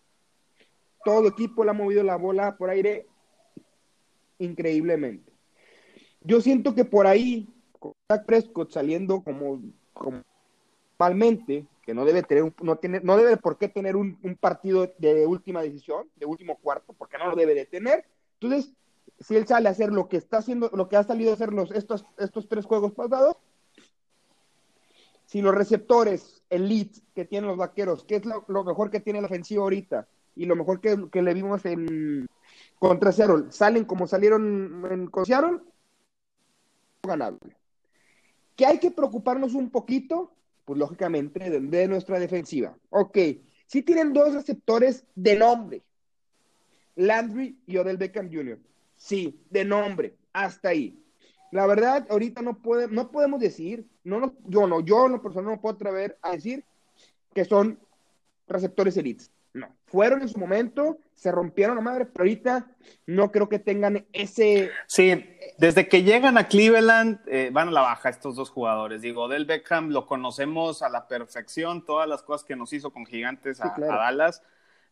Todo 1.05 1.27
equipo 1.27 1.63
le 1.63 1.71
ha 1.71 1.73
movido 1.73 2.03
la 2.03 2.17
bola 2.17 2.57
por 2.57 2.69
aire 2.69 3.07
increíblemente. 4.43 5.31
Yo 6.21 6.41
siento 6.41 6.73
que 6.73 6.85
por 6.85 7.07
ahí, 7.07 7.47
con 7.79 7.93
Dak 8.07 8.25
Prescott 8.25 8.71
saliendo 8.71 9.21
como, 9.23 9.61
normalmente, 10.99 11.65
que 11.81 11.93
no 11.93 12.05
debe 12.05 12.23
tener, 12.23 12.53
no 12.61 12.77
tiene, 12.77 13.01
no 13.01 13.17
debe 13.17 13.37
por 13.37 13.57
qué 13.57 13.67
tener 13.67 13.95
un, 13.95 14.17
partido 14.39 14.93
de 14.97 15.27
última 15.27 15.61
decisión, 15.61 16.07
de 16.15 16.25
último 16.25 16.57
cuarto, 16.57 16.93
porque 16.93 17.17
no 17.17 17.29
lo 17.29 17.35
debe 17.35 17.53
de 17.55 17.65
tener. 17.65 18.05
Entonces, 18.39 18.73
si 19.19 19.35
él 19.35 19.45
sale 19.45 19.67
a 19.67 19.71
hacer 19.71 19.91
lo 19.91 20.07
que 20.07 20.17
está 20.17 20.37
haciendo, 20.37 20.69
lo 20.73 20.87
que 20.87 20.95
ha 20.95 21.03
salido 21.03 21.31
a 21.31 21.33
hacer 21.33 21.51
los, 21.51 21.71
estos, 21.71 22.05
estos 22.17 22.47
tres 22.47 22.65
juegos 22.65 22.93
pasados, 22.93 23.35
si 25.25 25.41
los 25.41 25.53
receptores 25.53 26.41
elite 26.49 27.01
que 27.15 27.25
tienen 27.25 27.49
los 27.49 27.57
vaqueros, 27.57 28.05
que 28.05 28.15
es 28.15 28.23
lo, 28.25 28.63
mejor 28.63 28.89
que 28.89 29.01
tiene 29.01 29.19
la 29.19 29.27
ofensiva 29.27 29.63
ahorita, 29.63 30.07
y 30.35 30.45
lo 30.45 30.55
mejor 30.55 30.79
que 30.79 31.21
le 31.21 31.33
vimos 31.33 31.65
en 31.65 32.27
contra 32.83 33.13
Seattle, 33.13 33.45
salen 33.49 33.85
como 33.85 34.07
salieron 34.07 34.85
en, 34.91 35.07
con 35.07 35.25
Seattle, 35.25 35.61
ganable. 37.01 37.55
Que 38.57 38.65
hay 38.65 38.77
que 38.77 38.91
preocuparnos 38.91 39.53
un 39.53 39.69
poquito, 39.69 40.33
pues 40.65 40.77
lógicamente, 40.77 41.49
de, 41.49 41.87
nuestra 41.87 42.19
defensiva. 42.19 42.77
Ok, 42.89 43.17
si 43.67 43.83
tienen 43.83 44.11
dos 44.11 44.33
receptores 44.33 45.05
de 45.15 45.37
nombre, 45.37 45.81
Landry 46.97 47.57
y 47.65 47.77
Odell 47.77 47.95
Beckham 47.95 48.29
Jr. 48.29 48.59
Sí, 48.97 49.39
de 49.49 49.63
nombre, 49.63 50.17
hasta 50.33 50.67
ahí. 50.67 51.01
La 51.51 51.65
verdad, 51.65 52.05
ahorita 52.09 52.41
no, 52.41 52.61
puede, 52.61 52.89
no 52.89 53.11
podemos 53.11 53.39
decir, 53.39 53.87
no, 54.03 54.35
yo 54.43 54.67
no, 54.67 54.81
yo 54.81 55.07
no 55.07 55.21
personal 55.21 55.55
no 55.55 55.61
puedo 55.61 55.75
atrever 55.75 56.17
a 56.21 56.31
decir 56.31 56.65
que 57.33 57.45
son 57.45 57.79
receptores 58.45 58.97
elites. 58.97 59.31
No, 59.53 59.75
fueron 59.85 60.23
en 60.23 60.29
su 60.29 60.39
momento, 60.39 60.97
se 61.13 61.31
rompieron 61.31 61.75
la 61.75 61.81
madre, 61.81 62.05
pero 62.05 62.23
ahorita 62.23 62.65
no 63.05 63.31
creo 63.31 63.47
que 63.47 63.59
tengan 63.59 64.05
ese... 64.11 64.71
Sí, 64.87 65.25
desde 65.59 65.87
que 65.87 66.01
llegan 66.01 66.37
a 66.37 66.47
Cleveland 66.47 67.19
eh, 67.27 67.49
van 67.53 67.67
a 67.67 67.71
la 67.71 67.81
baja 67.81 68.09
estos 68.09 68.35
dos 68.35 68.49
jugadores. 68.49 69.01
Digo, 69.01 69.27
Del 69.27 69.45
Beckham 69.45 69.89
lo 69.89 70.07
conocemos 70.07 70.81
a 70.81 70.89
la 70.89 71.07
perfección, 71.07 71.85
todas 71.85 72.09
las 72.09 72.23
cosas 72.23 72.45
que 72.45 72.55
nos 72.55 72.73
hizo 72.73 72.91
con 72.91 73.05
Gigantes 73.05 73.61
a, 73.61 73.65
sí, 73.65 73.69
claro. 73.75 73.93
a 73.93 73.97
Dallas, 73.97 74.41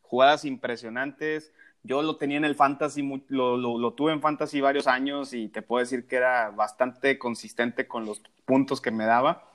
jugadas 0.04 0.46
impresionantes. 0.46 1.52
Yo 1.84 2.04
lo 2.04 2.18
tenía 2.18 2.38
en 2.38 2.46
el 2.46 2.54
fantasy, 2.54 3.02
lo, 3.30 3.58
lo, 3.58 3.80
lo, 3.80 3.94
tuve 3.94 4.14
en 4.14 4.22
fantasy 4.22 4.62
varios 4.62 4.86
años 4.86 5.34
y 5.34 5.48
te 5.48 5.64
puedo 5.64 5.80
decir 5.80 6.06
que 6.06 6.18
era 6.18 6.52
bastante 6.52 7.18
consistente 7.18 7.88
con 7.88 8.06
los 8.06 8.22
puntos 8.46 8.80
que 8.80 8.92
me 8.92 9.06
daba. 9.06 9.50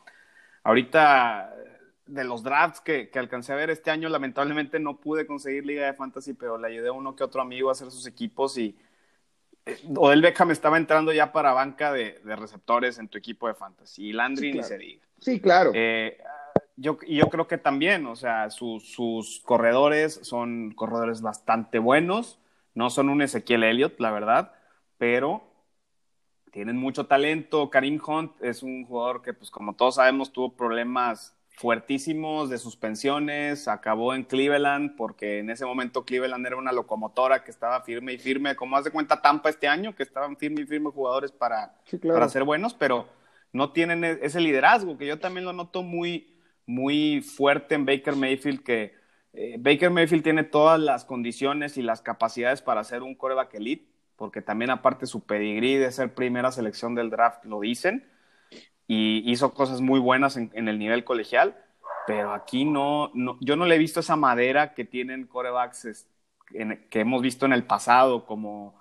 Ahorita 0.65 1.55
de 2.07 2.25
los 2.25 2.43
drafts 2.43 2.81
que, 2.81 3.11
que, 3.11 3.19
alcancé 3.19 3.53
a 3.53 3.57
ver 3.57 3.71
este 3.71 3.91
año, 3.91 4.09
lamentablemente 4.09 4.79
no 4.79 5.01
pude 5.01 5.27
conseguir 5.27 5.67
liga 5.67 5.87
de 5.87 5.95
fantasy, 5.95 6.35
pero 6.35 6.59
le 6.59 6.69
ayudé 6.69 6.89
a 6.89 6.93
uno 6.93 7.17
que 7.17 7.25
otro 7.25 7.43
amigo 7.43 7.69
a 7.69 7.73
hacer 7.73 7.91
sus 7.91 8.07
equipos 8.07 8.57
y 8.59 8.77
eh, 9.67 9.79
Odell 9.97 10.23
Beckham 10.23 10.51
estaba 10.53 10.77
entrando 10.77 11.13
ya 11.13 11.33
para 11.33 11.53
banca 11.53 11.93
de, 11.93 12.21
de, 12.25 12.37
receptores 12.37 12.99
en 12.99 13.09
tu 13.09 13.19
equipo 13.19 13.49
de 13.49 13.55
fantasy 13.55 14.09
y 14.09 14.13
Landry 14.13 14.53
sí, 14.53 14.53
claro. 14.53 14.63
ni 14.63 14.69
se 14.69 14.79
diga. 14.79 15.07
Sí, 15.21 15.41
claro. 15.41 15.73
Eh, 15.75 16.19
yo, 16.77 16.99
yo 17.09 17.29
creo 17.29 17.49
que 17.49 17.59
también, 17.59 18.07
o 18.07 18.17
sea, 18.17 18.51
su, 18.51 18.81
sus 18.81 19.41
corredores 19.41 20.21
son 20.23 20.73
corredores 20.73 21.23
bastante 21.23 21.79
buenos, 21.79 22.39
no 22.75 22.91
son 22.91 23.09
un 23.09 23.23
Ezequiel 23.23 23.65
Elliott, 23.65 23.99
la 23.99 24.11
verdad, 24.11 24.53
pero 24.99 25.43
tienen 26.53 26.77
mucho 26.77 27.07
talento. 27.07 27.71
Karim 27.71 28.01
Hunt 28.07 28.33
es 28.43 28.63
un 28.63 28.87
jugador 28.87 29.23
que, 29.23 29.35
pues 29.35 29.51
como 29.51 29.75
todos 29.75 29.97
sabemos, 29.97 30.33
tuvo 30.33 30.55
problemas 30.55 31.36
fuertísimos 31.57 32.51
de 32.51 32.59
suspensiones, 32.59 33.67
acabó 33.67 34.15
en 34.15 34.25
Cleveland 34.25 34.95
porque 34.95 35.39
en 35.39 35.49
ese 35.49 35.65
momento 35.65 36.05
Cleveland 36.05 36.47
era 36.47 36.57
una 36.57 36.71
locomotora 36.71 37.45
que 37.45 37.51
estaba 37.51 37.81
firme 37.81 38.13
y 38.13 38.19
firme, 38.19 38.55
como 38.55 38.77
hace 38.77 38.91
cuenta 38.91 39.23
Tampa 39.23 39.49
este 39.49 39.67
año, 39.67 39.95
que 39.95 40.03
estaban 40.03 40.37
firme 40.37 40.61
y 40.61 40.67
firme 40.67 40.91
jugadores 40.91 41.33
para, 41.33 41.75
sí, 41.87 41.99
claro. 41.99 42.19
para 42.19 42.29
ser 42.29 42.45
buenos, 42.45 42.75
pero 42.75 43.09
no 43.53 43.73
tienen 43.73 44.05
ese 44.05 44.39
liderazgo, 44.39 44.99
que 44.99 45.07
yo 45.07 45.19
también 45.19 45.47
lo 45.47 45.55
noto 45.55 45.83
muy, 45.83 46.37
muy 46.67 47.23
fuerte 47.23 47.75
en 47.75 47.87
Baker 47.87 48.17
Mayfield, 48.17 48.63
que 48.63 48.95
eh, 49.33 49.57
Baker 49.59 49.91
Mayfield 49.91 50.25
tiene 50.25 50.45
todas 50.45 50.79
las 50.79 51.07
condiciones 51.07 51.79
y 51.79 51.83
las 51.83 52.03
capacidades 52.03 52.61
para 52.61 52.85
ser 52.85 53.03
un 53.03 53.15
coreback 53.15 53.55
elite, 53.55 53.89
porque 54.17 54.43
también 54.43 54.71
aparte 54.71 55.07
su 55.07 55.25
pedigrí 55.25 55.77
de 55.77 55.91
ser 55.91 56.15
primera 56.15 56.53
selección 56.53 56.95
del 56.95 57.09
draft 57.09 57.47
lo 57.47 57.61
dicen, 57.61 58.07
y 58.87 59.31
hizo 59.31 59.53
cosas 59.53 59.81
muy 59.81 60.01
buenas 60.01 60.37
en, 60.37 60.51
en 60.55 60.69
el 60.69 60.79
nivel 60.79 61.05
colegial, 61.05 61.57
pero 62.07 62.33
aquí 62.33 62.65
no, 62.65 63.11
no, 63.15 63.37
yo 63.41 63.57
no 63.57 63.67
le 63.67 63.75
he 63.75 63.79
visto 63.79 64.01
esa 64.01 64.17
madera 64.17 64.75
que 64.75 64.85
tienen 64.85 65.27
corebacks 65.27 66.07
en, 66.53 66.87
que 66.89 67.01
hemos 67.01 67.23
visto 67.23 67.47
en 67.47 67.53
el 67.53 67.65
pasado 67.65 68.25
como 68.25 68.79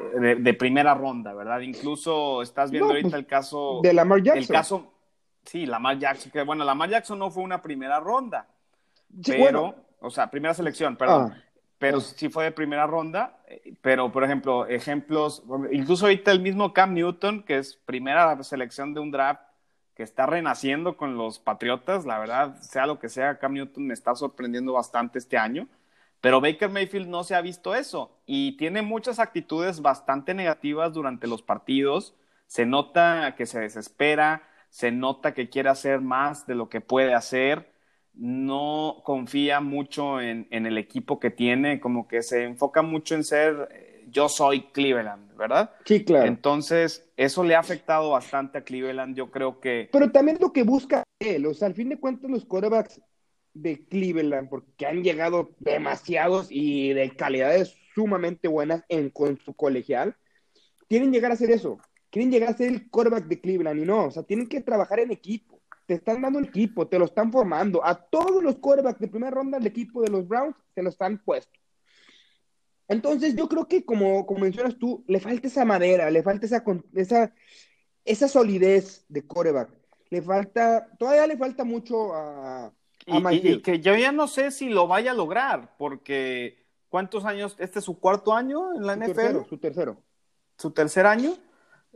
eh, 0.00 0.20
de, 0.20 0.34
de, 0.36 0.54
primera 0.54 0.94
ronda, 0.94 1.32
¿verdad? 1.34 1.60
Incluso 1.60 2.42
estás 2.42 2.70
viendo 2.70 2.88
no, 2.88 2.92
ahorita 2.94 3.10
pues, 3.10 3.20
el 3.20 3.26
caso 3.26 3.80
de 3.82 3.92
Lamar 3.92 4.22
Jackson. 4.22 4.42
El 4.42 4.48
caso, 4.48 4.92
sí, 5.44 5.66
Lamar 5.66 5.98
Jackson, 5.98 6.32
que 6.32 6.42
bueno, 6.42 6.64
Lamar 6.64 6.90
Jackson 6.90 7.18
no 7.18 7.30
fue 7.30 7.44
una 7.44 7.62
primera 7.62 8.00
ronda, 8.00 8.48
sí, 9.22 9.32
pero, 9.32 9.60
bueno. 9.60 9.74
o 10.00 10.10
sea, 10.10 10.30
primera 10.30 10.54
selección, 10.54 10.96
perdón. 10.96 11.32
Ah 11.34 11.47
pero 11.78 12.00
sí 12.00 12.28
fue 12.28 12.44
de 12.44 12.52
primera 12.52 12.86
ronda. 12.86 13.38
Pero, 13.80 14.10
por 14.12 14.24
ejemplo, 14.24 14.66
ejemplos, 14.66 15.42
incluso 15.70 16.06
ahorita 16.06 16.32
el 16.32 16.40
mismo 16.40 16.72
Cam 16.72 16.94
Newton, 16.94 17.42
que 17.42 17.58
es 17.58 17.76
primera 17.76 18.42
selección 18.42 18.94
de 18.94 19.00
un 19.00 19.10
draft, 19.10 19.42
que 19.94 20.02
está 20.02 20.26
renaciendo 20.26 20.96
con 20.96 21.16
los 21.16 21.40
Patriotas, 21.40 22.04
la 22.04 22.18
verdad, 22.20 22.60
sea 22.60 22.86
lo 22.86 23.00
que 23.00 23.08
sea, 23.08 23.38
Cam 23.38 23.54
Newton 23.54 23.86
me 23.86 23.94
está 23.94 24.14
sorprendiendo 24.14 24.72
bastante 24.72 25.18
este 25.18 25.38
año. 25.38 25.66
Pero 26.20 26.40
Baker 26.40 26.68
Mayfield 26.68 27.08
no 27.08 27.22
se 27.24 27.34
ha 27.34 27.40
visto 27.40 27.74
eso 27.74 28.10
y 28.26 28.56
tiene 28.56 28.82
muchas 28.82 29.20
actitudes 29.20 29.82
bastante 29.82 30.34
negativas 30.34 30.92
durante 30.92 31.28
los 31.28 31.42
partidos. 31.42 32.14
Se 32.46 32.66
nota 32.66 33.34
que 33.36 33.46
se 33.46 33.60
desespera, 33.60 34.42
se 34.68 34.90
nota 34.90 35.32
que 35.32 35.48
quiere 35.48 35.68
hacer 35.68 36.00
más 36.00 36.46
de 36.46 36.56
lo 36.56 36.68
que 36.68 36.80
puede 36.80 37.14
hacer 37.14 37.70
no 38.18 39.00
confía 39.04 39.60
mucho 39.60 40.20
en, 40.20 40.48
en, 40.50 40.66
el 40.66 40.76
equipo 40.76 41.20
que 41.20 41.30
tiene, 41.30 41.78
como 41.80 42.08
que 42.08 42.22
se 42.22 42.44
enfoca 42.44 42.82
mucho 42.82 43.14
en 43.14 43.22
ser 43.22 43.68
eh, 43.72 44.04
yo 44.10 44.28
soy 44.28 44.62
Cleveland, 44.72 45.36
¿verdad? 45.36 45.70
Sí, 45.84 46.04
claro. 46.04 46.26
Entonces, 46.26 47.08
eso 47.16 47.44
le 47.44 47.54
ha 47.54 47.60
afectado 47.60 48.10
bastante 48.10 48.58
a 48.58 48.64
Cleveland, 48.64 49.16
yo 49.16 49.30
creo 49.30 49.60
que... 49.60 49.88
Pero 49.92 50.10
también 50.10 50.38
lo 50.40 50.52
que 50.52 50.64
busca 50.64 51.04
él, 51.20 51.46
o 51.46 51.54
sea, 51.54 51.68
al 51.68 51.74
fin 51.74 51.90
de 51.90 51.98
cuentas 51.98 52.30
los 52.30 52.44
quarterbacks 52.44 53.00
de 53.54 53.86
Cleveland, 53.86 54.48
porque 54.48 54.86
han 54.86 55.02
llegado 55.02 55.50
demasiados 55.60 56.48
y 56.50 56.92
de 56.92 57.10
calidades 57.10 57.76
sumamente 57.94 58.48
buenas 58.48 58.84
en 58.88 59.10
con 59.10 59.38
su 59.38 59.54
colegial, 59.54 60.16
quieren 60.88 61.12
llegar 61.12 61.30
a 61.30 61.34
hacer 61.34 61.50
eso, 61.50 61.78
quieren 62.10 62.32
llegar 62.32 62.50
a 62.50 62.56
ser 62.56 62.68
el 62.68 62.90
quarterback 62.90 63.26
de 63.26 63.40
Cleveland 63.40 63.80
y 63.80 63.84
no, 63.84 64.06
o 64.06 64.10
sea, 64.10 64.24
tienen 64.24 64.48
que 64.48 64.60
trabajar 64.60 65.00
en 65.00 65.12
equipo 65.12 65.57
te 65.88 65.94
están 65.94 66.20
dando 66.20 66.38
el 66.38 66.44
equipo, 66.44 66.86
te 66.86 66.98
lo 66.98 67.06
están 67.06 67.32
formando. 67.32 67.82
A 67.82 67.94
todos 67.94 68.42
los 68.42 68.58
quarterbacks 68.58 69.00
de 69.00 69.08
primera 69.08 69.30
ronda 69.30 69.56
del 69.56 69.66
equipo 69.66 70.02
de 70.02 70.10
los 70.10 70.28
Browns 70.28 70.54
se 70.74 70.82
lo 70.82 70.90
están 70.90 71.16
puesto. 71.16 71.58
Entonces, 72.88 73.34
yo 73.34 73.48
creo 73.48 73.66
que, 73.66 73.86
como, 73.86 74.26
como 74.26 74.40
mencionas 74.40 74.76
tú, 74.78 75.02
le 75.08 75.18
falta 75.18 75.46
esa 75.46 75.64
madera, 75.64 76.10
le 76.10 76.22
falta 76.22 76.44
esa, 76.44 76.62
esa, 76.94 77.32
esa 78.04 78.28
solidez 78.28 79.06
de 79.08 79.26
quarterback. 79.26 79.70
Le 80.10 80.20
falta, 80.20 80.90
todavía 80.98 81.26
le 81.26 81.38
falta 81.38 81.64
mucho 81.64 82.14
a, 82.14 82.66
a 82.66 83.32
y, 83.32 83.62
que 83.62 83.80
yo 83.80 83.96
ya 83.96 84.12
no 84.12 84.28
sé 84.28 84.50
si 84.50 84.68
lo 84.68 84.88
vaya 84.88 85.12
a 85.12 85.14
lograr, 85.14 85.74
porque 85.78 86.66
¿cuántos 86.90 87.24
años? 87.24 87.56
¿Este 87.58 87.78
es 87.78 87.84
su 87.86 87.98
cuarto 87.98 88.34
año 88.34 88.74
en 88.74 88.86
la 88.86 88.92
su 88.92 89.00
NFL? 89.00 89.14
Tercero, 89.14 89.46
su 89.48 89.56
tercero. 89.56 90.02
¿Su 90.58 90.70
tercer 90.72 91.06
año? 91.06 91.34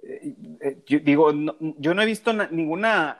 Eh, 0.03 0.35
eh, 0.63 0.83
yo 0.87 0.99
digo, 1.01 1.31
no, 1.35 1.57
yo 1.61 1.93
no 1.93 2.01
he 2.01 2.07
visto 2.07 2.33
na, 2.33 2.49
ninguna 2.51 3.19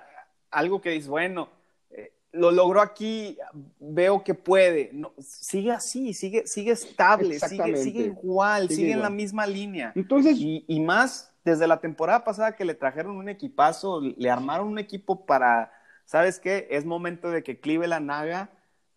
algo 0.53 0.81
que 0.81 0.91
dices, 0.91 1.09
bueno, 1.09 1.49
eh, 1.91 2.13
lo 2.33 2.53
logró 2.53 2.81
aquí, 2.81 3.37
veo 3.81 4.23
que 4.23 4.35
puede. 4.35 4.91
No, 4.93 5.13
sigue 5.19 5.73
así, 5.73 6.15
sigue, 6.15 6.47
sigue 6.47 6.73
estable, 6.73 7.41
sigue, 7.41 7.77
sigue, 7.77 8.05
igual, 8.05 8.69
sigue, 8.69 8.93
en 8.93 9.03
la 9.03 9.11
misma 9.11 9.47
línea. 9.47 9.93
Entonces, 9.97 10.37
y, 10.39 10.65
y, 10.69 10.81
más 10.81 11.33
desde 11.45 11.67
la 11.67 11.81
temporada 11.81 12.23
pasada 12.23 12.55
que 12.55 12.65
le 12.65 12.75
trajeron 12.75 13.17
un 13.17 13.29
equipazo, 13.29 14.01
le 14.01 14.31
armaron 14.31 14.69
un 14.69 14.79
equipo 14.79 15.27
para, 15.27 15.73
¿sabes 16.05 16.39
qué? 16.39 16.69
Es 16.71 16.85
momento 16.85 17.31
de 17.31 17.43
que 17.43 17.59
Cleveland 17.59 18.11
haga 18.11 18.51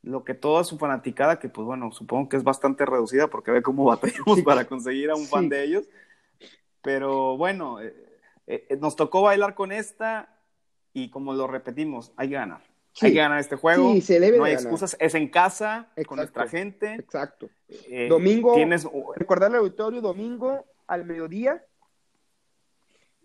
lo 0.05 0.23
que 0.23 0.35
toda 0.35 0.63
su 0.63 0.77
fanaticada, 0.77 1.39
que 1.39 1.49
pues 1.49 1.65
bueno, 1.65 1.91
supongo 1.91 2.29
que 2.29 2.37
es 2.37 2.43
bastante 2.43 2.85
reducida 2.85 3.27
porque 3.27 3.51
ve 3.51 3.63
cómo 3.63 3.85
batallamos 3.85 4.41
para 4.41 4.65
conseguir 4.65 5.09
a 5.09 5.15
un 5.15 5.25
fan 5.25 5.49
de 5.49 5.63
ellos. 5.63 5.85
Pero 6.81 7.35
bueno, 7.35 7.81
eh, 7.81 7.95
eh, 8.45 8.77
nos 8.79 8.95
tocó 8.95 9.23
bailar 9.23 9.55
con 9.55 9.71
esta 9.71 10.29
y 10.95 11.09
como 11.09 11.33
lo 11.33 11.45
repetimos, 11.45 12.13
hay 12.15 12.29
que 12.29 12.35
ganar. 12.35 12.61
Hay 13.01 13.11
que 13.11 13.17
ganar 13.17 13.39
este 13.39 13.57
juego. 13.57 13.93
no 13.93 14.43
hay 14.45 14.53
excusas. 14.53 14.95
Es 14.97 15.13
en 15.13 15.27
casa, 15.27 15.89
con 16.07 16.15
nuestra 16.15 16.47
gente. 16.47 16.93
Exacto. 16.93 17.49
Eh, 17.67 18.07
domingo, 18.07 18.55
tienes... 18.55 18.87
recordarle 19.17 19.57
al 19.57 19.63
auditorio, 19.63 19.99
domingo 19.99 20.65
al 20.87 21.03
mediodía, 21.03 21.65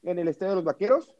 en 0.02 0.18
el 0.18 0.26
Estadio 0.26 0.50
de 0.50 0.56
los 0.56 0.64
Vaqueros. 0.64 1.14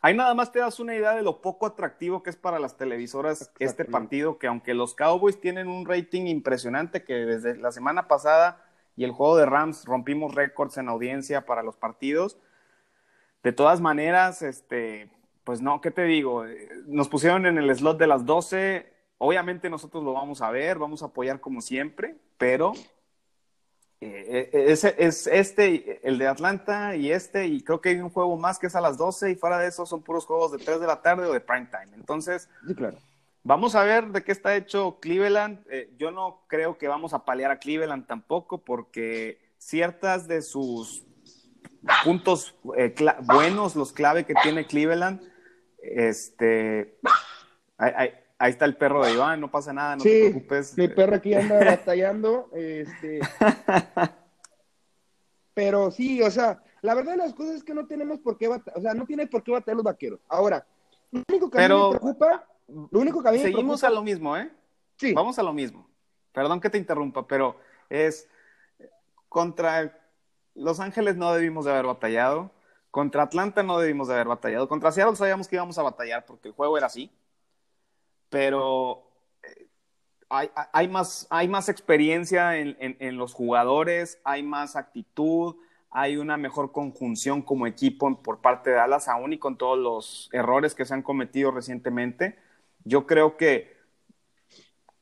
Ahí 0.00 0.16
nada 0.16 0.34
más 0.34 0.50
te 0.50 0.58
das 0.58 0.80
una 0.80 0.96
idea 0.96 1.14
de 1.14 1.22
lo 1.22 1.40
poco 1.40 1.64
atractivo 1.64 2.24
que 2.24 2.30
es 2.30 2.36
para 2.36 2.58
las 2.58 2.76
televisoras 2.76 3.52
este 3.60 3.84
partido, 3.84 4.38
que 4.38 4.48
aunque 4.48 4.74
los 4.74 4.96
Cowboys 4.96 5.40
tienen 5.40 5.68
un 5.68 5.86
rating 5.86 6.26
impresionante, 6.26 7.04
que 7.04 7.14
desde 7.14 7.54
la 7.54 7.70
semana 7.70 8.08
pasada 8.08 8.64
y 8.96 9.04
el 9.04 9.12
juego 9.12 9.36
de 9.36 9.46
Rams 9.46 9.84
rompimos 9.84 10.34
récords 10.34 10.76
en 10.76 10.88
audiencia 10.88 11.46
para 11.46 11.62
los 11.62 11.76
partidos, 11.76 12.36
de 13.44 13.52
todas 13.52 13.80
maneras, 13.80 14.42
este, 14.42 15.08
pues 15.44 15.60
no, 15.60 15.80
¿qué 15.80 15.90
te 15.90 16.04
digo? 16.04 16.44
Nos 16.86 17.08
pusieron 17.08 17.46
en 17.46 17.58
el 17.58 17.74
slot 17.74 17.98
de 17.98 18.06
las 18.06 18.24
12, 18.24 18.92
obviamente 19.18 19.70
nosotros 19.70 20.02
lo 20.02 20.12
vamos 20.12 20.42
a 20.42 20.50
ver, 20.50 20.78
vamos 20.78 21.02
a 21.02 21.06
apoyar 21.06 21.40
como 21.40 21.60
siempre, 21.60 22.16
pero 22.38 22.72
eh, 24.04 24.50
eh, 24.52 24.64
es, 24.72 24.82
es, 24.82 25.28
este, 25.28 26.00
el 26.02 26.18
de 26.18 26.26
Atlanta 26.26 26.96
y 26.96 27.12
este, 27.12 27.46
y 27.46 27.62
creo 27.62 27.80
que 27.80 27.90
hay 27.90 28.00
un 28.00 28.10
juego 28.10 28.36
más 28.36 28.58
que 28.58 28.66
es 28.66 28.74
a 28.74 28.80
las 28.80 28.98
12 28.98 29.30
y 29.30 29.34
fuera 29.36 29.60
de 29.60 29.68
eso 29.68 29.86
son 29.86 30.02
puros 30.02 30.26
juegos 30.26 30.50
de 30.50 30.58
3 30.58 30.80
de 30.80 30.88
la 30.88 31.02
tarde 31.02 31.26
o 31.26 31.32
de 31.32 31.38
prime 31.38 31.68
time. 31.70 31.94
Entonces, 31.94 32.48
claro. 32.76 32.98
vamos 33.44 33.76
a 33.76 33.84
ver 33.84 34.08
de 34.08 34.24
qué 34.24 34.32
está 34.32 34.56
hecho 34.56 34.98
Cleveland. 35.00 35.64
Eh, 35.70 35.94
yo 35.98 36.10
no 36.10 36.42
creo 36.48 36.76
que 36.78 36.88
vamos 36.88 37.14
a 37.14 37.24
paliar 37.24 37.52
a 37.52 37.60
Cleveland 37.60 38.08
tampoco 38.08 38.58
porque 38.58 39.38
ciertas 39.56 40.26
de 40.26 40.42
sus 40.42 41.04
puntos 42.02 42.56
buenos, 43.22 43.76
los 43.76 43.92
clave 43.92 44.24
que 44.24 44.34
tiene 44.34 44.66
Cleveland, 44.66 45.20
este, 45.82 46.98
hay, 47.76 48.12
Ahí 48.42 48.50
está 48.50 48.64
el 48.64 48.76
perro 48.76 49.04
de 49.04 49.12
Iván, 49.12 49.40
no 49.40 49.52
pasa 49.52 49.72
nada, 49.72 49.94
no 49.94 50.02
te 50.02 50.30
preocupes. 50.30 50.76
Mi 50.76 50.88
perro 50.88 51.14
aquí 51.14 51.32
anda 51.32 51.58
batallando. 51.64 52.50
Este... 52.52 53.20
Pero 55.54 55.92
sí, 55.92 56.20
o 56.22 56.28
sea, 56.28 56.60
la 56.80 56.96
verdad 56.96 57.12
de 57.12 57.18
las 57.18 57.34
cosas 57.34 57.54
es 57.54 57.62
que 57.62 57.72
no 57.72 57.86
tenemos 57.86 58.18
por 58.18 58.36
qué 58.38 58.48
batallar, 58.48 58.76
o 58.76 58.82
sea, 58.82 58.94
no 58.94 59.06
tiene 59.06 59.28
por 59.28 59.44
qué 59.44 59.52
batallar 59.52 59.76
los 59.76 59.84
vaqueros. 59.84 60.18
Ahora, 60.28 60.66
lo 61.12 61.22
único 61.28 61.48
que 61.48 61.62
a 61.62 61.68
mí 61.68 61.72
me 61.72 61.90
preocupa, 61.90 62.48
lo 62.66 62.98
único 62.98 63.22
que 63.22 63.28
a 63.28 63.32
mí 63.32 63.38
Seguimos 63.38 63.84
a 63.84 63.90
lo 63.90 64.02
mismo, 64.02 64.36
¿eh? 64.36 64.50
Sí. 64.96 65.12
Vamos 65.12 65.38
a 65.38 65.44
lo 65.44 65.52
mismo. 65.52 65.88
Perdón 66.32 66.60
que 66.60 66.68
te 66.68 66.78
interrumpa, 66.78 67.28
pero 67.28 67.60
es 67.90 68.28
contra 69.28 69.96
Los 70.56 70.80
Ángeles 70.80 71.14
no 71.14 71.32
debimos 71.32 71.64
de 71.64 71.70
haber 71.70 71.86
batallado. 71.86 72.50
Contra 72.92 73.24
Atlanta 73.24 73.64
no 73.64 73.80
debimos 73.80 74.06
de 74.06 74.14
haber 74.14 74.28
batallado. 74.28 74.68
Contra 74.68 74.92
Seattle 74.92 75.16
sabíamos 75.16 75.48
que 75.48 75.56
íbamos 75.56 75.76
a 75.78 75.82
batallar 75.82 76.24
porque 76.24 76.46
el 76.46 76.54
juego 76.54 76.78
era 76.78 76.86
así 76.86 77.10
pero 78.32 79.04
eh, 79.42 79.68
hay, 80.30 80.88
más, 80.88 81.26
hay 81.28 81.48
más 81.48 81.68
experiencia 81.68 82.56
en, 82.56 83.18
los 83.18 83.34
jugadores, 83.34 84.22
hay 84.24 84.42
más 84.42 84.74
actitud, 84.74 85.56
hay 85.90 86.16
una 86.16 86.38
mejor 86.38 86.72
conjunción 86.72 87.42
como 87.42 87.66
equipo 87.66 88.22
por 88.22 88.40
parte 88.40 88.70
de 88.70 88.76
Dallas, 88.76 89.06
aún 89.06 89.34
y 89.34 89.38
con 89.38 89.58
todos 89.58 89.78
los 89.78 90.30
errores 90.32 90.74
que 90.74 90.86
se 90.86 90.94
han 90.94 91.02
cometido 91.02 91.50
recientemente. 91.50 92.38
Yo 92.84 93.06
creo 93.06 93.36
que, 93.36 93.76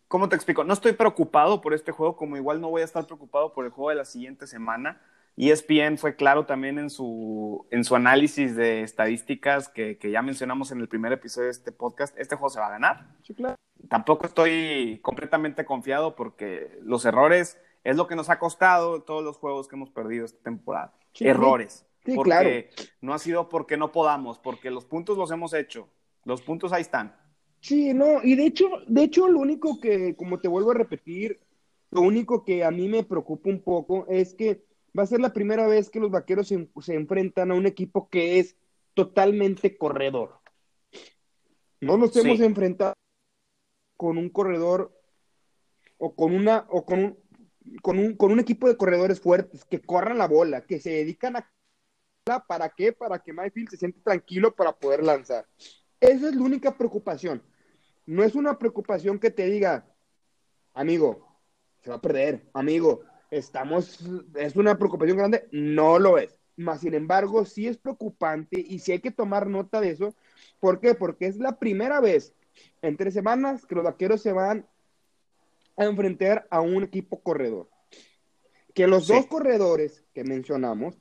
¿cómo 0.09 0.29
te 0.29 0.35
explico? 0.35 0.65
No 0.65 0.73
estoy 0.73 0.95
preocupado 0.95 1.61
por 1.61 1.73
este 1.73 1.93
juego, 1.93 2.17
como 2.17 2.37
igual 2.37 2.61
no 2.61 2.69
voy 2.69 2.83
a 2.83 2.87
estar 2.87 3.07
preocupado 3.07 3.53
por 3.53 3.65
el 3.65 3.71
juego 3.71 3.91
de 3.91 3.97
la 3.97 4.05
siguiente 4.05 4.49
semana. 4.49 5.01
ESPN 5.49 5.97
fue 5.97 6.17
claro 6.17 6.45
también 6.45 6.79
en 6.79 6.91
su, 6.91 7.67
en 7.71 7.85
su 7.85 7.97
análisis 7.97 8.57
de 8.57 8.83
estadísticas 8.83 9.69
que, 9.69 9.97
que, 9.97 10.11
ya 10.11 10.21
mencionamos 10.21 10.73
en 10.73 10.81
el 10.81 10.89
primer 10.89 11.12
episodio 11.12 11.47
de 11.47 11.53
este 11.53 11.73
podcast. 11.73 12.19
Este 12.19 12.37
juego 12.37 12.51
se 12.51 12.61
va 12.61 12.67
a 12.67 12.71
ganar. 12.71 13.07
Sí, 13.23 13.35
claro. 13.35 13.57
Tampoco 13.89 14.27
estoy 14.27 14.99
completamente 15.03 15.65
confiado 15.65 16.15
porque 16.15 16.79
los 16.83 17.05
errores 17.05 17.59
es 17.85 17.97
lo 17.97 18.07
que 18.07 18.17
nos 18.17 18.29
ha 18.29 18.39
costado 18.39 19.03
todos 19.03 19.25
los 19.25 19.39
juegos 19.39 19.69
que 19.69 19.77
hemos 19.77 19.91
perdido 19.91 20.25
esta 20.25 20.43
temporada. 20.43 20.95
errores. 21.19 21.87
Sí, 22.05 22.15
porque 22.15 22.31
claro. 22.31 22.91
no 23.03 23.15
ha 23.15 23.19
sido 23.19 23.49
porque 23.49 23.77
no 23.77 23.93
podamos, 23.93 24.39
porque 24.39 24.71
los 24.71 24.85
puntos 24.85 25.19
los 25.19 25.31
hemos 25.31 25.53
hecho. 25.55 25.89
Los 26.25 26.43
puntos 26.43 26.73
ahí 26.73 26.83
están. 26.83 27.17
Sí, 27.61 27.93
no, 27.93 28.23
y 28.23 28.37
de 28.37 28.47
hecho, 28.47 28.69
de 28.87 29.03
hecho, 29.03 29.29
lo 29.29 29.41
único 29.41 29.81
que, 29.81 30.17
como 30.17 30.41
te 30.41 30.49
vuelvo 30.49 30.71
a 30.71 30.75
repetir, 30.75 31.41
lo 31.91 32.01
único 32.01 32.45
que 32.45 32.65
a 32.65 32.71
mí 32.71 32.89
me 32.89 33.05
preocupa 33.05 33.51
un 33.51 33.62
poco 33.62 34.07
es 34.09 34.35
que 34.35 34.65
va 34.99 35.03
a 35.03 35.07
ser 35.07 35.21
la 35.21 35.33
primera 35.33 35.67
vez 35.67 35.91
que 35.91 36.01
los 36.01 36.11
vaqueros 36.11 36.49
se, 36.49 36.95
enfrentan 36.95 37.51
a 37.51 37.55
un 37.55 37.67
equipo 37.67 38.09
que 38.09 38.39
es 38.39 38.57
totalmente 38.95 39.77
corredor. 39.77 40.41
No 41.81 41.97
nos 41.97 42.15
hemos 42.17 42.41
enfrentado 42.41 42.95
con 43.97 44.19
un 44.19 44.29
corredor 44.29 44.97
o 45.99 46.15
con 46.15 46.35
una 46.35 46.67
o 46.69 46.85
con 46.85 47.05
un, 47.05 47.19
con 47.83 47.99
un, 47.99 48.17
con 48.17 48.33
un 48.33 48.41
equipo 48.41 48.69
de 48.69 48.77
corredores 48.77 49.21
fuertes 49.21 49.65
que 49.65 49.81
corran 49.81 50.19
la 50.19 50.27
bola, 50.27 50.67
que 50.67 50.81
se 50.81 50.91
dedican 50.91 51.37
a 51.37 51.51
¿para 52.47 52.69
qué? 52.71 52.93
Para 52.93 53.19
que 53.19 53.33
Mayfield 53.33 53.71
se 53.71 53.77
siente 53.77 54.01
tranquilo 54.01 54.55
para 54.55 54.73
poder 54.73 55.03
lanzar. 55.03 55.47
Esa 56.01 56.29
es 56.29 56.35
la 56.35 56.43
única 56.43 56.77
preocupación. 56.77 57.43
No 58.07 58.23
es 58.23 58.35
una 58.35 58.59
preocupación 58.59 59.19
que 59.19 59.31
te 59.31 59.47
diga, 59.47 59.87
amigo, 60.75 61.41
se 61.83 61.91
va 61.91 61.97
a 61.97 62.01
perder, 62.01 62.49
amigo, 62.53 63.03
estamos, 63.31 64.01
es 64.35 64.57
una 64.57 64.77
preocupación 64.78 65.19
grande, 65.19 65.48
no 65.52 65.98
lo 65.98 66.19
es. 66.19 66.36
Más 66.57 66.81
sin 66.81 66.94
embargo, 66.94 67.44
sí 67.44 67.66
es 67.66 67.78
preocupante 67.78 68.61
y 68.61 68.81
sí 68.81 68.93
hay 68.93 69.01
que 69.01 69.11
tomar 69.11 69.47
nota 69.47 69.81
de 69.81 69.90
eso. 69.90 70.15
¿Por 70.59 70.81
qué? 70.81 70.94
Porque 70.94 71.27
es 71.27 71.36
la 71.36 71.59
primera 71.59 72.01
vez 72.01 72.35
en 72.82 72.97
tres 72.97 73.15
semanas 73.15 73.65
que 73.65 73.74
los 73.74 73.85
vaqueros 73.85 74.20
se 74.20 74.32
van 74.32 74.66
a 75.77 75.85
enfrentar 75.85 76.47
a 76.51 76.61
un 76.61 76.82
equipo 76.82 77.23
corredor. 77.23 77.70
Que 78.74 78.86
los 78.86 79.07
dos 79.09 79.27
corredores 79.27 80.05
que 80.12 80.24
mencionamos, 80.24 80.97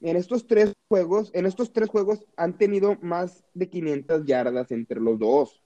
en 0.00 0.16
estos 0.16 0.46
tres 0.46 0.72
juegos, 0.88 1.30
en 1.34 1.46
estos 1.46 1.72
tres 1.72 1.88
juegos 1.88 2.24
han 2.36 2.56
tenido 2.56 2.96
más 3.00 3.44
de 3.54 3.68
500 3.68 4.24
yardas 4.24 4.70
entre 4.70 5.00
los 5.00 5.18
dos. 5.18 5.62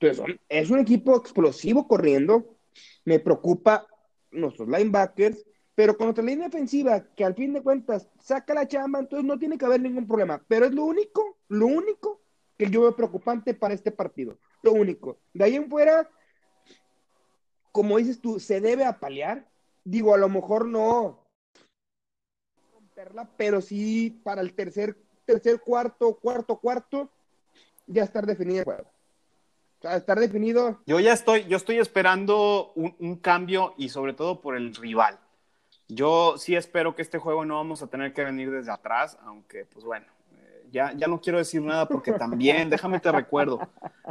Entonces, 0.00 0.36
es 0.48 0.70
un 0.70 0.78
equipo 0.78 1.16
explosivo 1.16 1.86
corriendo. 1.86 2.56
Me 3.04 3.18
preocupa 3.18 3.87
nuestros 4.30 4.68
linebackers, 4.68 5.44
pero 5.74 5.96
con 5.96 6.06
nuestra 6.06 6.24
línea 6.24 6.48
defensiva, 6.48 7.04
que 7.14 7.24
al 7.24 7.34
fin 7.34 7.52
de 7.52 7.62
cuentas 7.62 8.08
saca 8.20 8.54
la 8.54 8.66
chamba, 8.66 8.98
entonces 8.98 9.24
no 9.24 9.38
tiene 9.38 9.56
que 9.56 9.64
haber 9.64 9.80
ningún 9.80 10.06
problema. 10.06 10.42
Pero 10.48 10.66
es 10.66 10.72
lo 10.72 10.84
único, 10.84 11.38
lo 11.48 11.66
único 11.66 12.20
que 12.56 12.68
yo 12.68 12.82
veo 12.82 12.96
preocupante 12.96 13.54
para 13.54 13.74
este 13.74 13.92
partido. 13.92 14.38
Lo 14.62 14.72
único. 14.72 15.18
De 15.32 15.44
ahí 15.44 15.54
en 15.54 15.70
fuera, 15.70 16.10
como 17.70 17.98
dices 17.98 18.20
tú, 18.20 18.40
se 18.40 18.60
debe 18.60 18.84
apalear. 18.84 19.48
Digo, 19.84 20.12
a 20.12 20.18
lo 20.18 20.28
mejor 20.28 20.66
no 20.66 21.28
pero 23.36 23.60
sí 23.60 24.20
para 24.24 24.40
el 24.40 24.54
tercer, 24.54 24.96
tercer, 25.24 25.60
cuarto, 25.60 26.16
cuarto, 26.16 26.58
cuarto, 26.58 27.10
ya 27.86 28.02
estar 28.02 28.26
definido 28.26 28.58
el 28.60 28.64
juego 28.64 28.97
estar 29.82 30.18
definido. 30.18 30.80
Yo 30.86 31.00
ya 31.00 31.12
estoy, 31.12 31.44
yo 31.46 31.56
estoy 31.56 31.78
esperando 31.78 32.72
un, 32.74 33.16
cambio 33.16 33.74
y 33.76 33.88
sobre 33.88 34.12
todo 34.12 34.40
por 34.40 34.56
el 34.56 34.74
rival. 34.74 35.18
Yo 35.88 36.36
sí 36.36 36.56
espero 36.56 36.94
que 36.94 37.02
este 37.02 37.18
juego 37.18 37.44
no 37.44 37.56
vamos 37.56 37.82
a 37.82 37.86
tener 37.86 38.12
que 38.12 38.24
venir 38.24 38.50
desde 38.50 38.72
atrás, 38.72 39.18
aunque 39.22 39.64
pues 39.64 39.84
bueno, 39.84 40.06
eh, 40.32 40.66
ya, 40.70 40.92
ya 40.92 41.06
no 41.06 41.20
quiero 41.20 41.38
decir 41.38 41.62
nada 41.62 41.86
porque 41.86 42.12
también, 42.12 42.68
déjame 42.70 43.00
te 43.00 43.10
recuerdo, 43.10 43.60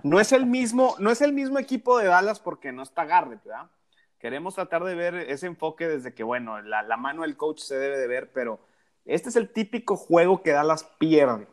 no 0.04 0.20
es 0.20 0.32
el 0.32 0.46
mismo, 0.46 0.96
no 1.00 1.12
es 1.12 1.22
el 1.22 1.34
mismo 1.34 1.60
equipo 1.60 2.00
de 2.00 2.08
Dallas 2.08 2.40
porque 2.40 2.72
no 2.72 2.82
está 2.82 3.06
Garrett, 3.06 3.44
¿verdad? 3.44 3.70
Queremos 4.18 4.56
tratar 4.56 4.84
de 4.84 4.96
ver 4.96 5.14
ese 5.16 5.46
enfoque 5.46 5.88
desde 5.88 6.16
que, 6.16 6.24
bueno, 6.24 6.60
la, 6.64 6.82
la 6.82 6.98
mano 6.98 7.22
del 7.22 7.38
coach 7.38 7.60
se 7.60 7.78
debe 7.78 8.00
de 8.00 8.08
ver, 8.08 8.32
pero 8.32 8.60
este 9.06 9.30
es 9.30 9.36
el 9.36 9.50
típico 9.50 9.96
juego 9.96 10.42
que 10.42 10.52
Dallas 10.52 10.90
pierde. 10.98 11.48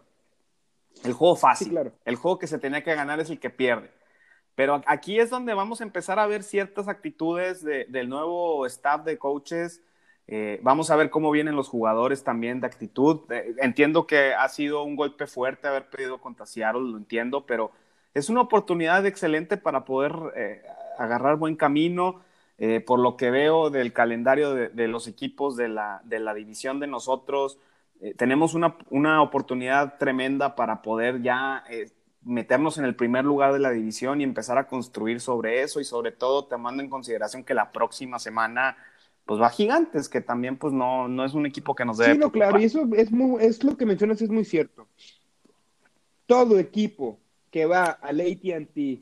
El 1.03 1.12
juego 1.12 1.36
fácil. 1.36 1.93
El 2.05 2.16
juego 2.16 2.39
que 2.39 2.47
se 2.47 2.59
tenía 2.59 2.82
que 2.82 2.95
ganar 2.95 3.20
es 3.20 3.28
el 3.28 3.39
que 3.39 3.51
pierde. 3.51 3.91
Pero 4.55 4.82
aquí 4.86 5.18
es 5.18 5.31
donde 5.31 5.55
vamos 5.55 5.81
a 5.81 5.85
empezar 5.85 6.18
a 6.18 6.26
ver 6.26 6.43
ciertas 6.43 6.89
actitudes 6.89 7.64
del 7.64 8.09
nuevo 8.09 8.66
staff 8.66 9.05
de 9.05 9.18
coaches 9.18 9.82
Eh, 10.26 10.59
vamos 10.62 10.90
a 10.90 10.97
ver 10.97 11.10
cómo 11.10 11.31
vienen 11.31 11.55
los 11.55 11.68
jugadores 11.68 12.24
también 12.24 12.60
de 12.60 12.66
actitud. 12.66 13.20
Eh, 13.31 13.55
entiendo 13.59 14.06
que 14.06 14.32
ha 14.35 14.48
sido 14.48 14.82
un 14.82 14.97
golpe 14.97 15.26
fuerte 15.26 15.68
haber 15.68 15.90
perdido 15.90 16.18
contra 16.18 16.47
Seattle, 16.47 16.81
lo 16.93 16.97
entiendo, 16.97 17.44
pero 17.47 17.72
es 18.14 18.31
una 18.31 18.40
oportunidad 18.40 19.05
excelente 19.06 19.59
para 19.59 19.85
poder 19.85 20.12
eh, 20.36 20.62
agarrar 20.98 21.36
buen 21.36 21.56
camino. 21.56 22.22
por 22.86 23.01
lo 23.01 23.16
que 23.16 23.31
veo 23.31 23.68
del 23.70 23.93
calendario 23.93 24.55
de, 24.55 24.89
los 24.89 25.09
equipos 25.09 25.56
de 25.56 25.68
la, 25.68 26.01
de 26.05 26.20
la, 26.20 26.35
división 26.35 26.78
de 26.81 26.86
nosotros, 26.86 27.59
tenemos 28.16 28.55
una, 28.55 28.76
una, 28.90 29.22
oportunidad 29.22 29.98
tremenda 29.98 30.55
para 30.55 30.81
poder 30.81 31.20
ya 31.22 31.64
meternos 32.25 32.79
en 32.79 32.85
el 32.85 32.97
primer 32.97 33.25
lugar 33.25 33.53
de 33.53 33.59
la 33.59 33.71
división 33.71 34.21
y 34.21 34.25
empezar 34.25 34.59
a 34.59 34.67
construir 34.67 35.21
sobre 35.21 35.63
eso 35.63 35.81
y 35.81 35.85
sobre 35.85 36.13
todo 36.13 36.47
tomando 36.47 36.83
en 36.83 36.91
consideración 36.91 37.45
que 37.45 37.55
la 37.55 37.73
próxima 37.73 38.19
semana 38.19 38.77
pues 39.25 39.41
va 39.41 39.47
a 39.47 39.51
Gigantes, 39.51 40.09
que 40.09 40.21
también 40.21 40.59
pues 40.59 40.73
no, 40.73 41.09
no 41.09 41.25
es 41.25 41.35
un 41.35 41.47
equipo 41.47 41.75
que 41.75 41.85
nos 41.85 41.99
debe. 41.99 42.13
Sí, 42.13 42.19
no, 42.19 42.31
claro, 42.31 42.59
y 42.61 42.65
eso 42.65 42.87
es, 42.95 43.11
muy, 43.11 43.43
es 43.43 43.65
lo 43.65 43.77
que 43.77 43.87
mencionas, 43.87 44.21
es 44.21 44.29
muy 44.29 44.45
cierto. 44.45 44.87
Todo 46.27 46.59
equipo 46.59 47.19
que 47.51 47.65
va 47.65 47.85
al 47.85 48.21
ATT, 48.21 49.01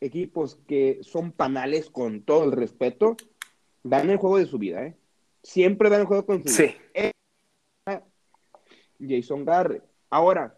equipos 0.00 0.58
que 0.66 0.98
son 1.02 1.32
panales 1.32 1.90
con 1.90 2.22
todo 2.22 2.44
el 2.44 2.52
respeto, 2.52 3.16
dan 3.84 4.10
el 4.10 4.16
juego 4.16 4.38
de 4.38 4.46
su 4.46 4.58
vida, 4.58 4.84
¿eh? 4.84 4.96
Siempre 5.42 5.88
dan 5.88 6.00
el 6.00 6.06
juego 6.06 6.26
con 6.26 6.42
su 6.42 6.48
sí. 6.48 6.74
vida. 6.94 7.12
Jason 9.00 9.44
Garrett. 9.44 9.84
Ahora. 10.10 10.57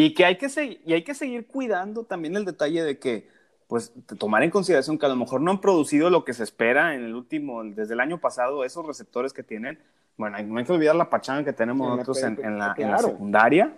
Y 0.00 0.14
que 0.14 0.24
hay 0.24 0.36
que, 0.36 0.46
y 0.86 0.92
hay 0.92 1.02
que 1.02 1.12
seguir 1.12 1.48
cuidando 1.48 2.04
también 2.04 2.36
el 2.36 2.44
detalle 2.44 2.84
de 2.84 3.00
que 3.00 3.28
pues 3.66 3.92
tomar 4.16 4.44
en 4.44 4.50
consideración 4.50 4.96
que 4.96 5.06
a 5.06 5.08
lo 5.08 5.16
mejor 5.16 5.40
no 5.40 5.50
han 5.50 5.60
producido 5.60 6.08
lo 6.08 6.24
que 6.24 6.34
se 6.34 6.44
espera 6.44 6.94
en 6.94 7.02
el 7.02 7.16
último, 7.16 7.64
desde 7.64 7.94
el 7.94 8.00
año 8.00 8.18
pasado, 8.18 8.62
esos 8.64 8.86
receptores 8.86 9.32
que 9.32 9.42
tienen. 9.42 9.80
Bueno, 10.16 10.40
no 10.40 10.60
hay 10.60 10.64
que 10.64 10.72
olvidar 10.72 10.94
la 10.94 11.10
pachanga 11.10 11.42
que 11.42 11.52
tenemos 11.52 11.88
nosotros 11.88 12.22
en, 12.22 12.58
la, 12.60 12.76
secundaria, 12.96 13.76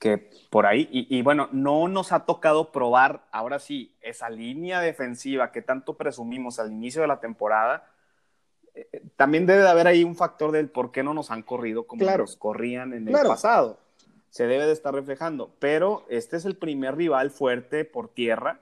que 0.00 0.32
por 0.50 0.66
ahí, 0.66 0.88
y, 0.90 1.22
bueno, 1.22 1.48
no 1.52 1.86
nos 1.86 2.10
ha 2.10 2.26
tocado 2.26 2.72
probar 2.72 3.28
ahora 3.30 3.60
sí 3.60 3.94
esa 4.00 4.28
línea 4.28 4.80
defensiva 4.80 5.52
que 5.52 5.62
tanto 5.62 5.96
presumimos 5.96 6.58
al 6.58 6.72
inicio 6.72 7.00
de 7.00 7.06
la 7.06 7.20
temporada. 7.20 7.86
Eh, 8.74 8.88
eh, 8.92 9.02
también 9.14 9.46
debe 9.46 9.62
de 9.62 9.68
haber 9.68 9.86
ahí 9.86 10.02
un 10.02 10.16
factor 10.16 10.50
del 10.50 10.68
por 10.68 10.90
qué 10.90 11.04
no 11.04 11.14
nos 11.14 11.30
han 11.30 11.44
corrido 11.44 11.86
como 11.86 12.04
nos 12.04 12.34
corrían 12.34 12.92
en 12.92 13.06
el 13.06 13.14
pasado. 13.14 13.78
Se 14.30 14.46
debe 14.46 14.66
de 14.66 14.72
estar 14.72 14.94
reflejando, 14.94 15.54
pero 15.58 16.06
este 16.08 16.36
es 16.36 16.44
el 16.44 16.56
primer 16.56 16.96
rival 16.96 17.30
fuerte 17.30 17.84
por 17.84 18.08
tierra 18.08 18.60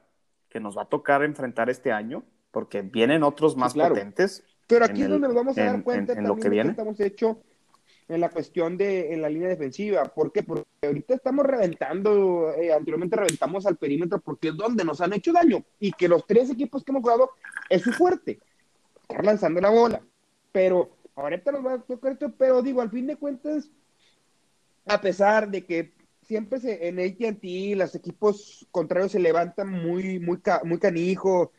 que 0.49 0.61
nos 0.61 0.77
va 0.77 0.82
a 0.82 0.89
tocar 0.89 1.23
enfrentar 1.23 1.70
este 1.70 1.93
año, 1.93 2.24
porque 2.51 2.82
vienen 2.82 3.23
otros 3.23 3.57
más 3.57 3.74
potentes. 3.74 4.45
Pero 4.66 4.85
aquí 4.85 5.03
es 5.03 5.09
donde 5.09 5.28
nos 5.28 5.36
vamos 5.36 5.57
a 5.59 5.65
dar 5.65 5.82
cuenta 5.82 6.15
en, 6.15 6.27
lo 6.27 6.36
que, 6.36 6.49
viene. 6.49 6.70
estamos 6.70 6.99
hecho 7.01 7.39
en 8.09 8.20
la 8.20 8.31
cuestión 8.31 8.77
de 8.77 9.12
en 9.12 9.23
la 9.23 9.28
línea 9.28 9.49
defensiva. 9.49 10.05
¿Por 10.05 10.32
qué? 10.32 10.43
Porque 10.43 10.65
ahorita 10.82 11.15
estamos 11.15 11.47
reventando, 11.47 12.53
eh, 12.55 12.73
anteriormente 12.73 13.16
reventamos 13.16 13.66
al 13.66 13.77
perímetro 13.77 14.20
porque 14.20 14.49
es 14.49 14.57
donde 14.57 14.85
nos 14.85 15.01
han 15.01 15.12
hecho 15.12 15.32
daño 15.32 15.65
y 15.78 15.93
que 15.93 16.09
los 16.09 16.27
tres 16.27 16.51
equipos 16.51 16.82
que 16.82 16.93
hemos 16.93 17.03
jugado 17.03 17.31
es 17.69 17.82
su 17.82 17.93
fuerte, 17.93 18.40
estar 19.03 19.24
lanzando 19.24 19.61
la 19.61 19.70
bola. 19.70 20.01
Pero 20.53 20.90
ahorita 21.15 21.53
nos 21.53 21.65
va 21.65 21.74
a 21.74 21.78
tocar 21.78 22.12
esto, 22.12 22.32
pero 22.36 22.62
digo, 22.62 22.81
al 22.81 22.90
fin 22.90 23.07
de 23.07 23.16
cuentas, 23.16 23.70
a 24.89 25.01
pesar 25.01 25.51
de 25.51 25.65
que 25.65 25.93
siempre 26.23 26.60
se, 26.60 26.89
en 26.89 26.98
AT&T 26.98 27.74
los 27.77 27.94
equipos 27.94 28.66
contrarios 28.70 29.12
se 29.12 29.19
levantan 29.19 29.70
muy, 29.70 30.19
muy, 30.19 30.40
muy 30.65 30.78
canijo, 30.78 31.52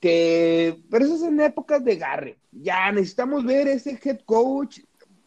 que, 0.00 0.82
pero 0.90 1.04
eso 1.04 1.16
es 1.16 1.22
en 1.22 1.40
épocas 1.40 1.84
de 1.84 1.96
garre. 1.96 2.38
Ya 2.52 2.90
necesitamos 2.92 3.44
ver 3.44 3.68
ese 3.68 3.98
head 4.02 4.20
coach 4.24 4.80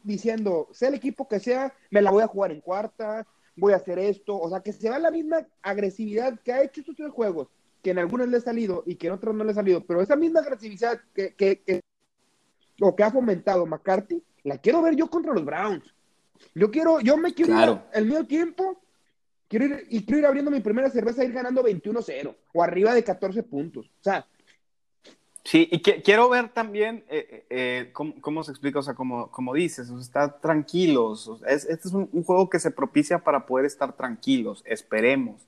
diciendo, 0.03 0.69
sea 0.71 0.89
el 0.89 0.95
equipo 0.95 1.27
que 1.27 1.39
sea, 1.39 1.73
me 1.89 2.01
la 2.01 2.11
voy 2.11 2.23
a 2.23 2.27
jugar 2.27 2.51
en 2.51 2.61
cuarta, 2.61 3.27
voy 3.55 3.73
a 3.73 3.77
hacer 3.77 3.99
esto, 3.99 4.37
o 4.37 4.49
sea, 4.49 4.61
que 4.61 4.71
se 4.71 4.89
va 4.89 4.99
la 4.99 5.11
misma 5.11 5.47
agresividad 5.61 6.39
que 6.41 6.53
ha 6.53 6.63
hecho 6.63 6.81
estos 6.81 6.95
tres 6.95 7.11
juegos, 7.11 7.47
que 7.81 7.91
en 7.91 7.99
algunos 7.99 8.27
le 8.27 8.37
ha 8.37 8.41
salido 8.41 8.83
y 8.85 8.95
que 8.95 9.07
en 9.07 9.13
otros 9.13 9.35
no 9.35 9.43
le 9.43 9.51
ha 9.51 9.55
salido, 9.55 9.83
pero 9.83 10.01
esa 10.01 10.15
misma 10.15 10.41
agresividad 10.41 10.99
que, 11.13 11.33
que, 11.33 11.81
o 12.79 12.95
que 12.95 13.03
ha 13.03 13.11
fomentado 13.11 13.65
McCarthy, 13.65 14.23
la 14.43 14.57
quiero 14.57 14.81
ver 14.81 14.95
yo 14.95 15.09
contra 15.09 15.33
los 15.33 15.43
Browns. 15.43 15.94
Yo 16.53 16.71
quiero, 16.71 16.99
yo 16.99 17.17
me 17.17 17.33
quiero 17.33 17.53
claro. 17.53 17.83
el 17.93 18.05
mío 18.05 18.25
tiempo 18.25 18.81
Quiero 19.47 19.65
ir, 19.65 19.87
y 19.89 20.03
quiero 20.03 20.19
ir 20.19 20.25
abriendo 20.25 20.51
mi 20.51 20.59
primera 20.59 20.89
cerveza 20.89 21.21
e 21.21 21.25
ir 21.25 21.33
ganando 21.33 21.63
21-0 21.63 22.35
o 22.53 22.63
arriba 22.63 22.93
de 22.93 23.03
14 23.03 23.43
puntos. 23.43 23.85
O 23.85 24.03
sea. 24.03 24.25
Sí, 25.43 25.69
y 25.71 25.79
quiero 25.79 26.27
ver 26.27 26.49
también 26.49 27.05
eh, 27.07 27.27
eh, 27.29 27.45
eh, 27.51 27.91
cómo, 27.93 28.43
se 28.43 28.49
explica, 28.49 28.79
o 28.79 28.81
sea, 28.81 28.95
como, 28.95 29.29
como 29.29 29.53
dices, 29.53 29.91
o 29.91 29.93
sea, 29.93 30.01
estar 30.01 30.41
tranquilos. 30.41 31.31
este 31.45 31.73
es 31.73 31.93
un, 31.93 32.07
juego 32.23 32.49
que 32.49 32.59
se 32.59 32.71
propicia 32.71 33.19
para 33.19 33.45
poder 33.45 33.67
estar 33.67 33.95
tranquilos, 33.95 34.63
esperemos. 34.65 35.47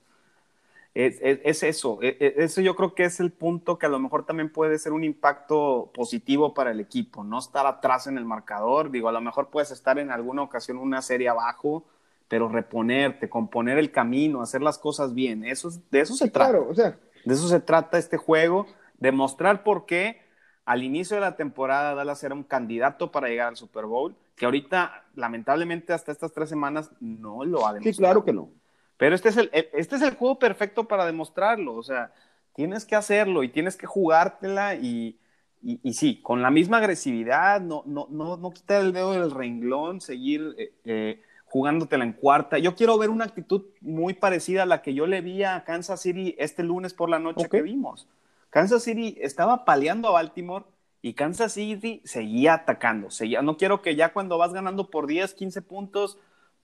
Es, 0.94 1.18
es, 1.22 1.62
eso, 1.62 1.98
e, 2.02 2.16
e, 2.18 2.44
eso 2.44 2.60
yo 2.60 2.74
creo 2.74 2.94
que 2.94 3.04
es 3.04 3.20
el 3.20 3.30
punto 3.30 3.78
que 3.78 3.86
a 3.86 3.88
lo 3.88 4.00
mejor 4.00 4.26
también 4.26 4.50
puede 4.50 4.78
ser 4.78 4.92
un 4.92 5.04
impacto 5.04 5.90
positivo 5.94 6.54
para 6.54 6.72
el 6.72 6.80
equipo, 6.80 7.22
no 7.22 7.38
estar 7.38 7.66
atrás 7.66 8.06
en 8.06 8.18
el 8.18 8.24
marcador, 8.24 8.90
digo, 8.90 9.08
a 9.08 9.12
lo 9.12 9.20
mejor 9.20 9.48
puedes 9.48 9.70
estar 9.70 9.98
en 9.98 10.10
alguna 10.10 10.42
ocasión 10.42 10.78
una 10.78 11.00
serie 11.02 11.28
abajo, 11.28 11.84
pero 12.26 12.48
reponerte, 12.48 13.28
componer 13.28 13.78
el 13.78 13.92
camino, 13.92 14.42
hacer 14.42 14.60
las 14.60 14.78
cosas 14.78 15.14
bien, 15.14 15.44
eso, 15.44 15.70
de 15.90 16.00
eso 16.00 16.14
se 16.14 16.30
trata. 16.30 16.58
o 16.58 16.74
sea. 16.74 16.98
De 17.24 17.34
eso 17.34 17.48
se 17.48 17.60
trata 17.60 17.98
este 17.98 18.16
juego, 18.16 18.66
demostrar 18.98 19.62
por 19.62 19.86
qué 19.86 20.20
al 20.64 20.82
inicio 20.82 21.16
de 21.16 21.22
la 21.22 21.36
temporada 21.36 21.94
Dallas 21.94 22.22
era 22.24 22.34
un 22.34 22.44
candidato 22.44 23.10
para 23.10 23.28
llegar 23.28 23.48
al 23.48 23.56
Super 23.56 23.86
Bowl, 23.86 24.14
que 24.36 24.44
ahorita, 24.44 25.04
lamentablemente, 25.14 25.92
hasta 25.92 26.12
estas 26.12 26.32
tres 26.32 26.48
semanas 26.48 26.90
no 27.00 27.44
lo 27.44 27.66
ha 27.66 27.72
demostrado. 27.72 27.94
Sí, 27.94 27.98
claro 27.98 28.24
que 28.24 28.32
no. 28.32 28.50
Pero 28.98 29.14
este 29.14 29.30
es 29.30 29.36
el, 29.38 29.50
este 29.52 29.96
es 29.96 30.02
el 30.02 30.14
juego 30.14 30.38
perfecto 30.38 30.86
para 30.86 31.06
demostrarlo, 31.06 31.74
o 31.74 31.82
sea, 31.82 32.12
tienes 32.54 32.84
que 32.84 32.96
hacerlo 32.96 33.44
y 33.44 33.48
tienes 33.48 33.76
que 33.76 33.86
jugártela 33.86 34.74
y, 34.74 35.18
y, 35.62 35.92
sí, 35.94 36.20
con 36.22 36.42
la 36.42 36.50
misma 36.50 36.78
agresividad, 36.78 37.60
no, 37.60 37.82
no, 37.86 38.08
no, 38.10 38.36
no 38.36 38.50
quitar 38.50 38.82
el 38.82 38.92
dedo 38.92 39.12
del 39.12 39.30
renglón, 39.30 40.00
seguir 40.00 40.54
eh, 40.58 40.72
eh, 40.84 41.22
jugándotela 41.46 42.04
en 42.04 42.12
cuarta. 42.12 42.58
Yo 42.58 42.74
quiero 42.74 42.98
ver 42.98 43.10
una 43.10 43.24
actitud 43.24 43.66
muy 43.80 44.14
parecida 44.14 44.64
a 44.64 44.66
la 44.66 44.82
que 44.82 44.94
yo 44.94 45.06
le 45.06 45.20
vi 45.20 45.44
a 45.44 45.64
Kansas 45.64 46.02
City 46.02 46.34
este 46.38 46.62
lunes 46.62 46.94
por 46.94 47.08
la 47.08 47.18
noche 47.18 47.48
que 47.48 47.62
vimos. 47.62 48.08
Kansas 48.50 48.82
City 48.82 49.16
estaba 49.20 49.64
paleando 49.64 50.08
a 50.08 50.12
Baltimore 50.12 50.64
y 51.02 51.14
Kansas 51.14 51.52
City 51.52 52.02
seguía 52.04 52.54
atacando. 52.54 53.10
Seguía, 53.10 53.42
no 53.42 53.56
quiero 53.56 53.82
que 53.82 53.96
ya 53.96 54.12
cuando 54.12 54.38
vas 54.38 54.52
ganando 54.52 54.90
por 54.90 55.06
10, 55.06 55.34
15 55.34 55.62
puntos, 55.62 56.18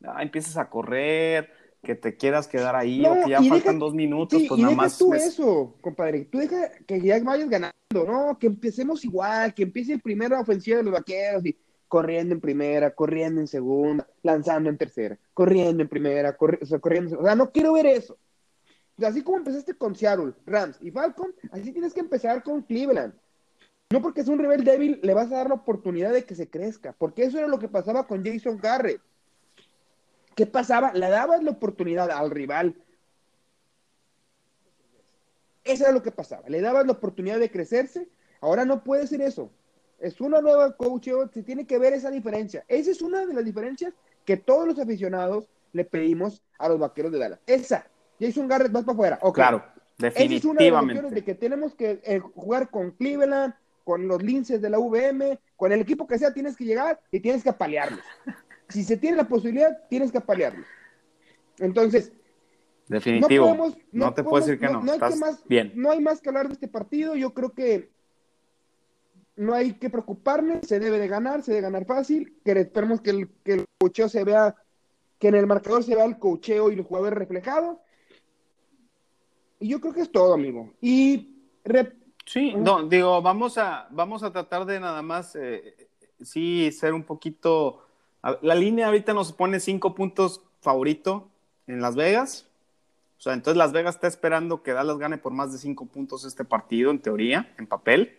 ah, 0.04 0.22
empieces 0.22 0.56
a 0.56 0.70
correr, 0.70 1.52
que 1.84 1.94
te 1.94 2.16
quieras 2.16 2.48
quedar 2.48 2.74
ahí 2.74 3.04
o 3.06 3.24
que 3.24 3.30
ya 3.30 3.42
faltan 3.42 3.78
dos 3.78 3.94
minutos, 3.94 4.42
pues 4.48 4.60
nada 4.60 4.74
más. 4.74 4.98
tú 4.98 5.14
eso, 5.14 5.76
compadre. 5.80 6.24
Tú 6.24 6.38
deja 6.38 6.72
que 6.86 7.00
ya 7.00 7.22
vayas 7.22 7.48
ganando, 7.48 7.72
¿no? 7.92 8.36
Que 8.38 8.48
empecemos 8.48 9.04
igual, 9.04 9.54
que 9.54 9.62
empiece 9.62 9.92
el 9.92 10.00
primera 10.00 10.40
ofensiva 10.40 10.78
de 10.78 10.82
los 10.82 10.92
vaqueros 10.92 11.46
y 11.46 11.56
corriendo 11.86 12.34
en 12.34 12.40
primera, 12.40 12.92
corriendo 12.92 13.40
en 13.40 13.46
segunda, 13.46 14.08
lanzando 14.22 14.68
en 14.68 14.76
tercera, 14.76 15.16
corriendo 15.32 15.80
en 15.80 15.88
primera, 15.88 16.36
o 16.40 16.66
sea, 16.66 16.80
corriendo. 16.80 17.20
O 17.20 17.22
sea, 17.22 17.36
no 17.36 17.52
quiero 17.52 17.74
ver 17.74 17.86
eso. 17.86 18.18
así 19.00 19.22
como 19.22 19.38
empezaste 19.38 19.74
con 19.74 19.94
Seattle, 19.94 20.32
Rams 20.44 20.78
y 20.80 20.90
Falcon, 20.90 21.32
así 21.52 21.70
tienes 21.70 21.94
que 21.94 22.00
empezar 22.00 22.42
con 22.42 22.62
Cleveland. 22.62 23.14
No 23.90 24.02
porque 24.02 24.22
es 24.22 24.28
un 24.28 24.40
rival 24.40 24.64
débil, 24.64 24.98
le 25.02 25.14
vas 25.14 25.30
a 25.30 25.36
dar 25.36 25.48
la 25.48 25.54
oportunidad 25.54 26.12
de 26.12 26.24
que 26.24 26.34
se 26.34 26.48
crezca, 26.48 26.96
porque 26.98 27.22
eso 27.22 27.38
era 27.38 27.46
lo 27.46 27.60
que 27.60 27.68
pasaba 27.68 28.08
con 28.08 28.24
Jason 28.24 28.58
Garrett. 28.60 29.00
¿Qué 30.34 30.46
pasaba? 30.46 30.92
Le 30.92 31.08
dabas 31.08 31.42
la 31.42 31.52
oportunidad 31.52 32.10
al 32.10 32.30
rival. 32.30 32.74
Eso 35.62 35.84
era 35.84 35.92
lo 35.92 36.02
que 36.02 36.10
pasaba. 36.10 36.48
Le 36.48 36.60
dabas 36.60 36.86
la 36.86 36.92
oportunidad 36.92 37.38
de 37.38 37.50
crecerse. 37.50 38.08
Ahora 38.40 38.64
no 38.64 38.84
puede 38.84 39.06
ser 39.06 39.22
eso. 39.22 39.50
Es 39.98 40.20
una 40.20 40.40
nueva 40.40 40.76
coach, 40.76 41.08
se 41.32 41.42
tiene 41.42 41.66
que 41.66 41.78
ver 41.78 41.94
esa 41.94 42.10
diferencia. 42.10 42.64
Esa 42.68 42.90
es 42.90 43.00
una 43.00 43.24
de 43.24 43.32
las 43.32 43.44
diferencias 43.44 43.94
que 44.24 44.36
todos 44.36 44.66
los 44.66 44.78
aficionados 44.78 45.48
le 45.72 45.84
pedimos 45.84 46.42
a 46.58 46.68
los 46.68 46.78
vaqueros 46.78 47.12
de 47.12 47.18
Dallas. 47.18 47.40
Esa. 47.46 47.86
Jason 48.20 48.46
Garrett, 48.46 48.72
vas 48.72 48.84
para 48.84 49.16
afuera. 49.16 49.18
Claro, 49.32 49.64
definitivamente. 49.98 50.34
Esa 50.34 50.34
es 50.34 50.44
una 50.44 50.60
de 50.60 50.70
las 50.70 50.82
opciones 50.82 51.12
de 51.12 51.24
que 51.24 51.34
tenemos 51.34 51.74
que 51.74 52.00
eh, 52.04 52.20
jugar 52.20 52.70
con 52.70 52.90
Cleveland, 52.92 53.54
con 53.84 54.08
los 54.08 54.22
linces 54.22 54.60
de 54.60 54.70
la 54.70 54.78
VM, 54.78 55.38
con 55.56 55.72
el 55.72 55.80
equipo 55.80 56.06
que 56.06 56.18
sea, 56.18 56.32
tienes 56.32 56.56
que 56.56 56.64
llegar 56.64 57.00
y 57.10 57.20
tienes 57.20 57.42
que 57.42 57.50
apalearlos. 57.50 58.00
Si 58.68 58.84
se 58.84 58.96
tiene 58.96 59.16
la 59.16 59.28
posibilidad, 59.28 59.86
tienes 59.88 60.10
que 60.10 60.18
apalearlos. 60.18 60.66
Entonces, 61.58 62.12
Definitivo. 62.88 63.74
No, 63.92 64.12
te 64.12 64.22
puedo 64.22 64.44
decir 64.44 64.58
que 64.58 64.68
no. 64.68 64.80
hay 64.80 65.16
más, 65.16 65.42
bien. 65.46 65.72
no 65.74 65.90
hay 65.90 66.00
más 66.00 66.20
que 66.20 66.28
hablar 66.28 66.48
de 66.48 66.54
este 66.54 66.68
partido. 66.68 67.14
Yo 67.16 67.32
creo 67.32 67.52
que 67.52 67.90
no 69.36 69.54
hay 69.54 69.74
que 69.74 69.90
preocuparnos, 69.90 70.66
se 70.66 70.78
debe 70.78 70.98
de 70.98 71.08
ganar, 71.08 71.42
se 71.42 71.52
debe 71.52 71.62
ganar 71.62 71.86
fácil, 71.86 72.36
que 72.44 72.52
esperemos 72.52 73.00
que 73.00 73.10
el, 73.10 73.28
que 73.42 73.54
el 73.54 73.64
cocheo 73.78 74.08
se 74.08 74.22
vea, 74.22 74.54
que 75.18 75.28
en 75.28 75.34
el 75.34 75.46
marcador 75.46 75.82
se 75.82 75.94
vea 75.94 76.04
el 76.04 76.18
cocheo 76.18 76.70
y 76.70 76.74
el 76.74 76.82
jugador 76.82 77.18
reflejado. 77.18 77.80
Y 79.58 79.68
yo 79.68 79.80
creo 79.80 79.94
que 79.94 80.02
es 80.02 80.12
todo, 80.12 80.34
amigo. 80.34 80.74
Y 80.80 81.36
sí, 82.26 82.54
no, 82.54 82.86
digo, 82.86 83.22
vamos 83.22 83.56
a, 83.56 83.88
vamos 83.90 84.22
a 84.22 84.30
tratar 84.30 84.66
de 84.66 84.78
nada 84.78 85.00
más 85.02 85.36
eh, 85.36 85.88
sí 86.20 86.70
ser 86.70 86.92
un 86.92 87.04
poquito. 87.04 87.83
La 88.40 88.54
línea 88.54 88.86
ahorita 88.86 89.12
nos 89.12 89.32
pone 89.32 89.60
cinco 89.60 89.94
puntos 89.94 90.40
favorito 90.60 91.28
en 91.66 91.82
Las 91.82 91.94
Vegas. 91.94 92.48
O 93.18 93.20
sea, 93.20 93.34
entonces 93.34 93.58
Las 93.58 93.72
Vegas 93.72 93.96
está 93.96 94.06
esperando 94.06 94.62
que 94.62 94.72
Dallas 94.72 94.98
gane 94.98 95.18
por 95.18 95.32
más 95.32 95.52
de 95.52 95.58
cinco 95.58 95.86
puntos 95.86 96.24
este 96.24 96.44
partido, 96.44 96.90
en 96.90 97.00
teoría, 97.00 97.52
en 97.58 97.66
papel. 97.66 98.18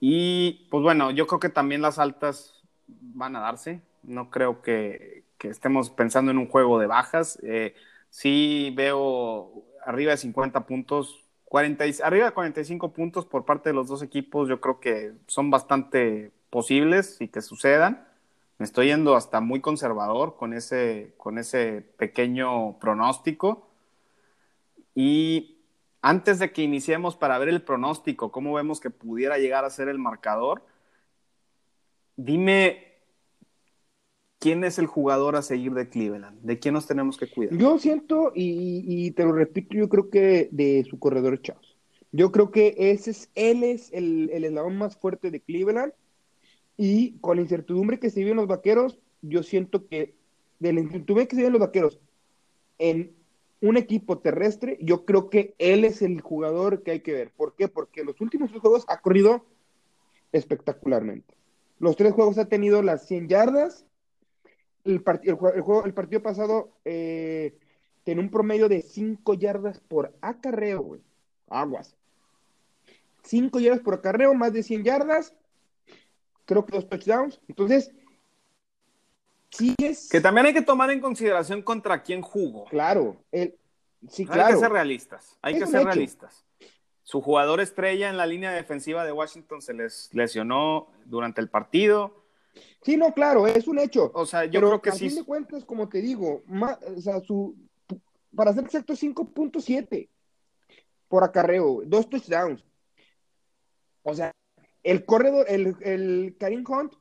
Y 0.00 0.66
pues 0.70 0.82
bueno, 0.82 1.10
yo 1.10 1.26
creo 1.26 1.38
que 1.38 1.48
también 1.50 1.82
las 1.82 1.98
altas 1.98 2.62
van 2.88 3.36
a 3.36 3.40
darse. 3.40 3.80
No 4.02 4.30
creo 4.30 4.62
que, 4.62 5.24
estemos 5.42 5.90
pensando 5.90 6.30
en 6.30 6.38
un 6.38 6.48
juego 6.48 6.78
de 6.78 6.86
bajas. 6.86 7.38
Eh, 7.42 7.74
sí 8.10 8.72
veo 8.76 9.64
arriba 9.86 10.10
de 10.10 10.18
50 10.18 10.66
puntos, 10.66 11.24
40, 11.44 11.84
arriba 12.02 12.26
de 12.26 12.32
45 12.32 12.92
puntos 12.92 13.24
por 13.24 13.44
parte 13.44 13.70
de 13.70 13.74
los 13.74 13.88
dos 13.88 14.02
equipos. 14.02 14.48
Yo 14.48 14.60
creo 14.60 14.80
que 14.80 15.12
son 15.26 15.50
bastante 15.50 16.32
posibles 16.50 17.20
y 17.20 17.28
que 17.28 17.40
sucedan. 17.40 18.09
Me 18.60 18.66
estoy 18.66 18.88
yendo 18.88 19.16
hasta 19.16 19.40
muy 19.40 19.62
conservador 19.62 20.36
con 20.36 20.52
ese, 20.52 21.14
con 21.16 21.38
ese 21.38 21.80
pequeño 21.96 22.78
pronóstico. 22.78 23.70
Y 24.94 25.62
antes 26.02 26.38
de 26.38 26.52
que 26.52 26.60
iniciemos 26.60 27.16
para 27.16 27.38
ver 27.38 27.48
el 27.48 27.62
pronóstico, 27.62 28.30
cómo 28.30 28.52
vemos 28.52 28.78
que 28.78 28.90
pudiera 28.90 29.38
llegar 29.38 29.64
a 29.64 29.70
ser 29.70 29.88
el 29.88 29.98
marcador, 29.98 30.62
dime 32.16 32.98
quién 34.38 34.62
es 34.62 34.78
el 34.78 34.86
jugador 34.86 35.36
a 35.36 35.42
seguir 35.42 35.72
de 35.72 35.88
Cleveland, 35.88 36.42
de 36.42 36.58
quién 36.58 36.74
nos 36.74 36.86
tenemos 36.86 37.16
que 37.16 37.30
cuidar. 37.30 37.56
Yo 37.56 37.78
siento, 37.78 38.30
y, 38.34 39.10
te 39.12 39.24
lo 39.24 39.32
repito, 39.32 39.74
yo 39.74 39.88
creo 39.88 40.10
que 40.10 40.50
de 40.52 40.84
su 40.84 40.98
corredor 40.98 41.40
Charles. 41.40 41.78
Yo 42.12 42.30
creo 42.30 42.50
que 42.50 42.74
ese 42.76 43.12
es, 43.12 43.30
él 43.34 43.62
es 43.64 43.90
el, 43.94 44.28
el 44.34 44.44
eslabón 44.44 44.76
más 44.76 44.98
fuerte 44.98 45.30
de 45.30 45.40
Cleveland. 45.40 45.94
Y 46.82 47.18
con 47.20 47.36
la 47.36 47.42
incertidumbre 47.42 48.00
que 48.00 48.08
se 48.08 48.20
viven 48.20 48.36
los 48.36 48.46
vaqueros, 48.46 48.98
yo 49.20 49.42
siento 49.42 49.86
que 49.86 50.14
de 50.60 50.72
la 50.72 50.80
incertidumbre 50.80 51.28
que 51.28 51.36
se 51.36 51.42
viven 51.42 51.52
los 51.52 51.60
vaqueros 51.60 52.00
en 52.78 53.14
un 53.60 53.76
equipo 53.76 54.20
terrestre, 54.20 54.78
yo 54.80 55.04
creo 55.04 55.28
que 55.28 55.54
él 55.58 55.84
es 55.84 56.00
el 56.00 56.22
jugador 56.22 56.82
que 56.82 56.92
hay 56.92 57.00
que 57.00 57.12
ver. 57.12 57.32
¿Por 57.32 57.54
qué? 57.54 57.68
Porque 57.68 58.02
los 58.02 58.18
últimos 58.22 58.48
tres 58.48 58.62
juegos 58.62 58.86
ha 58.88 59.02
corrido 59.02 59.44
espectacularmente. 60.32 61.34
Los 61.80 61.96
tres 61.96 62.14
juegos 62.14 62.38
ha 62.38 62.48
tenido 62.48 62.80
las 62.80 63.06
100 63.06 63.28
yardas. 63.28 63.84
El, 64.84 65.00
juego, 65.02 65.84
el 65.84 65.92
partido 65.92 66.22
pasado 66.22 66.70
eh, 66.86 67.58
tiene 68.04 68.22
un 68.22 68.30
promedio 68.30 68.70
de 68.70 68.80
5 68.80 69.34
yardas 69.34 69.80
por 69.80 70.16
acarreo, 70.22 70.80
güey. 70.80 71.02
Aguas. 71.50 71.94
5 73.24 73.60
yardas 73.60 73.80
por 73.80 73.92
acarreo, 73.92 74.32
más 74.32 74.54
de 74.54 74.62
100 74.62 74.84
yardas. 74.84 75.34
Creo 76.50 76.66
que 76.66 76.74
dos 76.74 76.88
touchdowns. 76.88 77.40
Entonces, 77.46 77.92
que 80.10 80.20
también 80.20 80.46
hay 80.46 80.52
que 80.52 80.62
tomar 80.62 80.90
en 80.90 81.00
consideración 81.00 81.62
contra 81.62 82.02
quién 82.02 82.22
jugó. 82.22 82.64
Claro, 82.64 83.24
sí, 84.08 84.26
claro. 84.26 84.46
Hay 84.46 84.54
que 84.54 84.58
ser 84.58 84.72
realistas, 84.72 85.38
hay 85.42 85.58
que 85.60 85.66
ser 85.68 85.84
realistas. 85.84 86.44
Su 87.04 87.20
jugador 87.20 87.60
estrella 87.60 88.10
en 88.10 88.16
la 88.16 88.26
línea 88.26 88.50
defensiva 88.50 89.04
de 89.04 89.12
Washington 89.12 89.62
se 89.62 89.74
les 89.74 90.12
lesionó 90.12 90.88
durante 91.04 91.40
el 91.40 91.48
partido. 91.48 92.24
Sí, 92.82 92.96
no, 92.96 93.14
claro, 93.14 93.46
es 93.46 93.68
un 93.68 93.78
hecho. 93.78 94.10
O 94.12 94.26
sea, 94.26 94.44
yo 94.46 94.58
creo 94.58 94.82
que 94.82 94.90
a 94.90 94.94
sí. 94.94 95.08
fin 95.08 95.18
de 95.18 95.24
cuentas, 95.24 95.64
como 95.64 95.88
te 95.88 96.02
digo, 96.02 96.42
o 96.96 97.00
sea, 97.00 97.20
su, 97.20 97.54
para 98.34 98.52
ser 98.52 98.64
exacto, 98.64 98.94
5.7 98.94 100.08
por 101.06 101.22
acarreo, 101.22 101.82
dos 101.84 102.10
touchdowns. 102.10 102.64
O 104.02 104.14
sea, 104.14 104.32
el 104.82 105.04
corredor, 105.04 105.46
el, 105.48 105.76
el 105.80 106.36
Karim 106.38 106.64
Hunt 106.68 106.94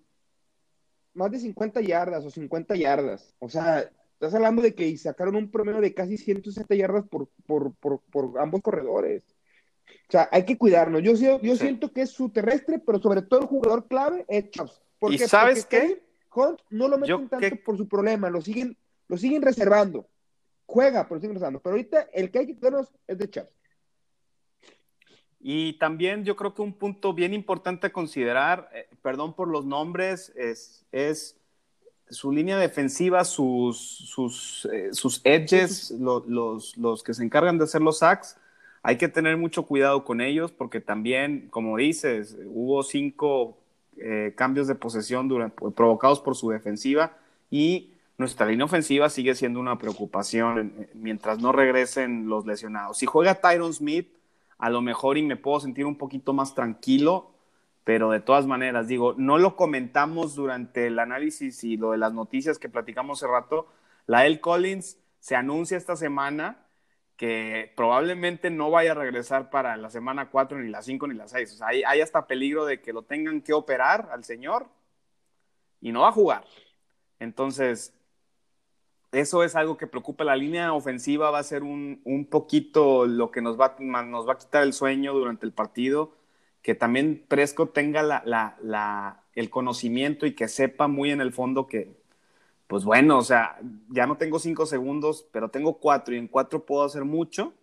más 1.13 1.31
de 1.31 1.39
50 1.39 1.81
yardas 1.81 2.25
o 2.25 2.29
50 2.29 2.75
yardas. 2.75 3.35
O 3.39 3.49
sea, 3.49 3.89
estás 4.13 4.33
hablando 4.33 4.61
de 4.61 4.73
que 4.73 4.95
sacaron 4.97 5.35
un 5.35 5.51
promedio 5.51 5.81
de 5.81 5.93
casi 5.93 6.17
160 6.17 6.75
yardas 6.75 7.05
por, 7.07 7.29
por, 7.45 8.39
ambos 8.39 8.61
corredores. 8.61 9.23
O 9.87 10.11
sea, 10.11 10.29
hay 10.31 10.45
que 10.45 10.57
cuidarnos. 10.57 11.01
Yo, 11.03 11.13
yo 11.41 11.55
siento 11.55 11.91
que 11.91 12.01
es 12.01 12.11
su 12.11 12.29
terrestre, 12.29 12.79
pero 12.79 12.99
sobre 12.99 13.21
todo 13.21 13.41
el 13.41 13.47
jugador 13.47 13.87
clave 13.87 14.25
es 14.27 14.49
Chaps. 14.51 14.81
¿Y 15.09 15.17
sabes 15.19 15.65
qué? 15.65 16.03
Hunt 16.33 16.59
no 16.69 16.87
lo 16.87 16.97
meten 16.97 17.27
tanto 17.27 17.55
por 17.65 17.75
su 17.75 17.87
problema, 17.87 18.29
lo 18.29 18.39
siguen, 18.41 18.77
lo 19.07 19.17
siguen 19.17 19.41
reservando. 19.41 20.07
Juega, 20.67 21.07
pero 21.07 21.19
siguen 21.19 21.35
reservando. 21.35 21.59
Pero 21.59 21.73
ahorita 21.73 22.09
el 22.13 22.29
que 22.29 22.39
hay 22.39 22.47
que 22.47 22.55
cuidarnos 22.55 22.93
es 23.07 23.17
de 23.17 23.29
Chaps. 23.29 23.58
Y 25.41 25.73
también 25.73 26.25
yo 26.25 26.35
creo 26.35 26.53
que 26.53 26.61
un 26.61 26.73
punto 26.73 27.13
bien 27.13 27.33
importante 27.33 27.87
a 27.87 27.93
considerar, 27.93 28.69
eh, 28.73 28.87
perdón 29.01 29.33
por 29.33 29.47
los 29.47 29.65
nombres, 29.65 30.33
es, 30.35 31.35
su 32.09 32.31
línea 32.31 32.57
defensiva, 32.57 33.23
sus, 33.23 34.67
eh, 34.73 34.91
edges, 35.23 35.91
los, 35.91 37.03
que 37.03 37.13
se 37.13 37.23
encargan 37.23 37.57
de 37.57 37.65
hacer 37.65 37.81
los 37.81 37.99
sacks. 37.99 38.35
Hay 38.81 38.97
que 38.97 39.07
tener 39.07 39.37
mucho 39.37 39.63
cuidado 39.63 40.03
con 40.03 40.19
ellos 40.19 40.51
porque 40.51 40.81
también, 40.81 41.47
como 41.49 41.77
dices, 41.77 42.37
hubo 42.47 42.81
cinco 42.83 43.57
eh, 43.97 44.33
cambios 44.35 44.67
de 44.67 44.75
posesión 44.75 45.29
provocados 45.75 46.19
por 46.19 46.35
su 46.35 46.49
defensiva 46.49 47.17
y 47.51 47.91
nuestra 48.17 48.47
línea 48.47 48.65
ofensiva 48.65 49.09
sigue 49.09 49.35
siendo 49.35 49.59
una 49.59 49.77
preocupación 49.77 50.87
mientras 50.93 51.39
no 51.39 51.51
regresen 51.51 52.27
los 52.27 52.45
lesionados. 52.45 52.97
Si 52.97 53.05
juega 53.05 53.35
Tyron 53.35 53.73
Smith, 53.73 54.09
a 54.59 54.69
lo 54.69 54.81
mejor 54.81 55.17
y 55.17 55.23
me 55.23 55.37
puedo 55.37 55.59
sentir 55.59 55.85
un 55.85 55.97
poquito 55.97 56.33
más 56.33 56.53
tranquilo, 56.53 57.31
pero 57.85 58.11
de 58.11 58.19
todas 58.19 58.45
maneras, 58.45 58.87
digo, 58.87 59.15
no 59.17 59.37
lo 59.37 59.55
comentamos 59.55 60.35
durante 60.35 60.87
el 60.87 60.99
análisis 60.99 61.63
y 61.63 61.77
lo 61.77 61.91
de 61.91 61.97
las 61.97 62.13
noticias 62.13 62.59
que 62.59 62.69
platicamos 62.69 63.23
hace 63.23 63.31
rato. 63.31 63.67
La 64.05 64.27
El 64.27 64.41
Collins 64.41 64.99
se 65.19 65.35
anuncia 65.35 65.77
esta 65.77 65.95
semana 65.95 66.67
que 67.15 67.73
probablemente 67.75 68.49
no 68.49 68.69
vaya 68.69 68.91
a 68.91 68.95
regresar 68.95 69.49
para 69.49 69.75
la 69.77 69.89
semana 69.89 70.29
4, 70.29 70.59
ni 70.59 70.69
la 70.69 70.81
5, 70.81 71.07
ni 71.07 71.15
la 71.15 71.27
6. 71.27 71.53
O 71.53 71.57
sea, 71.57 71.67
hay, 71.67 71.83
hay 71.83 72.01
hasta 72.01 72.27
peligro 72.27 72.65
de 72.65 72.81
que 72.81 72.93
lo 72.93 73.03
tengan 73.03 73.41
que 73.41 73.53
operar 73.53 74.09
al 74.11 74.23
señor 74.23 74.67
y 75.81 75.91
no 75.91 76.01
va 76.01 76.09
a 76.09 76.13
jugar. 76.13 76.45
Entonces, 77.19 77.93
eso 79.11 79.43
es 79.43 79.55
algo 79.55 79.77
que 79.77 79.87
preocupa. 79.87 80.23
La 80.23 80.35
línea 80.35 80.73
ofensiva 80.73 81.31
va 81.31 81.39
a 81.39 81.43
ser 81.43 81.63
un, 81.63 82.27
poquito 82.29 83.05
lo 83.05 83.31
que 83.31 83.41
nos 83.41 83.59
va, 83.59 83.75
nos 83.79 84.27
va 84.27 84.33
a 84.33 84.37
quitar 84.37 84.63
el 84.63 84.73
sueño 84.73 85.13
durante 85.13 85.45
el 85.45 85.53
partido. 85.53 86.15
Que 86.61 86.75
también 86.75 87.25
Presco 87.27 87.69
tenga 87.69 88.23
el 89.35 89.49
conocimiento 89.49 90.25
y 90.25 90.35
que 90.35 90.47
sepa 90.47 90.87
muy 90.87 91.11
en 91.11 91.21
el 91.21 91.33
fondo 91.33 91.67
que, 91.67 91.97
pues 92.67 92.85
bueno, 92.85 93.17
o 93.19 93.23
sea, 93.23 93.59
ya 93.89 94.07
no 94.07 94.17
tengo 94.17 94.39
cinco 94.39 94.65
segundos, 94.65 95.27
pero 95.31 95.49
tengo 95.49 95.79
cuatro 95.79 96.15
y 96.15 96.17
en 96.19 96.27
cuatro 96.27 96.65
puedo 96.65 96.83
hacer 96.85 97.05
mucho. 97.05 97.53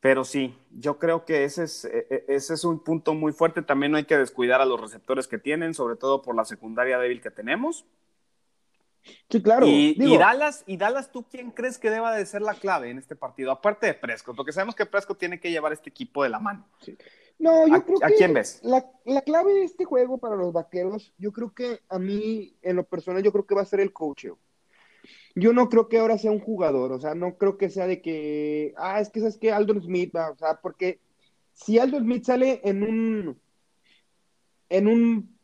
Pero 0.00 0.24
sí, 0.24 0.56
yo 0.72 0.98
creo 0.98 1.24
que 1.24 1.44
ese 1.44 1.64
es, 1.64 1.84
e, 1.84 2.06
e, 2.10 2.24
ese 2.28 2.54
es 2.54 2.64
un 2.64 2.82
punto 2.82 3.14
muy 3.14 3.32
fuerte. 3.32 3.62
También 3.62 3.92
no 3.92 3.98
hay 3.98 4.04
que 4.04 4.18
descuidar 4.18 4.60
a 4.60 4.66
los 4.66 4.80
receptores 4.80 5.28
que 5.28 5.38
tienen, 5.38 5.74
sobre 5.74 5.96
todo 5.96 6.22
por 6.22 6.34
la 6.34 6.44
secundaria 6.44 6.98
débil 6.98 7.20
que 7.20 7.30
tenemos. 7.30 7.86
Sí, 9.30 9.42
claro. 9.42 9.66
Y, 9.66 9.94
Dallas, 10.16 10.62
y 10.66 10.76
Dallas, 10.76 11.10
¿tú 11.10 11.24
quién 11.28 11.50
crees 11.50 11.78
que 11.78 11.90
deba 11.90 12.14
de 12.14 12.24
ser 12.26 12.42
la 12.42 12.54
clave 12.54 12.90
en 12.90 12.98
este 12.98 13.16
partido? 13.16 13.50
Aparte 13.50 13.86
de 13.86 13.94
Prescott, 13.94 14.36
porque 14.36 14.52
sabemos 14.52 14.74
que 14.74 14.86
Prescott 14.86 15.18
tiene 15.18 15.40
que 15.40 15.50
llevar 15.50 15.72
este 15.72 15.90
equipo 15.90 16.22
de 16.22 16.28
la 16.28 16.38
mano. 16.38 16.66
No, 17.38 17.66
yo 17.66 17.84
creo 17.84 17.98
¿A 18.02 18.08
quién 18.08 18.34
ves? 18.34 18.60
La, 18.62 19.22
clave 19.22 19.52
de 19.54 19.64
este 19.64 19.84
juego 19.84 20.18
para 20.18 20.36
los 20.36 20.52
vaqueros, 20.52 21.12
yo 21.18 21.32
creo 21.32 21.52
que 21.52 21.80
a 21.88 21.98
mí, 21.98 22.56
en 22.62 22.76
lo 22.76 22.84
personal, 22.84 23.22
yo 23.22 23.32
creo 23.32 23.46
que 23.46 23.54
va 23.54 23.62
a 23.62 23.66
ser 23.66 23.80
el 23.80 23.92
coach. 23.92 24.26
Yo 25.34 25.52
no 25.52 25.68
creo 25.68 25.88
que 25.88 25.98
ahora 25.98 26.18
sea 26.18 26.30
un 26.30 26.40
jugador, 26.40 26.92
o 26.92 27.00
sea, 27.00 27.14
no 27.14 27.36
creo 27.38 27.56
que 27.56 27.70
sea 27.70 27.86
de 27.86 28.02
que, 28.02 28.74
ah, 28.76 29.00
es 29.00 29.10
que 29.10 29.20
sabes 29.20 29.38
que 29.38 29.50
Aldo 29.50 29.74
Smith, 29.80 30.14
o 30.14 30.36
sea, 30.36 30.60
porque 30.60 31.00
si 31.52 31.78
Aldo 31.78 31.98
Smith 31.98 32.24
sale 32.24 32.60
en 32.64 32.82
un, 32.82 33.40
en 34.68 34.86
un 34.86 35.36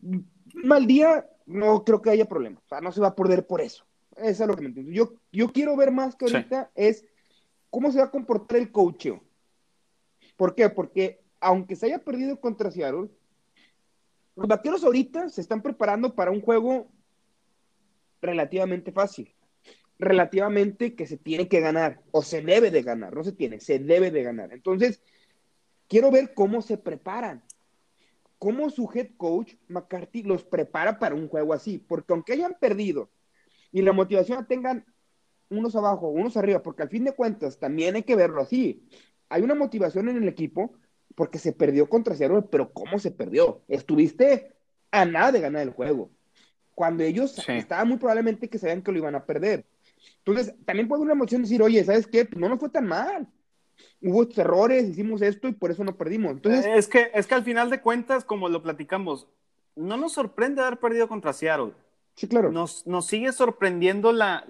mal 0.53 0.87
día, 0.87 1.27
no 1.49 1.83
creo 1.83 2.03
que 2.03 2.11
haya 2.11 2.27
problema. 2.27 2.61
O 2.65 2.69
sea, 2.69 2.81
no 2.81 2.93
se 2.93 3.01
va 3.01 3.09
a 3.09 3.17
perder 3.17 3.47
por 3.47 3.61
eso. 3.61 3.85
Eso 4.17 4.43
es 4.45 4.49
lo 4.49 4.55
que 4.55 4.63
me 4.63 4.69
entiendo. 4.69 4.93
Yo, 4.93 5.15
yo 5.33 5.51
quiero 5.51 5.77
ver 5.77 5.91
más 5.91 6.15
que 6.15 6.27
ahorita 6.27 6.71
es 6.75 7.05
cómo 7.71 7.91
se 7.91 7.99
va 7.99 8.05
a 8.05 8.11
comportar 8.11 8.59
el 8.59 8.71
coacheo. 8.71 9.23
¿Por 10.37 10.55
qué? 10.55 10.69
Porque 10.69 11.21
aunque 11.41 11.75
se 11.75 11.87
haya 11.87 12.05
perdido 12.05 12.39
contra 12.39 12.71
Seattle, 12.71 13.09
los 14.37 14.47
vaqueros 14.47 14.85
ahorita 14.85 15.31
se 15.31 15.41
están 15.41 15.63
preparando 15.63 16.15
para 16.15 16.31
un 16.31 16.41
juego 16.41 16.89
relativamente 18.21 18.93
fácil. 18.93 19.35
Relativamente 19.99 20.95
que 20.95 21.07
se 21.07 21.17
tiene 21.17 21.49
que 21.49 21.61
ganar, 21.61 22.03
o 22.13 22.23
se 22.23 22.43
debe 22.43 22.71
de 22.71 22.83
ganar, 22.83 23.15
no 23.15 23.25
se 23.25 23.33
tiene, 23.33 23.59
se 23.59 23.79
debe 23.79 24.11
de 24.11 24.23
ganar. 24.23 24.53
Entonces, 24.53 25.03
quiero 25.89 26.11
ver 26.11 26.35
cómo 26.35 26.63
se 26.63 26.77
preparan 26.77 27.43
cómo 28.39 28.71
su 28.71 28.89
head 28.95 29.11
coach 29.17 29.55
McCarthy 29.69 30.23
los 30.23 30.45
prepara 30.45 30.99
para 30.99 31.15
un 31.15 31.29
juego 31.29 31.53
así, 31.53 31.79
porque 31.79 32.13
aunque 32.13 32.35
hayan 32.35 32.57
perdido 32.61 33.11
y 33.73 33.83
la 33.83 33.93
motivación 33.93 34.39
la 34.39 34.47
tengan 34.47 34.87
unos 35.51 35.75
abajo, 35.77 36.09
unos 36.09 36.37
arriba, 36.37 36.63
porque 36.63 36.83
al 36.83 36.89
fin 36.89 37.05
de 37.05 37.13
cuentas 37.13 37.59
también 37.59 37.97
hay 37.97 38.03
que 38.03 38.17
verlo 38.17 38.41
así. 38.41 38.87
Hay 39.29 39.43
una 39.43 39.55
motivación 39.55 40.09
en 40.09 40.17
el 40.19 40.29
equipo 40.29 40.75
porque 41.15 41.39
se 41.39 41.53
perdió 41.53 41.89
contra 41.89 42.15
Seattle, 42.15 42.43
pero 42.51 42.73
¿cómo 42.73 42.99
se 42.99 43.11
perdió? 43.11 43.63
Estuviste 43.69 44.55
a 44.91 45.05
nada 45.05 45.33
de 45.33 45.41
ganar 45.41 45.63
el 45.63 45.71
juego. 45.71 46.11
Cuando 46.75 47.03
ellos 47.03 47.39
estaban 47.49 47.89
muy 47.89 47.97
probablemente 47.97 48.49
que 48.49 48.59
sabían 48.59 48.83
que 48.83 48.93
lo 48.93 48.99
iban 48.99 49.17
a 49.17 49.25
perder. 49.25 49.67
Entonces, 50.19 50.55
también 50.65 50.87
puede 50.87 51.03
una 51.03 51.15
emoción 51.15 51.43
de 51.43 51.49
decir, 51.49 51.63
oye, 51.63 51.83
¿sabes 51.83 52.07
qué? 52.07 52.29
No 52.37 52.49
nos 52.49 52.61
fue 52.61 52.69
tan 52.69 52.87
mal. 52.87 53.27
Hubo 54.01 54.27
errores, 54.37 54.89
hicimos 54.89 55.23
esto 55.23 55.49
y 55.49 55.53
por 55.53 55.71
eso 55.71 55.85
no 55.85 55.97
perdimos. 55.97 56.33
Entonces, 56.33 56.67
es 56.67 56.89
que, 56.89 57.11
es 57.15 57.27
que 57.27 57.35
al 57.35 57.45
final 57.45 57.71
de 57.71 57.81
cuentas, 57.81 58.25
como 58.25 58.49
lo 58.49 58.63
platicamos, 58.63 59.29
no 59.75 59.97
nos 59.97 60.13
sorprende 60.13 60.63
haber 60.63 60.79
perdido 60.79 61.09
contra 61.09 61.33
Seattle. 61.33 61.73
Sí, 62.15 62.27
claro. 62.27 62.51
Nos, 62.51 62.87
nos 62.87 63.07
sigue 63.07 63.33
sorprendiendo 63.33 64.13
la, 64.13 64.45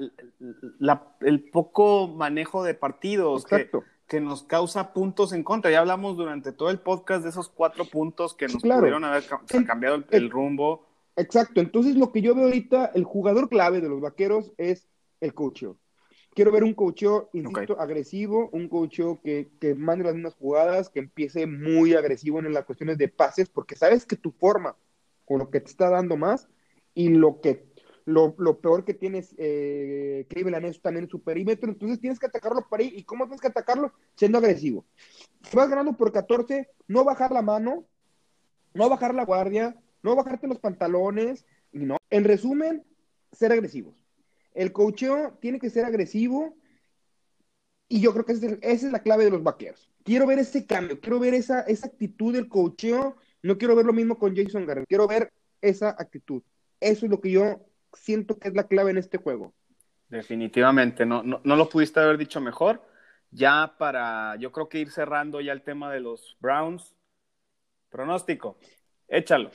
el 1.21 1.51
poco 1.51 2.09
manejo 2.09 2.65
de 2.65 2.73
partidos 2.73 3.45
que, 3.45 3.71
que, 4.07 4.21
nos 4.21 4.43
causa 4.43 4.95
puntos 4.95 5.35
en 5.35 5.45
contra. 5.45 5.71
Ya 5.71 5.81
hablamos 5.81 6.17
durante 6.17 6.53
todo 6.53 6.71
el 6.71 6.81
podcast 6.81 7.23
de 7.25 7.29
esos 7.29 7.51
cuatro 7.51 7.85
puntos 7.85 8.33
que 8.33 8.49
nos 8.49 8.63
pudieron 8.63 9.05
haber 9.05 9.25
cambiado 9.67 10.03
el, 10.11 10.31
rumbo. 10.31 10.87
Exacto. 11.17 11.61
Entonces, 11.61 11.97
lo 11.97 12.11
que 12.11 12.23
yo 12.23 12.35
veo 12.35 12.45
ahorita, 12.45 12.87
el 12.95 13.05
jugador 13.05 13.51
clave 13.51 13.83
de 13.83 13.91
los 13.91 14.01
vaqueros 14.01 14.53
es 14.57 14.89
el 15.21 15.35
coacheo. 15.35 15.77
Quiero 16.39 16.53
ver 16.53 16.63
un 16.63 16.73
coacheo, 16.73 17.31
insisto, 17.33 17.81
agresivo, 17.81 18.49
un 18.53 18.69
coacheo 18.69 19.21
que, 19.21 19.51
que 19.59 19.75
mande 19.75 20.05
las 20.05 20.15
mismas 20.15 20.37
jugadas, 20.37 20.89
que 20.89 21.01
empiece 21.01 21.49
muy 21.49 21.95
agresivo 21.95 22.39
en 22.39 22.53
las 22.53 22.65
cuestiones 22.65 22.97
de 22.97 23.09
pases, 23.09 23.49
porque 23.49 23.75
sabes 23.75 24.07
que 24.07 24.15
tu 24.15 24.31
forma, 24.31 24.77
con 25.25 25.41
lo 25.41 25.51
que 25.51 25.59
te 25.59 25.69
está 25.69 25.91
dando 25.91 26.17
más, 26.17 26.49
y 26.95 27.09
lo 27.09 27.41
que 27.41 27.67
lo, 28.05 28.37
lo 28.39 28.61
peor 28.61 28.85
que 28.85 28.95
tienes 28.95 29.35
eh, 29.37 30.27
Cleveland 30.29 30.67
es 30.67 30.81
también 30.81 31.09
su 31.09 31.25
perímetro, 31.25 31.73
entonces 31.73 31.99
tienes 31.99 32.21
que 32.21 32.27
atacarlo 32.27 32.69
para 32.71 32.85
ahí. 32.85 32.93
¿Y 32.95 33.03
cómo 33.03 33.25
tienes 33.25 33.41
que 33.41 33.49
atacarlo? 33.49 33.93
Siendo 34.15 34.39
agresivo. 34.39 34.85
Si 35.43 35.57
vas 35.57 35.69
ganando 35.69 35.97
por 35.97 36.13
14, 36.13 36.69
no 36.87 37.03
bajar 37.03 37.33
la 37.33 37.43
mano, 37.43 37.85
no 38.75 38.89
bajar 38.89 39.13
la 39.13 39.25
guardia, 39.25 39.77
no 40.05 40.15
bajarte 40.15 40.47
los 40.47 40.61
pantalones, 40.61 41.45
y 41.73 41.81
no. 41.81 41.97
En 42.11 42.23
resumen, 42.23 42.85
ser 43.33 43.51
agresivos. 43.51 44.08
El 44.55 44.73
cocheo 44.73 45.39
tiene 45.41 45.59
que 45.59 45.71
ser 45.71 45.85
agresivo 45.85 46.57
y 47.89 48.01
yo 48.01 48.13
creo 48.13 48.25
que 48.25 48.33
esa 48.33 48.47
es, 48.61 48.83
la 48.85 49.03
clave 49.03 49.25
de 49.25 49.31
los 49.31 49.43
vaqueros. 49.43 49.91
Quiero 50.05 50.27
ver 50.27 50.39
ese 50.39 50.67
cambio, 50.67 51.01
quiero 51.01 51.19
ver 51.19 51.35
esa, 51.35 51.61
esa 51.63 51.87
actitud 51.87 52.35
del 52.35 52.49
cocheo. 52.49 53.17
No 53.43 53.57
quiero 53.57 53.75
ver 53.75 53.87
lo 53.87 53.93
mismo 53.93 54.19
con 54.19 54.37
Jason 54.37 54.67
Garrett, 54.67 54.87
quiero 54.89 55.09
ver 55.09 55.33
esa 55.63 55.91
actitud. 55.91 56.43
Eso 56.81 57.07
es 57.07 57.11
lo 57.11 57.21
que 57.21 57.31
yo 57.31 57.65
siento 57.95 58.39
que 58.39 58.49
es 58.49 58.55
la 58.55 58.67
clave 58.67 58.91
en 58.91 58.99
este 58.99 59.19
juego. 59.19 59.55
Definitivamente, 60.09 61.05
no, 61.07 61.23
no, 61.23 61.41
lo 61.45 61.69
pudiste 61.69 62.01
haber 62.01 62.19
dicho 62.19 62.41
mejor. 62.41 62.83
Ya 63.31 63.75
para, 63.79 64.37
yo 64.37 64.53
creo 64.53 64.69
que 64.69 64.79
ir 64.79 64.91
cerrando 64.91 65.41
ya 65.41 65.53
el 65.53 65.63
tema 65.63 65.93
de 65.93 66.01
los 66.01 66.37
Browns. 66.41 66.95
Pronóstico, 67.91 68.59
échalo. 69.07 69.51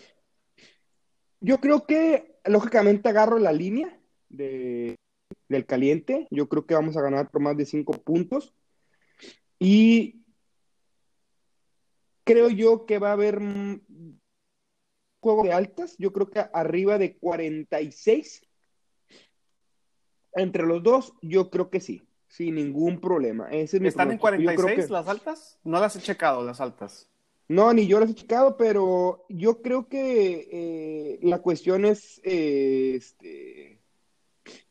Yo 1.39 1.59
creo 1.59 1.85
que, 1.85 2.39
lógicamente, 2.45 3.09
agarro 3.09 3.37
la 3.37 3.51
línea 3.51 3.99
de, 4.33 4.97
del 5.47 5.65
caliente. 5.65 6.27
Yo 6.31 6.49
creo 6.49 6.65
que 6.65 6.75
vamos 6.75 6.97
a 6.97 7.01
ganar 7.01 7.31
por 7.31 7.41
más 7.41 7.55
de 7.55 7.65
cinco 7.65 7.93
puntos. 7.93 8.53
Y 9.59 10.23
creo 12.23 12.49
yo 12.49 12.85
que 12.85 12.99
va 12.99 13.09
a 13.09 13.13
haber 13.13 13.39
juego 15.23 15.43
de 15.43 15.53
altas, 15.53 15.95
yo 15.97 16.11
creo 16.11 16.29
que 16.29 16.45
arriba 16.53 16.97
de 16.97 17.17
46. 17.17 18.41
Entre 20.35 20.63
los 20.63 20.83
dos, 20.83 21.13
yo 21.21 21.49
creo 21.49 21.69
que 21.69 21.79
sí, 21.79 22.07
sin 22.27 22.55
ningún 22.55 22.99
problema. 22.99 23.49
¿Están 23.49 24.11
en 24.11 24.17
46 24.17 24.89
las 24.89 25.07
altas? 25.07 25.59
No 25.63 25.79
las 25.79 25.95
he 25.95 26.01
checado, 26.01 26.43
las 26.43 26.59
altas. 26.59 27.07
No, 27.47 27.71
ni 27.73 27.87
yo 27.87 27.99
las 27.99 28.09
he 28.09 28.15
checado, 28.15 28.57
pero 28.57 29.25
yo 29.29 29.61
creo 29.61 29.87
que 29.87 30.49
eh, 30.51 31.19
la 31.21 31.39
cuestión 31.41 31.85
es, 31.85 32.19
eh, 32.23 32.95
este, 32.95 33.72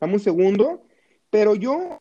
dame 0.01 0.15
un 0.15 0.21
segundo, 0.21 0.87
pero 1.31 1.55
yo, 1.55 1.99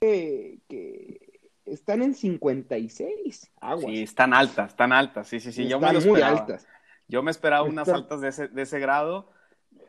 que 0.00 1.20
están 1.66 2.02
en 2.02 2.14
56. 2.14 3.50
Aguas. 3.60 3.84
Sí, 3.86 4.02
están 4.02 4.34
altas, 4.34 4.70
están 4.70 4.92
altas. 4.92 5.28
Sí, 5.28 5.40
sí, 5.40 5.52
sí. 5.52 5.68
Yo 5.68 5.80
me 5.80 5.92
muy 6.00 6.22
altas. 6.22 6.66
Yo 7.08 7.22
me 7.22 7.30
esperaba 7.30 7.64
unas 7.64 7.88
altas 7.88 8.20
de 8.20 8.28
ese, 8.28 8.48
de 8.48 8.62
ese, 8.62 8.78
grado. 8.78 9.32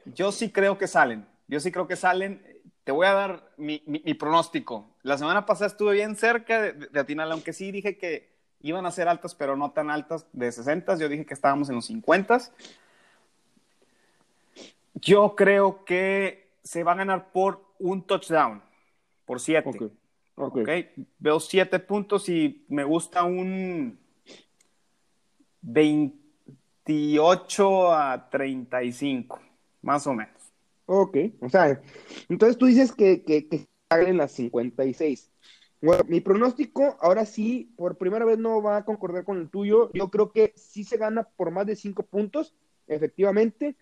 Yo 0.05 0.31
sí 0.31 0.51
creo 0.51 0.77
que 0.77 0.87
salen. 0.87 1.27
Yo 1.47 1.59
sí 1.59 1.71
creo 1.71 1.87
que 1.87 1.95
salen. 1.95 2.43
Te 2.83 2.91
voy 2.91 3.05
a 3.05 3.13
dar 3.13 3.51
mi, 3.57 3.83
mi, 3.85 4.13
pronóstico. 4.15 4.97
La 5.03 5.17
semana 5.17 5.45
pasada 5.45 5.67
estuve 5.67 5.93
bien 5.93 6.15
cerca 6.15 6.61
de, 6.61 6.73
de, 6.73 6.99
atinar, 6.99 7.31
aunque 7.31 7.53
sí 7.53 7.71
dije 7.71 7.97
que 7.97 8.31
iban 8.61 8.85
a 8.87 8.91
ser 8.91 9.07
altas, 9.07 9.35
pero 9.35 9.55
no 9.55 9.71
tan 9.71 9.91
altas 9.91 10.25
de 10.33 10.51
60. 10.51 10.97
Yo 10.97 11.09
dije 11.09 11.25
que 11.25 11.35
estábamos 11.35 11.69
en 11.69 11.75
los 11.75 11.85
50. 11.85 12.39
Yo 14.95 15.35
creo 15.35 15.85
que 15.85 16.55
se 16.63 16.83
va 16.83 16.93
a 16.93 16.95
ganar 16.95 17.31
por 17.31 17.63
un 17.79 18.01
touchdown, 18.03 18.61
por 19.25 19.39
siete. 19.39 19.91
Okay. 20.35 20.91
Veo 21.19 21.39
siete 21.39 21.79
puntos 21.79 22.27
y 22.29 22.65
me 22.67 22.83
gusta 22.83 23.23
un 23.23 23.99
28 25.61 27.93
a 27.93 28.29
35, 28.29 29.39
más 29.81 30.05
o 30.07 30.13
menos. 30.13 30.33
Ok, 30.87 31.17
o 31.39 31.49
sea, 31.49 31.81
entonces 32.27 32.57
tú 32.57 32.65
dices 32.65 32.91
que, 32.91 33.23
que, 33.23 33.47
que 33.47 33.67
en 33.91 34.17
las 34.17 34.33
56. 34.33 35.31
Bueno, 35.81 36.03
mi 36.07 36.21
pronóstico 36.21 36.97
ahora 37.01 37.25
sí, 37.25 37.73
por 37.75 37.97
primera 37.97 38.25
vez 38.25 38.37
no 38.37 38.61
va 38.61 38.77
a 38.77 38.85
concordar 38.85 39.23
con 39.23 39.39
el 39.39 39.49
tuyo. 39.49 39.89
Yo 39.93 40.09
creo 40.09 40.31
que 40.31 40.53
sí 40.55 40.83
se 40.83 40.97
gana 40.97 41.23
por 41.23 41.51
más 41.51 41.65
de 41.65 41.75
5 41.75 42.03
puntos, 42.03 42.53
efectivamente, 42.87 43.75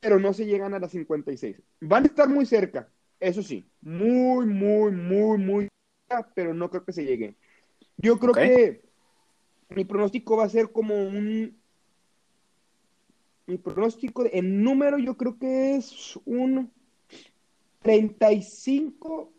pero 0.00 0.18
no 0.18 0.32
se 0.32 0.46
llegan 0.46 0.74
a 0.74 0.78
las 0.78 0.90
56. 0.90 1.60
Van 1.80 2.04
a 2.04 2.06
estar 2.06 2.28
muy 2.28 2.46
cerca, 2.46 2.88
eso 3.20 3.42
sí, 3.42 3.68
muy, 3.80 4.46
muy, 4.46 4.92
muy, 4.92 5.38
muy, 5.38 5.68
pero 6.34 6.54
no 6.54 6.70
creo 6.70 6.84
que 6.84 6.92
se 6.92 7.04
llegue. 7.04 7.36
Yo 7.96 8.18
creo 8.18 8.32
que 8.32 8.82
mi 9.70 9.84
pronóstico 9.84 10.36
va 10.36 10.44
a 10.44 10.48
ser 10.48 10.70
como 10.70 10.94
un. 10.94 11.56
Mi 13.46 13.58
pronóstico 13.58 14.24
en 14.30 14.62
número, 14.62 14.98
yo 14.98 15.16
creo 15.16 15.38
que 15.38 15.76
es 15.76 16.18
un 16.24 16.72
35 17.82 19.32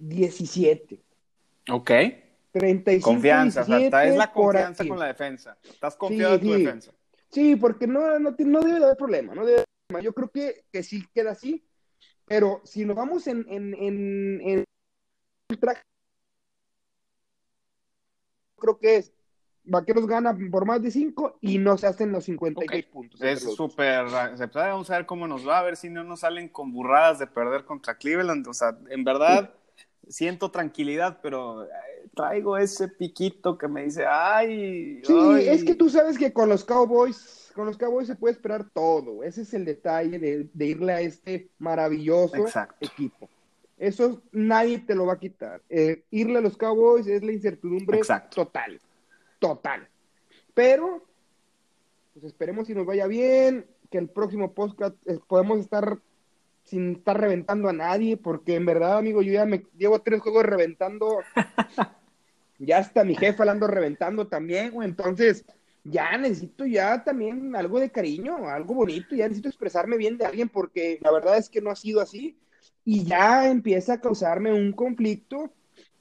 17. 0.00 1.00
Ok. 1.70 1.90
35 2.52 3.08
Confianza, 3.08 3.64
17 3.64 3.86
o 3.86 3.90
sea, 3.90 4.04
es 4.04 4.16
la 4.16 4.32
confianza 4.32 4.84
con 4.86 4.98
la 4.98 5.06
defensa. 5.06 5.56
Estás 5.62 5.96
confiado 5.96 6.34
en 6.34 6.40
tu 6.40 6.52
defensa. 6.52 6.92
Sí, 7.30 7.56
porque 7.56 7.86
no, 7.86 8.18
no, 8.18 8.34
no 8.36 8.60
debe 8.60 8.78
de 8.78 8.84
haber 8.84 8.96
problema, 8.96 9.34
no 9.34 9.46
debe 9.46 9.64
yo 10.02 10.12
creo 10.12 10.30
que, 10.30 10.64
que 10.72 10.82
sí 10.82 11.04
queda 11.12 11.32
así, 11.32 11.66
pero 12.26 12.60
si 12.64 12.84
nos 12.84 12.96
vamos 12.96 13.26
en, 13.26 13.44
en, 13.48 13.74
en, 13.74 14.40
en 14.40 14.64
creo 18.56 18.78
que 18.78 18.96
es 18.96 19.12
Vaqueros 19.62 20.06
gana 20.06 20.36
por 20.50 20.64
más 20.64 20.82
de 20.82 20.90
5 20.90 21.38
y 21.40 21.58
no 21.58 21.76
se 21.76 21.86
hacen 21.86 22.12
los 22.12 22.24
56 22.24 22.86
puntos. 22.86 23.20
Es 23.20 23.42
súper 23.54 24.06
aceptable. 24.06 24.70
Vamos 24.70 24.90
a 24.90 24.96
ver 24.96 25.06
cómo 25.06 25.28
nos 25.28 25.46
va, 25.46 25.58
a 25.58 25.62
ver 25.62 25.76
si 25.76 25.90
no 25.90 26.02
nos 26.02 26.20
salen 26.20 26.48
con 26.48 26.72
burradas 26.72 27.18
de 27.18 27.26
perder 27.26 27.64
contra 27.64 27.96
Cleveland. 27.96 28.46
O 28.48 28.54
sea, 28.54 28.76
en 28.88 29.04
verdad 29.04 29.54
siento 30.10 30.50
tranquilidad, 30.50 31.20
pero 31.22 31.64
eh, 31.64 31.68
traigo 32.14 32.58
ese 32.58 32.88
piquito 32.88 33.56
que 33.56 33.68
me 33.68 33.84
dice, 33.84 34.04
ay. 34.06 35.00
Sí, 35.04 35.14
es 35.46 35.64
que 35.64 35.74
tú 35.74 35.88
sabes 35.88 36.18
que 36.18 36.32
con 36.32 36.48
los 36.48 36.64
Cowboys 36.64 37.40
con 37.54 37.66
los 37.66 37.76
Cowboys 37.76 38.06
se 38.06 38.16
puede 38.16 38.32
esperar 38.32 38.68
todo. 38.72 39.22
Ese 39.22 39.42
es 39.42 39.54
el 39.54 39.64
detalle 39.64 40.18
de, 40.18 40.66
irle 40.66 40.92
a 40.92 41.00
este 41.00 41.50
maravilloso 41.58 42.46
equipo. 42.80 43.28
Eso 43.76 44.22
nadie 44.32 44.78
te 44.78 44.94
lo 44.94 45.06
va 45.06 45.14
a 45.14 45.18
quitar. 45.18 45.62
Eh, 45.68 46.04
irle 46.10 46.38
a 46.38 46.42
los 46.42 46.56
Cowboys 46.56 47.06
es 47.06 47.22
la 47.22 47.32
incertidumbre 47.32 48.00
total. 48.34 48.80
Total. 49.38 49.88
Pero, 50.54 51.02
pues 52.12 52.26
esperemos 52.26 52.66
si 52.66 52.74
nos 52.74 52.86
vaya 52.86 53.06
bien, 53.06 53.66
que 53.90 53.98
el 53.98 54.08
próximo 54.08 54.52
podcast 54.52 54.94
eh, 55.06 55.18
podemos 55.26 55.58
estar 55.60 55.98
sin 56.70 56.96
estar 56.96 57.20
reventando 57.20 57.68
a 57.68 57.72
nadie, 57.72 58.16
porque 58.16 58.54
en 58.54 58.64
verdad, 58.64 58.98
amigo, 58.98 59.22
yo 59.22 59.32
ya 59.32 59.44
me 59.44 59.64
llevo 59.76 60.00
tres 60.00 60.20
juegos 60.20 60.44
reventando. 60.44 61.18
ya 62.58 62.78
hasta 62.78 63.04
mi 63.04 63.16
jefe 63.16 63.42
hablando 63.42 63.66
reventando 63.66 64.28
también, 64.28 64.70
güey. 64.70 64.88
Entonces, 64.88 65.44
ya 65.84 66.16
necesito 66.16 66.64
ya 66.66 67.02
también 67.02 67.56
algo 67.56 67.80
de 67.80 67.90
cariño, 67.90 68.48
algo 68.48 68.74
bonito, 68.74 69.14
ya 69.14 69.24
necesito 69.24 69.48
expresarme 69.48 69.96
bien 69.96 70.16
de 70.16 70.26
alguien 70.26 70.48
porque 70.48 70.98
la 71.02 71.10
verdad 71.10 71.38
es 71.38 71.48
que 71.48 71.60
no 71.60 71.70
ha 71.70 71.76
sido 71.76 72.00
así 72.00 72.38
y 72.84 73.04
ya 73.04 73.48
empieza 73.48 73.94
a 73.94 74.00
causarme 74.00 74.52
un 74.52 74.72
conflicto 74.72 75.52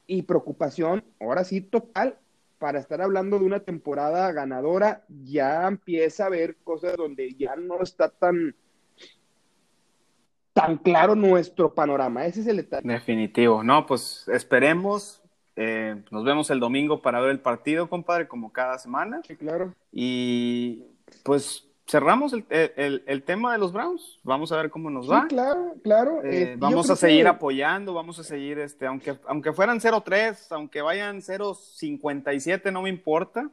y 0.06 0.24
preocupación, 0.24 1.04
ahora 1.20 1.44
sí 1.44 1.62
total, 1.62 2.18
para 2.58 2.80
estar 2.80 3.02
hablando 3.02 3.40
de 3.40 3.46
una 3.46 3.62
temporada 3.62 4.32
ganadora, 4.34 5.06
ya 5.08 5.68
empieza 5.68 6.26
a 6.26 6.30
ver 6.30 6.58
cosas 6.58 6.98
donde 6.98 7.34
ya 7.36 7.56
no 7.56 7.82
está 7.82 8.10
tan 8.10 8.56
tan 10.54 10.78
claro 10.78 11.16
nuestro 11.16 11.74
panorama. 11.74 12.26
Ese 12.26 12.42
es 12.42 12.48
el 12.48 12.58
detalle. 12.58 12.88
Definitivo. 12.88 13.64
No, 13.64 13.86
pues 13.86 14.28
esperemos 14.28 15.22
Eh, 15.62 16.04
nos 16.10 16.24
vemos 16.24 16.50
el 16.52 16.62
domingo 16.62 17.02
para 17.02 17.20
ver 17.20 17.32
el 17.32 17.42
partido, 17.42 17.90
compadre, 17.90 18.30
como 18.30 18.54
cada 18.54 18.78
semana. 18.78 19.20
Sí, 19.28 19.36
claro. 19.36 19.74
Y 19.92 20.86
pues 21.24 21.68
cerramos 21.86 22.32
el, 22.32 22.46
el, 22.50 23.04
el, 23.06 23.24
tema 23.24 23.52
de 23.52 23.58
los 23.58 23.74
Browns. 23.74 24.20
Vamos 24.24 24.54
a 24.54 24.58
ver 24.58 24.70
cómo 24.70 24.90
nos 24.90 25.12
va. 25.12 25.24
Sí, 25.24 25.28
claro, 25.28 25.74
claro. 25.84 26.24
Eh, 26.24 26.56
vamos 26.58 26.90
a 26.90 26.96
seguir 26.96 27.24
que... 27.24 27.30
apoyando, 27.30 27.94
vamos 27.94 28.20
a 28.20 28.24
seguir, 28.24 28.58
este, 28.60 28.86
aunque, 28.86 29.18
aunque 29.28 29.52
fueran 29.52 29.82
0-3, 29.82 30.48
aunque 30.52 30.82
vayan 30.82 31.18
0-57, 31.18 32.72
no 32.72 32.84
me 32.84 32.90
importa. 32.90 33.50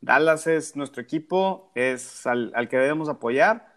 Dallas 0.00 0.48
es 0.48 0.74
nuestro 0.74 1.00
equipo, 1.00 1.70
es 1.76 2.26
al, 2.26 2.50
al, 2.56 2.68
que 2.68 2.76
debemos 2.76 3.08
apoyar. 3.08 3.69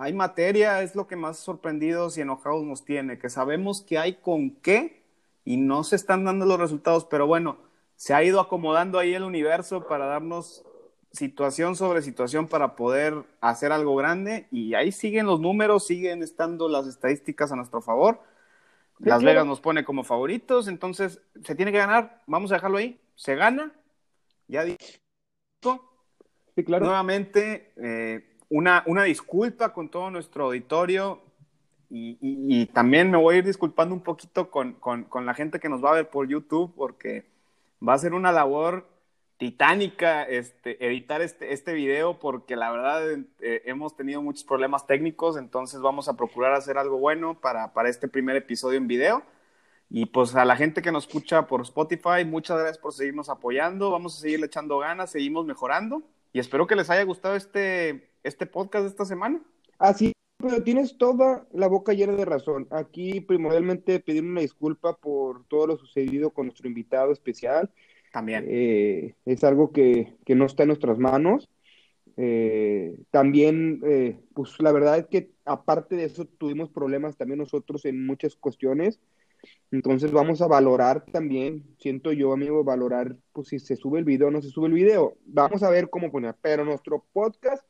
Hay 0.00 0.14
materia, 0.14 0.80
es 0.80 0.94
lo 0.96 1.06
que 1.06 1.14
más 1.14 1.36
sorprendidos 1.36 2.16
y 2.16 2.22
enojados 2.22 2.64
nos 2.64 2.86
tiene, 2.86 3.18
que 3.18 3.28
sabemos 3.28 3.82
que 3.82 3.98
hay 3.98 4.14
con 4.14 4.50
qué 4.50 5.02
y 5.44 5.58
no 5.58 5.84
se 5.84 5.94
están 5.94 6.24
dando 6.24 6.46
los 6.46 6.58
resultados, 6.58 7.04
pero 7.04 7.26
bueno, 7.26 7.58
se 7.96 8.14
ha 8.14 8.24
ido 8.24 8.40
acomodando 8.40 8.98
ahí 8.98 9.12
el 9.12 9.24
universo 9.24 9.86
para 9.86 10.06
darnos 10.06 10.64
situación 11.12 11.76
sobre 11.76 12.00
situación 12.00 12.48
para 12.48 12.76
poder 12.76 13.14
hacer 13.42 13.72
algo 13.72 13.94
grande 13.94 14.46
y 14.50 14.72
ahí 14.72 14.90
siguen 14.90 15.26
los 15.26 15.38
números, 15.38 15.86
siguen 15.86 16.22
estando 16.22 16.70
las 16.70 16.86
estadísticas 16.86 17.52
a 17.52 17.56
nuestro 17.56 17.82
favor. 17.82 18.22
Las 19.00 19.22
Vegas 19.22 19.44
nos 19.44 19.60
pone 19.60 19.84
como 19.84 20.02
favoritos, 20.02 20.66
entonces 20.68 21.20
se 21.44 21.54
tiene 21.54 21.72
que 21.72 21.78
ganar, 21.78 22.22
vamos 22.26 22.52
a 22.52 22.54
dejarlo 22.54 22.78
ahí, 22.78 22.98
se 23.16 23.34
gana, 23.34 23.70
ya 24.48 24.64
dijo. 24.64 24.78
Sí, 26.54 26.64
claro. 26.64 26.86
Nuevamente, 26.86 27.74
eh, 27.76 28.29
una, 28.50 28.82
una 28.86 29.04
disculpa 29.04 29.72
con 29.72 29.88
todo 29.88 30.10
nuestro 30.10 30.46
auditorio 30.46 31.22
y, 31.88 32.18
y, 32.20 32.62
y, 32.62 32.66
también 32.66 33.10
me 33.10 33.16
voy 33.16 33.36
a 33.36 33.38
ir 33.38 33.44
disculpando 33.44 33.94
un 33.94 34.02
poquito 34.02 34.50
con, 34.50 34.74
con, 34.74 35.04
con 35.04 35.26
la 35.26 35.34
gente 35.34 35.58
que 35.58 35.68
nos 35.68 35.82
va 35.82 35.90
a 35.90 35.94
ver 35.94 36.10
por 36.10 36.28
YouTube 36.28 36.72
porque 36.76 37.26
va 37.86 37.94
a 37.94 37.98
ser 37.98 38.14
una 38.14 38.30
labor 38.30 38.86
titánica 39.38 40.22
este, 40.24 40.84
editar 40.86 41.22
este, 41.22 41.52
este 41.52 41.72
video 41.72 42.18
porque 42.18 42.56
la 42.56 42.70
verdad 42.70 43.10
eh, 43.40 43.62
hemos 43.64 43.96
tenido 43.96 44.20
muchos 44.20 44.44
problemas 44.44 44.86
técnicos, 44.86 45.36
entonces 45.36 45.80
vamos 45.80 46.08
a 46.08 46.16
procurar 46.16 46.52
hacer 46.52 46.76
algo 46.76 46.98
bueno 46.98 47.40
para, 47.40 47.72
para 47.72 47.88
este 47.88 48.06
primer 48.06 48.36
episodio 48.36 48.76
en 48.76 48.86
video. 48.86 49.22
Y 49.88 50.06
pues 50.06 50.36
a 50.36 50.44
la 50.44 50.54
gente 50.54 50.82
que 50.82 50.92
nos 50.92 51.06
escucha 51.06 51.46
por 51.48 51.62
Spotify, 51.62 52.24
muchas 52.24 52.58
gracias 52.58 52.78
por 52.78 52.92
seguirnos 52.92 53.28
apoyando, 53.28 53.90
vamos 53.90 54.16
a 54.16 54.20
seguirle 54.20 54.46
echando 54.46 54.78
ganas, 54.78 55.10
seguimos 55.10 55.46
mejorando 55.46 56.02
y 56.32 56.38
espero 56.38 56.66
que 56.66 56.76
les 56.76 56.90
haya 56.90 57.02
gustado 57.02 57.34
este, 57.34 58.09
este 58.22 58.46
podcast 58.46 58.84
de 58.84 58.90
esta 58.90 59.04
semana. 59.04 59.42
Así, 59.78 60.12
pero 60.36 60.62
tienes 60.62 60.96
toda 60.98 61.46
la 61.52 61.68
boca 61.68 61.92
llena 61.92 62.14
de 62.14 62.24
razón. 62.24 62.66
Aquí 62.70 63.20
primordialmente 63.20 64.00
pedir 64.00 64.24
una 64.24 64.40
disculpa 64.40 64.96
por 64.96 65.44
todo 65.46 65.66
lo 65.66 65.76
sucedido 65.76 66.30
con 66.30 66.46
nuestro 66.46 66.68
invitado 66.68 67.12
especial. 67.12 67.70
También. 68.12 68.46
Eh, 68.48 69.14
es 69.24 69.44
algo 69.44 69.70
que, 69.70 70.16
que, 70.24 70.34
no 70.34 70.46
está 70.46 70.64
en 70.64 70.68
nuestras 70.68 70.98
manos. 70.98 71.48
Eh, 72.16 72.98
también, 73.10 73.80
eh, 73.84 74.18
pues 74.34 74.60
la 74.60 74.72
verdad 74.72 74.98
es 74.98 75.06
que 75.06 75.30
aparte 75.44 75.96
de 75.96 76.04
eso 76.04 76.24
tuvimos 76.26 76.68
problemas 76.70 77.16
también 77.16 77.38
nosotros 77.38 77.84
en 77.84 78.04
muchas 78.04 78.34
cuestiones. 78.36 79.00
Entonces 79.70 80.12
vamos 80.12 80.42
a 80.42 80.46
valorar 80.46 81.06
también, 81.06 81.64
siento 81.78 82.12
yo, 82.12 82.32
amigo, 82.32 82.62
valorar 82.62 83.16
pues 83.32 83.48
si 83.48 83.58
se 83.58 83.76
sube 83.76 83.98
el 83.98 84.04
video 84.04 84.28
o 84.28 84.30
no 84.30 84.42
se 84.42 84.50
sube 84.50 84.66
el 84.66 84.74
video. 84.74 85.16
Vamos 85.24 85.62
a 85.62 85.70
ver 85.70 85.88
cómo 85.88 86.10
poner. 86.10 86.34
Pero 86.42 86.64
nuestro 86.64 87.04
podcast, 87.12 87.64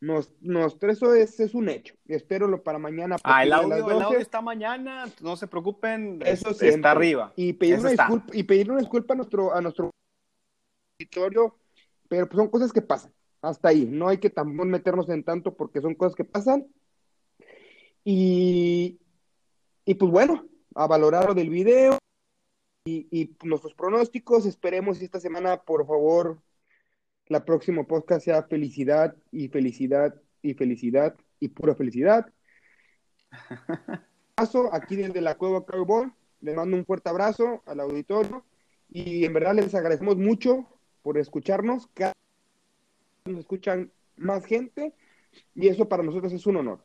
nos, 0.00 0.32
eso 0.80 1.14
es, 1.14 1.38
es 1.40 1.54
un 1.54 1.68
hecho. 1.68 1.94
Espero 2.06 2.62
para 2.62 2.78
mañana. 2.78 3.16
Ah, 3.22 3.42
el 3.42 3.52
audio, 3.52 3.90
el 3.90 4.02
audio 4.02 4.18
está 4.18 4.40
mañana, 4.40 5.06
no 5.20 5.36
se 5.36 5.46
preocupen, 5.46 6.20
eso 6.24 6.54
siempre. 6.54 6.68
está 6.68 6.90
arriba. 6.92 7.32
Y 7.36 7.52
pedir, 7.52 7.80
una 7.80 7.90
disculpa, 7.90 8.36
y 8.36 8.42
pedir 8.44 8.70
una 8.70 8.80
disculpa 8.80 9.12
a 9.12 9.16
nuestro, 9.18 9.54
a 9.54 9.60
nuestro 9.60 9.90
auditorio, 10.98 11.58
pero 12.08 12.28
pues 12.28 12.38
son 12.38 12.48
cosas 12.48 12.72
que 12.72 12.80
pasan. 12.80 13.12
Hasta 13.42 13.68
ahí, 13.68 13.84
no 13.84 14.08
hay 14.08 14.18
que 14.18 14.30
tampoco 14.30 14.66
meternos 14.66 15.08
en 15.10 15.22
tanto 15.22 15.54
porque 15.54 15.82
son 15.82 15.94
cosas 15.94 16.14
que 16.14 16.24
pasan. 16.24 16.66
Y, 18.02 18.98
y 19.84 19.94
pues 19.94 20.10
bueno, 20.10 20.46
a 20.74 20.86
valorar 20.86 21.26
lo 21.26 21.34
del 21.34 21.50
video 21.50 21.98
y, 22.86 23.06
y, 23.10 23.36
nuestros 23.42 23.74
pronósticos. 23.74 24.46
Esperemos 24.46 25.02
esta 25.02 25.20
semana, 25.20 25.62
por 25.62 25.86
favor, 25.86 26.38
la 27.30 27.44
próxima 27.44 27.84
podcast 27.84 28.24
sea 28.24 28.42
felicidad 28.42 29.14
y 29.30 29.48
felicidad 29.48 30.20
y 30.42 30.54
felicidad 30.54 31.14
y 31.38 31.48
pura 31.48 31.76
felicidad. 31.76 32.26
Paso 34.34 34.74
aquí 34.74 34.96
desde 34.96 35.20
la 35.20 35.36
Cueva 35.36 35.64
Cowboy. 35.64 36.12
Le 36.40 36.54
mando 36.54 36.76
un 36.76 36.84
fuerte 36.84 37.08
abrazo 37.08 37.62
al 37.66 37.78
auditorio 37.80 38.44
y 38.90 39.24
en 39.24 39.32
verdad 39.32 39.54
les 39.54 39.72
agradecemos 39.76 40.16
mucho 40.16 40.66
por 41.02 41.18
escucharnos. 41.18 41.86
Cada 41.94 42.14
nos 43.26 43.38
escuchan 43.38 43.92
más 44.16 44.44
gente 44.44 44.92
y 45.54 45.68
eso 45.68 45.88
para 45.88 46.02
nosotros 46.02 46.32
es 46.32 46.44
un 46.46 46.56
honor. 46.56 46.80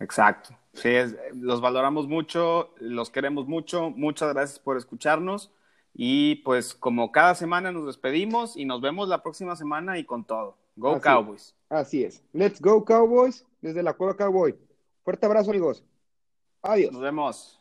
Exacto. 0.00 0.58
Sí, 0.72 0.88
es, 0.88 1.14
los 1.32 1.60
valoramos 1.60 2.08
mucho, 2.08 2.74
los 2.80 3.10
queremos 3.10 3.46
mucho. 3.46 3.90
Muchas 3.90 4.34
gracias 4.34 4.58
por 4.58 4.76
escucharnos. 4.76 5.52
Y 5.98 6.36
pues 6.36 6.74
como 6.74 7.10
cada 7.10 7.34
semana 7.34 7.72
nos 7.72 7.86
despedimos 7.86 8.54
y 8.54 8.66
nos 8.66 8.82
vemos 8.82 9.08
la 9.08 9.22
próxima 9.22 9.56
semana 9.56 9.98
y 9.98 10.04
con 10.04 10.24
todo. 10.24 10.54
Go 10.76 10.92
así, 10.92 11.00
Cowboys. 11.00 11.54
Así 11.70 12.04
es. 12.04 12.22
Let's 12.34 12.60
go 12.60 12.84
Cowboys 12.84 13.46
desde 13.62 13.82
la 13.82 13.94
Cueva 13.94 14.14
Cowboy. 14.14 14.54
Fuerte 15.02 15.24
abrazo 15.24 15.50
amigos. 15.50 15.82
Adiós. 16.60 16.92
Nos 16.92 17.00
vemos. 17.00 17.58